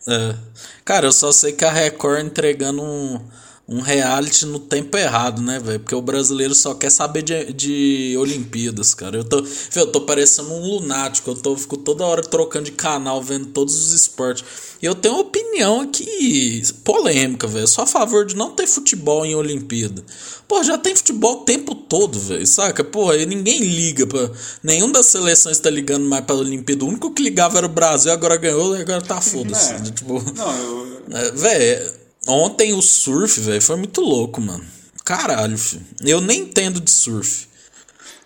É. 0.07 0.35
Cara, 0.83 1.05
eu 1.05 1.13
só 1.13 1.31
sei 1.31 1.53
que 1.53 1.63
a 1.63 1.71
Record 1.71 2.25
entregando 2.25 2.81
um, 2.81 3.21
um 3.67 3.81
reality 3.81 4.45
no 4.45 4.59
tempo 4.59 4.95
errado, 4.95 5.41
né, 5.41 5.59
velho? 5.59 5.79
Porque 5.79 5.95
o 5.95 6.01
brasileiro 6.01 6.53
só 6.53 6.75
quer 6.75 6.91
saber 6.91 7.23
de, 7.23 7.51
de 7.51 8.15
Olimpíadas, 8.19 8.93
cara. 8.93 9.17
Eu 9.17 9.23
tô, 9.23 9.43
eu 9.75 9.87
tô 9.87 10.01
parecendo 10.01 10.53
um 10.53 10.59
lunático. 10.59 11.31
Eu 11.31 11.35
tô, 11.35 11.57
fico 11.57 11.75
toda 11.75 12.05
hora 12.05 12.21
trocando 12.21 12.65
de 12.65 12.71
canal, 12.73 13.23
vendo 13.23 13.47
todos 13.47 13.73
os 13.75 13.91
esportes. 13.91 14.45
E 14.79 14.85
eu 14.85 14.93
tenho 14.93 15.15
uma 15.15 15.21
opinião 15.21 15.81
aqui 15.81 16.61
polêmica, 16.83 17.47
velho. 17.47 17.67
Só 17.67 17.83
a 17.83 17.87
favor 17.87 18.23
de 18.23 18.35
não 18.35 18.51
ter 18.51 18.67
futebol 18.67 19.25
em 19.25 19.33
Olimpíada. 19.33 20.03
Pô, 20.47 20.61
já 20.61 20.77
tem 20.77 20.95
futebol 20.95 21.41
o 21.41 21.43
tempo 21.43 21.73
todo, 21.73 22.19
velho, 22.19 22.45
saca? 22.45 22.83
Pô, 22.83 23.11
ninguém 23.13 23.59
liga 23.61 24.05
pra. 24.05 24.29
Nenhum 24.61 24.91
das 24.91 25.07
seleções 25.07 25.57
tá 25.59 25.71
ligando 25.71 26.07
mais 26.07 26.23
pra 26.23 26.35
Olimpíada. 26.35 26.85
O 26.85 26.87
único 26.87 27.11
que 27.11 27.23
ligava 27.23 27.57
era 27.57 27.65
o 27.65 27.69
Brasil, 27.69 28.11
agora 28.11 28.37
ganhou, 28.37 28.75
agora 28.75 29.01
tá 29.01 29.19
foda-se. 29.19 29.73
É. 29.73 29.79
Tipo. 29.79 30.23
Não, 30.35 30.55
eu. 30.55 31.01
É, 31.11 31.31
velho. 31.31 32.04
Ontem 32.27 32.73
o 32.73 32.81
surf, 32.81 33.39
velho, 33.39 33.61
foi 33.61 33.75
muito 33.75 34.01
louco, 34.01 34.41
mano. 34.41 34.65
Caralho, 35.03 35.57
filho. 35.57 35.85
Eu 36.01 36.19
nem 36.19 36.41
entendo 36.41 36.79
de 36.79 36.89
surf. 36.89 37.47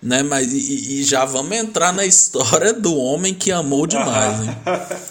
Né, 0.01 0.23
mas 0.23 0.53
e, 0.53 1.01
e 1.01 1.03
já 1.03 1.25
vamos 1.25 1.57
entrar 1.57 1.91
na 1.91 2.05
história 2.05 2.71
do 2.71 2.95
homem 2.95 3.33
que 3.33 3.51
amou 3.51 3.85
demais, 3.85 4.41
hein? 4.41 4.57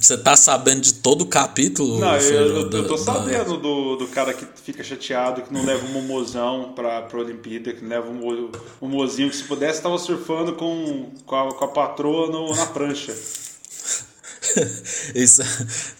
Você 0.00 0.16
tá 0.16 0.34
sabendo 0.34 0.80
de 0.80 0.94
todo 0.94 1.20
o 1.22 1.26
capítulo? 1.26 2.00
Não, 2.00 2.16
eu, 2.16 2.46
eu, 2.46 2.70
eu 2.70 2.88
tô 2.88 2.96
sabendo 2.96 3.58
do, 3.58 3.96
do 3.96 4.06
cara 4.08 4.32
que 4.32 4.46
fica 4.64 4.82
chateado, 4.82 5.42
que 5.42 5.52
não 5.52 5.64
leva 5.64 5.86
um 5.86 5.90
momozão 5.90 6.72
pra, 6.74 7.02
pra 7.02 7.20
Olimpíada, 7.20 7.74
que 7.74 7.82
não 7.82 7.90
leva 7.90 8.10
um, 8.10 8.50
um 8.80 8.88
mozinho 8.88 9.28
que 9.28 9.36
se 9.36 9.44
pudesse 9.44 9.82
tava 9.82 9.98
surfando 9.98 10.54
com, 10.54 11.10
com, 11.26 11.36
a, 11.36 11.54
com 11.54 11.64
a 11.64 11.68
patroa 11.68 12.30
no, 12.30 12.56
na 12.56 12.66
prancha. 12.66 13.14
Isso, 15.14 15.42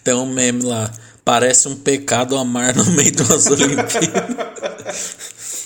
tem 0.03 0.15
um 0.15 0.27
meme 0.27 0.65
lá. 0.65 0.91
Parece 1.25 1.69
um 1.69 1.77
pecado 1.77 2.37
amar 2.37 2.75
no 2.75 2.85
meio 2.93 3.13
de 3.13 3.23
umas 3.23 3.47
Olimpíadas. 3.51 5.17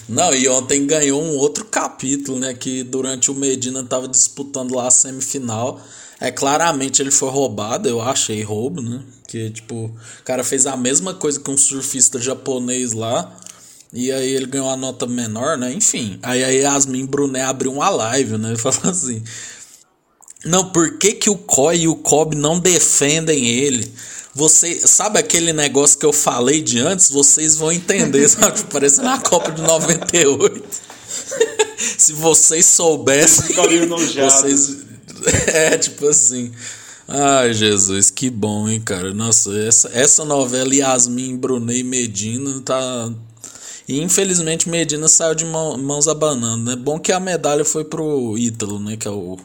Não, 0.08 0.32
e 0.34 0.48
ontem 0.48 0.86
ganhou 0.86 1.20
um 1.22 1.36
outro 1.36 1.64
capítulo, 1.64 2.38
né? 2.38 2.54
Que 2.54 2.84
durante 2.84 3.30
o 3.30 3.34
Medina 3.34 3.82
tava 3.82 4.06
disputando 4.06 4.74
lá 4.74 4.88
a 4.88 4.90
semifinal. 4.90 5.80
É 6.20 6.30
claramente 6.30 7.02
ele 7.02 7.10
foi 7.10 7.28
roubado, 7.28 7.88
eu 7.88 8.00
achei 8.00 8.42
roubo, 8.42 8.80
né? 8.80 9.02
Que 9.26 9.50
tipo, 9.50 9.74
o 9.74 10.22
cara 10.24 10.44
fez 10.44 10.66
a 10.66 10.76
mesma 10.76 11.12
coisa 11.14 11.40
que 11.40 11.50
um 11.50 11.56
surfista 11.56 12.20
japonês 12.20 12.92
lá. 12.92 13.34
E 13.92 14.12
aí 14.12 14.30
ele 14.30 14.46
ganhou 14.46 14.68
uma 14.68 14.76
nota 14.76 15.06
menor, 15.06 15.56
né? 15.56 15.72
Enfim. 15.72 16.18
Aí 16.22 16.44
a 16.44 16.48
Yasmin 16.48 17.06
Brunet 17.06 17.44
abriu 17.44 17.72
uma 17.72 17.88
live, 17.88 18.38
né? 18.38 18.54
Falou 18.56 18.90
assim: 18.90 19.22
Não, 20.44 20.70
por 20.70 20.98
que, 20.98 21.12
que 21.12 21.30
o 21.30 21.36
Koi 21.36 21.80
e 21.80 21.88
o 21.88 21.96
Kobe 21.96 22.36
não 22.36 22.58
defendem 22.60 23.46
ele? 23.46 23.92
Você 24.36 24.86
sabe 24.86 25.18
aquele 25.18 25.50
negócio 25.50 25.98
que 25.98 26.04
eu 26.04 26.12
falei 26.12 26.60
de 26.60 26.78
antes? 26.78 27.10
Vocês 27.10 27.56
vão 27.56 27.72
entender, 27.72 28.28
sabe? 28.28 28.64
Parece 28.64 29.00
na 29.00 29.18
Copa 29.18 29.50
de 29.50 29.62
98. 29.62 30.62
Se 31.96 32.12
vocês 32.12 32.66
soubessem. 32.66 33.56
Vocês. 33.56 34.84
É, 35.46 35.78
tipo 35.78 36.06
assim. 36.06 36.52
Ai, 37.08 37.54
Jesus, 37.54 38.10
que 38.10 38.28
bom, 38.28 38.68
hein, 38.68 38.80
cara. 38.80 39.14
Nossa, 39.14 39.58
essa, 39.58 39.90
essa 39.92 40.24
novela 40.24 40.72
Yasmin, 40.72 41.36
Brunet 41.36 41.80
e 41.80 41.82
Medina 41.82 42.60
tá. 42.60 43.10
E 43.88 44.00
infelizmente 44.00 44.68
Medina 44.68 45.08
saiu 45.08 45.34
de 45.34 45.46
mão, 45.46 45.78
mãos 45.78 46.06
abanando, 46.06 46.70
né? 46.70 46.76
Bom 46.76 46.98
que 46.98 47.10
a 47.10 47.18
medalha 47.18 47.64
foi 47.64 47.84
pro 47.84 48.36
Ítalo, 48.36 48.78
né? 48.78 48.96
Que 48.96 49.08
é 49.08 49.10
o 49.10 49.38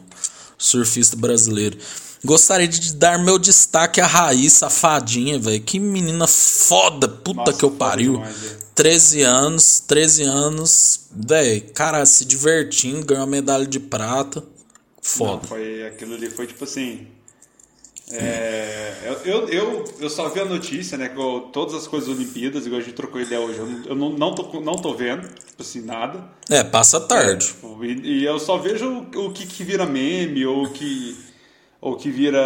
surfista 0.58 1.16
brasileiro. 1.16 1.78
Gostaria 2.24 2.68
de 2.68 2.94
dar 2.94 3.18
meu 3.18 3.36
destaque 3.38 4.00
a 4.00 4.06
Raíssa, 4.06 4.70
safadinha, 4.70 5.38
velho. 5.38 5.60
Que 5.60 5.80
menina 5.80 6.26
foda, 6.26 7.08
puta 7.08 7.38
Nossa, 7.38 7.52
que 7.54 7.64
eu 7.64 7.70
pariu. 7.72 8.12
Demais, 8.12 8.62
13 8.74 9.22
anos, 9.22 9.80
13 9.80 10.22
anos, 10.22 11.00
velho. 11.10 11.62
Cara, 11.74 12.06
se 12.06 12.24
divertindo, 12.24 13.04
ganhou 13.04 13.24
a 13.24 13.26
medalha 13.26 13.66
de 13.66 13.80
prata. 13.80 14.42
Foda. 15.00 15.32
Não, 15.32 15.42
foi, 15.42 15.84
aquilo 15.84 16.14
ali 16.14 16.30
foi 16.30 16.46
tipo 16.46 16.62
assim. 16.62 17.08
É, 18.12 18.94
eu, 19.24 19.48
eu, 19.48 19.84
eu 19.98 20.10
só 20.10 20.28
vi 20.28 20.40
a 20.40 20.44
notícia, 20.44 20.98
né? 20.98 21.08
Com 21.08 21.50
todas 21.52 21.74
as 21.74 21.88
coisas 21.88 22.08
Olimpíadas, 22.08 22.66
igual 22.66 22.80
a 22.80 22.84
gente 22.84 22.94
trocou 22.94 23.20
ideia 23.20 23.40
hoje. 23.40 23.58
Eu, 23.58 23.68
eu 23.86 23.94
não, 23.96 24.10
não, 24.10 24.34
tô, 24.34 24.60
não 24.60 24.74
tô 24.74 24.94
vendo, 24.94 25.26
tipo 25.28 25.62
assim, 25.62 25.80
nada. 25.80 26.22
É, 26.48 26.62
passa 26.62 27.00
tarde. 27.00 27.46
É, 27.46 27.48
tipo, 27.48 27.84
e, 27.84 28.20
e, 28.20 28.24
eu 28.24 28.38
só 28.38 28.58
vejo 28.58 28.86
o, 28.86 29.26
o 29.26 29.32
que, 29.32 29.46
que 29.46 29.64
vira 29.64 29.86
meme, 29.86 30.44
ou 30.44 30.68
que 30.70 31.16
ou 31.82 31.96
que 31.96 32.08
vira 32.08 32.38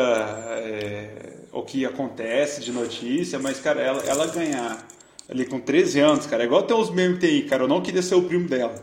é, 0.65 1.35
o 1.53 1.63
que 1.63 1.85
acontece 1.85 2.63
de 2.63 2.73
notícia, 2.73 3.39
mas, 3.39 3.61
cara, 3.61 3.83
ela, 3.83 4.03
ela 4.07 4.27
ganhar 4.29 4.89
ali 5.29 5.45
com 5.45 5.61
13 5.61 6.01
anos, 6.01 6.27
cara, 6.27 6.43
é 6.43 6.47
igual 6.47 6.63
tem 6.63 6.75
os 6.75 6.89
memes 6.89 7.23
aí, 7.23 7.43
cara, 7.43 7.65
eu 7.65 7.69
não 7.69 7.83
queria 7.83 8.03
ser 8.03 8.15
o 8.15 8.23
primo 8.23 8.49
dela. 8.49 8.75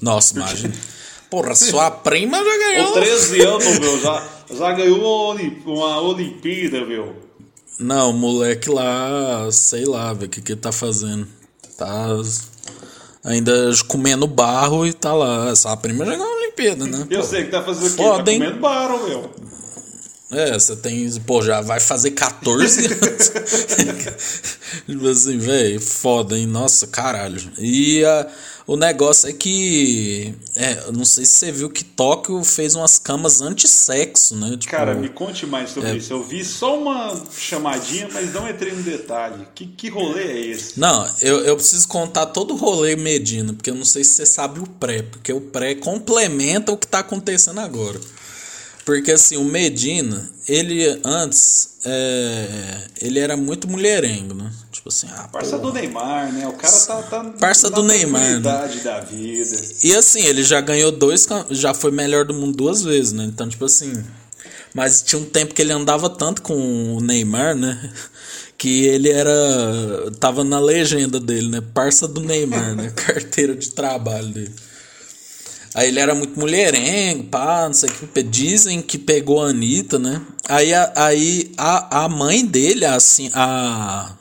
Nossa, 0.00 0.32
Porque... 0.32 0.48
imagina. 0.48 0.74
Porra, 1.28 1.54
sua 1.54 1.90
prima 2.02 2.38
já 2.38 2.58
ganhou. 2.58 2.92
Com 2.92 3.00
13 3.00 3.42
anos, 3.42 3.78
meu, 3.78 4.00
já, 4.00 4.28
já 4.50 4.72
ganhou 4.72 5.36
uma 5.66 6.00
Olimpíada, 6.00 6.86
meu. 6.86 7.14
Não, 7.78 8.10
o 8.10 8.14
moleque 8.14 8.70
lá, 8.70 9.50
sei 9.52 9.84
lá, 9.84 10.14
velho, 10.14 10.28
o 10.28 10.30
que 10.30 10.40
que 10.40 10.52
ele 10.52 10.60
tá 10.60 10.72
fazendo. 10.72 11.28
Tá 11.76 12.08
ainda 13.22 13.52
comendo 13.86 14.26
barro 14.26 14.86
e 14.86 14.94
tá 14.94 15.12
lá. 15.12 15.50
Essa 15.50 15.76
prima 15.76 16.06
já 16.06 16.12
ganhou 16.12 16.35
Olimpíada, 16.56 16.86
né? 16.86 17.06
Eu 17.10 17.20
pô. 17.20 17.26
sei 17.26 17.44
que 17.44 17.50
tá 17.50 17.62
fazendo 17.62 17.86
o 17.86 17.90
quê? 17.90 18.02
Foda, 18.02 18.24
tá 18.24 18.32
comendo 18.32 18.60
barro, 18.60 19.06
meu. 19.06 19.30
É, 20.32 20.54
você 20.54 20.74
tem. 20.74 21.08
Pô, 21.20 21.42
já 21.42 21.60
vai 21.60 21.78
fazer 21.78 22.12
14 22.12 22.86
anos. 22.92 23.32
tipo 24.86 25.08
assim, 25.08 25.38
velho, 25.38 25.80
foda, 25.80 26.36
hein? 26.36 26.46
Nossa, 26.46 26.86
caralho. 26.86 27.40
E 27.58 28.04
a, 28.04 28.26
o 28.66 28.76
negócio 28.76 29.28
é 29.28 29.32
que. 29.32 30.34
É, 30.56 30.90
não 30.90 31.04
sei 31.04 31.24
se 31.24 31.34
você 31.34 31.52
viu 31.52 31.70
que 31.70 31.84
Tóquio 31.84 32.42
fez 32.42 32.74
umas 32.74 32.98
camas 32.98 33.40
anti-sexo, 33.40 34.34
né? 34.34 34.56
Tipo, 34.56 34.72
Cara, 34.72 34.94
me 34.94 35.08
conte 35.08 35.46
mais 35.46 35.70
sobre 35.70 35.90
é... 35.90 35.96
isso. 35.96 36.12
Eu 36.12 36.22
vi 36.22 36.44
só 36.44 36.76
uma 36.76 37.16
chamadinha, 37.30 38.08
mas 38.12 38.34
não 38.34 38.48
entrei 38.48 38.72
no 38.72 38.82
detalhe. 38.82 39.46
Que, 39.54 39.66
que 39.66 39.88
rolê 39.88 40.24
é 40.24 40.40
esse? 40.48 40.80
Não, 40.80 41.08
eu, 41.22 41.44
eu 41.44 41.54
preciso 41.56 41.86
contar 41.86 42.26
todo 42.26 42.54
o 42.54 42.56
rolê 42.56 42.96
Medina, 42.96 43.54
porque 43.54 43.70
eu 43.70 43.74
não 43.76 43.84
sei 43.84 44.02
se 44.02 44.14
você 44.14 44.26
sabe 44.26 44.58
o 44.58 44.66
pré, 44.66 45.02
porque 45.02 45.32
o 45.32 45.40
pré 45.40 45.76
complementa 45.76 46.72
o 46.72 46.76
que 46.76 46.88
tá 46.88 46.98
acontecendo 46.98 47.60
agora. 47.60 48.00
Porque 48.84 49.12
assim, 49.12 49.36
o 49.36 49.44
Medina, 49.44 50.28
ele 50.48 51.00
antes, 51.04 51.78
é, 51.84 52.88
ele 53.00 53.20
era 53.20 53.36
muito 53.36 53.68
mulherengo, 53.68 54.34
né? 54.34 54.50
Tipo 54.86 54.88
assim, 54.88 55.08
ah, 55.10 55.28
Parça 55.32 55.58
do 55.58 55.72
Neymar, 55.72 56.32
né? 56.32 56.46
O 56.46 56.52
cara 56.52 56.78
tá, 56.78 57.02
tá 57.02 57.24
Parça 57.40 57.68
do 57.70 57.82
Neymar, 57.82 58.22
né? 58.22 58.40
da 58.84 59.00
vida. 59.00 59.56
E 59.82 59.94
assim, 59.94 60.24
ele 60.24 60.44
já 60.44 60.60
ganhou 60.60 60.92
dois, 60.92 61.26
já 61.50 61.74
foi 61.74 61.90
melhor 61.90 62.24
do 62.24 62.32
mundo 62.32 62.56
duas 62.56 62.82
vezes, 62.82 63.12
né? 63.12 63.24
Então, 63.24 63.48
tipo 63.48 63.64
assim, 63.64 64.04
mas 64.72 65.02
tinha 65.02 65.20
um 65.20 65.24
tempo 65.24 65.54
que 65.54 65.62
ele 65.62 65.72
andava 65.72 66.08
tanto 66.08 66.40
com 66.42 66.96
o 66.96 67.00
Neymar, 67.00 67.56
né? 67.56 67.92
Que 68.58 68.86
ele 68.86 69.10
era. 69.10 70.10
Tava 70.18 70.42
na 70.42 70.58
legenda 70.58 71.20
dele, 71.20 71.50
né? 71.50 71.62
Parça 71.74 72.08
do 72.08 72.22
Neymar, 72.22 72.74
né? 72.74 72.90
Carteira 72.96 73.54
de 73.54 73.68
trabalho 73.68 74.28
dele. 74.28 74.54
Aí 75.74 75.88
ele 75.88 76.00
era 76.00 76.14
muito 76.14 76.40
mulherengo, 76.40 77.24
pá, 77.24 77.66
não 77.66 77.74
sei 77.74 77.90
o 77.90 77.92
que. 77.92 78.22
Dizem 78.22 78.80
que 78.80 78.96
pegou 78.96 79.42
a 79.42 79.50
Anitta, 79.50 79.98
né? 79.98 80.22
Aí, 80.48 80.72
a, 80.72 80.90
aí 80.96 81.52
a, 81.58 82.04
a 82.04 82.08
mãe 82.08 82.46
dele, 82.46 82.86
assim, 82.86 83.30
a. 83.34 84.16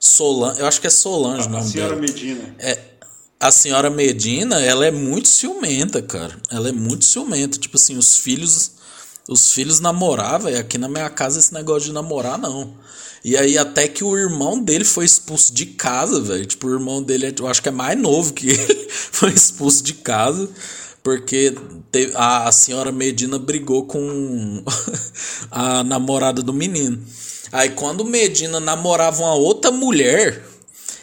Solange, 0.00 0.60
eu 0.60 0.66
acho 0.66 0.80
que 0.80 0.86
é 0.86 0.90
Solange 0.90 1.46
o 1.46 1.50
nome 1.50 1.62
A 1.62 1.68
senhora 1.68 1.94
dela. 1.94 2.00
Medina. 2.00 2.54
É, 2.58 2.78
a 3.38 3.50
senhora 3.50 3.90
Medina, 3.90 4.60
ela 4.60 4.86
é 4.86 4.90
muito 4.90 5.28
ciumenta, 5.28 6.00
cara. 6.00 6.34
Ela 6.50 6.70
é 6.70 6.72
muito 6.72 7.04
ciumenta. 7.04 7.58
Tipo 7.58 7.76
assim, 7.76 7.96
os 7.98 8.16
filhos. 8.16 8.72
Os 9.28 9.52
filhos 9.52 9.78
namoravam, 9.78 10.50
e 10.50 10.56
aqui 10.56 10.76
na 10.76 10.88
minha 10.88 11.08
casa 11.08 11.38
esse 11.38 11.54
negócio 11.54 11.88
de 11.88 11.92
namorar, 11.92 12.36
não. 12.36 12.74
E 13.22 13.36
aí 13.36 13.56
até 13.56 13.86
que 13.86 14.02
o 14.02 14.16
irmão 14.16 14.60
dele 14.60 14.84
foi 14.84 15.04
expulso 15.04 15.52
de 15.54 15.66
casa, 15.66 16.20
velho. 16.20 16.44
Tipo, 16.44 16.66
o 16.66 16.72
irmão 16.72 17.00
dele, 17.00 17.32
eu 17.38 17.46
acho 17.46 17.62
que 17.62 17.68
é 17.68 17.72
mais 17.72 17.96
novo 17.96 18.32
que 18.32 18.48
ele, 18.50 18.88
foi 18.90 19.30
expulso 19.30 19.84
de 19.84 19.94
casa. 19.94 20.48
Porque 21.02 21.54
teve, 21.92 22.12
a, 22.16 22.48
a 22.48 22.52
senhora 22.52 22.90
Medina 22.90 23.38
brigou 23.38 23.84
com 23.84 24.64
a 25.50 25.84
namorada 25.84 26.42
do 26.42 26.52
menino. 26.52 27.00
Aí 27.52 27.70
quando 27.70 28.04
Medina 28.04 28.60
namorava 28.60 29.22
uma 29.22 29.34
outra 29.34 29.70
mulher, 29.70 30.44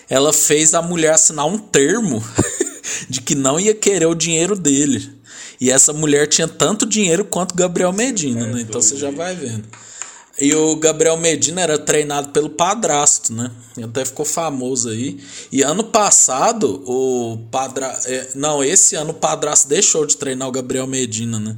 ela 0.09 0.31
fez 0.31 0.73
a 0.73 0.81
mulher 0.81 1.13
assinar 1.13 1.45
um 1.45 1.57
termo 1.57 2.23
de 3.09 3.21
que 3.21 3.35
não 3.35 3.59
ia 3.59 3.73
querer 3.73 4.05
o 4.05 4.15
dinheiro 4.15 4.55
dele. 4.55 5.17
E 5.59 5.71
essa 5.71 5.91
mulher 5.91 6.27
tinha 6.27 6.47
tanto 6.47 6.85
dinheiro 6.85 7.25
quanto 7.25 7.55
Gabriel 7.55 7.91
Medina, 7.91 8.45
né? 8.45 8.61
Então 8.61 8.81
você 8.81 8.95
já 8.95 9.09
vai 9.09 9.35
vendo. 9.35 9.67
E 10.39 10.53
o 10.53 10.75
Gabriel 10.75 11.17
Medina 11.17 11.61
era 11.61 11.79
treinado 11.79 12.29
pelo 12.29 12.49
padrasto, 12.49 13.33
né? 13.33 13.49
Até 13.83 14.05
ficou 14.05 14.23
famoso 14.23 14.89
aí. 14.89 15.19
E 15.51 15.63
ano 15.63 15.83
passado, 15.83 16.83
o 16.85 17.39
padrasto. 17.49 18.07
É, 18.07 18.27
não, 18.35 18.63
esse 18.63 18.95
ano 18.95 19.11
o 19.11 19.15
padrasto 19.15 19.67
deixou 19.67 20.05
de 20.05 20.15
treinar 20.15 20.47
o 20.47 20.51
Gabriel 20.51 20.85
Medina, 20.85 21.39
né? 21.39 21.57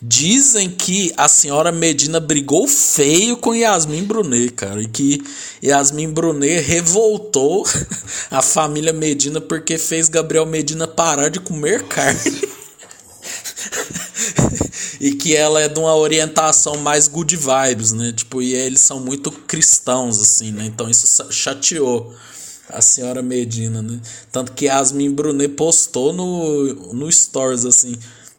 Dizem 0.00 0.70
que 0.70 1.12
a 1.16 1.26
senhora 1.26 1.72
Medina 1.72 2.20
brigou 2.20 2.68
feio 2.68 3.36
com 3.36 3.52
Yasmin 3.52 4.04
Brunet, 4.04 4.52
cara, 4.52 4.80
e 4.80 4.86
que 4.86 5.20
Yasmin 5.60 6.12
Brunet 6.12 6.60
revoltou 6.60 7.66
a 8.30 8.40
família 8.40 8.92
Medina 8.92 9.40
porque 9.40 9.76
fez 9.76 10.08
Gabriel 10.08 10.46
Medina 10.46 10.86
parar 10.86 11.30
de 11.30 11.40
comer 11.40 11.82
carne. 11.88 12.20
e 15.00 15.14
que 15.14 15.34
ela 15.34 15.62
é 15.62 15.68
de 15.68 15.80
uma 15.80 15.96
orientação 15.96 16.76
mais 16.76 17.08
good 17.08 17.36
vibes, 17.36 17.90
né? 17.90 18.12
Tipo, 18.12 18.40
e 18.40 18.54
eles 18.54 18.80
são 18.80 19.00
muito 19.00 19.32
cristãos, 19.32 20.20
assim, 20.20 20.52
né? 20.52 20.66
Então 20.66 20.88
isso 20.88 21.26
chateou 21.32 22.14
a 22.68 22.80
senhora 22.80 23.20
Medina, 23.20 23.82
né? 23.82 24.00
Tanto 24.30 24.52
que 24.52 24.66
Yasmin 24.66 25.10
Brunet 25.10 25.54
postou 25.54 26.12
no, 26.12 26.94
no 26.94 27.10
Stories, 27.10 27.64
assim 27.64 27.98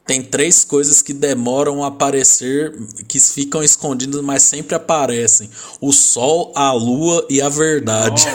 tem 0.10 0.24
três 0.24 0.64
coisas 0.64 1.03
que 1.03 1.14
demoram 1.14 1.84
a 1.84 1.88
aparecer, 1.89 2.76
que 3.07 3.20
ficam 3.20 3.62
escondidas, 3.62 4.24
mas 4.24 4.41
sempre 4.41 4.74
aparecem: 4.74 5.47
o 5.80 5.93
sol, 5.93 6.51
a 6.55 6.72
lua 6.72 7.28
e 7.30 7.39
a 7.39 7.47
verdade. 7.47 8.26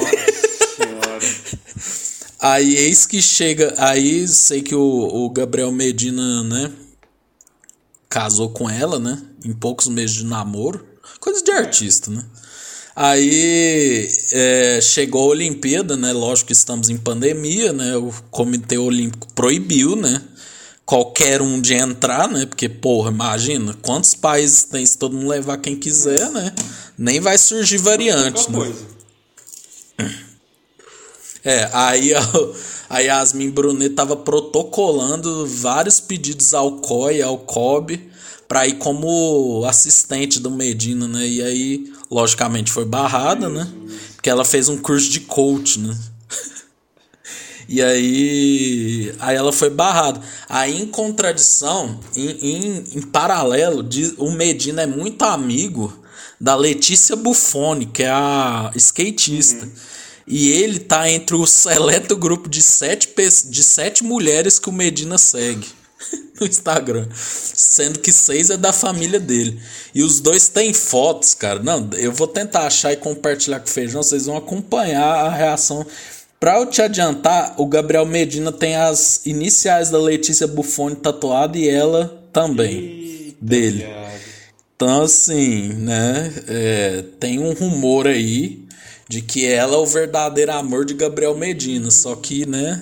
aí 2.38 2.76
eis 2.76 3.06
que 3.06 3.20
chega. 3.20 3.74
Aí 3.76 4.28
sei 4.28 4.62
que 4.62 4.72
o, 4.72 4.80
o 4.80 5.28
Gabriel 5.30 5.72
Medina, 5.72 6.44
né? 6.44 6.70
Casou 8.08 8.50
com 8.50 8.70
ela, 8.70 9.00
né? 9.00 9.20
Em 9.44 9.52
poucos 9.52 9.88
meses 9.88 10.14
de 10.14 10.26
namoro. 10.26 10.86
Coisa 11.18 11.42
de 11.42 11.50
artista, 11.50 12.08
né? 12.08 12.24
Aí 12.94 14.08
é, 14.32 14.78
chegou 14.80 15.22
a 15.22 15.32
Olimpíada, 15.32 15.96
né? 15.96 16.12
Lógico 16.12 16.46
que 16.46 16.52
estamos 16.52 16.88
em 16.88 16.96
pandemia, 16.96 17.72
né? 17.72 17.96
O 17.96 18.12
Comitê 18.30 18.78
Olímpico 18.78 19.26
proibiu, 19.34 19.96
né? 19.96 20.22
Qualquer 20.84 21.40
um 21.40 21.60
de 21.60 21.74
entrar, 21.74 22.28
né? 22.28 22.46
Porque, 22.46 22.68
porra, 22.68 23.10
imagina 23.10 23.74
quantos 23.82 24.14
países 24.14 24.64
tem 24.64 24.84
se 24.84 24.98
todo 24.98 25.16
mundo 25.16 25.28
levar 25.28 25.58
quem 25.58 25.76
quiser, 25.76 26.30
né? 26.30 26.52
Nem 26.96 27.20
vai 27.20 27.38
surgir 27.38 27.78
variante, 27.78 28.50
né? 28.50 28.72
É, 31.46 31.68
aí 31.74 32.14
a, 32.16 32.22
a 32.88 32.98
Yasmin 33.00 33.50
Brunet 33.50 33.94
tava 33.94 34.16
protocolando 34.16 35.46
vários 35.46 36.00
pedidos 36.00 36.54
ao 36.54 36.78
COI, 36.78 37.20
ao 37.20 37.36
COB, 37.36 38.00
para 38.48 38.66
ir 38.66 38.78
como 38.78 39.62
assistente 39.66 40.40
do 40.40 40.50
Medina, 40.50 41.06
né? 41.06 41.26
E 41.26 41.42
aí, 41.42 41.92
logicamente, 42.10 42.72
foi 42.72 42.86
barrada, 42.86 43.50
né? 43.50 43.70
Porque 44.14 44.30
ela 44.30 44.44
fez 44.44 44.70
um 44.70 44.78
curso 44.78 45.10
de 45.10 45.20
coach, 45.20 45.78
né? 45.78 45.94
E 47.68 47.82
aí, 47.82 49.14
aí 49.18 49.36
ela 49.36 49.52
foi 49.52 49.70
barrada. 49.70 50.20
Aí, 50.48 50.80
em 50.80 50.86
contradição, 50.86 51.98
em, 52.14 52.30
em, 52.30 52.84
em 52.94 53.02
paralelo, 53.02 53.82
diz, 53.82 54.14
o 54.18 54.30
Medina 54.30 54.82
é 54.82 54.86
muito 54.86 55.22
amigo 55.22 55.92
da 56.40 56.54
Letícia 56.54 57.16
Buffoni, 57.16 57.86
que 57.86 58.02
é 58.02 58.10
a 58.10 58.70
skatista. 58.74 59.64
Uhum. 59.64 59.72
E 60.26 60.50
ele 60.50 60.78
tá 60.78 61.08
entre 61.10 61.36
o 61.36 61.46
seleto 61.46 62.16
grupo 62.16 62.48
de 62.48 62.62
sete, 62.62 63.12
de 63.46 63.62
sete 63.62 64.02
mulheres 64.02 64.58
que 64.58 64.68
o 64.68 64.72
Medina 64.72 65.18
segue 65.18 65.66
no 66.40 66.46
Instagram. 66.46 67.06
Sendo 67.14 67.98
que 67.98 68.12
seis 68.12 68.50
é 68.50 68.56
da 68.56 68.72
família 68.72 69.20
dele. 69.20 69.60
E 69.94 70.02
os 70.02 70.20
dois 70.20 70.48
têm 70.48 70.72
fotos, 70.72 71.34
cara. 71.34 71.62
Não, 71.62 71.90
eu 71.94 72.10
vou 72.10 72.26
tentar 72.26 72.66
achar 72.66 72.92
e 72.92 72.96
compartilhar 72.96 73.60
com 73.60 73.66
o 73.66 73.70
Feijão. 73.70 74.02
Vocês 74.02 74.26
vão 74.26 74.36
acompanhar 74.36 75.26
a 75.26 75.30
reação. 75.30 75.86
Pra 76.44 76.58
eu 76.58 76.66
te 76.66 76.82
adiantar, 76.82 77.54
o 77.56 77.64
Gabriel 77.64 78.04
Medina 78.04 78.52
tem 78.52 78.76
as 78.76 79.24
iniciais 79.24 79.88
da 79.88 79.96
Letícia 79.96 80.46
Buffoni 80.46 80.94
tatuada 80.94 81.56
e 81.56 81.66
ela 81.66 82.22
também. 82.34 82.76
Eita 82.76 83.38
dele. 83.40 83.86
Então, 84.76 85.04
assim, 85.04 85.72
né? 85.72 86.30
É, 86.46 87.04
tem 87.18 87.38
um 87.38 87.54
rumor 87.54 88.06
aí 88.06 88.62
de 89.08 89.22
que 89.22 89.46
ela 89.46 89.76
é 89.76 89.78
o 89.78 89.86
verdadeiro 89.86 90.52
amor 90.52 90.84
de 90.84 90.92
Gabriel 90.92 91.34
Medina. 91.34 91.90
Só 91.90 92.14
que, 92.14 92.44
né? 92.44 92.78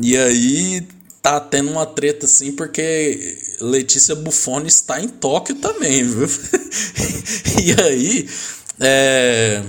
E 0.00 0.16
aí 0.16 0.88
tá 1.20 1.38
tendo 1.40 1.70
uma 1.70 1.84
treta 1.84 2.24
assim, 2.24 2.52
porque 2.52 3.36
Letícia 3.60 4.14
Buffoni 4.14 4.68
está 4.68 4.98
em 5.02 5.08
Tóquio 5.08 5.56
também, 5.56 6.02
viu? 6.02 6.26
e 7.62 7.82
aí. 7.82 8.28
É 8.80 9.62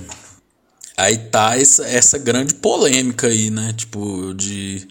Aí 0.97 1.17
tá 1.17 1.59
essa, 1.59 1.85
essa 1.85 2.17
grande 2.17 2.55
polêmica 2.55 3.27
aí, 3.27 3.49
né? 3.49 3.73
Tipo, 3.73 4.33
de. 4.33 4.87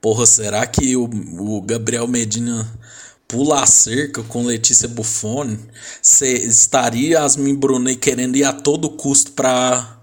Porra, 0.00 0.26
será 0.26 0.66
que 0.66 0.96
o, 0.96 1.04
o 1.04 1.62
Gabriel 1.62 2.06
Medina 2.06 2.70
pula 3.26 3.62
a 3.62 3.66
cerca 3.66 4.22
com 4.22 4.44
Letícia 4.44 4.88
Buffoni? 4.88 5.58
Se, 6.02 6.26
estaria 6.26 7.22
Asmin 7.22 7.54
Brunet 7.54 7.98
querendo 7.98 8.36
ir 8.36 8.44
a 8.44 8.52
todo 8.52 8.90
custo 8.90 9.32
pra 9.32 9.96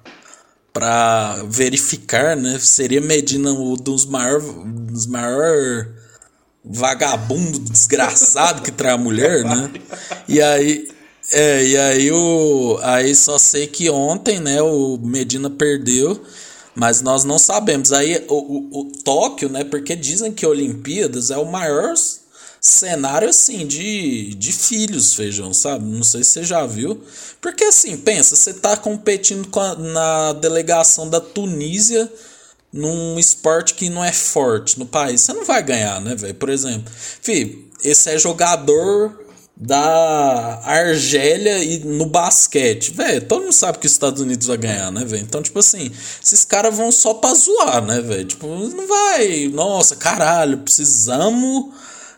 para 0.74 1.44
verificar, 1.48 2.36
né? 2.36 2.58
Seria 2.60 3.00
Medina 3.00 3.52
um 3.52 3.76
dos 3.76 4.06
maiores 4.06 4.48
dos 4.92 5.06
maior 5.06 5.88
vagabundo 6.66 7.60
desgraçado 7.60 8.64
que 8.64 8.72
trai 8.72 8.94
a 8.94 8.98
mulher, 8.98 9.44
né? 9.44 9.72
E 10.28 10.42
aí 10.42 10.88
é, 11.34 11.66
e 11.66 11.78
aí 11.78 12.12
o. 12.12 12.80
Aí 12.84 13.16
só 13.16 13.40
sei 13.40 13.66
que 13.66 13.90
ontem, 13.90 14.40
né, 14.40 14.62
o 14.62 14.98
Medina 15.02 15.50
perdeu, 15.50 16.22
mas 16.76 17.02
nós 17.02 17.24
não 17.24 17.40
sabemos. 17.40 17.92
Aí 17.92 18.24
o, 18.30 18.36
o, 18.36 18.80
o 18.82 18.92
Tóquio, 19.04 19.50
né? 19.50 19.64
Porque 19.64 19.96
dizem 19.96 20.32
que 20.32 20.46
Olimpíadas 20.46 21.32
é 21.32 21.38
o 21.38 21.46
maior 21.46 21.94
cenário 22.62 23.28
assim 23.28 23.68
de, 23.68 24.36
de 24.36 24.54
filhos, 24.54 25.16
feijão, 25.16 25.54
sabe? 25.54 25.84
Não 25.86 26.04
sei 26.04 26.24
se 26.24 26.32
você 26.32 26.44
já 26.44 26.66
viu. 26.66 27.02
Porque 27.42 27.64
assim, 27.64 27.98
pensa, 27.98 28.36
você 28.36 28.54
tá 28.54 28.78
competindo 28.78 29.50
a, 29.60 29.76
na 29.76 30.34
delegação 30.34 31.10
da 31.10 31.20
Tunísia 31.20 32.12
num 32.72 33.20
esporte 33.20 33.74
que 33.74 33.90
não 33.90 34.04
é 34.04 34.12
forte 34.12 34.80
no 34.80 34.86
país. 34.86 35.22
Você 35.22 35.34
não 35.34 35.46
vai 35.46 35.62
ganhar, 35.62 36.00
né, 36.00 36.16
velho? 36.16 36.36
Por 36.36 36.50
exemplo, 36.50 36.92
fi, 36.94 37.70
esse 37.84 38.10
é 38.10 38.18
jogador 38.18 39.23
da 39.56 40.62
Argélia 40.66 41.64
e 41.64 41.80
no 41.80 42.06
basquete. 42.06 42.92
Velho, 42.92 43.22
todo 43.22 43.44
mundo 43.44 43.54
sabe 43.54 43.78
que 43.78 43.86
os 43.86 43.92
Estados 43.92 44.22
Unidos 44.22 44.48
vai 44.48 44.58
ganhar, 44.58 44.92
né, 44.92 45.06
velho? 45.06 45.24
Então, 45.24 45.42
tipo 45.42 45.60
assim, 45.60 45.92
esses 46.22 46.44
caras 46.44 46.76
vão 46.76 46.92
só 46.92 47.14
pra 47.14 47.34
zoar, 47.34 47.84
né, 47.86 48.02
velho? 48.02 48.26
Tipo, 48.26 48.48
não 48.48 48.88
vai. 48.88 49.48
Nossa, 49.54 49.96
caralho, 49.96 50.58
precisamos 50.60 51.72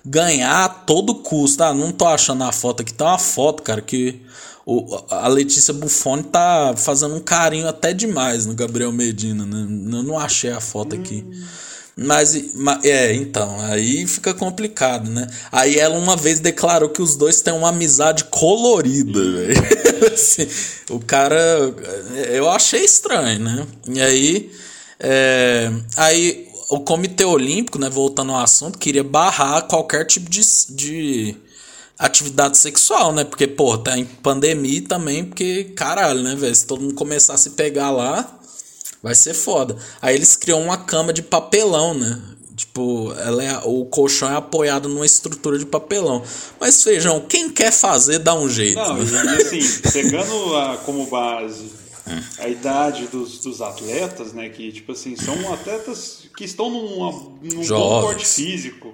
ganhar 0.03 0.65
a 0.65 0.69
todo 0.69 1.15
custo. 1.15 1.63
Ah, 1.63 1.73
não 1.73 1.91
tô 1.91 2.05
achando 2.05 2.43
a 2.43 2.51
foto 2.51 2.81
aqui. 2.81 2.93
Tá 2.93 3.05
uma 3.05 3.19
foto, 3.19 3.63
cara, 3.63 3.81
que 3.81 4.21
o, 4.65 5.03
a 5.09 5.27
Letícia 5.27 5.73
Buffoni 5.73 6.23
tá 6.23 6.73
fazendo 6.77 7.15
um 7.15 7.21
carinho 7.21 7.67
até 7.67 7.93
demais 7.93 8.45
no 8.45 8.55
Gabriel 8.55 8.91
Medina, 8.91 9.45
né? 9.45 9.97
Eu 9.97 10.03
não 10.03 10.17
achei 10.17 10.51
a 10.51 10.61
foto 10.61 10.95
aqui. 10.95 11.25
Hum. 11.27 11.43
Mas, 11.97 12.35
é, 12.83 13.13
então, 13.13 13.57
aí 13.61 14.05
fica 14.05 14.33
complicado, 14.33 15.09
né? 15.09 15.27
Aí 15.49 15.79
ela 15.79 15.97
uma 15.97 16.17
vez 16.17 16.41
declarou 16.41 16.89
que 16.89 17.01
os 17.01 17.15
dois 17.15 17.41
têm 17.41 17.53
uma 17.53 17.69
amizade 17.69 18.25
colorida, 18.25 19.19
velho. 19.19 19.55
assim, 20.13 20.47
o 20.89 20.99
cara. 20.99 21.37
Eu 22.29 22.49
achei 22.49 22.83
estranho, 22.83 23.39
né? 23.39 23.67
E 23.87 24.01
aí. 24.01 24.51
É, 24.99 25.71
aí 25.95 26.47
o 26.69 26.79
Comitê 26.79 27.23
Olímpico, 27.23 27.77
né, 27.77 27.89
voltando 27.89 28.31
ao 28.31 28.39
assunto, 28.39 28.79
queria 28.79 29.03
barrar 29.03 29.63
qualquer 29.63 30.05
tipo 30.05 30.29
de, 30.29 30.41
de 30.69 31.37
atividade 31.97 32.57
sexual, 32.57 33.13
né? 33.13 33.23
Porque, 33.23 33.47
pô, 33.47 33.77
tá 33.77 33.97
em 33.97 34.05
pandemia 34.05 34.81
também, 34.81 35.25
porque, 35.25 35.65
caralho, 35.75 36.23
né, 36.23 36.35
velho? 36.35 36.55
Se 36.55 36.65
todo 36.65 36.81
mundo 36.81 36.95
começar 36.95 37.35
a 37.35 37.37
se 37.37 37.51
pegar 37.51 37.91
lá, 37.91 38.39
Vai 39.05 39.13
ser 39.13 39.35
foda. 39.35 39.77
Aí 40.01 40.15
eles 40.15 40.35
criam 40.35 40.59
uma 40.59 40.79
cama 40.79 41.13
de 41.13 41.21
papelão, 41.21 41.93
né? 41.93 42.19
Tipo, 42.55 43.13
ela 43.19 43.43
é, 43.43 43.61
o 43.63 43.85
colchão 43.85 44.31
é 44.31 44.35
apoiado 44.35 44.89
numa 44.89 45.05
estrutura 45.05 45.59
de 45.59 45.65
papelão. 45.67 46.23
Mas 46.59 46.81
feijão, 46.81 47.21
quem 47.21 47.51
quer 47.51 47.71
fazer 47.71 48.17
dá 48.17 48.33
um 48.33 48.49
jeito. 48.49 48.77
Não, 48.79 48.97
né? 48.97 49.37
e 49.37 49.41
assim, 49.43 49.59
pegando 49.93 50.55
a, 50.55 50.77
como 50.77 51.05
base 51.05 51.69
a 52.39 52.47
idade 52.47 53.05
dos, 53.05 53.37
dos 53.41 53.61
atletas, 53.61 54.33
né? 54.33 54.49
Que, 54.49 54.71
tipo 54.71 54.93
assim, 54.93 55.15
são 55.15 55.53
atletas 55.53 56.23
que 56.35 56.43
estão 56.43 56.71
numa, 56.71 57.11
num 57.43 57.67
bom 57.67 58.01
porte 58.01 58.25
físico, 58.25 58.91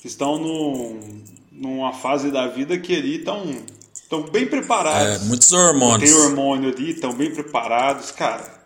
que 0.00 0.08
estão 0.08 0.38
num, 0.38 1.22
numa 1.52 1.92
fase 1.92 2.30
da 2.30 2.46
vida 2.46 2.78
que 2.78 2.96
ali 2.96 3.18
estão 3.18 3.44
estão 3.92 4.22
bem 4.22 4.46
preparados. 4.46 5.22
É, 5.22 5.26
muitos 5.26 5.52
hormônios. 5.52 6.10
Tem 6.10 6.18
hormônio 6.18 6.70
ali, 6.70 6.92
estão 6.92 7.12
bem 7.12 7.30
preparados. 7.30 8.10
Cara, 8.10 8.63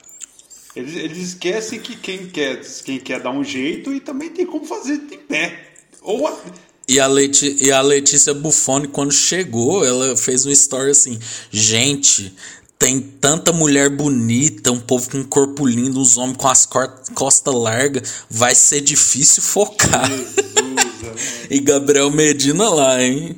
eles, 0.77 0.97
eles 0.97 1.19
esquecem 1.19 1.81
que 1.81 1.97
quem 1.97 2.27
quer, 2.29 2.61
quem 2.85 2.99
quer 3.01 3.21
dar 3.21 3.31
um 3.31 3.45
jeito 3.45 3.93
e 3.93 4.01
também 4.01 4.31
tem 4.31 4.47
como 4.47 4.65
fazer 4.65 4.95
em 4.95 5.19
pé. 5.19 5.73
Ou. 6.03 6.39
E 6.87 6.99
a, 6.99 7.07
Leti, 7.07 7.57
e 7.61 7.71
a 7.71 7.83
Letícia 7.83 8.33
Buffoni, 8.33 8.89
quando 8.89 9.13
chegou, 9.13 9.85
ela 9.85 10.17
fez 10.17 10.47
uma 10.47 10.53
história 10.53 10.91
assim: 10.91 11.19
gente, 11.51 12.35
tem 12.79 13.01
tanta 13.01 13.53
mulher 13.53 13.91
bonita, 13.91 14.71
um 14.71 14.81
povo 14.81 15.11
com 15.11 15.19
um 15.19 15.25
corpo 15.25 15.67
lindo, 15.67 16.01
uns 16.01 16.17
homens 16.17 16.37
com 16.39 16.49
as 16.49 16.67
costas 17.15 17.55
largas, 17.55 18.25
vai 18.31 18.55
ser 18.55 18.81
difícil 18.81 19.43
focar. 19.43 20.09
Jesus, 20.09 21.47
e 21.51 21.59
Gabriel 21.61 22.11
Medina 22.11 22.69
lá, 22.71 23.03
hein? 23.03 23.37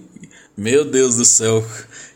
Meu 0.57 0.85
Deus 0.85 1.16
do 1.16 1.24
céu. 1.24 1.64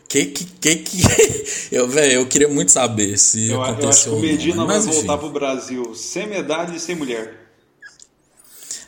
Que 0.07 0.25
que 0.25 0.45
que 0.45 0.75
que 0.77 1.01
eu, 1.75 1.87
velho, 1.87 2.13
eu 2.13 2.27
queria 2.27 2.47
muito 2.47 2.71
saber 2.71 3.17
se 3.17 3.49
Eu, 3.49 3.55
eu 3.55 3.63
aconteceu 3.63 3.89
acho 3.89 4.03
que 4.03 4.09
o 4.09 4.13
não, 4.13 4.21
Medina 4.21 4.65
vai 4.65 4.75
Mas, 4.77 4.87
enfim. 4.87 4.97
voltar 4.97 5.17
pro 5.17 5.29
Brasil 5.29 5.95
sem 5.95 6.27
medalha 6.27 6.75
e 6.75 6.79
sem 6.79 6.95
mulher. 6.95 7.45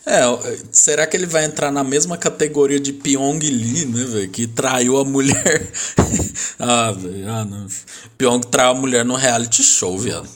É, 0.05 0.21
será 0.71 1.05
que 1.05 1.17
ele 1.17 1.25
vai 1.25 1.43
entrar 1.43 1.69
na 1.69 1.83
mesma 1.83 2.17
categoria 2.17 2.79
de 2.79 2.93
Pyong 2.93 3.39
Lee, 3.39 3.85
né, 3.85 4.05
velho? 4.05 4.29
Que 4.29 4.47
traiu 4.47 4.97
a 4.97 5.03
mulher. 5.03 5.69
ah, 6.57 6.93
velho, 6.93 7.29
ah, 7.29 7.43
não. 7.43 7.67
Pyong 8.17 8.39
traiu 8.39 8.71
a 8.71 8.73
mulher 8.73 9.03
no 9.03 9.15
reality 9.15 9.61
show, 9.61 9.97
viado. 9.99 10.29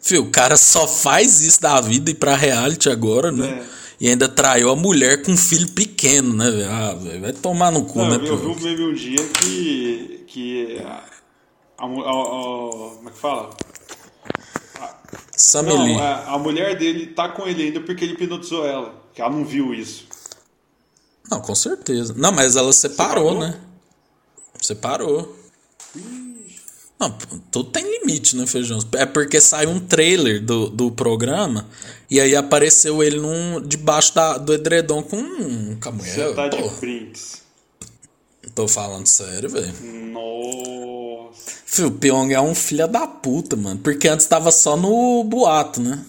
Fio, 0.00 0.22
o 0.22 0.30
cara 0.30 0.56
só 0.56 0.86
faz 0.86 1.40
isso 1.40 1.60
da 1.60 1.80
vida 1.80 2.08
e 2.12 2.14
pra 2.14 2.36
reality 2.36 2.88
agora, 2.88 3.32
né? 3.32 3.64
É. 3.72 3.75
E 3.98 4.08
ainda 4.08 4.28
traiu 4.28 4.70
a 4.70 4.76
mulher 4.76 5.22
com 5.22 5.32
um 5.32 5.36
filho 5.36 5.68
pequeno, 5.70 6.32
né, 6.34 6.50
velho? 6.50 6.70
Ah, 6.70 6.94
velho, 6.94 7.20
vai 7.20 7.32
tomar 7.32 7.72
no 7.72 7.84
cu, 7.86 7.98
Não, 7.98 8.10
né, 8.10 8.28
eu, 8.28 8.36
vi- 8.36 8.46
um 8.46 8.60
meme 8.60 8.84
um 8.84 8.94
dia 8.94 9.16
que. 9.40 10.24
que 10.26 10.78
a, 10.84 11.02
a, 11.78 11.84
a- 11.84 11.86
como 11.86 13.08
é 13.08 13.12
que 13.12 13.18
fala? 13.18 13.50
Sammy 15.36 15.68
Não, 15.68 15.98
a, 16.02 16.34
a 16.34 16.38
mulher 16.38 16.76
dele 16.78 17.06
tá 17.08 17.28
com 17.28 17.46
ele 17.46 17.62
ainda 17.64 17.80
porque 17.80 18.04
ele 18.04 18.14
hipnotizou 18.14 18.66
ela. 18.66 18.94
Que 19.14 19.20
ela 19.22 19.30
não 19.30 19.44
viu 19.44 19.72
isso. 19.74 20.06
Não, 21.30 21.40
com 21.40 21.54
certeza. 21.54 22.14
Não, 22.16 22.32
mas 22.32 22.56
ela 22.56 22.72
separou, 22.72 23.30
Separou? 23.32 23.40
né? 23.40 23.60
Separou. 24.60 25.36
Não, 26.98 27.10
tudo 27.50 27.70
tem 27.70 27.84
limite, 28.00 28.34
né, 28.36 28.46
Feijão? 28.46 28.78
É 28.94 29.04
porque 29.04 29.38
saiu 29.40 29.68
um 29.70 29.78
trailer 29.80 30.42
do, 30.42 30.70
do 30.70 30.90
programa 30.90 31.66
e 32.10 32.18
aí 32.20 32.34
apareceu 32.34 33.02
ele 33.02 33.20
num, 33.20 33.60
debaixo 33.60 34.14
da, 34.14 34.38
do 34.38 34.54
edredom 34.54 35.02
com, 35.02 35.16
um- 35.18 35.76
mulher. 35.92 36.14
Você 36.28 36.34
tá 36.34 36.48
de 36.48 36.56
Pô, 36.56 36.68
prints. 36.70 37.42
tô 38.54 38.66
falando 38.66 39.06
sério, 39.06 39.50
velho. 39.50 39.74
Nossa. 40.10 41.52
Fio, 41.66 41.88
o 41.88 41.92
Pyong 41.92 42.32
é 42.32 42.40
um 42.40 42.54
filho 42.54 42.88
da 42.88 43.06
puta, 43.06 43.56
mano. 43.56 43.78
Porque 43.80 44.08
antes 44.08 44.24
tava 44.26 44.50
só 44.50 44.74
no 44.76 45.22
boato, 45.24 45.80
né? 45.82 46.02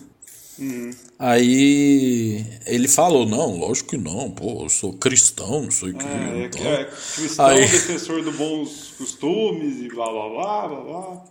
Uhum. 0.57 0.91
Aí 1.19 2.45
ele 2.67 2.87
falou, 2.87 3.25
não, 3.25 3.57
lógico 3.57 3.89
que 3.89 3.97
não, 3.97 4.29
pô, 4.29 4.63
eu 4.63 4.69
sou 4.69 4.93
cristão, 4.93 5.63
não 5.63 5.71
sei 5.71 5.89
o 5.89 5.97
que. 5.97 6.05
É, 6.05 6.09
é, 6.09 6.45
e 6.45 6.49
tal. 6.49 6.67
é 6.67 6.85
cristão, 6.85 7.45
Aí- 7.47 7.61
defensor 7.61 8.23
dos 8.23 8.35
bons 8.35 8.93
costumes 8.97 9.81
e 9.81 9.87
blá 9.89 10.05
blá 10.11 10.29
blá 10.29 10.67
blá 10.67 10.81
blá. 10.81 11.23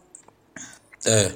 É. 1.07 1.33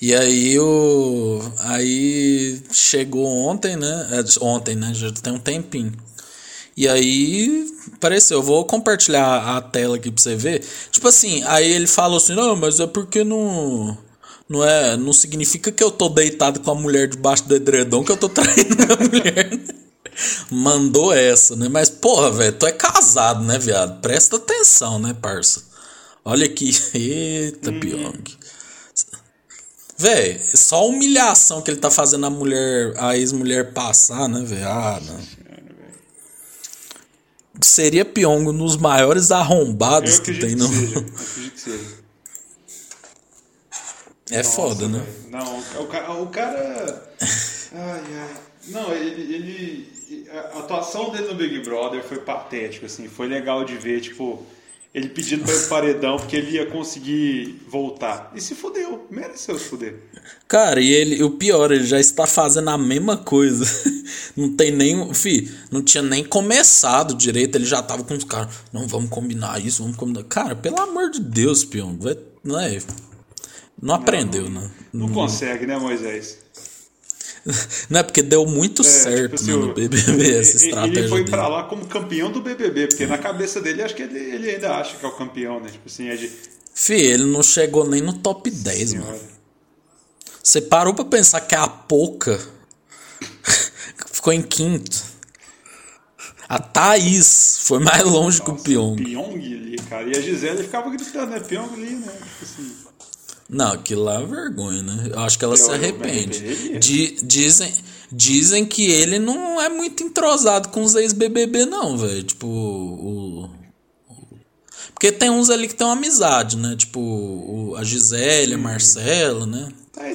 E 0.00 0.14
aí 0.14 0.58
o. 0.60 1.40
Aí 1.60 2.62
chegou 2.72 3.26
ontem, 3.26 3.74
né? 3.76 4.08
É, 4.12 4.44
Ontem, 4.44 4.76
né? 4.76 4.92
Já 4.94 5.10
tem 5.10 5.32
um 5.32 5.40
tempinho. 5.40 5.92
E 6.76 6.86
aí 6.86 7.66
apareceu, 7.94 8.38
eu 8.38 8.42
vou 8.42 8.64
compartilhar 8.64 9.56
a 9.56 9.60
tela 9.60 9.96
aqui 9.96 10.12
pra 10.12 10.22
você 10.22 10.36
ver. 10.36 10.62
Tipo 10.92 11.08
assim, 11.08 11.42
aí 11.44 11.68
ele 11.72 11.88
falou 11.88 12.18
assim, 12.18 12.34
não, 12.34 12.54
mas 12.54 12.78
é 12.78 12.86
porque 12.86 13.24
não. 13.24 13.98
Não 14.48 14.64
é. 14.64 14.96
Não 14.96 15.12
significa 15.12 15.70
que 15.70 15.82
eu 15.82 15.90
tô 15.90 16.08
deitado 16.08 16.60
com 16.60 16.70
a 16.70 16.74
mulher 16.74 17.08
debaixo 17.08 17.46
do 17.46 17.54
edredom 17.54 18.04
que 18.04 18.12
eu 18.12 18.16
tô 18.16 18.28
traindo 18.30 18.92
a 18.92 18.96
mulher. 18.96 19.60
Mandou 20.50 21.12
essa, 21.12 21.54
né? 21.54 21.68
Mas, 21.68 21.88
porra, 21.88 22.30
velho, 22.30 22.52
tu 22.52 22.66
é 22.66 22.72
casado, 22.72 23.44
né, 23.44 23.58
viado? 23.58 24.00
Presta 24.00 24.36
atenção, 24.36 24.98
né, 24.98 25.14
parça? 25.14 25.62
Olha 26.24 26.46
aqui. 26.46 26.76
Eita, 26.94 27.72
Pyong. 27.72 28.24
Véi, 29.96 30.38
só 30.38 30.76
a 30.76 30.84
humilhação 30.84 31.60
que 31.60 31.70
ele 31.70 31.80
tá 31.80 31.90
fazendo 31.90 32.24
a 32.24 32.30
mulher, 32.30 32.94
a 32.98 33.16
ex-mulher 33.16 33.72
passar, 33.72 34.28
né, 34.28 34.44
velho? 34.44 34.68
Ah, 34.68 35.00
não. 35.04 35.18
Seria 37.60 38.04
Pyong 38.04 38.52
nos 38.52 38.76
maiores 38.76 39.32
arrombados 39.32 40.20
que 40.20 40.34
tem 40.34 40.54
no. 40.54 40.68
que. 40.68 41.47
É 44.30 44.42
foda, 44.42 44.88
Nossa, 44.88 44.88
né? 44.88 45.04
velho. 45.04 45.30
Não, 45.30 45.82
o 45.82 45.86
cara. 45.86 46.12
O 46.12 46.26
cara 46.28 47.12
ai, 47.72 48.02
ai. 48.14 48.36
Não, 48.68 48.92
ele, 48.92 49.34
ele. 49.34 50.26
A 50.30 50.58
atuação 50.58 51.10
dele 51.10 51.28
no 51.28 51.34
Big 51.34 51.60
Brother 51.60 52.02
foi 52.02 52.18
patética, 52.18 52.86
assim. 52.86 53.08
Foi 53.08 53.26
legal 53.26 53.64
de 53.64 53.76
ver, 53.76 54.00
tipo, 54.00 54.44
ele 54.94 55.08
pedindo 55.08 55.44
pra 55.44 55.52
ir 55.52 55.58
pro 55.58 55.68
paredão 55.68 56.16
porque 56.16 56.36
ele 56.36 56.52
ia 56.52 56.66
conseguir 56.66 57.60
voltar. 57.68 58.32
E 58.34 58.40
se 58.40 58.54
fudeu, 58.54 59.06
mereceu 59.10 59.58
se 59.58 59.64
fuder. 59.66 59.96
Cara, 60.46 60.80
e 60.80 60.92
ele, 60.92 61.22
o 61.22 61.32
pior, 61.32 61.70
ele 61.70 61.84
já 61.84 62.00
está 62.00 62.26
fazendo 62.26 62.70
a 62.70 62.78
mesma 62.78 63.16
coisa. 63.16 63.64
Não 64.36 64.54
tem 64.54 64.70
nem. 64.70 65.12
Fi, 65.12 65.50
não 65.70 65.82
tinha 65.82 66.02
nem 66.02 66.24
começado 66.24 67.14
direito. 67.14 67.56
Ele 67.56 67.64
já 67.64 67.82
tava 67.82 68.04
com 68.04 68.14
os 68.14 68.24
caras. 68.24 68.54
Não, 68.72 68.86
vamos 68.86 69.10
combinar 69.10 69.60
isso, 69.60 69.82
vamos 69.82 69.96
combinar. 69.96 70.22
Cara, 70.24 70.54
pelo 70.54 70.80
amor 70.80 71.10
de 71.10 71.20
Deus, 71.20 71.64
peão. 71.64 71.96
Vai, 71.98 72.16
não 72.42 72.58
é. 72.58 72.78
Não 73.80 73.94
aprendeu, 73.94 74.48
né? 74.50 74.70
Não 74.92 75.08
consegue, 75.10 75.66
né, 75.66 75.76
Moisés? 75.78 76.38
Não 77.88 78.00
é 78.00 78.02
porque 78.02 78.20
deu 78.22 78.44
muito 78.44 78.82
É, 78.82 78.84
certo 78.84 79.22
tipo 79.22 79.34
assim, 79.36 79.46
né, 79.52 79.56
no 79.56 79.70
o- 79.70 79.74
BBB 79.74 80.38
essa 80.38 80.56
estratégia 80.56 81.00
Ele 81.00 81.08
foi 81.08 81.24
pra 81.24 81.48
lá 81.48 81.62
como 81.64 81.86
campeão 81.86 82.30
do 82.30 82.42
BBB, 82.42 82.88
porque 82.88 83.06
na 83.06 83.16
cabeça 83.16 83.60
dele, 83.60 83.82
acho 83.82 83.94
que 83.94 84.02
ele, 84.02 84.18
ele 84.18 84.50
ainda 84.50 84.74
acha 84.76 84.96
que 84.96 85.04
é 85.04 85.08
o 85.08 85.12
campeão, 85.16 85.60
né? 85.60 85.70
Tipo 85.70 85.86
assim, 85.88 86.08
é 86.08 86.16
de. 86.16 86.30
Fi, 86.74 86.94
ele 86.94 87.24
não 87.24 87.42
chegou 87.42 87.88
nem 87.88 88.02
no 88.02 88.12
top 88.18 88.50
10, 88.50 88.94
mano. 88.94 89.06
Senhora. 89.06 89.20
Você 90.42 90.60
parou 90.62 90.94
pra 90.94 91.04
pensar 91.04 91.40
que 91.42 91.54
a 91.54 91.66
Poca 91.68 92.38
ficou 94.12 94.32
em 94.32 94.42
quinto. 94.42 95.02
A 96.48 96.58
Thaís 96.58 97.58
foi 97.62 97.78
mais 97.78 98.02
longe 98.04 98.40
que 98.42 98.50
o 98.50 98.56
Pyong. 98.56 98.96
Pyong 98.96 99.34
ali, 99.36 99.76
cara. 99.88 100.08
E 100.08 100.16
a 100.16 100.20
Gisele 100.20 100.62
ficava 100.62 100.90
gritando, 100.90 101.30
né? 101.30 101.40
Pyong 101.40 101.72
ali, 101.74 101.90
né? 101.96 102.12
Tipo 102.12 102.44
assim. 102.44 102.72
Não, 103.48 103.72
aquilo 103.72 104.02
lá 104.04 104.20
é 104.20 104.26
vergonha, 104.26 104.82
né? 104.82 105.10
Eu 105.12 105.20
acho 105.20 105.38
que 105.38 105.44
ela 105.44 105.54
Eu- 105.54 105.58
se 105.58 105.70
arrepende. 105.70 106.78
Di- 106.78 107.16
dizem, 107.22 107.72
dizem 108.12 108.66
que 108.66 108.90
ele 108.90 109.18
não 109.18 109.60
é 109.60 109.68
muito 109.70 110.02
entrosado 110.02 110.68
com 110.68 110.82
os 110.82 110.94
ex-BBB, 110.94 111.64
não, 111.64 111.96
velho. 111.96 112.22
Tipo, 112.22 112.46
o, 112.46 113.50
Porque 114.92 115.12
tem 115.12 115.30
uns 115.30 115.48
ali 115.48 115.68
que 115.68 115.74
tem 115.76 115.86
uma 115.86 115.92
amizade, 115.94 116.56
né? 116.56 116.74
Tipo, 116.76 116.98
o- 117.00 117.74
a 117.76 117.84
Gisele, 117.84 118.54
a 118.54 118.58
Marcela, 118.58 119.46
né? 119.46 119.68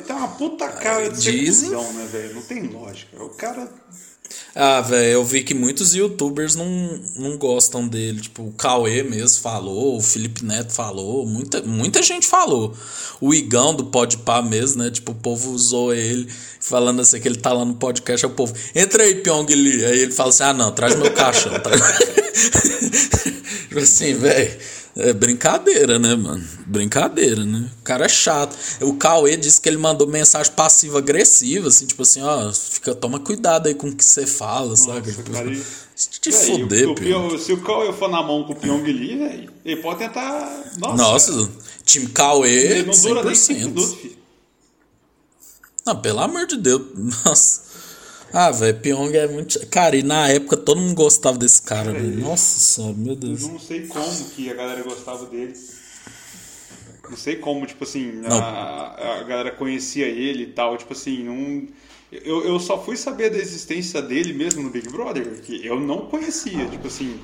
Tá 0.06 0.16
uma 0.16 0.28
puta 0.30 0.68
cara 0.68 1.10
de 1.10 1.20
Dizem- 1.32 1.70
cuzão, 1.72 1.94
né, 1.94 2.06
velho? 2.12 2.36
Não 2.36 2.42
tem 2.42 2.68
lógica. 2.68 3.22
O 3.24 3.30
cara. 3.30 3.70
Ah, 4.56 4.82
velho, 4.82 5.14
eu 5.14 5.26
vi 5.26 5.44
que 5.44 5.54
muitos 5.56 5.96
youtubers 5.96 6.56
não, 6.56 7.00
não 7.16 7.38
gostam 7.38 7.88
dele. 7.88 8.22
Tipo, 8.22 8.44
o 8.44 8.52
Cauê 8.52 9.02
mesmo 9.02 9.42
falou, 9.42 9.98
o 9.98 10.02
Felipe 10.02 10.46
Neto 10.46 10.72
falou, 10.72 11.26
muita, 11.26 11.62
muita 11.64 12.04
gente 12.04 12.28
falou. 12.28 12.76
O 13.20 13.34
Igão 13.34 13.74
do 13.74 13.86
Podpah 13.86 14.44
mesmo, 14.44 14.84
né? 14.84 14.92
Tipo, 14.92 15.12
o 15.12 15.16
povo 15.16 15.52
usou 15.52 15.94
ele 15.94 16.28
falando 16.60 17.02
assim 17.02 17.20
que 17.20 17.28
ele 17.28 17.38
tá 17.38 17.52
lá 17.52 17.66
no 17.66 17.74
podcast, 17.76 18.26
aí 18.26 18.32
o 18.32 18.36
povo, 18.36 18.54
entra 18.76 19.04
aí, 19.04 19.16
Pyong 19.16 19.48
Lee. 19.48 19.86
Aí 19.86 20.00
ele 20.00 20.12
fala 20.12 20.30
assim: 20.30 20.44
ah, 20.44 20.54
não, 20.54 20.72
traz 20.72 20.96
meu 20.96 21.12
caixão. 21.12 21.52
Tá? 21.60 21.72
tipo 23.70 23.80
assim, 23.80 24.14
velho. 24.14 24.83
É 24.96 25.12
brincadeira, 25.12 25.98
né, 25.98 26.14
mano? 26.16 26.44
Brincadeira, 26.68 27.44
né? 27.44 27.68
O 27.80 27.84
cara 27.84 28.06
é 28.06 28.10
chato. 28.10 28.56
O 28.82 28.94
Cauê 28.96 29.36
disse 29.36 29.60
que 29.60 29.68
ele 29.68 29.78
mandou 29.78 30.08
mensagem 30.08 30.52
passiva-agressiva, 30.54 31.68
assim, 31.70 31.88
tipo 31.88 32.04
assim, 32.04 32.22
ó, 32.22 32.54
fica, 32.54 32.94
toma 32.94 33.20
cuidado 33.20 33.66
aí 33.68 33.74
com 33.74 33.88
o 33.90 33.96
que 33.96 34.06
você 34.06 34.28
fala, 34.28 34.76
sabe? 34.78 35.08
Nossa, 35.10 35.24
Tipo, 35.24 35.32
cara, 35.32 35.52
e- 35.52 35.64
te 35.96 36.30
Véi, 36.32 36.46
fuder, 36.60 36.90
o. 36.90 36.96
Pyong- 36.96 37.38
Se 37.40 37.54
o 37.54 37.62
Cauê 37.62 37.92
for 37.94 38.08
na 38.10 38.22
mão 38.22 38.44
com 38.44 38.54
o 38.54 38.56
Pyong 38.56 38.84
Lee, 38.84 39.18
velho, 39.18 39.52
ele 39.66 39.82
pode 39.82 39.98
tentar. 40.00 40.64
Nossa, 40.78 40.96
Nossa, 41.32 41.50
time 41.84 42.08
Cauê, 42.10 42.52
ele 42.52 42.84
não 42.84 43.00
dura 43.02 43.24
nem 43.24 43.34
5 43.36 43.60
100%. 43.60 43.66
minutos, 43.66 43.94
filho. 43.96 44.18
Não, 45.86 45.96
pelo 46.02 46.20
amor 46.20 46.46
de 46.48 46.58
Deus. 46.58 46.82
Nossa. 47.26 47.62
Ah, 48.36 48.50
velho, 48.50 48.80
Pyong 48.80 49.16
é 49.16 49.28
muito. 49.28 49.60
Cara, 49.68 49.96
e 49.96 50.02
na 50.02 50.28
época 50.28 50.58
todo 50.58 50.82
mundo 50.82 50.96
gostava 50.96 51.38
desse 51.38 51.62
cara, 51.62 51.92
velho. 51.92 52.20
Nossa 52.20 52.60
senhora, 52.60 52.96
meu 52.98 53.14
Eu 53.14 53.16
Deus. 53.16 53.42
não 53.42 53.60
sei 53.60 53.86
como 53.86 54.26
que 54.32 54.50
a 54.50 54.54
galera 54.56 54.82
gostava 54.82 55.26
dele. 55.28 55.54
Não 57.10 57.18
sei 57.18 57.36
como, 57.36 57.66
tipo 57.68 57.84
assim, 57.84 58.22
a, 58.26 59.20
a 59.20 59.24
galera 59.24 59.52
conhecia 59.52 60.08
ele 60.08 60.44
e 60.44 60.48
tal. 60.48 60.78
Tipo 60.78 60.94
assim, 60.94 61.24
não. 61.24 61.68
Eu, 62.12 62.44
eu 62.46 62.60
só 62.60 62.82
fui 62.84 62.96
saber 62.98 63.30
da 63.30 63.38
existência 63.38 64.02
dele 64.02 64.34
mesmo 64.34 64.64
no 64.64 64.70
Big 64.70 64.88
Brother, 64.90 65.42
que 65.42 65.66
eu 65.66 65.80
não 65.80 66.08
conhecia. 66.08 66.66
Tipo 66.68 66.88
assim, 66.88 67.20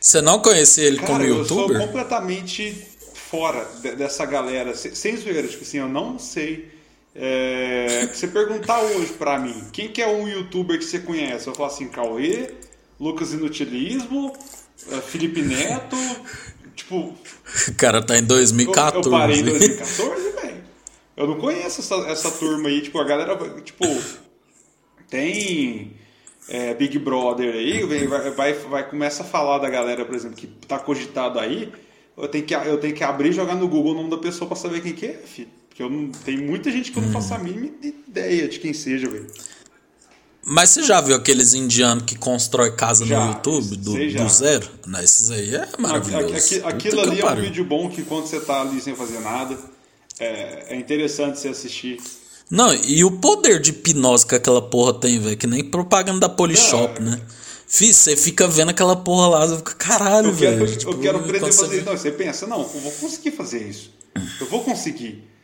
Você 0.00 0.20
não 0.22 0.40
conhecia 0.40 0.84
ele 0.84 0.96
como 0.98 1.08
cara, 1.18 1.24
eu 1.24 1.44
sou 1.44 1.60
youtuber? 1.62 1.86
completamente 1.86 2.74
fora 3.12 3.66
de- 3.82 3.96
dessa 3.96 4.24
galera, 4.24 4.74
se- 4.74 4.94
sem 4.96 5.16
zoeira. 5.16 5.46
Tipo 5.46 5.62
assim, 5.62 5.78
eu 5.78 5.88
não 5.88 6.18
sei. 6.18 6.77
É, 7.20 8.08
se 8.12 8.20
você 8.20 8.28
perguntar 8.28 8.80
hoje 8.80 9.12
pra 9.14 9.40
mim, 9.40 9.64
quem 9.72 9.88
que 9.88 10.00
é 10.00 10.06
um 10.06 10.28
youtuber 10.28 10.78
que 10.78 10.84
você 10.84 11.00
conhece? 11.00 11.48
Eu 11.48 11.54
falo 11.54 11.68
assim, 11.68 11.88
Cauê, 11.88 12.54
Lucas 12.98 13.32
Inutilismo, 13.32 14.32
eh, 14.92 15.00
Felipe 15.00 15.42
Neto, 15.42 15.96
tipo, 16.76 17.12
O 17.66 17.74
cara 17.76 18.00
tá 18.00 18.14
em 18.14 18.20
eu, 18.20 18.26
2014. 18.26 19.04
eu 19.04 19.10
parei 19.10 19.40
em 19.40 19.42
2014, 19.42 20.30
velho. 20.30 20.64
Eu 21.16 21.26
não 21.26 21.38
conheço 21.38 21.80
essa, 21.80 21.96
essa 22.08 22.30
turma 22.30 22.68
aí, 22.68 22.82
tipo, 22.82 23.00
a 23.00 23.04
galera, 23.04 23.36
tipo, 23.64 23.84
tem 25.10 25.96
é, 26.48 26.72
Big 26.74 27.00
Brother 27.00 27.52
aí, 27.52 27.82
vai, 28.06 28.30
vai, 28.30 28.52
vai 28.52 28.88
começa 28.88 29.24
a 29.24 29.26
falar 29.26 29.58
da 29.58 29.68
galera, 29.68 30.04
por 30.04 30.14
exemplo, 30.14 30.36
que 30.36 30.46
tá 30.46 30.78
cogitado 30.78 31.40
aí, 31.40 31.72
eu 32.16 32.28
tenho 32.28 32.44
que, 32.44 32.54
eu 32.54 32.78
tenho 32.78 32.94
que 32.94 33.02
abrir 33.02 33.30
e 33.30 33.32
jogar 33.32 33.56
no 33.56 33.66
Google 33.66 33.90
o 33.90 33.96
nome 33.96 34.10
da 34.10 34.18
pessoa 34.18 34.46
pra 34.46 34.56
saber 34.56 34.80
quem 34.82 34.92
que 34.92 35.06
é, 35.06 35.14
filho. 35.14 35.57
Porque 35.78 35.82
eu 35.84 35.90
não, 35.90 36.10
tem 36.10 36.36
muita 36.36 36.72
gente 36.72 36.90
que 36.90 36.98
eu 36.98 37.02
não 37.04 37.12
faço 37.12 37.32
a 37.34 37.38
mínima 37.38 37.70
ideia 38.08 38.48
de 38.48 38.58
quem 38.58 38.72
seja, 38.72 39.08
velho. 39.08 39.28
Mas 40.44 40.70
você 40.70 40.82
já 40.82 41.00
viu 41.00 41.14
aqueles 41.14 41.54
indianos 41.54 42.02
que 42.04 42.18
constrói 42.18 42.72
casa 42.74 43.06
Já, 43.06 43.20
no 43.24 43.32
YouTube 43.32 43.76
do, 43.76 43.92
do 43.92 44.28
zero? 44.28 44.68
Não, 44.84 45.00
esses 45.00 45.30
aí 45.30 45.54
é 45.54 45.68
maravilhoso. 45.78 46.34
Aqui- 46.34 46.56
Puta 46.56 46.68
aquilo 46.68 47.02
que 47.02 47.08
ali 47.10 47.20
é 47.20 47.26
um 47.26 47.36
vídeo 47.36 47.64
bom 47.64 47.88
que 47.88 48.02
quando 48.02 48.26
você 48.26 48.40
tá 48.40 48.62
ali 48.62 48.80
sem 48.80 48.96
fazer 48.96 49.20
nada, 49.20 49.56
é, 50.18 50.74
é 50.74 50.76
interessante 50.76 51.38
você 51.38 51.48
assistir. 51.48 52.00
Não, 52.50 52.74
e 52.74 53.04
o 53.04 53.12
poder 53.12 53.60
de 53.60 53.70
hipnose 53.70 54.26
que 54.26 54.34
aquela 54.34 54.62
porra 54.62 54.94
tem, 54.94 55.20
velho, 55.20 55.36
que 55.36 55.46
nem 55.46 55.62
propaganda 55.62 56.18
da 56.18 56.28
Polishop, 56.28 57.00
Não, 57.00 57.12
né? 57.12 57.20
Fih, 57.68 57.92
você 57.94 58.16
fica 58.16 58.48
vendo 58.48 58.70
aquela 58.70 58.96
porra 58.96 59.28
lá, 59.28 59.46
você 59.46 59.58
fica, 59.58 59.74
caralho, 59.74 60.28
Eu 60.30 60.32
velho. 60.32 60.76
tipo, 60.76 60.90
eu 60.90 60.98
quero 60.98 61.18
aprender 61.18 61.46
a 61.46 61.52
fazer 61.52 61.76
isso. 61.76 61.84
Não, 61.84 61.96
você 61.96 62.10
pensa, 62.10 62.48
não, 62.48 62.62
eu 62.62 62.80
vou 62.80 62.90
conseguir 62.92 63.30
fazer 63.30 63.62
isso. 63.68 63.92
Eu 64.40 64.46
vou 64.48 64.64
conseguir. 64.64 65.37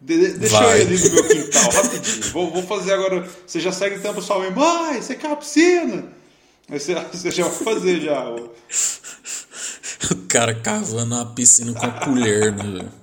De- 0.00 0.18
de- 0.18 0.38
deixa 0.38 0.58
Vai. 0.58 0.80
eu 0.80 0.82
ir 0.82 0.86
ali 0.86 0.98
no 1.08 1.14
meu 1.14 1.28
quintal, 1.28 1.70
rapidinho. 1.70 2.32
Vou, 2.32 2.50
vou 2.50 2.62
fazer 2.62 2.94
agora. 2.94 3.28
Você 3.46 3.60
já 3.60 3.70
segue 3.70 3.96
então 3.96 4.18
sua 4.22 4.38
mãe, 4.38 4.50
mãe, 4.50 5.02
você 5.02 5.14
quer 5.14 5.26
uma 5.26 5.36
piscina? 5.36 6.04
Aí 6.70 6.78
você, 6.80 6.94
você 7.12 7.30
já 7.30 7.46
vai 7.48 7.74
fazer 7.74 8.00
já. 8.00 8.30
O 10.10 10.16
cara 10.28 10.54
cavando 10.54 11.14
uma 11.14 11.26
piscina 11.26 11.72
com 11.74 11.84
a 11.84 11.90
colher, 11.90 12.52
né, 12.52 12.62
velho? 12.64 13.00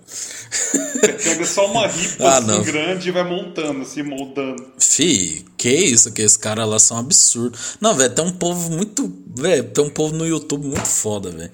Pega 1.24 1.46
só 1.46 1.68
uma 1.70 1.88
ripa 1.88 2.24
Ah, 2.28 2.38
assim 2.40 2.64
grande 2.64 3.10
e 3.10 3.12
vai 3.12 3.24
montando, 3.24 3.82
assim, 3.82 4.02
moldando. 4.02 4.66
Fih, 4.80 5.46
que 5.56 5.70
isso, 5.70 6.12
que 6.12 6.22
esse 6.24 6.40
cara 6.40 6.66
lá 6.66 6.80
são 6.80 6.98
absurdos. 6.98 7.78
Não, 7.80 7.94
velho, 7.94 8.14
tem 8.14 8.26
um 8.26 8.32
povo 8.32 8.72
muito. 8.72 9.14
Velho, 9.36 9.66
tem 9.66 9.84
um 9.84 9.90
povo 9.90 10.16
no 10.16 10.26
YouTube 10.26 10.66
muito 10.66 10.88
foda, 10.88 11.30
velho. 11.30 11.52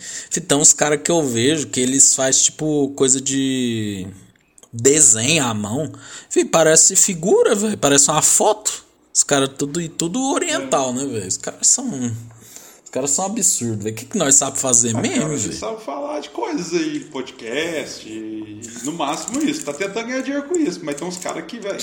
Tem 0.48 0.58
uns 0.58 0.72
caras 0.72 1.02
que 1.04 1.12
eu 1.12 1.22
vejo 1.28 1.68
que 1.68 1.82
eles 1.82 2.16
faz 2.16 2.44
tipo 2.44 2.94
coisa 2.96 3.20
de 3.20 4.08
desenho 4.74 5.46
à 5.46 5.54
mão. 5.54 5.92
Fih, 6.30 6.44
parece 6.46 6.96
figura, 6.96 7.54
velho. 7.54 7.78
Parece 7.78 8.10
uma 8.10 8.22
foto. 8.22 8.84
Os 9.14 9.24
caras 9.24 9.52
tudo, 9.58 9.80
e 9.80 9.88
tudo 9.88 10.20
oriental, 10.34 10.92
né, 10.92 11.06
velho? 11.06 11.28
Os 11.28 11.38
caras 11.38 11.68
são. 11.68 11.88
Os 12.84 12.90
caras 12.90 13.12
são 13.12 13.26
absurdos, 13.26 13.84
velho. 13.84 13.96
O 13.96 13.98
que, 13.98 14.06
que 14.06 14.18
nós 14.18 14.36
sabemos 14.36 14.62
fazer 14.62 14.94
mesmo, 14.96 15.22
Cara, 15.22 15.34
a 15.34 15.38
gente 15.38 15.48
velho? 15.50 15.60
sabe 15.60 15.84
falar 15.84 16.20
de 16.20 16.30
coisas 16.30 16.74
aí, 16.74 17.00
podcast, 17.02 18.08
e 18.10 18.62
no 18.84 18.94
máximo 18.94 19.40
isso. 19.44 19.64
Tá 19.64 19.74
tentando 19.74 20.08
ganhar 20.08 20.22
dinheiro 20.22 20.48
com 20.48 20.56
isso, 20.56 20.80
mas 20.84 20.96
tem 20.96 21.08
uns 21.08 21.18
caras 21.18 21.46
que, 21.46 21.60
velho. 21.60 21.80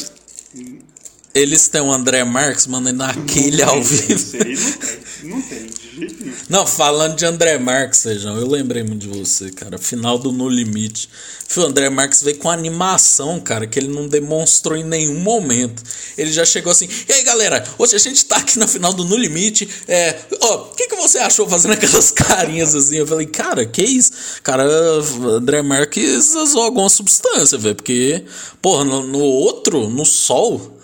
Eles 1.32 1.68
têm 1.68 1.80
o 1.80 1.92
André 1.92 2.24
Marques 2.24 2.66
mandando 2.66 2.98
naquele 2.98 3.62
ao 3.62 3.80
vivo. 3.80 4.36
Não 4.36 4.40
tem, 4.40 4.56
não 5.30 5.42
tem, 5.42 5.70
Não, 6.48 6.66
falando 6.66 7.16
de 7.16 7.24
André 7.24 7.58
Marques, 7.58 8.00
Sejão, 8.00 8.36
eu 8.36 8.46
lembrei 8.46 8.82
muito 8.82 9.06
de 9.06 9.08
você, 9.08 9.50
cara. 9.50 9.78
Final 9.78 10.18
do 10.18 10.32
No 10.32 10.48
Limite. 10.48 11.08
O 11.56 11.60
André 11.62 11.90
Marques 11.90 12.22
veio 12.22 12.38
com 12.38 12.50
animação, 12.50 13.40
cara, 13.40 13.66
que 13.66 13.78
ele 13.78 13.88
não 13.88 14.06
demonstrou 14.06 14.76
em 14.76 14.84
nenhum 14.84 15.18
momento. 15.18 15.82
Ele 16.16 16.32
já 16.32 16.44
chegou 16.44 16.70
assim, 16.70 16.88
e 17.08 17.12
aí 17.12 17.22
galera, 17.24 17.64
hoje 17.76 17.96
a 17.96 17.98
gente 17.98 18.24
tá 18.24 18.36
aqui 18.36 18.58
na 18.58 18.68
final 18.68 18.92
do 18.92 19.04
No 19.04 19.16
Limite. 19.16 19.68
É, 19.88 20.16
ó, 20.40 20.70
o 20.70 20.74
que, 20.74 20.86
que 20.86 20.96
você 20.96 21.18
achou 21.18 21.48
fazendo 21.48 21.72
aquelas 21.72 22.10
carinhas 22.12 22.74
assim? 22.74 22.98
Eu 22.98 23.06
falei, 23.06 23.26
cara, 23.26 23.66
que 23.66 23.82
isso? 23.82 24.12
Cara, 24.42 24.64
André 24.64 25.62
Marques 25.62 26.34
usou 26.34 26.62
alguma 26.62 26.88
substância, 26.88 27.58
velho, 27.58 27.74
porque, 27.74 28.24
porra, 28.62 28.84
no, 28.84 29.02
no 29.06 29.20
outro, 29.20 29.88
no 29.88 30.04
sol. 30.04 30.79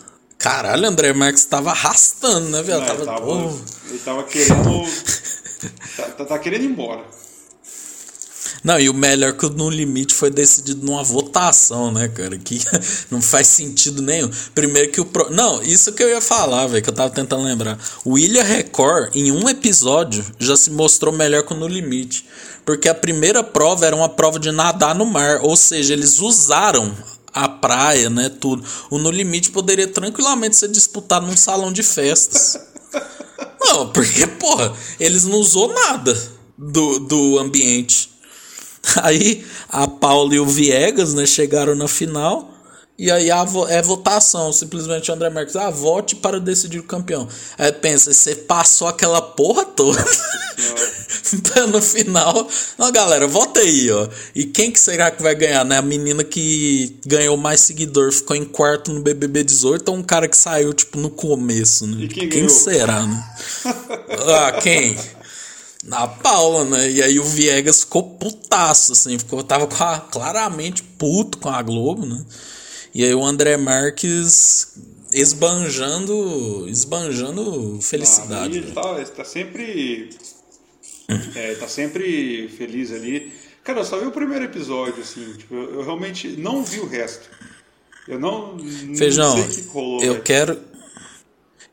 Caralho, 0.47 0.87
André 0.87 1.13
Marques 1.13 1.45
tava 1.45 1.71
arrastando, 1.71 2.49
né, 2.51 2.63
velho? 2.63 2.87
Tava, 2.87 3.05
tava- 3.05 3.21
porra. 3.21 3.57
ele 3.91 3.99
tava 3.99 4.23
querendo. 4.23 4.87
tá, 5.97 6.03
tá- 6.19 6.25
tá 6.25 6.39
querendo 6.39 6.63
ir 6.63 6.67
embora. 6.67 7.03
Não, 8.63 8.79
e 8.79 8.89
o 8.89 8.95
melhor 8.95 9.33
que 9.33 9.45
o 9.45 9.51
No 9.51 9.69
Limite 9.69 10.15
foi 10.15 10.31
decidido 10.31 10.87
numa 10.87 11.03
votação, 11.03 11.91
né, 11.91 12.09
cara? 12.09 12.39
Que 12.39 12.61
não 13.11 13.21
faz 13.21 13.49
sentido 13.49 14.01
nenhum. 14.01 14.31
Primeiro 14.55 14.93
que 14.93 15.01
o. 15.01 15.05
Pro... 15.05 15.31
Não, 15.31 15.61
isso 15.63 15.93
que 15.93 16.03
eu 16.03 16.09
ia 16.09 16.21
falar, 16.21 16.69
velho, 16.69 16.83
que 16.83 16.91
eu 16.91 16.95
tava 16.95 17.11
tentando 17.11 17.43
lembrar. 17.43 17.77
O 18.05 18.13
William 18.13 18.45
Record, 18.45 19.15
em 19.17 19.33
um 19.33 19.49
episódio, 19.49 20.25
já 20.39 20.57
se 20.57 20.71
mostrou 20.71 21.13
melhor 21.13 21.43
que 21.43 21.55
o 21.55 21.57
No 21.57 21.67
Limite. 21.67 22.25
Porque 22.65 22.89
a 22.89 22.95
primeira 22.95 23.43
prova 23.43 23.85
era 23.85 23.95
uma 23.95 24.09
prova 24.09 24.39
de 24.39 24.53
nadar 24.53 24.95
no 24.95 25.07
mar. 25.07 25.41
Ou 25.43 25.57
seja, 25.57 25.93
eles 25.93 26.21
usaram 26.21 26.93
a 27.37 27.47
praia, 27.47 28.09
né, 28.09 28.30
tudo. 28.30 28.64
O 28.91 28.99
No 28.99 29.11
Limite 29.11 29.51
poderia 29.51 29.87
tranquilamente 29.87 30.57
ser 30.57 30.68
disputado 30.68 31.26
num 31.26 31.37
salão 31.37 31.70
de 31.70 31.82
festas. 31.82 32.59
Não, 33.61 33.93
porque, 33.93 34.26
porra, 34.26 34.72
eles 34.99 35.24
não 35.24 35.39
usou 35.39 35.68
nada 35.74 36.16
do, 36.57 37.01
do 37.01 37.39
ambiente. 37.39 38.11
Aí 39.03 39.45
a 39.68 39.87
Paula 39.87 40.34
e 40.34 40.39
o 40.39 40.47
Viegas, 40.47 41.12
né, 41.12 41.26
chegaram 41.26 41.74
na 41.74 41.89
final. 41.89 42.53
E 42.99 43.11
aí 43.11 43.30
a 43.30 43.45
é 43.68 43.82
votação, 43.82 44.53
simplesmente 44.53 45.11
o 45.11 45.14
André 45.14 45.28
Marques, 45.28 45.57
ah, 45.57 45.68
vote 45.68 46.16
para 46.16 46.41
decidir 46.41 46.78
o 46.78 46.84
campeão. 46.84 47.28
Aí 47.59 47.72
pensa, 47.72 48.14
você 48.14 48.34
passou 48.34 48.89
aquela 48.89 49.20
porra 49.20 49.64
toda 49.64 50.03
Então, 51.35 51.66
no 51.68 51.83
final. 51.83 52.49
Não, 52.79 52.93
galera, 52.93 53.27
vota 53.27 53.61
aí, 53.61 53.91
ó. 53.91 54.09
E 54.35 54.45
quem 54.45 54.70
que 54.70 54.79
será 54.81 55.11
que 55.11 55.22
vai 55.22 55.35
ganhar, 55.35 55.64
né? 55.64 55.79
A 55.79 55.83
menina 55.83 56.22
que 56.24 56.99
ganhou 57.07 57.37
mais 57.37 57.61
seguidor 57.61 58.12
ficou 58.12 58.37
em 58.37 58.45
quarto 58.45 58.93
no 58.93 59.01
BBB 59.01 59.43
18 59.45 59.89
ou 59.89 59.97
um 59.97 60.03
cara 60.03 60.29
que 60.29 60.37
saiu, 60.37 60.72
tipo, 60.72 60.99
no 60.99 61.11
começo, 61.11 61.87
né? 61.87 62.05
E 62.05 62.09
quem 62.09 62.29
ganhou? 62.29 62.49
será, 62.49 63.03
né? 63.07 63.24
ah, 64.47 64.53
quem? 64.62 64.97
A 65.91 66.09
Paula, 66.09 66.64
né? 66.64 66.91
E 66.91 67.03
aí 67.03 67.18
o 67.18 67.24
Viegas 67.24 67.81
ficou 67.81 68.03
putaço, 68.03 68.93
assim, 68.93 69.18
ficou, 69.18 69.43
tava 69.43 69.68
a- 69.72 70.01
claramente 70.01 70.83
puto 70.83 71.39
com 71.39 71.49
a 71.49 71.62
Globo, 71.62 72.05
né? 72.05 72.24
E 72.95 73.05
aí 73.05 73.14
o 73.14 73.24
André 73.24 73.57
Marques 73.57 74.74
esbanjando, 75.12 76.66
esbanjando 76.68 77.79
felicidade. 77.81 78.59
Ah, 78.59 78.62
ele 78.62 78.72
tá, 78.72 78.95
ele 78.97 79.07
tá 79.07 79.24
sempre. 79.24 80.11
É, 81.35 81.55
tá 81.55 81.69
sempre 81.69 82.49
feliz 82.49 82.93
ali. 82.93 83.33
Cara, 83.63 83.81
eu 83.81 83.85
só 83.85 83.99
vi 83.99 84.07
o 84.07 84.11
primeiro 84.11 84.45
episódio, 84.45 85.03
assim. 85.03 85.33
Tipo, 85.35 85.55
eu, 85.55 85.83
realmente 85.83 86.29
não 86.29 86.65
vi 86.65 86.81
o 86.81 86.87
resto. 86.87 87.29
Eu 88.07 88.19
não. 88.19 88.59
Feijão, 88.97 89.37
não 89.37 89.45
sei 89.45 89.63
o 89.63 89.65
que 89.65 89.69
rolou. 89.71 90.03
eu 90.03 90.13
velho. 90.13 90.25
quero. 90.25 90.61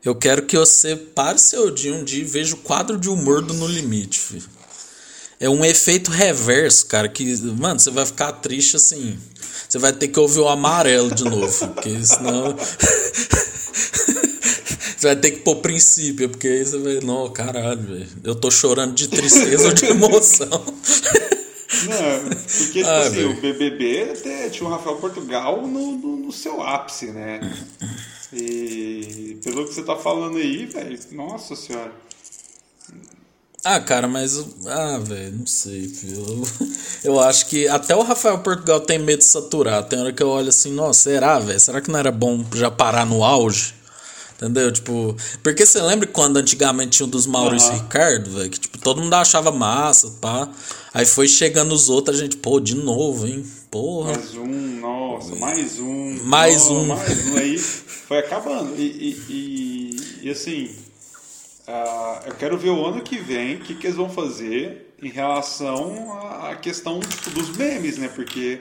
Eu 0.04 0.14
quero 0.14 0.42
que 0.42 0.58
você 0.58 0.96
pare 0.96 1.38
seu 1.38 1.70
dia 1.70 1.94
um 1.94 2.04
dia 2.04 2.20
e 2.20 2.26
veja 2.26 2.54
o 2.54 2.58
quadro 2.58 2.98
de 2.98 3.08
humor 3.08 3.40
do 3.40 3.54
No 3.54 3.66
Limite, 3.66 4.20
filho. 4.20 4.48
É 5.40 5.48
um 5.48 5.64
efeito 5.64 6.10
reverso, 6.10 6.86
cara, 6.86 7.08
que, 7.08 7.24
mano, 7.58 7.80
você 7.80 7.90
vai 7.90 8.04
ficar 8.04 8.32
triste 8.32 8.76
assim. 8.76 9.18
Você 9.68 9.78
vai 9.78 9.92
ter 9.92 10.08
que 10.08 10.18
ouvir 10.20 10.40
o 10.40 10.48
amarelo 10.48 11.14
de 11.14 11.24
novo, 11.24 11.68
porque 11.68 12.04
senão. 12.04 12.54
você 15.04 15.08
vai 15.08 15.16
ter 15.16 15.30
que 15.32 15.40
pôr 15.40 15.56
princípio, 15.56 16.30
porque 16.30 16.48
aí 16.48 16.64
você 16.64 16.78
vai. 16.78 17.00
Não, 17.00 17.30
caralho, 17.30 17.82
velho. 17.82 18.08
Eu 18.24 18.34
tô 18.34 18.50
chorando 18.50 18.94
de 18.94 19.08
tristeza 19.08 19.68
ou 19.68 19.74
de 19.74 19.84
emoção. 19.84 20.48
Não, 21.86 22.30
porque, 22.30 22.78
tipo 22.78 22.88
Ah, 22.88 23.00
assim, 23.00 23.24
o 23.24 23.40
BBB 23.40 24.12
até 24.12 24.48
tinha 24.48 24.66
o 24.66 24.72
Rafael 24.72 24.96
Portugal 24.96 25.66
no, 25.66 25.92
no, 25.98 26.16
no 26.16 26.32
seu 26.32 26.62
ápice, 26.62 27.06
né? 27.06 27.40
E 28.32 29.38
pelo 29.44 29.66
que 29.66 29.74
você 29.74 29.82
tá 29.82 29.96
falando 29.96 30.38
aí, 30.38 30.64
velho, 30.66 30.98
nossa 31.12 31.54
senhora. 31.54 31.92
Ah, 33.62 33.80
cara, 33.80 34.08
mas. 34.08 34.38
Ah, 34.66 34.98
velho, 34.98 35.38
não 35.38 35.46
sei. 35.46 35.92
Eu, 36.04 36.42
eu 37.12 37.20
acho 37.20 37.46
que 37.46 37.68
até 37.68 37.94
o 37.94 38.02
Rafael 38.02 38.38
Portugal 38.38 38.80
tem 38.80 38.98
medo 38.98 39.18
de 39.18 39.24
saturar. 39.24 39.82
Tem 39.84 39.98
hora 39.98 40.12
que 40.12 40.22
eu 40.22 40.28
olho 40.28 40.48
assim, 40.48 40.72
nossa, 40.72 41.10
será, 41.10 41.38
velho? 41.38 41.60
Será 41.60 41.80
que 41.80 41.90
não 41.90 41.98
era 41.98 42.12
bom 42.12 42.44
já 42.54 42.70
parar 42.70 43.04
no 43.04 43.24
auge? 43.24 43.74
Entendeu? 44.36 44.72
Tipo. 44.72 45.16
Porque 45.42 45.64
você 45.64 45.80
lembra 45.80 46.06
quando 46.06 46.36
antigamente 46.36 46.96
tinha 46.96 47.06
um 47.06 47.10
dos 47.10 47.26
Maurício 47.26 47.70
Aham. 47.70 47.82
Ricardo, 47.82 48.30
velho? 48.30 48.50
Que 48.50 48.60
tipo, 48.60 48.78
todo 48.78 49.00
mundo 49.00 49.14
achava 49.14 49.52
massa, 49.52 50.10
pá. 50.20 50.48
Aí 50.92 51.06
foi 51.06 51.26
chegando 51.28 51.72
os 51.72 51.88
outros, 51.88 52.18
a 52.18 52.22
gente, 52.22 52.36
pô, 52.36 52.60
de 52.60 52.74
novo, 52.74 53.26
hein? 53.26 53.44
Porra. 53.70 54.12
Mais 54.12 54.34
um, 54.36 54.80
nossa, 54.80 55.36
mais 55.36 55.80
um. 55.80 56.24
Mais 56.24 56.68
nossa, 56.68 56.72
um. 56.72 56.86
Mais 56.86 57.26
um 57.26 57.36
aí. 57.36 57.58
Foi 58.04 58.18
acabando. 58.18 58.74
E, 58.76 58.82
e, 58.82 59.16
e, 59.28 60.26
e, 60.28 60.30
assim, 60.30 60.70
ah, 61.66 62.22
eu 62.26 62.34
quero 62.34 62.58
ver 62.58 62.68
o 62.68 62.86
ano 62.86 63.02
que 63.02 63.16
vem 63.16 63.56
o 63.56 63.60
que, 63.60 63.74
que 63.74 63.86
eles 63.86 63.96
vão 63.96 64.10
fazer 64.10 64.94
em 65.02 65.08
relação 65.08 66.12
à 66.12 66.50
à 66.50 66.56
questão 66.56 67.00
tipo, 67.00 67.30
dos 67.30 67.56
memes, 67.56 67.98
né? 67.98 68.08
Porque, 68.08 68.60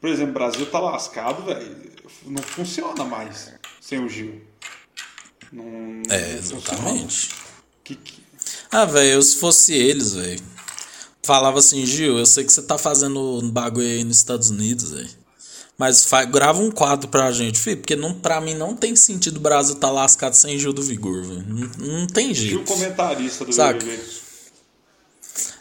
por 0.00 0.10
exemplo, 0.10 0.30
o 0.30 0.34
Brasil 0.34 0.66
tá 0.66 0.80
lascado, 0.80 1.44
velho. 1.44 1.92
Não 2.26 2.42
funciona 2.42 3.04
mais 3.04 3.52
sem 3.80 4.04
o 4.04 4.08
Gil. 4.08 4.42
Não, 5.52 5.64
É, 6.08 6.32
não 6.32 6.38
exatamente. 6.38 7.30
Que, 7.84 7.94
que- 7.94 8.22
Ah, 8.70 8.84
velho, 8.84 9.10
eu 9.14 9.22
se 9.22 9.36
fosse 9.36 9.72
eles, 9.74 10.14
velho. 10.14 10.40
Falava 11.24 11.58
assim, 11.60 11.84
Gil, 11.86 12.18
eu 12.18 12.26
sei 12.26 12.42
que 12.44 12.52
você 12.52 12.62
tá 12.62 12.76
fazendo 12.78 13.38
um 13.42 13.50
bagulho 13.50 13.86
aí 13.86 14.02
nos 14.02 14.16
Estados 14.16 14.50
Unidos, 14.50 14.90
velho. 14.90 15.10
Mas 15.78 16.04
fa- 16.04 16.24
grava 16.24 16.60
um 16.60 16.70
quadro 16.70 17.08
pra 17.08 17.30
gente, 17.32 17.58
filho, 17.58 17.78
porque 17.78 17.94
não, 17.96 18.14
pra 18.14 18.40
mim 18.40 18.54
não 18.54 18.74
tem 18.76 18.94
sentido 18.96 19.36
o 19.36 19.40
Brasil 19.40 19.74
tá 19.76 19.90
lascado 19.90 20.34
sem 20.34 20.58
Gil 20.58 20.72
do 20.72 20.82
Vigor, 20.82 21.22
velho. 21.24 21.44
Não, 21.48 21.98
não 22.00 22.06
tem 22.06 22.34
jeito. 22.34 22.60
comentarista 22.64 23.44
do 23.44 23.52
Saca. 23.52 23.78
BBB. 23.78 24.02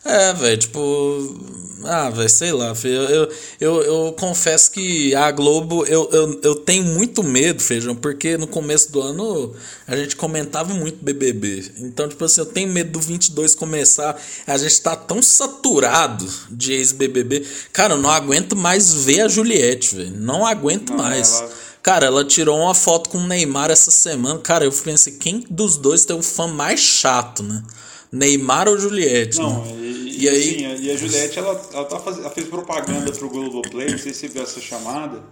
É, 0.04 0.34
velho, 0.34 0.58
tipo. 0.58 1.40
Ah, 1.84 2.10
velho, 2.10 2.30
sei 2.30 2.52
lá, 2.52 2.76
filho. 2.76 2.96
Eu, 2.96 3.32
eu, 3.60 3.82
eu, 3.84 4.14
confesso 4.14 4.70
que 4.72 5.16
a 5.16 5.32
Globo, 5.32 5.86
eu, 5.86 6.10
eu, 6.12 6.40
eu 6.44 6.56
tenho 6.56 6.84
muito 6.84 7.24
medo, 7.24 7.62
Feijão, 7.62 7.96
porque 7.96 8.38
no 8.38 8.48
começo 8.48 8.92
do 8.92 9.02
ano 9.02 9.56
a 9.88 9.96
gente 9.96 10.16
comentava 10.16 10.74
muito 10.74 11.04
BBB. 11.04 11.72
Então, 11.78 12.08
tipo 12.08 12.24
assim, 12.24 12.42
eu 12.42 12.46
tenho 12.46 12.72
medo 12.72 12.92
do 12.92 13.00
22 13.00 13.56
começar. 13.56 14.20
A 14.46 14.58
gente 14.58 14.82
tá 14.82 14.96
tão 14.96 15.22
saturado 15.22 16.28
de 16.50 16.74
ex-BBB. 16.74 17.46
Cara, 17.72 17.94
eu 17.94 17.98
não 17.98 18.10
aguento 18.10 18.56
mais 18.56 18.94
ver 18.94 19.22
a 19.22 19.28
Juliette, 19.28 19.96
velho. 19.96 20.14
Não 20.18 20.46
aguento 20.46 20.92
Não, 20.92 20.98
mais. 20.98 21.40
ela- 21.40 21.50
Cara, 21.84 22.06
ela 22.06 22.24
tirou 22.24 22.60
uma 22.60 22.76
foto 22.76 23.10
com 23.10 23.18
o 23.18 23.28
Neymar 23.28 23.72
essa 23.72 23.90
semana. 23.90 24.38
Cara, 24.40 24.66
eu 24.66 24.72
pensei, 24.72 25.14
quem 25.14 25.44
dos 25.50 25.78
dois 25.78 26.06
tem 26.06 26.16
um 26.16 26.22
fã 26.22 26.46
mais 26.46 26.80
chato, 26.80 27.42
né? 27.42 27.64
Neymar 28.12 28.68
ou 28.68 28.78
Juliette? 28.78 29.38
Não, 29.40 29.64
né? 29.66 29.72
e, 29.82 30.24
E 30.26 30.30
aí- 30.30 30.66
assim, 30.66 30.84
e 30.84 30.92
a 30.92 30.98
Juliette, 30.98 31.40
ela, 31.40 31.70
ela, 31.74 31.86
tá 31.86 32.00
faz... 32.00 32.18
ela 32.18 32.30
fez 32.30 32.48
propaganda 32.48 33.12
pro 33.12 33.30
Globoplay, 33.30 33.92
não 33.92 33.98
sei 33.98 34.14
se 34.14 34.20
você 34.22 34.28
viu 34.28 34.44
essa 34.44 34.60
chamada. 34.62 35.24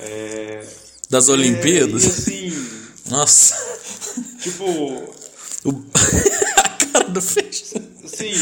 É... 0.00 0.64
Das 1.10 1.28
Olimpíadas? 1.28 2.04
É, 2.04 2.06
e 2.30 2.48
assim, 2.48 2.68
Nossa. 3.10 3.54
tipo, 4.42 4.64
O... 5.64 5.70
a 6.56 6.68
cara 6.92 7.04
do 7.08 7.20
Feijão. 7.22 7.82
assim, 8.04 8.32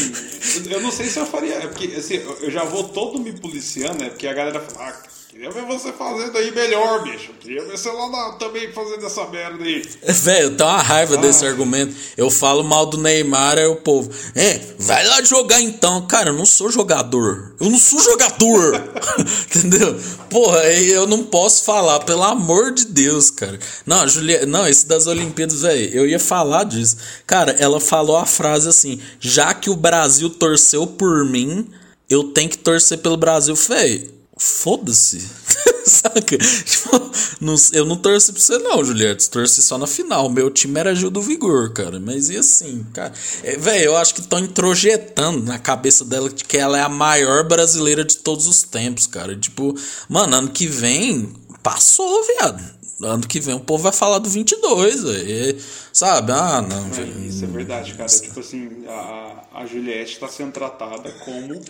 eu 0.69 0.81
não 0.81 0.91
sei 0.91 1.07
se 1.07 1.17
eu 1.19 1.25
faria. 1.25 1.55
É 1.55 1.67
porque 1.67 1.87
assim, 1.95 2.15
eu 2.41 2.51
já 2.51 2.63
vou 2.63 2.83
todo 2.89 3.19
me 3.19 3.31
policiando, 3.33 4.03
é 4.03 4.09
porque 4.09 4.27
a 4.27 4.33
galera 4.33 4.59
fala, 4.61 4.89
ah, 4.89 5.03
queria 5.37 5.51
ver 5.51 5.65
você 5.65 5.91
fazendo 5.93 6.35
aí 6.35 6.51
melhor, 6.51 7.03
bicho. 7.03 7.31
Queria 7.39 7.63
ver 7.63 7.77
você 7.77 7.91
lá 7.91 8.09
na- 8.09 8.31
também 8.33 8.71
fazendo 8.71 9.05
essa 9.05 9.27
merda 9.27 9.63
aí. 9.63 9.83
Velho, 10.01 10.43
eu 10.45 10.57
tenho 10.57 10.69
uma 10.69 10.81
raiva 10.81 11.15
desse 11.17 11.45
argumento. 11.45 11.95
Eu 12.17 12.31
falo 12.31 12.63
mal 12.63 12.87
do 12.87 12.97
Neymar, 12.97 13.59
aí 13.59 13.67
o 13.67 13.75
povo. 13.75 14.09
É, 14.33 14.59
vai 14.79 15.05
lá 15.05 15.21
jogar 15.21 15.61
então. 15.61 16.07
Cara, 16.07 16.29
eu 16.29 16.33
não 16.33 16.45
sou 16.45 16.71
jogador. 16.71 17.55
Eu 17.59 17.69
não 17.69 17.77
sou 17.77 17.99
jogador. 18.01 18.83
Entendeu? 19.55 19.99
Porra, 20.27 20.63
eu 20.63 21.05
não 21.05 21.23
posso 21.23 21.63
falar, 21.63 21.99
pelo 21.99 22.23
amor 22.23 22.71
de 22.73 22.85
Deus, 22.87 23.29
cara. 23.29 23.59
Não, 23.85 24.07
Julia... 24.07 24.43
não 24.47 24.67
esse 24.67 24.87
das 24.87 25.05
Olimpíadas, 25.05 25.61
velho, 25.61 25.93
eu 25.93 26.07
ia 26.07 26.19
falar 26.19 26.63
disso. 26.63 26.97
Cara, 27.27 27.51
ela 27.59 27.79
falou 27.79 28.17
a 28.17 28.25
frase 28.25 28.67
assim: 28.67 28.99
já 29.19 29.53
que 29.53 29.69
o 29.69 29.75
Brasil 29.75 30.31
torceu 30.31 30.87
por 30.87 31.23
mim, 31.25 31.69
eu 32.09 32.23
tenho 32.23 32.49
que 32.49 32.57
torcer 32.57 32.97
pelo 32.97 33.17
Brasil. 33.17 33.53
Velho, 33.53 34.16
foda-se. 34.37 35.19
Saca? 35.87 36.37
Tipo, 36.37 37.11
não- 37.39 37.55
eu 37.71 37.85
não 37.85 37.95
torci 37.95 38.33
pra 38.33 38.41
você, 38.41 38.57
não, 38.57 38.83
Juliette. 38.83 39.29
Torci 39.29 39.63
só 39.63 39.77
na 39.77 39.87
final. 39.87 40.29
Meu 40.29 40.51
time 40.51 40.77
era 40.79 40.93
Gil 40.93 41.09
do 41.09 41.21
Vigor, 41.21 41.71
cara. 41.71 41.97
Mas 41.99 42.29
e 42.29 42.35
assim, 42.37 42.85
cara? 42.93 43.13
É, 43.41 43.55
Velho, 43.57 43.85
eu 43.85 43.97
acho 43.97 44.13
que 44.13 44.19
estão 44.19 44.39
introjetando 44.39 45.43
na 45.43 45.57
cabeça 45.57 46.03
dela 46.03 46.29
de 46.29 46.43
que 46.43 46.57
ela 46.57 46.77
é 46.77 46.81
a 46.81 46.89
maior 46.89 47.45
brasileira 47.47 48.03
de 48.03 48.17
todos 48.17 48.47
os 48.47 48.63
tempos, 48.63 49.07
cara. 49.07 49.35
Tipo, 49.37 49.73
mano, 50.09 50.35
ano 50.35 50.49
que 50.49 50.67
vem 50.67 51.33
passou, 51.63 52.21
viado. 52.25 52.77
Ano 53.01 53.25
que 53.27 53.39
vem 53.39 53.53
o 53.55 53.59
povo 53.59 53.83
vai 53.83 53.91
falar 53.93 54.17
do 54.19 54.27
22, 54.29 55.03
velho. 55.03 55.29
E, 55.29 55.61
Sabe? 55.93 56.31
Ah, 56.31 56.61
não, 56.61 56.85
É, 57.01 57.27
isso 57.27 57.43
é 57.43 57.47
verdade, 57.47 57.93
cara. 57.93 58.09
Tipo 58.09 58.39
assim, 58.41 58.69
a, 58.87 59.43
a 59.61 59.65
Juliette 59.65 60.13
está 60.13 60.27
sendo 60.27 60.51
tratada 60.51 61.09
como 61.23 61.61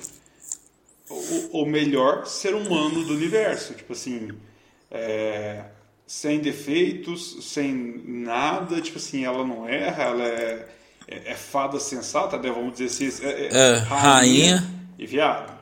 o, 1.10 1.62
o 1.62 1.66
melhor 1.66 2.26
ser 2.26 2.54
humano 2.54 3.04
do 3.04 3.14
universo. 3.14 3.74
Tipo 3.74 3.94
assim, 3.94 4.32
é, 4.92 5.66
sem 6.06 6.40
defeitos, 6.40 7.38
sem 7.42 8.04
nada. 8.06 8.82
Tipo 8.82 8.98
assim, 8.98 9.26
ela 9.26 9.46
não 9.46 9.68
erra, 9.68 10.04
ela 10.04 10.24
é, 10.24 10.68
é, 11.08 11.32
é 11.32 11.36
fada 11.36 11.80
sensata, 11.80 12.38
né? 12.38 12.50
Vamos 12.50 12.78
dizer 12.78 13.08
assim. 13.08 13.26
É, 13.26 13.48
É, 13.52 13.78
rainha. 13.78 14.64
E 14.98 15.06
viado. 15.06 15.58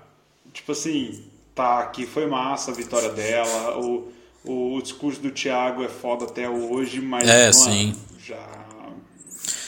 Tipo 0.54 0.72
assim, 0.72 1.24
tá, 1.54 1.80
aqui 1.80 2.06
foi 2.06 2.26
massa 2.28 2.72
a 2.72 2.74
vitória 2.74 3.10
dela. 3.10 3.78
O, 3.80 4.12
o, 4.46 4.82
discurso 4.82 5.20
do 5.20 5.32
Thiago 5.32 5.84
é 5.84 5.90
foda 5.90 6.26
até 6.26 6.50
hoje, 6.50 7.02
mas. 7.02 7.28
É, 7.28 7.44
mano, 7.46 7.54
sim. 7.54 7.96
Já. 8.26 8.66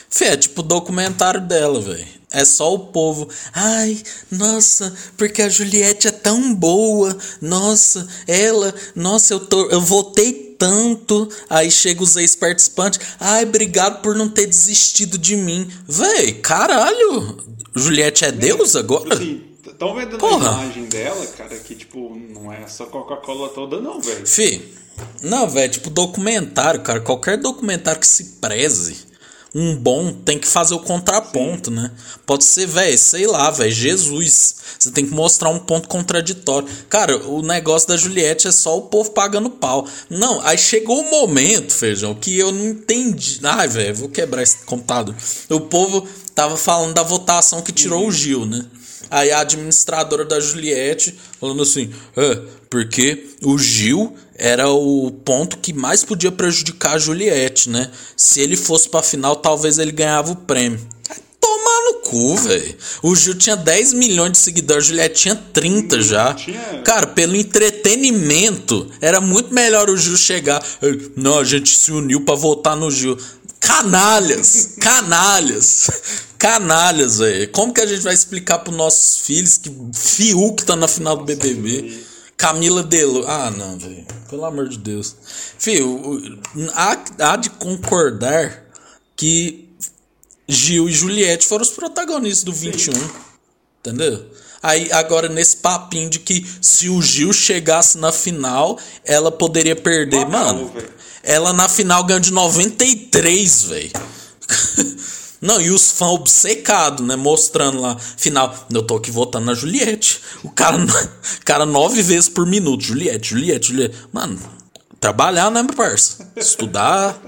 Fê, 0.09 0.25
é 0.25 0.38
tipo 0.38 0.61
o 0.61 0.63
documentário 0.63 1.41
dela, 1.41 1.80
velho. 1.82 2.16
É 2.32 2.43
só 2.43 2.73
o 2.73 2.80
povo. 2.80 3.30
Ai, 3.53 4.01
nossa, 4.30 4.93
porque 5.15 5.41
a 5.41 5.49
Juliette 5.49 6.09
é 6.09 6.11
tão 6.11 6.53
boa. 6.53 7.17
Nossa, 7.41 8.05
ela. 8.28 8.73
Nossa, 8.93 9.34
eu, 9.34 9.39
tô, 9.39 9.69
eu 9.69 9.80
votei 9.80 10.55
tanto. 10.59 11.30
Aí 11.49 11.71
chega 11.71 12.03
os 12.03 12.17
ex-participantes. 12.17 12.99
Ai, 13.19 13.43
obrigado 13.43 14.01
por 14.01 14.13
não 14.13 14.28
ter 14.28 14.45
desistido 14.45 15.17
de 15.17 15.38
mim. 15.38 15.71
Véi, 15.88 16.34
caralho. 16.34 17.38
Juliette 17.73 18.25
é 18.25 18.32
Deus 18.32 18.75
agora? 18.75 19.15
Estão 19.65 19.95
vendendo 19.95 20.17
Porra. 20.17 20.49
a 20.49 20.63
imagem 20.63 20.86
dela, 20.86 21.25
cara, 21.28 21.55
que 21.57 21.75
tipo, 21.75 22.13
não 22.34 22.51
é 22.51 22.63
essa 22.63 22.86
Coca-Cola 22.88 23.49
toda, 23.49 23.80
não, 23.80 24.01
velho. 24.01 24.25
Fih, 24.25 24.73
não, 25.21 25.47
velho, 25.47 25.71
tipo 25.71 25.89
documentário, 25.89 26.82
cara. 26.82 26.99
Qualquer 26.99 27.38
documentário 27.38 28.01
que 28.01 28.07
se 28.07 28.23
preze 28.41 29.07
um 29.56 29.76
bom 29.76 30.12
tem 30.14 30.38
que 30.38 30.48
fazer 30.48 30.74
o 30.74 30.80
contraponto, 30.80 31.72
né? 31.72 31.91
Pode 32.26 32.43
ser, 32.43 32.68
velho, 32.68 32.98
sei 32.98 33.26
lá, 33.26 33.50
velho, 33.50 33.72
Jesus. 33.72 34.56
Você 34.78 34.91
tem 34.91 35.06
que 35.06 35.14
mostrar 35.14 35.50
um 35.50 35.60
ponto 35.60 35.88
contraditório. 35.88 36.68
Cara, 36.89 37.18
o 37.28 37.41
negócio 37.41 37.88
da 37.88 37.98
Juliette 37.98 38.48
é 38.48 38.52
só 38.52 38.78
o 38.78 38.84
povo 38.84 39.12
pagando 39.12 39.50
pau. 39.50 39.88
Não, 40.10 40.41
aí 40.41 40.58
chegou 40.58 41.02
o 41.02 41.10
momento, 41.10 41.74
feijão, 41.74 42.14
que 42.14 42.38
eu 42.38 42.52
não 42.52 42.68
entendi. 42.68 43.39
Ai, 43.43 43.68
velho, 43.68 43.95
vou 43.95 44.10
quebrar 44.10 44.43
esse 44.43 44.58
computador. 44.66 45.16
O 45.50 45.62
povo 45.62 46.08
tava 46.36 46.58
falando 46.58 46.93
da 46.93 47.04
votação 47.04 47.62
que 47.62 47.72
tirou 47.72 48.08
o 48.08 48.12
Gil, 48.12 48.45
né? 48.45 48.66
Aí 49.10 49.32
a 49.32 49.39
administradora 49.39 50.26
da 50.26 50.39
Juliette 50.39 51.18
falando 51.39 51.64
assim: 51.64 51.91
é, 52.16 52.41
porque 52.70 53.30
o 53.43 53.58
Gil 53.58 54.14
era 54.38 54.70
o 54.70 55.12
ponto 55.12 55.58
que 55.58 55.74
mais 55.74 56.04
podia 56.04 56.32
prejudicar 56.32 56.94
a 56.96 57.00
Juliette, 57.00 57.70
né? 57.70 57.90
Se 58.16 58.40
ele 58.40 58.56
fosse 58.56 58.88
pra 58.88 59.02
final, 59.02 59.36
talvez 59.36 59.78
ele 59.80 59.92
ganhava 59.92 60.32
o 60.32 60.36
prêmio. 60.36 60.80
Tomar 61.40 61.82
no 61.86 61.94
cu, 62.02 62.36
velho. 62.38 62.76
O 63.02 63.16
Gil 63.16 63.36
tinha 63.36 63.56
10 63.56 63.94
milhões 63.94 64.34
de 64.34 64.38
seguidores, 64.38 64.86
a 64.86 64.88
Juliette 64.90 65.22
tinha 65.22 65.36
30 65.36 66.02
já. 66.02 66.36
Cara, 66.84 67.08
pelo 67.08 67.36
entretenimento, 67.36 68.90
era 69.02 69.20
muito 69.22 69.54
melhor 69.54 69.90
o 69.90 69.98
Gil 69.98 70.18
chegar. 70.18 70.64
"Ei, 70.82 71.12
Não, 71.16 71.40
a 71.40 71.44
gente 71.44 71.76
se 71.78 71.92
uniu 71.92 72.22
pra 72.22 72.36
votar 72.36 72.76
no 72.76 72.92
Gil. 72.92 73.18
Canalhas! 73.60 74.76
Canalhas! 74.80 75.90
Canalhas, 76.38 77.18
velho. 77.18 77.50
Como 77.50 77.74
que 77.74 77.82
a 77.82 77.86
gente 77.86 78.02
vai 78.02 78.14
explicar 78.14 78.60
pros 78.60 78.76
nossos 78.76 79.20
filhos 79.22 79.58
que 79.58 79.72
Fiuk 79.94 80.64
tá 80.64 80.76
na 80.76 80.88
final 80.88 81.18
do 81.18 81.24
BBB? 81.26 82.06
Camila 82.38 82.84
Delo. 82.84 83.26
Ah, 83.28 83.50
não, 83.50 83.78
velho. 83.78 84.06
Pelo 84.30 84.46
amor 84.46 84.70
de 84.70 84.78
Deus. 84.78 85.16
Fio, 85.58 86.40
há, 86.74 86.98
há 87.32 87.36
de 87.36 87.50
concordar 87.50 88.64
que 89.16 89.68
Gil 90.48 90.88
e 90.88 90.94
Juliette 90.94 91.48
foram 91.48 91.64
os 91.64 91.72
protagonistas 91.72 92.44
do 92.44 92.54
21. 92.54 92.94
Entendeu? 93.80 94.30
Aí, 94.62 94.92
agora, 94.92 95.28
nesse 95.28 95.58
papinho 95.58 96.10
de 96.10 96.20
que 96.20 96.46
se 96.62 96.90
o 96.90 97.02
Gil 97.02 97.34
chegasse 97.34 97.98
na 97.98 98.12
final, 98.12 98.80
ela 99.04 99.32
poderia 99.32 99.76
perder. 99.76 100.26
Mano, 100.28 100.72
ela 101.24 101.54
na 101.54 101.68
final 101.68 102.04
ganhou 102.04 102.20
de 102.20 102.32
93, 102.32 103.64
velho. 103.64 103.92
Não, 105.40 105.62
e 105.62 105.70
os 105.70 105.92
fãs 105.92 106.12
obcecados, 106.12 107.06
né? 107.06 107.16
Mostrando 107.16 107.80
lá, 107.80 107.98
final. 107.98 108.54
Eu 108.74 108.82
tô 108.82 108.96
aqui 108.96 109.12
votando 109.12 109.46
na 109.46 109.54
Juliette. 109.54 110.22
O 110.44 110.50
cara, 110.50 110.78
cara 111.46 111.66
nove 111.66 112.02
vezes 112.02 112.28
por 112.28 112.46
minuto. 112.46 112.84
Juliette, 112.84 113.30
Juliette, 113.30 113.68
Juliette. 113.68 113.96
Mano, 114.12 114.40
trabalhar, 115.00 115.52
né, 115.52 115.62
meu 115.62 115.76
parça? 115.76 116.32
Estudar. 116.36 117.22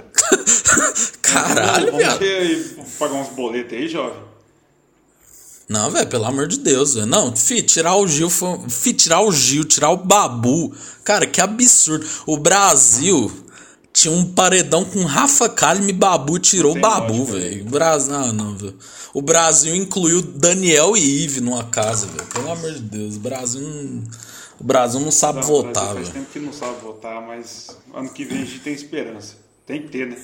Caralho, 1.21 1.95
viado. 1.95 2.19
pagar 2.97 3.13
uns 3.13 3.29
boletos 3.29 3.77
aí, 3.77 3.87
jovem. 3.87 4.29
Não, 5.69 5.91
velho, 5.91 6.07
pelo 6.07 6.25
amor 6.25 6.47
de 6.47 6.57
Deus, 6.57 6.95
velho. 6.95 7.05
Não, 7.05 7.35
fi, 7.35 7.61
tirar 7.61 7.95
o 7.95 8.07
Gil 8.07 8.27
foi. 8.27 8.57
Fi, 8.67 8.91
tirar 8.91 9.21
o 9.21 9.31
Gil, 9.31 9.63
tirar 9.63 9.91
o 9.91 9.97
Babu. 9.97 10.73
Cara, 11.03 11.27
que 11.27 11.39
absurdo. 11.39 12.07
O 12.25 12.37
Brasil 12.37 13.31
tinha 13.91 14.13
um 14.13 14.25
paredão 14.33 14.85
com 14.85 15.03
Rafa 15.03 15.49
Kalimann 15.49 15.89
e 15.89 15.93
Babu 15.93 16.39
tirou 16.39 16.71
o 16.71 16.73
tem 16.73 16.81
Babu, 16.81 17.25
velho. 17.25 17.65
O 17.65 17.69
Brasil. 17.69 18.15
Ah, 18.15 18.31
não, 18.31 18.55
velho. 18.55 18.77
O 19.13 19.21
Brasil 19.21 19.75
incluiu 19.75 20.21
Daniel 20.21 20.95
e 20.95 21.23
Ive 21.23 21.41
numa 21.41 21.63
casa, 21.65 22.05
velho. 22.07 22.27
Pelo 22.27 22.51
amor 22.51 22.71
de 22.73 22.79
Deus. 22.81 23.15
O 23.15 23.19
Brasil 23.19 23.61
não. 23.61 24.03
O 24.59 24.63
Brasil 24.63 24.99
não 24.99 25.11
sabe 25.11 25.39
Não, 25.39 25.47
votar, 25.47 25.93
Brasil 25.93 25.95
Faz 25.95 26.07
velho. 26.09 26.13
tempo 26.19 26.31
que 26.33 26.39
não 26.39 26.51
sabe 26.53 26.81
votar, 26.81 27.21
mas 27.25 27.77
ano 27.93 28.09
que 28.09 28.25
vem 28.25 28.41
a 28.41 28.45
gente 28.45 28.59
tem 28.59 28.73
esperança. 28.73 29.35
Tem 29.65 29.81
que 29.83 29.87
ter, 29.89 30.05
né? 30.07 30.17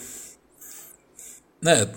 É. 1.65 1.87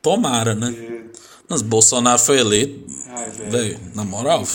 Tomara, 0.00 0.54
né? 0.54 0.70
Porque, 0.70 1.04
Mas 1.48 1.60
Bolsonaro 1.62 2.18
foi 2.18 2.38
eleito. 2.38 2.86
ai, 3.08 3.30
velho. 3.30 3.50
Velho, 3.50 3.80
na 3.94 4.04
moral, 4.04 4.46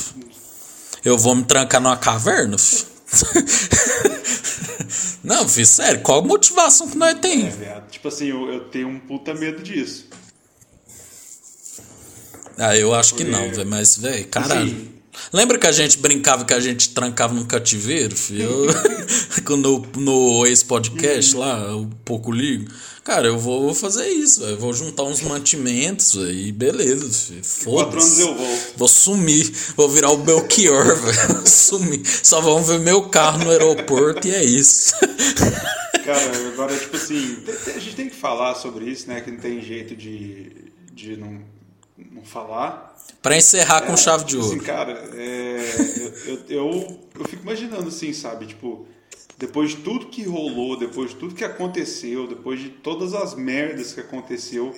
eu 1.04 1.18
vou 1.18 1.36
me 1.36 1.44
trancar 1.44 1.82
numa 1.82 1.98
caverna, 1.98 2.58
fi, 2.58 2.86
não, 5.24 5.48
filho, 5.48 5.66
sério, 5.66 6.02
qual 6.02 6.20
a 6.20 6.24
motivação 6.24 6.90
que 6.90 6.98
nós 6.98 7.20
tem? 7.20 7.48
É, 7.48 7.50
viado. 7.50 7.90
Tipo 7.90 8.08
assim, 8.08 8.28
eu, 8.28 8.52
eu 8.52 8.70
tenho 8.70 8.88
um 8.88 9.00
puta 9.00 9.34
medo 9.34 9.62
disso. 9.62 10.08
Ah, 12.58 12.76
eu 12.76 12.94
acho 12.94 13.16
que 13.16 13.24
não, 13.24 13.52
velho, 13.52 13.68
mas, 13.68 13.98
velho, 13.98 14.28
caralho. 14.28 14.64
Assim, 14.64 14.95
Lembra 15.32 15.58
que 15.58 15.68
a 15.68 15.72
gente 15.72 15.98
brincava 15.98 16.46
que 16.46 16.54
a 16.54 16.60
gente 16.60 16.90
trancava 16.90 17.34
num 17.34 17.46
cativeiro, 17.46 18.16
filho? 18.16 18.50
Eu, 19.48 19.58
no, 19.58 19.86
no 19.98 20.46
ex-podcast 20.46 21.36
lá, 21.36 21.76
o 21.76 21.88
Pouco 22.04 22.32
Ligo. 22.32 22.72
Cara, 23.04 23.28
eu 23.28 23.38
vou 23.38 23.74
fazer 23.76 24.08
isso, 24.08 24.40
véio. 24.40 24.54
eu 24.54 24.58
vou 24.58 24.74
juntar 24.74 25.04
uns 25.04 25.22
mantimentos 25.22 26.16
véio, 26.16 26.32
e 26.32 26.52
beleza, 26.52 27.08
filho. 27.08 27.72
quatro 27.72 28.00
anos 28.02 28.16
Foda-se. 28.18 28.22
eu 28.22 28.36
volto. 28.36 28.74
Vou 28.78 28.88
sumir, 28.88 29.54
vou 29.78 29.90
virar 29.90 30.10
o 30.12 30.18
Belchior, 30.18 30.96
velho. 31.00 31.48
Sumir. 31.48 32.02
Só 32.24 32.42
vão 32.42 32.64
ver 32.64 32.80
meu 32.80 33.04
carro 33.10 33.44
no 33.44 33.52
aeroporto 33.52 34.28
e 34.28 34.34
é 34.34 34.44
isso. 34.44 34.94
Cara, 36.04 36.48
agora, 36.54 36.76
tipo 36.76 36.96
assim, 36.96 37.38
a 37.76 37.80
gente 37.80 37.96
tem 37.96 38.10
que 38.10 38.16
falar 38.16 38.56
sobre 38.56 38.86
isso, 38.86 39.08
né? 39.08 39.22
Que 39.22 39.30
não 39.32 39.40
tem 39.40 39.62
jeito 39.62 39.96
de, 39.96 40.52
de 40.92 41.16
não, 41.18 41.42
não 41.98 42.24
falar. 42.24 42.96
Pra 43.22 43.38
encerrar 43.38 43.82
com 43.82 43.96
chave 43.96 44.26
de 44.26 44.38
Assim, 44.38 44.50
ouro. 44.50 44.64
cara, 44.64 44.92
é, 45.16 45.76
eu, 45.78 46.34
eu, 46.34 46.40
eu, 46.50 47.00
eu 47.20 47.26
fico 47.26 47.44
imaginando 47.44 47.88
assim, 47.88 48.12
sabe? 48.14 48.48
Tipo, 48.48 48.88
depois 49.38 49.72
de 49.72 49.78
tudo 49.78 50.08
que 50.08 50.24
rolou, 50.24 50.78
depois 50.78 51.12
de 51.12 51.16
tudo 51.18 51.36
que 51.36 51.44
aconteceu, 51.44 52.28
depois 52.28 52.60
de 52.60 52.70
todas 52.70 53.14
as 53.14 53.34
merdas 53.36 53.94
que 53.94 54.00
aconteceu, 54.02 54.74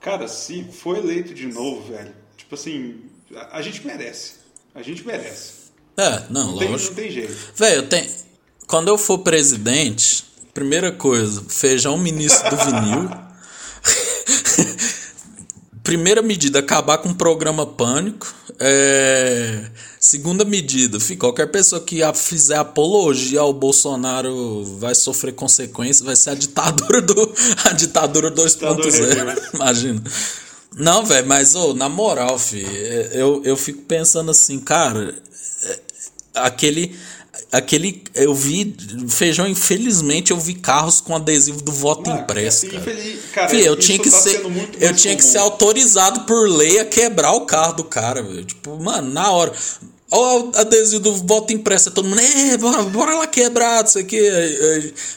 cara, 0.00 0.26
se 0.28 0.64
for 0.64 0.96
eleito 0.96 1.32
de 1.34 1.46
novo, 1.46 1.92
velho, 1.92 2.14
tipo 2.36 2.54
assim, 2.54 3.02
a, 3.34 3.58
a 3.58 3.62
gente 3.62 3.86
merece. 3.86 4.34
A 4.74 4.82
gente 4.82 5.04
merece. 5.06 5.60
É, 5.96 6.24
não, 6.30 6.52
Não 6.52 6.58
tem, 6.58 6.68
lógico. 6.68 6.90
não 6.94 7.02
tem 7.02 7.10
jeito. 7.10 7.36
Velho, 7.56 7.86
tenho. 7.88 8.08
Quando 8.66 8.88
eu 8.88 8.96
for 8.96 9.18
presidente, 9.18 10.24
primeira 10.54 10.92
coisa, 10.92 11.42
feijão 11.48 11.98
ministro 11.98 12.48
do 12.50 12.56
vinil. 12.56 13.10
Primeira 15.82 16.22
medida, 16.22 16.58
acabar 16.58 16.98
com 16.98 17.10
o 17.10 17.14
programa 17.14 17.66
Pânico. 17.66 18.32
É, 18.58 19.64
Segunda 20.00 20.46
medida, 20.46 20.96
qualquer 21.18 21.48
pessoa 21.48 21.78
que 21.78 22.00
fizer 22.14 22.56
apologia 22.56 23.40
ao 23.40 23.52
Bolsonaro 23.52 24.64
vai 24.78 24.94
sofrer 24.94 25.34
consequências, 25.34 26.00
vai 26.00 26.16
ser 26.16 26.30
a 26.30 26.34
ditadura 26.34 27.02
do. 27.02 27.34
A 27.64 27.72
ditadura 27.74 28.30
2.0. 28.30 29.38
Imagina. 29.52 30.02
Não, 30.74 31.04
velho, 31.04 31.26
mas 31.26 31.54
ô, 31.54 31.74
na 31.74 31.90
moral, 31.90 32.38
fi, 32.38 32.64
é, 32.64 33.10
eu, 33.12 33.42
eu 33.44 33.58
fico 33.58 33.82
pensando 33.82 34.30
assim, 34.30 34.58
cara, 34.58 35.14
é, 35.64 35.78
aquele 36.32 36.96
aquele 37.52 38.02
eu 38.14 38.34
vi 38.34 38.74
feijão 39.08 39.46
infelizmente 39.46 40.30
eu 40.30 40.36
vi 40.36 40.54
carros 40.54 41.00
com 41.00 41.14
adesivo 41.16 41.62
do 41.62 41.72
voto 41.72 42.10
Ah, 42.10 42.14
impresso 42.18 42.66
cara. 42.66 42.78
infeliz- 42.78 43.18
cara, 43.32 43.48
Fih, 43.48 43.64
eu 43.64 43.76
tinha 43.76 43.98
que 43.98 44.10
tá 44.10 44.16
ser 44.16 44.42
eu 44.80 44.94
tinha 44.94 45.14
que 45.16 45.22
comum. 45.22 45.32
ser 45.32 45.38
autorizado 45.38 46.20
por 46.20 46.48
lei 46.48 46.78
a 46.80 46.84
quebrar 46.84 47.32
o 47.32 47.42
carro 47.46 47.74
do 47.74 47.84
cara 47.84 48.22
tipo 48.44 48.76
mano 48.82 49.10
na 49.10 49.30
hora 49.30 49.52
Olha 50.12 50.44
o 50.46 50.52
adesivo 50.56 50.98
do 51.00 51.14
voto 51.14 51.52
impresso, 51.52 51.88
todo 51.92 52.08
mundo, 52.08 52.20
é, 52.20 52.56
bora, 52.56 52.82
bora 52.82 53.14
lá 53.14 53.28
quebrar, 53.28 53.84
isso 53.84 53.96
aqui. 53.96 54.18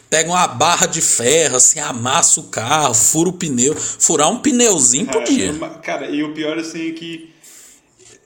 Pega 0.07 0.29
uma 0.29 0.45
barra 0.47 0.85
de 0.85 1.01
ferro, 1.01 1.55
assim, 1.55 1.79
amassa 1.79 2.39
o 2.39 2.43
carro, 2.43 2.93
fura 2.93 3.29
o 3.29 3.33
pneu. 3.33 3.75
Furar 3.75 4.29
um 4.31 4.37
pneuzinho 4.37 5.07
podia. 5.07 5.49
É, 5.49 5.51
mas, 5.51 5.77
cara, 5.81 6.11
e 6.11 6.21
o 6.23 6.31
pior 6.35 6.59
assim 6.59 6.89
é 6.89 6.91
que 6.91 7.32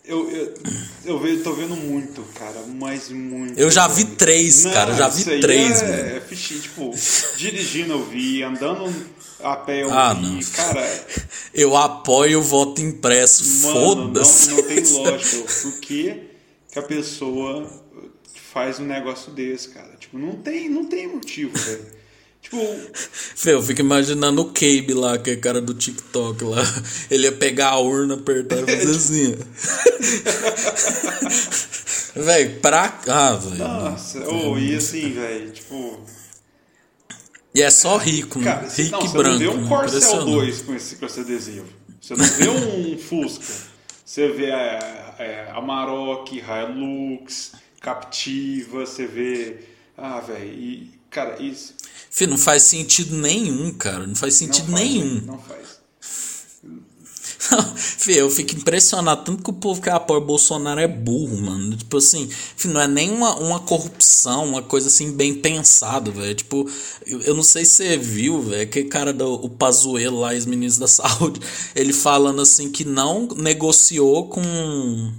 eu, 0.08 0.30
eu, 0.32 0.54
eu 1.06 1.20
vejo, 1.20 1.44
tô 1.44 1.54
vendo 1.54 1.76
muito, 1.76 2.22
cara, 2.36 2.62
mas 2.68 3.10
muito. 3.10 3.58
Eu 3.60 3.70
já 3.70 3.88
vi 3.88 4.06
três, 4.06 4.64
cara, 4.66 4.94
já 4.96 5.08
vi 5.10 5.24
três, 5.42 5.82
é, 5.82 5.86
velho. 5.86 6.18
É 6.18 6.22
fichinho, 6.22 6.62
tipo, 6.62 6.94
dirigindo 7.36 7.94
eu 7.94 8.06
vi, 8.06 8.42
andando 8.44 8.92
a 9.42 9.56
pé 9.56 9.84
eu 9.84 9.92
Ah, 9.94 10.14
vi, 10.14 10.22
não. 10.26 10.40
cara, 10.52 11.06
Eu 11.54 11.76
apoio 11.78 12.40
o 12.40 12.44
voto 12.44 12.82
impresso, 12.82 13.44
mano, 13.68 13.74
não, 13.74 13.84
foda-se. 14.16 14.50
não 14.52 14.64
tem 14.64 14.84
lógica. 14.84 15.38
Por 15.64 15.80
que, 15.80 16.22
que 16.72 16.80
a 16.80 16.84
pessoa 16.84 17.68
faz 18.54 18.80
um 18.80 18.86
negócio 18.86 19.32
desse, 19.32 19.70
cara? 19.70 19.96
Tipo, 20.00 20.18
não 20.18 20.36
tem, 20.38 20.70
não 20.70 20.86
tem 20.86 21.08
motivo, 21.08 21.56
velho. 21.58 21.97
Tipo, 22.50 22.80
Fê, 22.94 23.54
eu 23.54 23.62
fico 23.62 23.82
imaginando 23.82 24.42
o 24.42 24.46
Cabe 24.46 24.94
lá, 24.94 25.18
que 25.18 25.32
é 25.32 25.36
cara 25.36 25.60
do 25.60 25.74
TikTok 25.74 26.46
lá. 26.46 26.64
Ele 27.12 27.24
ia 27.24 27.32
pegar 27.34 27.72
a 27.72 27.80
urna, 27.80 28.14
apertar 28.14 28.60
e 28.60 28.66
fazer 28.66 28.92
assim. 28.96 29.38
Véi, 32.16 32.50
pra. 32.60 33.00
Ah, 33.08 33.34
velho. 33.34 33.58
nossa, 33.58 34.26
ou 34.30 34.58
e 34.58 34.76
assim, 34.76 35.12
velho, 35.12 35.52
tipo. 35.52 36.00
E 37.54 37.62
é 37.62 37.70
só 37.70 37.98
rico? 37.98 38.40
Cara, 38.42 38.70
você, 38.70 38.84
rico 38.84 38.98
não, 38.98 39.06
e 39.06 39.08
você 39.10 39.18
branco. 39.18 39.32
não 39.34 39.40
vê 39.40 39.48
um? 39.50 39.68
Corcel 39.68 39.98
Impressionante. 39.98 40.32
2 40.32 40.62
com 40.62 40.76
esse, 40.76 40.96
com 40.96 41.06
esse 41.06 41.20
adesivo. 41.20 41.66
Você 42.00 42.16
não 42.16 42.26
vê 42.26 42.50
um 42.50 42.98
Fusca. 43.10 43.46
Você 44.06 44.30
vê 44.30 44.52
a, 44.52 45.50
a, 45.54 45.58
Amarok, 45.58 46.38
Hilux, 46.38 47.52
Captiva, 47.82 48.86
você 48.86 49.06
vê. 49.06 49.58
Ah, 49.98 50.22
velho, 50.22 50.46
e. 50.46 50.98
Cara, 51.10 51.42
isso. 51.42 51.74
Fê, 52.18 52.26
não 52.26 52.36
faz 52.36 52.64
sentido 52.64 53.16
nenhum, 53.16 53.72
cara. 53.72 54.08
Não 54.08 54.16
faz 54.16 54.34
Não 54.34 54.48
sentido 54.48 54.72
faz, 54.72 54.84
nenhum. 54.84 55.14
né? 55.18 55.22
Não 55.28 55.38
faz. 55.38 55.68
Fê, 57.78 58.14
eu 58.20 58.32
fico 58.32 58.56
impressionado 58.56 59.24
tanto 59.24 59.44
que 59.44 59.50
o 59.52 59.54
povo 59.54 59.80
que 59.80 59.88
apoia 59.88 60.20
o 60.20 60.26
Bolsonaro 60.26 60.82
é 60.82 60.88
burro, 60.88 61.38
mano. 61.38 61.78
Tipo 61.78 61.98
assim, 61.98 62.28
fê, 62.28 62.68
não 62.70 62.82
é 62.82 62.88
nem 62.88 63.12
uma, 63.12 63.36
uma 63.36 63.60
corrupção, 63.60 64.48
uma 64.48 64.64
coisa 64.64 64.88
assim 64.88 65.12
bem 65.12 65.36
pensado, 65.36 66.12
velho. 66.12 66.34
Tipo, 66.34 66.68
eu, 67.06 67.22
eu 67.22 67.36
não 67.36 67.44
sei 67.44 67.64
se 67.64 67.74
você 67.74 67.98
viu, 67.98 68.42
velho, 68.42 68.64
aquele 68.64 68.90
cara 68.90 69.14
do 69.14 69.36
o 69.36 69.48
Pazuello 69.52 70.20
lá, 70.22 70.34
ex-ministro 70.34 70.82
da 70.82 70.88
Saúde, 70.90 71.40
ele 71.76 71.94
falando 71.94 72.42
assim 72.42 72.72
que 72.72 72.84
não 72.84 73.28
negociou 73.28 74.28
com 74.28 75.14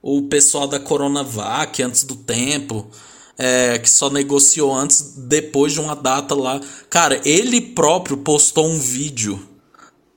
o 0.00 0.22
pessoal 0.22 0.66
da 0.66 0.80
Coronavac 0.80 1.82
antes 1.82 2.02
do 2.02 2.16
tempo. 2.16 2.90
É, 3.40 3.78
que 3.78 3.88
só 3.88 4.10
negociou 4.10 4.74
antes, 4.74 5.14
depois 5.16 5.72
de 5.72 5.80
uma 5.80 5.96
data 5.96 6.34
lá. 6.34 6.60
Cara, 6.88 7.20
ele 7.24 7.60
próprio 7.60 8.18
postou 8.18 8.68
um 8.68 8.78
vídeo 8.78 9.40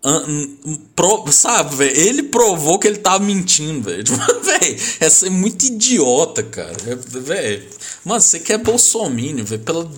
um- 0.05 0.75
pro- 0.95 1.31
sabe, 1.31 1.75
velho? 1.77 1.97
Ele 1.97 2.23
provou 2.23 2.77
que 2.77 2.85
ele 2.87 2.97
tava 2.97 3.23
mentindo, 3.23 3.83
velho. 3.89 4.03
Tipo, 4.03 4.17
velho, 4.41 4.77
essa 4.99 5.27
é 5.27 5.29
muito 5.29 5.63
idiota, 5.65 6.43
cara. 6.43 6.75
É, 6.85 6.95
Velho, 6.95 7.63
mano, 8.03 8.19
você 8.19 8.39
quer 8.41 8.57
bolsomínio, 8.57 9.45
velho, 9.45 9.61
pela 9.63 9.89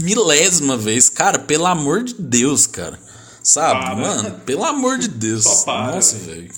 milésima 0.00 0.76
vez. 0.76 1.08
Cara, 1.08 1.38
pelo 1.38 1.66
amor 1.66 2.02
de 2.02 2.14
Deus, 2.14 2.66
cara. 2.66 2.98
Sabe, 3.42 3.80
Para. 3.80 3.94
mano? 3.96 4.30
Pelo 4.44 4.64
amor 4.64 4.98
de 4.98 5.06
Deus. 5.08 5.62
Para, 5.64 5.94
Nossa, 5.94 6.16
velho. 6.16 6.50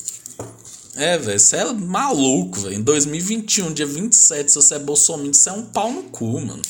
É, 1.03 1.17
velho, 1.17 1.41
você 1.41 1.57
é 1.57 1.73
maluco, 1.73 2.61
velho. 2.61 2.75
Em 2.75 2.83
2021, 2.83 3.73
dia 3.73 3.87
27, 3.87 4.51
se 4.53 4.57
você 4.57 4.75
é 4.75 4.79
bolsominion, 4.79 5.33
você 5.33 5.49
é 5.49 5.53
um 5.53 5.65
pau 5.65 5.91
no 5.91 6.03
cu, 6.05 6.41
mano. 6.41 6.61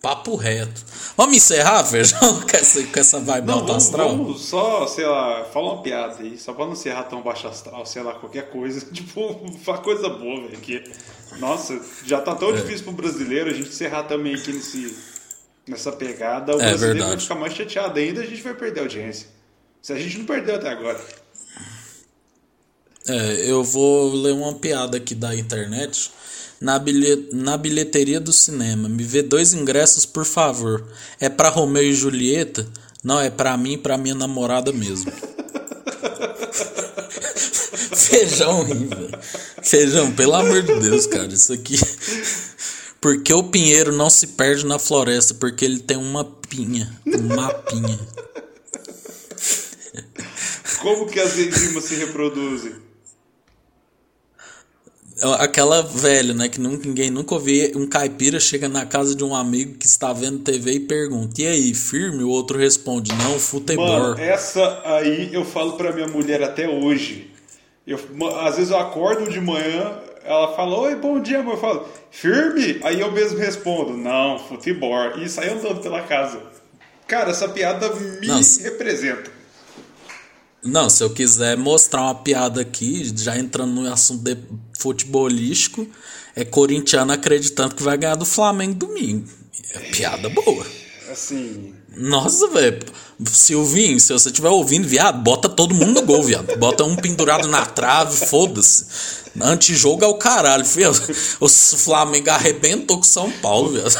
Papo 0.00 0.34
reto. 0.36 0.84
Vamos 1.16 1.36
encerrar, 1.36 1.82
Feijão, 1.84 2.18
com 2.42 2.56
essa, 2.56 2.82
com 2.82 3.00
essa 3.00 3.20
vibe 3.20 3.46
Não, 3.46 3.54
alta 3.54 3.66
vamos, 3.68 3.84
astral? 3.84 4.08
vamos 4.10 4.40
só, 4.42 4.86
sei 4.86 5.06
lá, 5.06 5.44
fala 5.52 5.72
uma 5.74 5.82
piada 5.82 6.22
aí, 6.22 6.36
só 6.38 6.52
pra 6.52 6.66
não 6.66 6.74
ser 6.74 6.94
tão 7.04 7.22
baixo 7.22 7.46
astral, 7.46 7.84
sei 7.86 8.02
lá, 8.02 8.14
qualquer 8.14 8.50
coisa. 8.50 8.80
Tipo, 8.92 9.40
fala 9.64 9.78
coisa 9.78 10.08
boa, 10.10 10.42
velho. 10.42 10.58
Que, 10.60 10.82
nossa, 11.38 11.78
já 12.04 12.20
tá 12.20 12.32
É. 12.32 12.34
tão 12.34 12.52
difícil 12.54 12.84
pro 12.84 12.92
brasileiro 12.92 13.50
a 13.50 13.52
gente 13.54 13.68
encerrar 13.70 14.04
também 14.04 14.34
aqui 14.34 14.52
nesse, 14.52 14.94
nessa 15.66 15.90
pegada. 15.92 16.52
O 16.54 16.60
É 16.60 16.68
brasileiro 16.68 16.80
vai 16.98 17.08
verdade. 17.08 17.22
ficar 17.22 17.34
mais 17.36 17.54
chateado 17.54 17.98
ainda, 17.98 18.20
a 18.20 18.26
gente 18.26 18.42
vai 18.42 18.54
perder 18.54 18.80
a 18.80 18.82
audiência. 18.84 19.28
Se 19.80 19.92
a 19.92 19.96
gente 19.98 20.18
não 20.18 20.24
perdeu 20.26 20.54
até 20.56 20.68
agora. 20.70 21.00
É, 23.06 23.44
eu 23.50 23.62
vou 23.62 24.14
ler 24.14 24.32
uma 24.32 24.54
piada 24.54 24.96
aqui 24.96 25.14
da 25.14 25.34
internet. 25.34 26.10
Na, 26.60 26.78
bilhe- 26.78 27.28
na 27.32 27.56
bilheteria 27.58 28.18
do 28.20 28.32
cinema, 28.32 28.88
me 28.88 29.02
vê 29.04 29.20
dois 29.22 29.52
ingressos, 29.52 30.06
por 30.06 30.24
favor. 30.24 30.86
É 31.20 31.28
pra 31.28 31.48
Romeu 31.50 31.82
e 31.82 31.92
Julieta? 31.92 32.66
Não, 33.02 33.20
é 33.20 33.28
pra 33.28 33.56
mim 33.56 33.72
e 33.74 33.78
pra 33.78 33.98
minha 33.98 34.14
namorada 34.14 34.72
mesmo. 34.72 35.12
Feijão 37.94 38.60
horrível. 38.60 39.10
Feijão, 39.62 40.12
pelo 40.12 40.34
amor 40.34 40.62
de 40.62 40.78
Deus, 40.80 41.06
cara, 41.06 41.32
isso 41.32 41.52
aqui. 41.52 41.78
Porque 43.00 43.34
o 43.34 43.44
pinheiro 43.44 43.92
não 43.94 44.08
se 44.08 44.28
perde 44.28 44.64
na 44.64 44.78
floresta, 44.78 45.34
porque 45.34 45.64
ele 45.64 45.80
tem 45.80 45.96
uma 45.98 46.24
pinha, 46.24 46.90
um 47.06 47.34
mapinha. 47.36 47.98
Como 50.80 51.06
que 51.06 51.20
as 51.20 51.36
enzimas 51.38 51.84
se 51.84 51.94
reproduzem? 51.96 52.72
Aquela 55.38 55.82
velha, 55.82 56.34
né? 56.34 56.48
Que 56.48 56.60
nunca, 56.60 56.86
ninguém 56.86 57.10
nunca 57.10 57.34
ouviu. 57.34 57.72
Um 57.76 57.86
caipira 57.86 58.38
chega 58.38 58.68
na 58.68 58.84
casa 58.84 59.14
de 59.14 59.24
um 59.24 59.34
amigo 59.34 59.78
que 59.78 59.86
está 59.86 60.12
vendo 60.12 60.40
TV 60.40 60.72
e 60.72 60.80
pergunta: 60.80 61.40
E 61.40 61.46
aí, 61.46 61.74
firme? 61.74 62.22
O 62.22 62.28
outro 62.28 62.58
responde: 62.58 63.12
Não, 63.14 63.38
futebol. 63.38 63.86
Mano, 63.86 64.20
essa 64.20 64.82
aí 64.84 65.32
eu 65.32 65.44
falo 65.44 65.72
pra 65.72 65.92
minha 65.92 66.08
mulher 66.08 66.42
até 66.42 66.68
hoje. 66.68 67.30
Eu, 67.86 67.98
às 68.40 68.56
vezes 68.56 68.70
eu 68.70 68.78
acordo 68.78 69.30
de 69.30 69.40
manhã, 69.40 69.98
ela 70.24 70.56
fala, 70.56 70.78
oi, 70.78 70.96
bom 70.96 71.20
dia, 71.20 71.40
amor. 71.40 71.54
Eu 71.54 71.60
falo, 71.60 71.88
firme? 72.10 72.80
Aí 72.82 73.00
eu 73.00 73.12
mesmo 73.12 73.38
respondo, 73.38 73.94
não, 73.94 74.38
futebol. 74.38 75.18
E 75.18 75.28
sai 75.28 75.50
andando 75.50 75.80
pela 75.80 76.00
casa. 76.02 76.40
Cara, 77.06 77.30
essa 77.30 77.46
piada 77.46 77.94
me 77.94 78.26
Nossa. 78.26 78.62
representa. 78.62 79.30
Não, 80.64 80.88
se 80.88 81.02
eu 81.04 81.10
quiser 81.10 81.56
mostrar 81.56 82.02
uma 82.02 82.14
piada 82.14 82.60
aqui, 82.62 83.12
já 83.16 83.38
entrando 83.38 83.72
no 83.72 83.92
assunto 83.92 84.36
futebolístico, 84.78 85.86
é 86.34 86.44
corintiano 86.44 87.12
acreditando 87.12 87.74
que 87.74 87.82
vai 87.82 87.96
ganhar 87.98 88.14
do 88.16 88.24
Flamengo 88.24 88.74
domingo. 88.74 89.28
É 89.74 89.78
piada 89.90 90.28
boa. 90.28 90.66
Assim, 91.10 91.74
Nossa, 91.96 92.48
velho. 92.48 92.80
Silvinho, 93.30 94.00
se 94.00 94.12
você 94.12 94.28
estiver 94.30 94.48
ouvindo, 94.48 94.88
viado, 94.88 95.22
bota 95.22 95.48
todo 95.48 95.74
mundo 95.74 96.00
no 96.00 96.06
gol, 96.06 96.22
viado. 96.24 96.56
Bota 96.56 96.82
um 96.82 96.96
pendurado 96.96 97.46
na 97.46 97.64
trave, 97.66 98.26
foda-se. 98.26 98.86
Antijogo 99.40 100.04
é 100.04 100.08
o 100.08 100.14
caralho, 100.14 100.64
filho. 100.64 100.90
O 101.40 101.48
Flamengo 101.48 102.30
arrebentou 102.30 102.96
com 102.96 103.02
o 103.04 103.06
São 103.06 103.30
Paulo, 103.30 103.70
viado. 103.72 103.94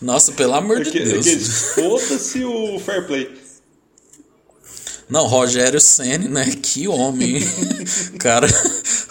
Nossa, 0.00 0.32
pelo 0.32 0.54
amor 0.54 0.82
de 0.82 0.90
que- 0.90 1.00
Deus. 1.00 1.26
que- 1.26 1.36
foda-se 1.38 2.44
o 2.44 2.78
fair 2.80 3.06
play. 3.06 3.28
Não, 5.08 5.26
Rogério 5.26 5.80
Ceni, 5.80 6.28
né? 6.28 6.44
Que 6.60 6.88
homem. 6.88 7.40
cara, 8.18 8.46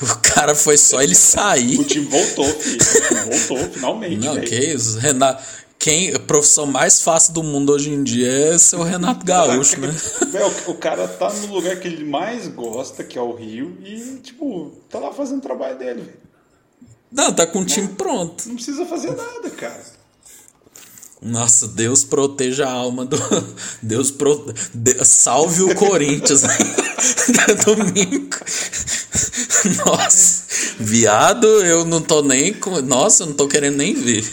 o 0.02 0.18
cara 0.22 0.54
foi 0.54 0.78
só 0.78 1.02
ele 1.02 1.16
sair. 1.16 1.80
O 1.80 1.84
time 1.86 2.06
voltou, 2.06 2.46
filho. 2.46 2.78
O 2.82 3.08
time 3.08 3.38
voltou, 3.38 3.70
finalmente. 3.72 4.26
Não, 4.26 4.34
velho. 4.34 4.48
que 4.48 4.56
isso. 4.56 5.00
Renato, 5.00 5.42
quem, 5.80 6.14
a 6.14 6.20
profissão 6.20 6.66
mais 6.66 7.02
fácil 7.02 7.34
do 7.34 7.44
mundo 7.44 7.72
hoje 7.72 7.92
em 7.92 8.04
dia 8.04 8.28
é 8.28 8.58
ser 8.58 8.76
o 8.76 8.84
Renato 8.84 9.26
Gaúcho, 9.26 9.80
né? 9.80 9.88
Velho, 10.32 10.52
o 10.68 10.74
cara 10.74 11.08
tá 11.08 11.32
no 11.32 11.54
lugar 11.54 11.80
que 11.80 11.88
ele 11.88 12.04
mais 12.04 12.48
gosta, 12.48 13.04
que 13.04 13.18
é 13.18 13.22
o 13.22 13.36
Rio, 13.36 13.78
e, 13.84 14.18
tipo, 14.18 14.72
tá 14.90 15.00
lá 15.00 15.14
fazendo 15.14 15.38
o 15.38 15.42
trabalho 15.42 15.78
dele, 15.78 16.02
velho. 16.02 16.26
Não, 17.12 17.32
tá 17.32 17.46
com 17.46 17.60
o 17.60 17.66
time 17.66 17.88
pronto. 17.90 18.48
Não 18.48 18.56
precisa 18.56 18.86
fazer 18.86 19.16
nada, 19.16 19.50
cara. 19.52 19.84
Nossa, 21.22 21.68
Deus 21.68 22.04
proteja 22.04 22.68
a 22.68 22.72
alma 22.72 23.06
do. 23.06 23.18
Deus 23.82 24.12
pro... 24.12 24.54
Salve 25.04 25.64
o 25.64 25.74
Corinthians 25.76 26.44
domingo. 27.66 28.36
Nossa, 29.86 30.44
viado, 30.80 31.48
eu 31.48 31.84
não 31.86 32.02
tô 32.02 32.22
nem. 32.22 32.54
com- 32.54 32.82
Nossa, 32.82 33.24
eu 33.24 33.28
não 33.28 33.34
tô 33.34 33.48
querendo 33.48 33.78
nem 33.78 33.94
ver. 33.96 34.24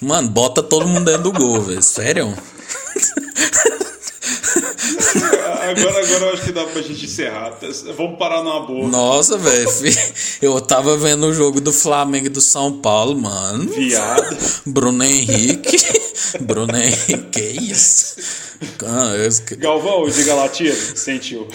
Mano, 0.00 0.28
bota 0.28 0.62
todo 0.62 0.86
mundo 0.86 1.06
dentro 1.06 1.22
do 1.22 1.32
gol, 1.32 1.62
velho. 1.62 1.82
Sério? 1.82 2.36
Agora, 5.70 6.04
agora 6.04 6.24
eu 6.26 6.32
acho 6.32 6.44
que 6.44 6.52
dá 6.52 6.64
pra 6.64 6.80
gente 6.82 7.04
encerrar. 7.04 7.58
Vamos 7.96 8.18
parar 8.18 8.42
numa 8.42 8.66
boa. 8.66 8.88
Nossa, 8.88 9.36
velho. 9.36 9.68
Eu 10.40 10.60
tava 10.60 10.96
vendo 10.96 11.26
o 11.26 11.34
jogo 11.34 11.60
do 11.60 11.72
Flamengo 11.72 12.26
e 12.26 12.30
do 12.30 12.40
São 12.40 12.78
Paulo, 12.78 13.18
mano. 13.18 13.68
Viado. 13.72 14.36
Bruno 14.64 15.02
Henrique. 15.02 15.76
Bruno 16.40 16.76
Henrique, 16.76 17.30
que 17.32 17.40
isso? 17.40 18.16
Galvão, 19.58 20.08
diga 20.08 20.34
latino. 20.34 20.74
Sentiu. 20.94 21.48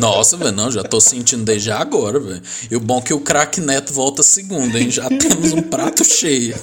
Nossa, 0.00 0.36
velho, 0.36 0.50
não, 0.52 0.70
já 0.72 0.82
tô 0.82 1.00
sentindo 1.00 1.44
desde 1.44 1.70
agora, 1.70 2.18
velho. 2.18 2.42
E 2.70 2.74
o 2.74 2.80
bom 2.80 2.98
é 2.98 3.02
que 3.02 3.14
o 3.14 3.20
craque 3.20 3.60
Neto 3.60 3.92
volta 3.92 4.22
segunda, 4.22 4.78
hein? 4.80 4.90
Já 4.90 5.08
temos 5.08 5.52
um 5.52 5.62
prato 5.62 6.04
cheio. 6.04 6.56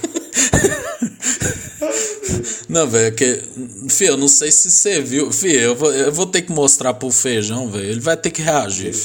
Não, 2.71 2.87
velho, 2.87 3.07
é 3.07 3.11
que. 3.11 3.43
Fih, 3.89 4.05
eu 4.05 4.15
não 4.15 4.29
sei 4.29 4.49
se 4.49 4.71
você 4.71 5.01
viu. 5.01 5.29
Fih, 5.29 5.57
eu 5.57 5.75
vou, 5.75 5.93
eu 5.93 6.09
vou 6.09 6.25
ter 6.25 6.41
que 6.41 6.53
mostrar 6.53 6.93
pro 6.93 7.11
feijão, 7.11 7.69
velho. 7.69 7.83
Ele 7.83 7.99
vai 7.99 8.15
ter 8.15 8.31
que 8.31 8.41
reagir. 8.41 8.95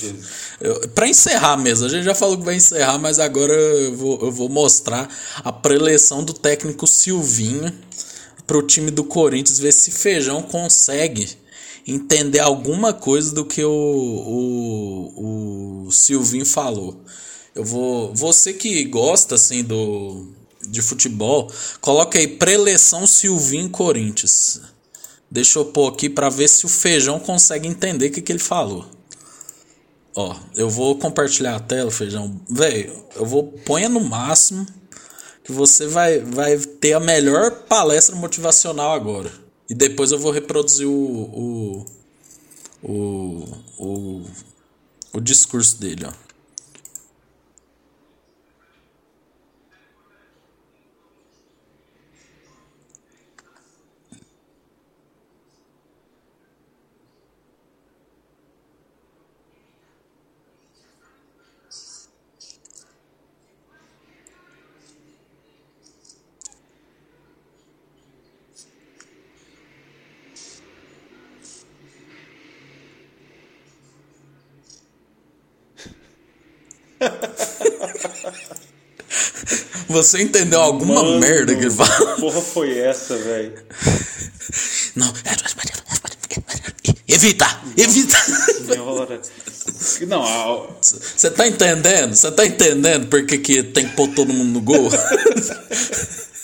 Eu, 0.61 0.89
pra 0.91 1.09
encerrar 1.09 1.57
mesmo, 1.57 1.85
a 1.85 1.89
gente 1.89 2.05
já 2.05 2.15
falou 2.15 2.39
que 2.39 2.45
vai 2.45 2.55
encerrar, 2.55 2.97
mas 2.97 3.19
agora 3.19 3.53
eu 3.53 3.97
vou, 3.97 4.21
eu 4.23 4.31
vou 4.31 4.49
mostrar 4.49 5.09
a 5.43 5.51
preleção 5.51 6.23
do 6.23 6.33
técnico 6.33 6.87
Silvinho 6.87 7.73
pro 8.47 8.63
time 8.63 8.89
do 8.89 9.03
Corinthians, 9.03 9.59
ver 9.59 9.73
se 9.73 9.91
feijão 9.91 10.43
consegue 10.43 11.29
entender 11.85 12.39
alguma 12.39 12.93
coisa 12.93 13.35
do 13.35 13.45
que 13.45 13.65
o, 13.65 13.69
o, 15.17 15.87
o 15.89 15.91
Silvinho 15.91 16.47
falou. 16.47 17.03
Eu 17.53 17.65
vou. 17.65 18.15
Você 18.15 18.53
que 18.53 18.85
gosta 18.85 19.35
assim 19.35 19.65
do 19.65 20.36
de 20.69 20.83
futebol, 20.83 21.51
coloca 21.81 22.19
aí 22.19 22.29
preleção 22.29 23.07
Silvinho 23.07 23.71
Corinthians. 23.71 24.61
Deixa 25.31 25.59
eu 25.59 25.65
pôr 25.67 25.93
aqui 25.93 26.09
para 26.09 26.29
ver 26.29 26.49
se 26.49 26.65
o 26.65 26.69
feijão 26.69 27.19
consegue 27.19 27.67
entender 27.67 28.09
o 28.09 28.13
que, 28.13 28.23
que 28.23 28.33
ele 28.33 28.39
falou. 28.39 28.87
Ó, 30.15 30.35
eu 30.57 30.71
vou 30.71 30.97
compartilhar 30.97 31.57
a 31.57 31.61
tela, 31.61 31.91
feijão. 31.91 32.41
Velho, 32.49 33.05
eu 33.17 33.27
vou 33.27 33.45
ponha 33.45 33.89
no 33.89 34.01
máximo 34.01 34.67
que 35.45 35.53
você 35.53 35.87
vai, 35.87 36.21
vai 36.21 36.57
ter 36.59 36.95
a 36.95 37.01
melhor 37.01 37.51
palestra 37.69 38.17
motivacional 38.17 38.93
agora. 38.93 39.31
E 39.69 39.75
depois 39.75 40.13
eu 40.13 40.19
vou 40.19 40.33
reproduzir 40.33 40.87
o, 40.87 40.93
o, 40.93 41.87
o, 42.83 43.45
o, 43.79 44.27
o 45.13 45.21
discurso 45.21 45.79
dele, 45.79 46.07
ó. 46.07 46.26
Você 79.89 80.23
entendeu 80.23 80.61
alguma 80.61 81.03
Mano, 81.03 81.21
merda 81.21 81.55
que 81.55 81.63
ele 81.63 81.71
falou? 81.71 82.15
que 82.15 82.21
Porra, 82.21 82.41
foi 82.41 82.79
essa, 82.79 83.17
velho? 83.17 83.55
Não. 84.95 85.13
Evita! 87.09 87.61
Evita! 87.77 88.19
Senhora. 88.19 89.21
Não, 90.07 90.77
Você 90.81 91.31
tá 91.31 91.47
entendendo? 91.47 92.15
Você 92.15 92.31
tá 92.31 92.45
entendendo 92.47 93.07
por 93.09 93.25
que, 93.27 93.39
que 93.39 93.63
tem 93.63 93.89
que 93.89 93.95
pôr 93.95 94.09
todo 94.09 94.33
mundo 94.33 94.51
no 94.53 94.61
gol? 94.61 94.91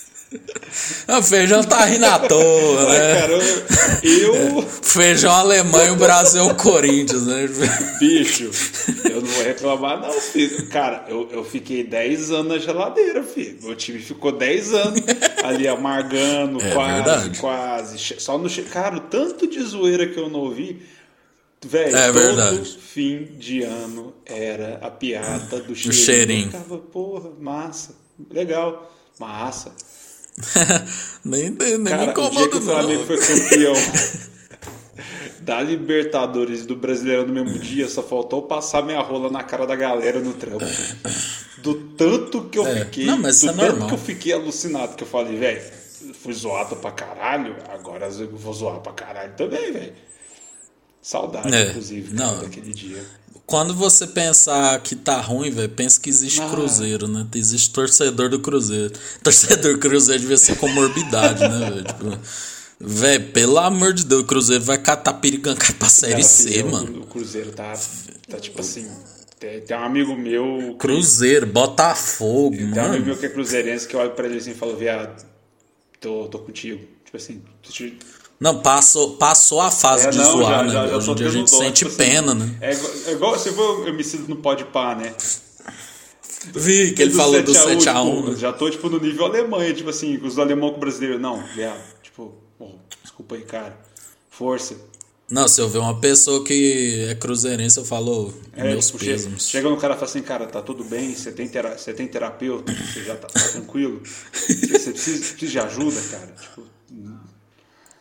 Ah, 1.09 1.19
O 1.19 1.23
feijão 1.23 1.63
tá 1.63 1.85
rindo 1.85 2.07
à 2.07 2.19
toa, 2.19 2.89
né? 2.93 3.21
cara, 3.21 3.33
eu, 3.33 4.35
eu, 4.35 4.63
Feijão 4.83 5.31
Alemanha 5.33 5.93
o 5.93 5.97
Brasil 5.97 6.41
é 6.41 6.45
o 6.45 6.55
Corinthians, 6.55 7.27
né? 7.27 7.49
bicho, 7.99 8.51
eu 9.11 9.21
não 9.21 9.29
vou 9.29 9.43
reclamar, 9.45 10.01
não, 10.01 10.13
filho. 10.13 10.67
Cara, 10.69 11.05
eu, 11.09 11.29
eu 11.31 11.45
fiquei 11.45 11.85
10 11.85 12.31
anos 12.31 12.53
na 12.53 12.59
geladeira, 12.59 13.23
filho. 13.23 13.59
Meu 13.63 13.75
time 13.77 13.99
ficou 13.99 14.33
10 14.33 14.75
anos 14.75 15.01
ali 15.45 15.69
amargando, 15.69 16.61
É 16.61 16.71
quase, 16.73 16.95
verdade. 17.03 17.39
quase. 17.39 17.99
Só 18.21 18.39
no. 18.39 18.49
Cara, 18.71 18.97
o 18.97 19.01
tanto 19.01 19.47
de 19.47 19.63
zoeira 19.63 20.07
que 20.07 20.19
eu 20.19 20.29
não 20.29 20.41
ouvi. 20.41 20.81
Velho, 21.65 21.95
É 21.97 22.07
todo 22.07 22.15
verdade. 22.15 22.79
fim 22.93 23.25
de 23.39 23.63
ano 23.63 24.13
era 24.27 24.79
a 24.83 24.91
piada 24.91 25.61
do 25.61 25.77
cheirinho. 25.77 25.93
cheirinho. 26.05 26.45
Eu 26.47 26.61
ficava, 26.61 26.79
porra, 26.79 27.31
massa, 27.39 27.95
legal, 28.31 28.93
massa. 29.19 29.73
nem 31.25 31.51
nem 31.51 31.79
me 31.79 31.91
Cara, 31.91 32.19
o 32.21 32.31
dia 32.31 32.49
que 32.49 32.57
o 32.57 32.61
Flamengo 32.63 33.05
foi 33.07 33.19
campeão 33.19 33.75
da 35.41 35.61
Libertadores 35.61 36.61
e 36.61 36.67
do 36.67 36.77
Brasileirão 36.77 37.27
no 37.27 37.33
mesmo 37.35 37.59
dia, 37.59 37.89
só 37.89 38.03
faltou 38.03 38.43
passar 38.43 38.83
minha 38.83 39.01
rola 39.01 39.31
na 39.31 39.43
cara 39.43 39.67
da 39.67 39.75
galera 39.77 40.21
no 40.21 40.33
trampo. 40.35 40.65
Do 41.59 41.75
tanto 41.97 42.45
que 42.45 42.59
eu 42.59 42.67
É. 42.67 42.85
fiquei. 42.85 43.05
Não, 43.07 43.19
mas 43.19 43.41
do 43.41 43.51
é 43.51 43.53
tanto 43.53 43.63
normal. 43.71 43.89
que 43.89 43.95
eu 43.95 43.99
fiquei 43.99 44.33
alucinado, 44.33 44.95
que 44.97 45.03
eu 45.05 45.09
falei, 45.09 45.37
velho, 45.37 45.63
fui 46.15 46.33
zoado 46.33 46.77
pra 46.77 46.91
caralho, 46.93 47.57
agora 47.69 48.07
eu 48.09 48.31
vou 48.37 48.53
zoar 48.55 48.81
pra 48.81 48.93
caralho 48.93 49.33
também, 49.37 49.73
velho. 49.73 49.93
Saudade, 51.01 51.53
É, 51.55 51.71
inclusive, 51.71 52.15
não. 52.15 52.39
daquele 52.41 52.73
dia. 52.73 53.05
Quando 53.47 53.74
você 53.74 54.06
pensar 54.06 54.78
que 54.81 54.94
tá 54.97 55.20
ruim, 55.20 55.51
velho, 55.51 55.69
pensa 55.69 56.01
que 56.01 56.09
existe 56.09 56.40
Ah. 56.40 56.48
Cruzeiro, 56.48 57.06
né? 57.09 57.27
Existe 57.35 57.70
torcedor 57.70 58.31
do 58.31 58.39
Cruzeiro. 58.40 58.93
Torcedor 59.23 59.73
do 59.74 59.78
Cruzeiro 59.78 60.20
devia 60.20 60.36
ser 60.39 60.56
comorbidade, 60.56 61.40
né, 61.40 61.70
velho? 61.70 61.85
Tipo, 61.85 62.19
velho, 62.81 63.31
pelo 63.32 63.59
amor 63.59 63.93
de 63.93 64.05
Deus, 64.06 64.23
o 64.23 64.24
Cruzeiro 64.24 64.64
vai 64.64 64.78
catar 64.78 65.14
piriganga 65.14 65.60
pra 65.78 65.89
Série 65.89 66.12
Cara, 66.12 66.24
C, 66.24 66.62
mano. 66.62 67.02
O 67.02 67.06
Cruzeiro 67.06 67.51
tá, 67.52 67.74
tá 68.28 68.39
tipo 68.39 68.60
assim. 68.60 68.89
Tem, 69.39 69.77
um 69.77 69.82
amigo 69.85 70.16
meu. 70.16 70.77
Cruzeiro, 70.78 71.47
Botafogo, 71.47 72.56
Tem 72.56 72.64
um 72.66 72.70
amigo 72.70 72.89
mano. 72.93 73.05
meu 73.06 73.16
que 73.19 73.27
é 73.27 73.28
cruzeirense 73.28 73.89
que 73.89 73.97
eu 73.97 74.01
olho 74.01 74.12
pra 74.12 74.27
ele 74.27 74.39
assim 74.39 74.52
e 74.52 74.55
falo, 74.55 74.77
viado, 74.77 75.27
tô, 76.01 76.28
tô 76.28 76.39
contigo. 76.39 76.81
Tipo 77.05 77.16
assim, 77.16 77.43
Não, 78.43 78.59
passou, 78.60 79.16
passou 79.16 79.60
a 79.60 79.70
fase 79.70 80.09
É, 80.09 80.10
de 80.10 80.19
não, 80.19 80.32
zoar, 80.32 80.69
já- 80.69 80.82
né? 80.82 80.89
já- 80.90 80.97
Hoje 80.97 81.10
em 81.10 81.14
dia 81.14 81.27
a 81.28 81.31
gente 81.31 81.51
dó, 81.51 81.59
sente 81.59 81.73
tipo 81.85 81.89
assim, 81.90 81.97
pena, 82.10 82.35
né? 82.35 82.56
É 82.60 82.73
igual, 82.73 82.93
é 83.06 83.12
igual 83.12 83.39
se 83.39 83.52
for 83.52 83.86
eu 83.86 83.94
me 83.94 84.02
sinto 84.02 84.28
no 84.28 84.36
pode 84.36 84.64
pá, 84.64 84.97
né? 84.97 85.14
Vi 86.52 86.93
que 86.93 87.02
ele 87.02 87.12
do 87.12 87.16
falou 87.16 87.40
do 87.40 87.55
7 87.55 87.89
a 87.89 88.02
1, 88.02 88.06
7x1. 88.10 88.24
tipo, 88.24 88.36
Já 88.36 88.52
tô, 88.52 88.69
tipo, 88.69 88.89
no 88.90 88.98
nível 88.98 89.27
Alemanha, 89.27 89.73
tipo 89.73 89.90
assim, 89.90 90.16
os 90.16 90.39
alemão 90.40 90.70
com 90.70 90.78
o 90.78 90.81
brasileiro. 90.81 91.19
Não, 91.20 91.40
viado, 91.55 91.81
tipo, 92.02 92.35
oh, 92.59 92.70
desculpa 93.02 93.36
aí, 93.36 93.43
cara. 93.43 93.78
Força. 94.28 94.74
Não, 95.31 95.47
se 95.47 95.60
eu 95.60 95.69
ver 95.69 95.78
uma 95.78 95.98
pessoa 96.01 96.44
que 96.44 97.06
é 97.09 97.14
cruzeirense, 97.14 97.78
eu 97.78 97.85
falo 97.85 98.35
É, 98.55 98.64
meus 98.64 98.86
tipo, 98.89 98.98
chega, 98.98 99.12
pêsames. 99.12 99.48
chega 99.48 99.69
no 99.70 99.77
cara 99.77 99.94
e 99.94 99.97
fala 99.97 100.10
assim, 100.10 100.20
cara, 100.20 100.47
tá 100.47 100.60
tudo 100.60 100.82
bem, 100.85 101.14
você 101.14 101.31
tem, 101.31 101.47
tera, 101.48 101.78
você 101.78 101.94
tem 101.94 102.09
terapeuta, 102.09 102.73
você 102.73 103.05
já 103.05 103.14
tá, 103.14 103.28
tá 103.28 103.40
tranquilo. 103.51 104.02
Você, 104.32 104.55
você 104.78 104.90
precisa, 104.90 105.19
precisa 105.20 105.51
de 105.52 105.59
ajuda, 105.60 106.01
cara. 106.10 106.35
Tipo, 106.40 106.62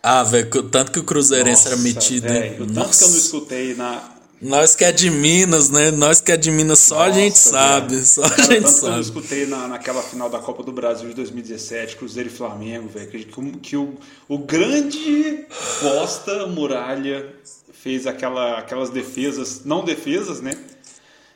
Ah, 0.04 0.24
velho, 0.24 0.64
tanto 0.64 0.92
que 0.92 1.00
o 1.00 1.04
cruzeirense 1.04 1.68
era 1.68 1.76
nossa, 1.76 1.88
metido. 1.88 2.28
hein? 2.28 2.34
velho, 2.42 2.64
o 2.64 2.68
tanto 2.68 2.74
Nossa. 2.74 2.98
que 3.00 3.04
eu 3.04 3.10
não 3.10 3.18
escutei 3.18 3.76
na. 3.76 4.12
Nós 4.42 4.74
que 4.74 4.84
é 4.84 4.92
de 4.92 5.12
Minas, 5.12 5.70
né? 5.70 5.92
Nós 5.92 6.20
que 6.20 6.32
é 6.32 6.38
de 6.38 6.50
Minas, 6.50 6.80
só 6.80 7.02
a 7.04 7.12
gente 7.12 7.34
Nossa, 7.36 7.50
sabe. 7.52 7.94
velho. 7.94 8.06
Só 8.08 8.24
a 8.24 8.30
Cara, 8.32 8.42
gente 8.54 8.62
tanto 8.64 8.80
que 8.80 8.86
eu 8.86 8.90
não 8.90 8.96
sabe. 8.96 9.02
escutei 9.02 9.46
na, 9.46 9.68
naquela 9.68 10.02
final 10.02 10.30
da 10.32 10.40
Copa 10.40 10.64
do 10.64 10.72
Brasil 10.72 11.08
de 11.10 11.14
2017, 11.14 11.96
Cruzeiro 11.98 12.28
e 12.28 12.32
Flamengo, 12.32 12.90
velho. 12.90 13.08
Que, 13.12 13.24
que, 13.24 13.52
que 13.60 13.78
o, 13.78 13.94
o 14.28 14.40
grande 14.40 15.46
bosta 15.84 16.48
Muralha 16.48 17.36
fez 17.72 18.08
aquela, 18.08 18.58
aquelas 18.58 18.90
defesas, 18.90 19.62
não 19.64 19.86
defesas, 19.86 20.42
né? 20.42 20.54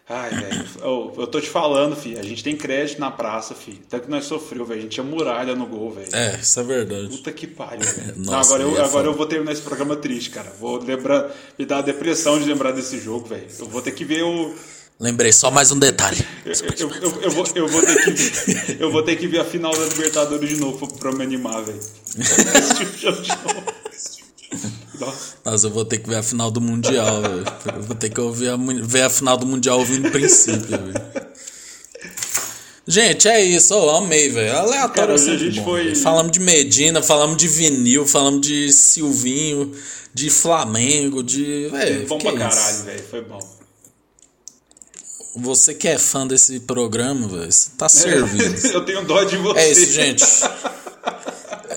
Ai, 0.07 0.30
velho, 0.30 0.65
eu, 0.82 1.14
eu 1.18 1.27
tô 1.27 1.41
te 1.41 1.49
falando, 1.49 1.95
filho, 1.95 2.19
a 2.19 2.23
gente 2.23 2.44
tem 2.44 2.56
crédito 2.56 2.99
na 2.99 3.10
praça, 3.10 3.56
filho. 3.56 3.80
Tanto 3.90 4.03
que 4.03 4.11
nós 4.11 4.26
sofreu, 4.26 4.64
velho. 4.64 4.80
A 4.80 4.84
gente 4.84 4.94
tinha 4.94 5.03
muralha 5.03 5.56
no 5.56 5.65
gol, 5.65 5.91
velho. 5.91 6.15
É, 6.15 6.40
isso 6.40 6.60
é 6.60 6.64
verdade. 6.64 7.07
Puta 7.07 7.32
que 7.32 7.48
pariu, 7.48 7.82
velho. 7.82 8.14
Nossa, 8.23 8.53
agora 8.53 8.64
eu, 8.64 8.77
é 8.77 8.86
agora 8.86 9.07
eu 9.07 9.15
vou 9.15 9.26
terminar 9.26 9.52
esse 9.52 9.64
programa 9.64 9.95
triste, 9.95 10.30
cara. 10.30 10.53
Vou 10.60 10.77
lembrar, 10.77 11.32
me 11.57 11.65
dá 11.65 11.80
a 11.80 11.82
depressão 11.82 12.38
de 12.38 12.45
lembrar 12.45 12.72
desse 12.72 12.99
jogo, 12.99 13.27
velho. 13.27 13.48
Eu 13.57 13.65
vou 13.65 13.82
ter 13.82 13.94
que 13.94 14.06
ver 14.06 14.22
o. 14.22 14.53
Lembrei, 14.99 15.32
só 15.32 15.49
mais 15.49 15.72
um 15.72 15.80
detalhe. 15.80 16.23
Eu, 16.45 16.53
eu, 16.53 16.90
eu, 17.02 17.22
eu 17.23 17.32
vou, 17.32 17.45
eu, 17.56 17.68
vou 17.68 17.82
ter 17.82 18.03
que 18.03 18.11
ver, 18.11 18.77
eu 18.80 18.91
vou 18.91 19.03
ter 19.03 19.15
que 19.15 19.27
ver 19.27 19.40
a 19.40 19.45
final 19.45 19.76
da 19.76 19.86
Libertadores 19.86 20.49
de 20.49 20.57
novo 20.57 20.88
pra 20.99 21.11
me 21.11 21.23
animar, 21.23 21.64
velho. 21.64 21.80
Esse 22.15 23.02
jogo 23.02 23.22
de 23.23 23.30
novo. 23.30 23.85
Nossa. 24.99 25.36
Nossa, 25.44 25.68
eu 25.68 25.72
vou 25.72 25.86
ter 25.86 25.99
que 25.99 26.10
ver 26.10 26.18
a 26.18 26.23
final 26.23 26.49
do 26.52 26.61
Mundial, 26.61 27.22
velho. 27.22 27.45
Eu 27.76 27.84
vou 27.84 27.95
ter 27.95 28.10
que 28.10 28.19
ouvir 28.19 28.49
a, 28.49 28.57
ver 28.57 29.02
a 29.03 29.10
final 29.10 29.38
do 29.38 29.45
Mundial 29.45 29.80
ouvindo 29.80 30.07
o 30.07 30.11
princípio, 30.11 30.77
velho. 30.77 31.06
Gente, 32.88 33.27
é 33.27 33.44
isso. 33.44 33.73
Eu 33.73 33.90
amei, 33.90 34.30
velho. 34.30 34.56
Aleatório 34.56 34.94
Cara, 34.94 35.11
é 35.11 35.15
hoje 35.15 35.23
a 35.23 35.32
sempre 35.32 35.45
gente 35.45 35.60
bom, 35.60 35.65
foi-. 35.65 35.95
Falamos 35.95 36.32
de 36.32 36.40
Medina, 36.40 37.02
falamos 37.02 37.38
de 37.38 37.48
vinil, 37.48 38.06
falamos 38.06 38.41
de 38.41 38.72
Silvinho, 38.72 39.72
de 40.14 40.30
Flamengo, 40.30 41.23
de. 41.23 41.68
Véio, 41.69 42.07
Bom 42.07 42.18
que 42.18 42.26
pra 42.26 42.36
é 42.36 42.38
caralho, 42.38 42.84
velho. 42.84 43.03
Foi 43.10 43.22
bom. 43.22 43.40
Você 45.38 45.73
que 45.73 45.88
é 45.88 45.98
fã 45.98 46.26
desse 46.26 46.61
programa, 46.61 47.27
velho, 47.27 47.52
você 47.52 47.69
tá 47.77 47.90
servido. 47.90 48.56
Eu 48.72 48.86
tenho 48.86 49.03
dó 49.03 49.23
de 49.23 49.36
você. 49.38 49.60
É 49.60 49.72
isso, 49.72 49.91
gente. 49.91 50.23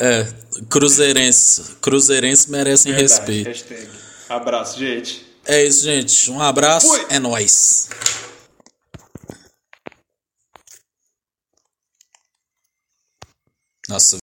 É, 0.00 0.24
cruzeirense. 0.70 1.76
Cruzeirense 1.80 2.50
merecem 2.50 2.92
Verdade, 2.92 3.12
respeito. 3.12 3.46
hashtag. 3.48 3.88
Abraço, 4.28 4.78
gente. 4.78 5.26
É 5.44 5.64
isso, 5.64 5.82
gente. 5.82 6.30
Um 6.30 6.40
abraço. 6.40 6.86
Fui. 6.86 7.06
É 7.08 7.18
nóis. 7.18 7.88
Nossa, 13.88 14.18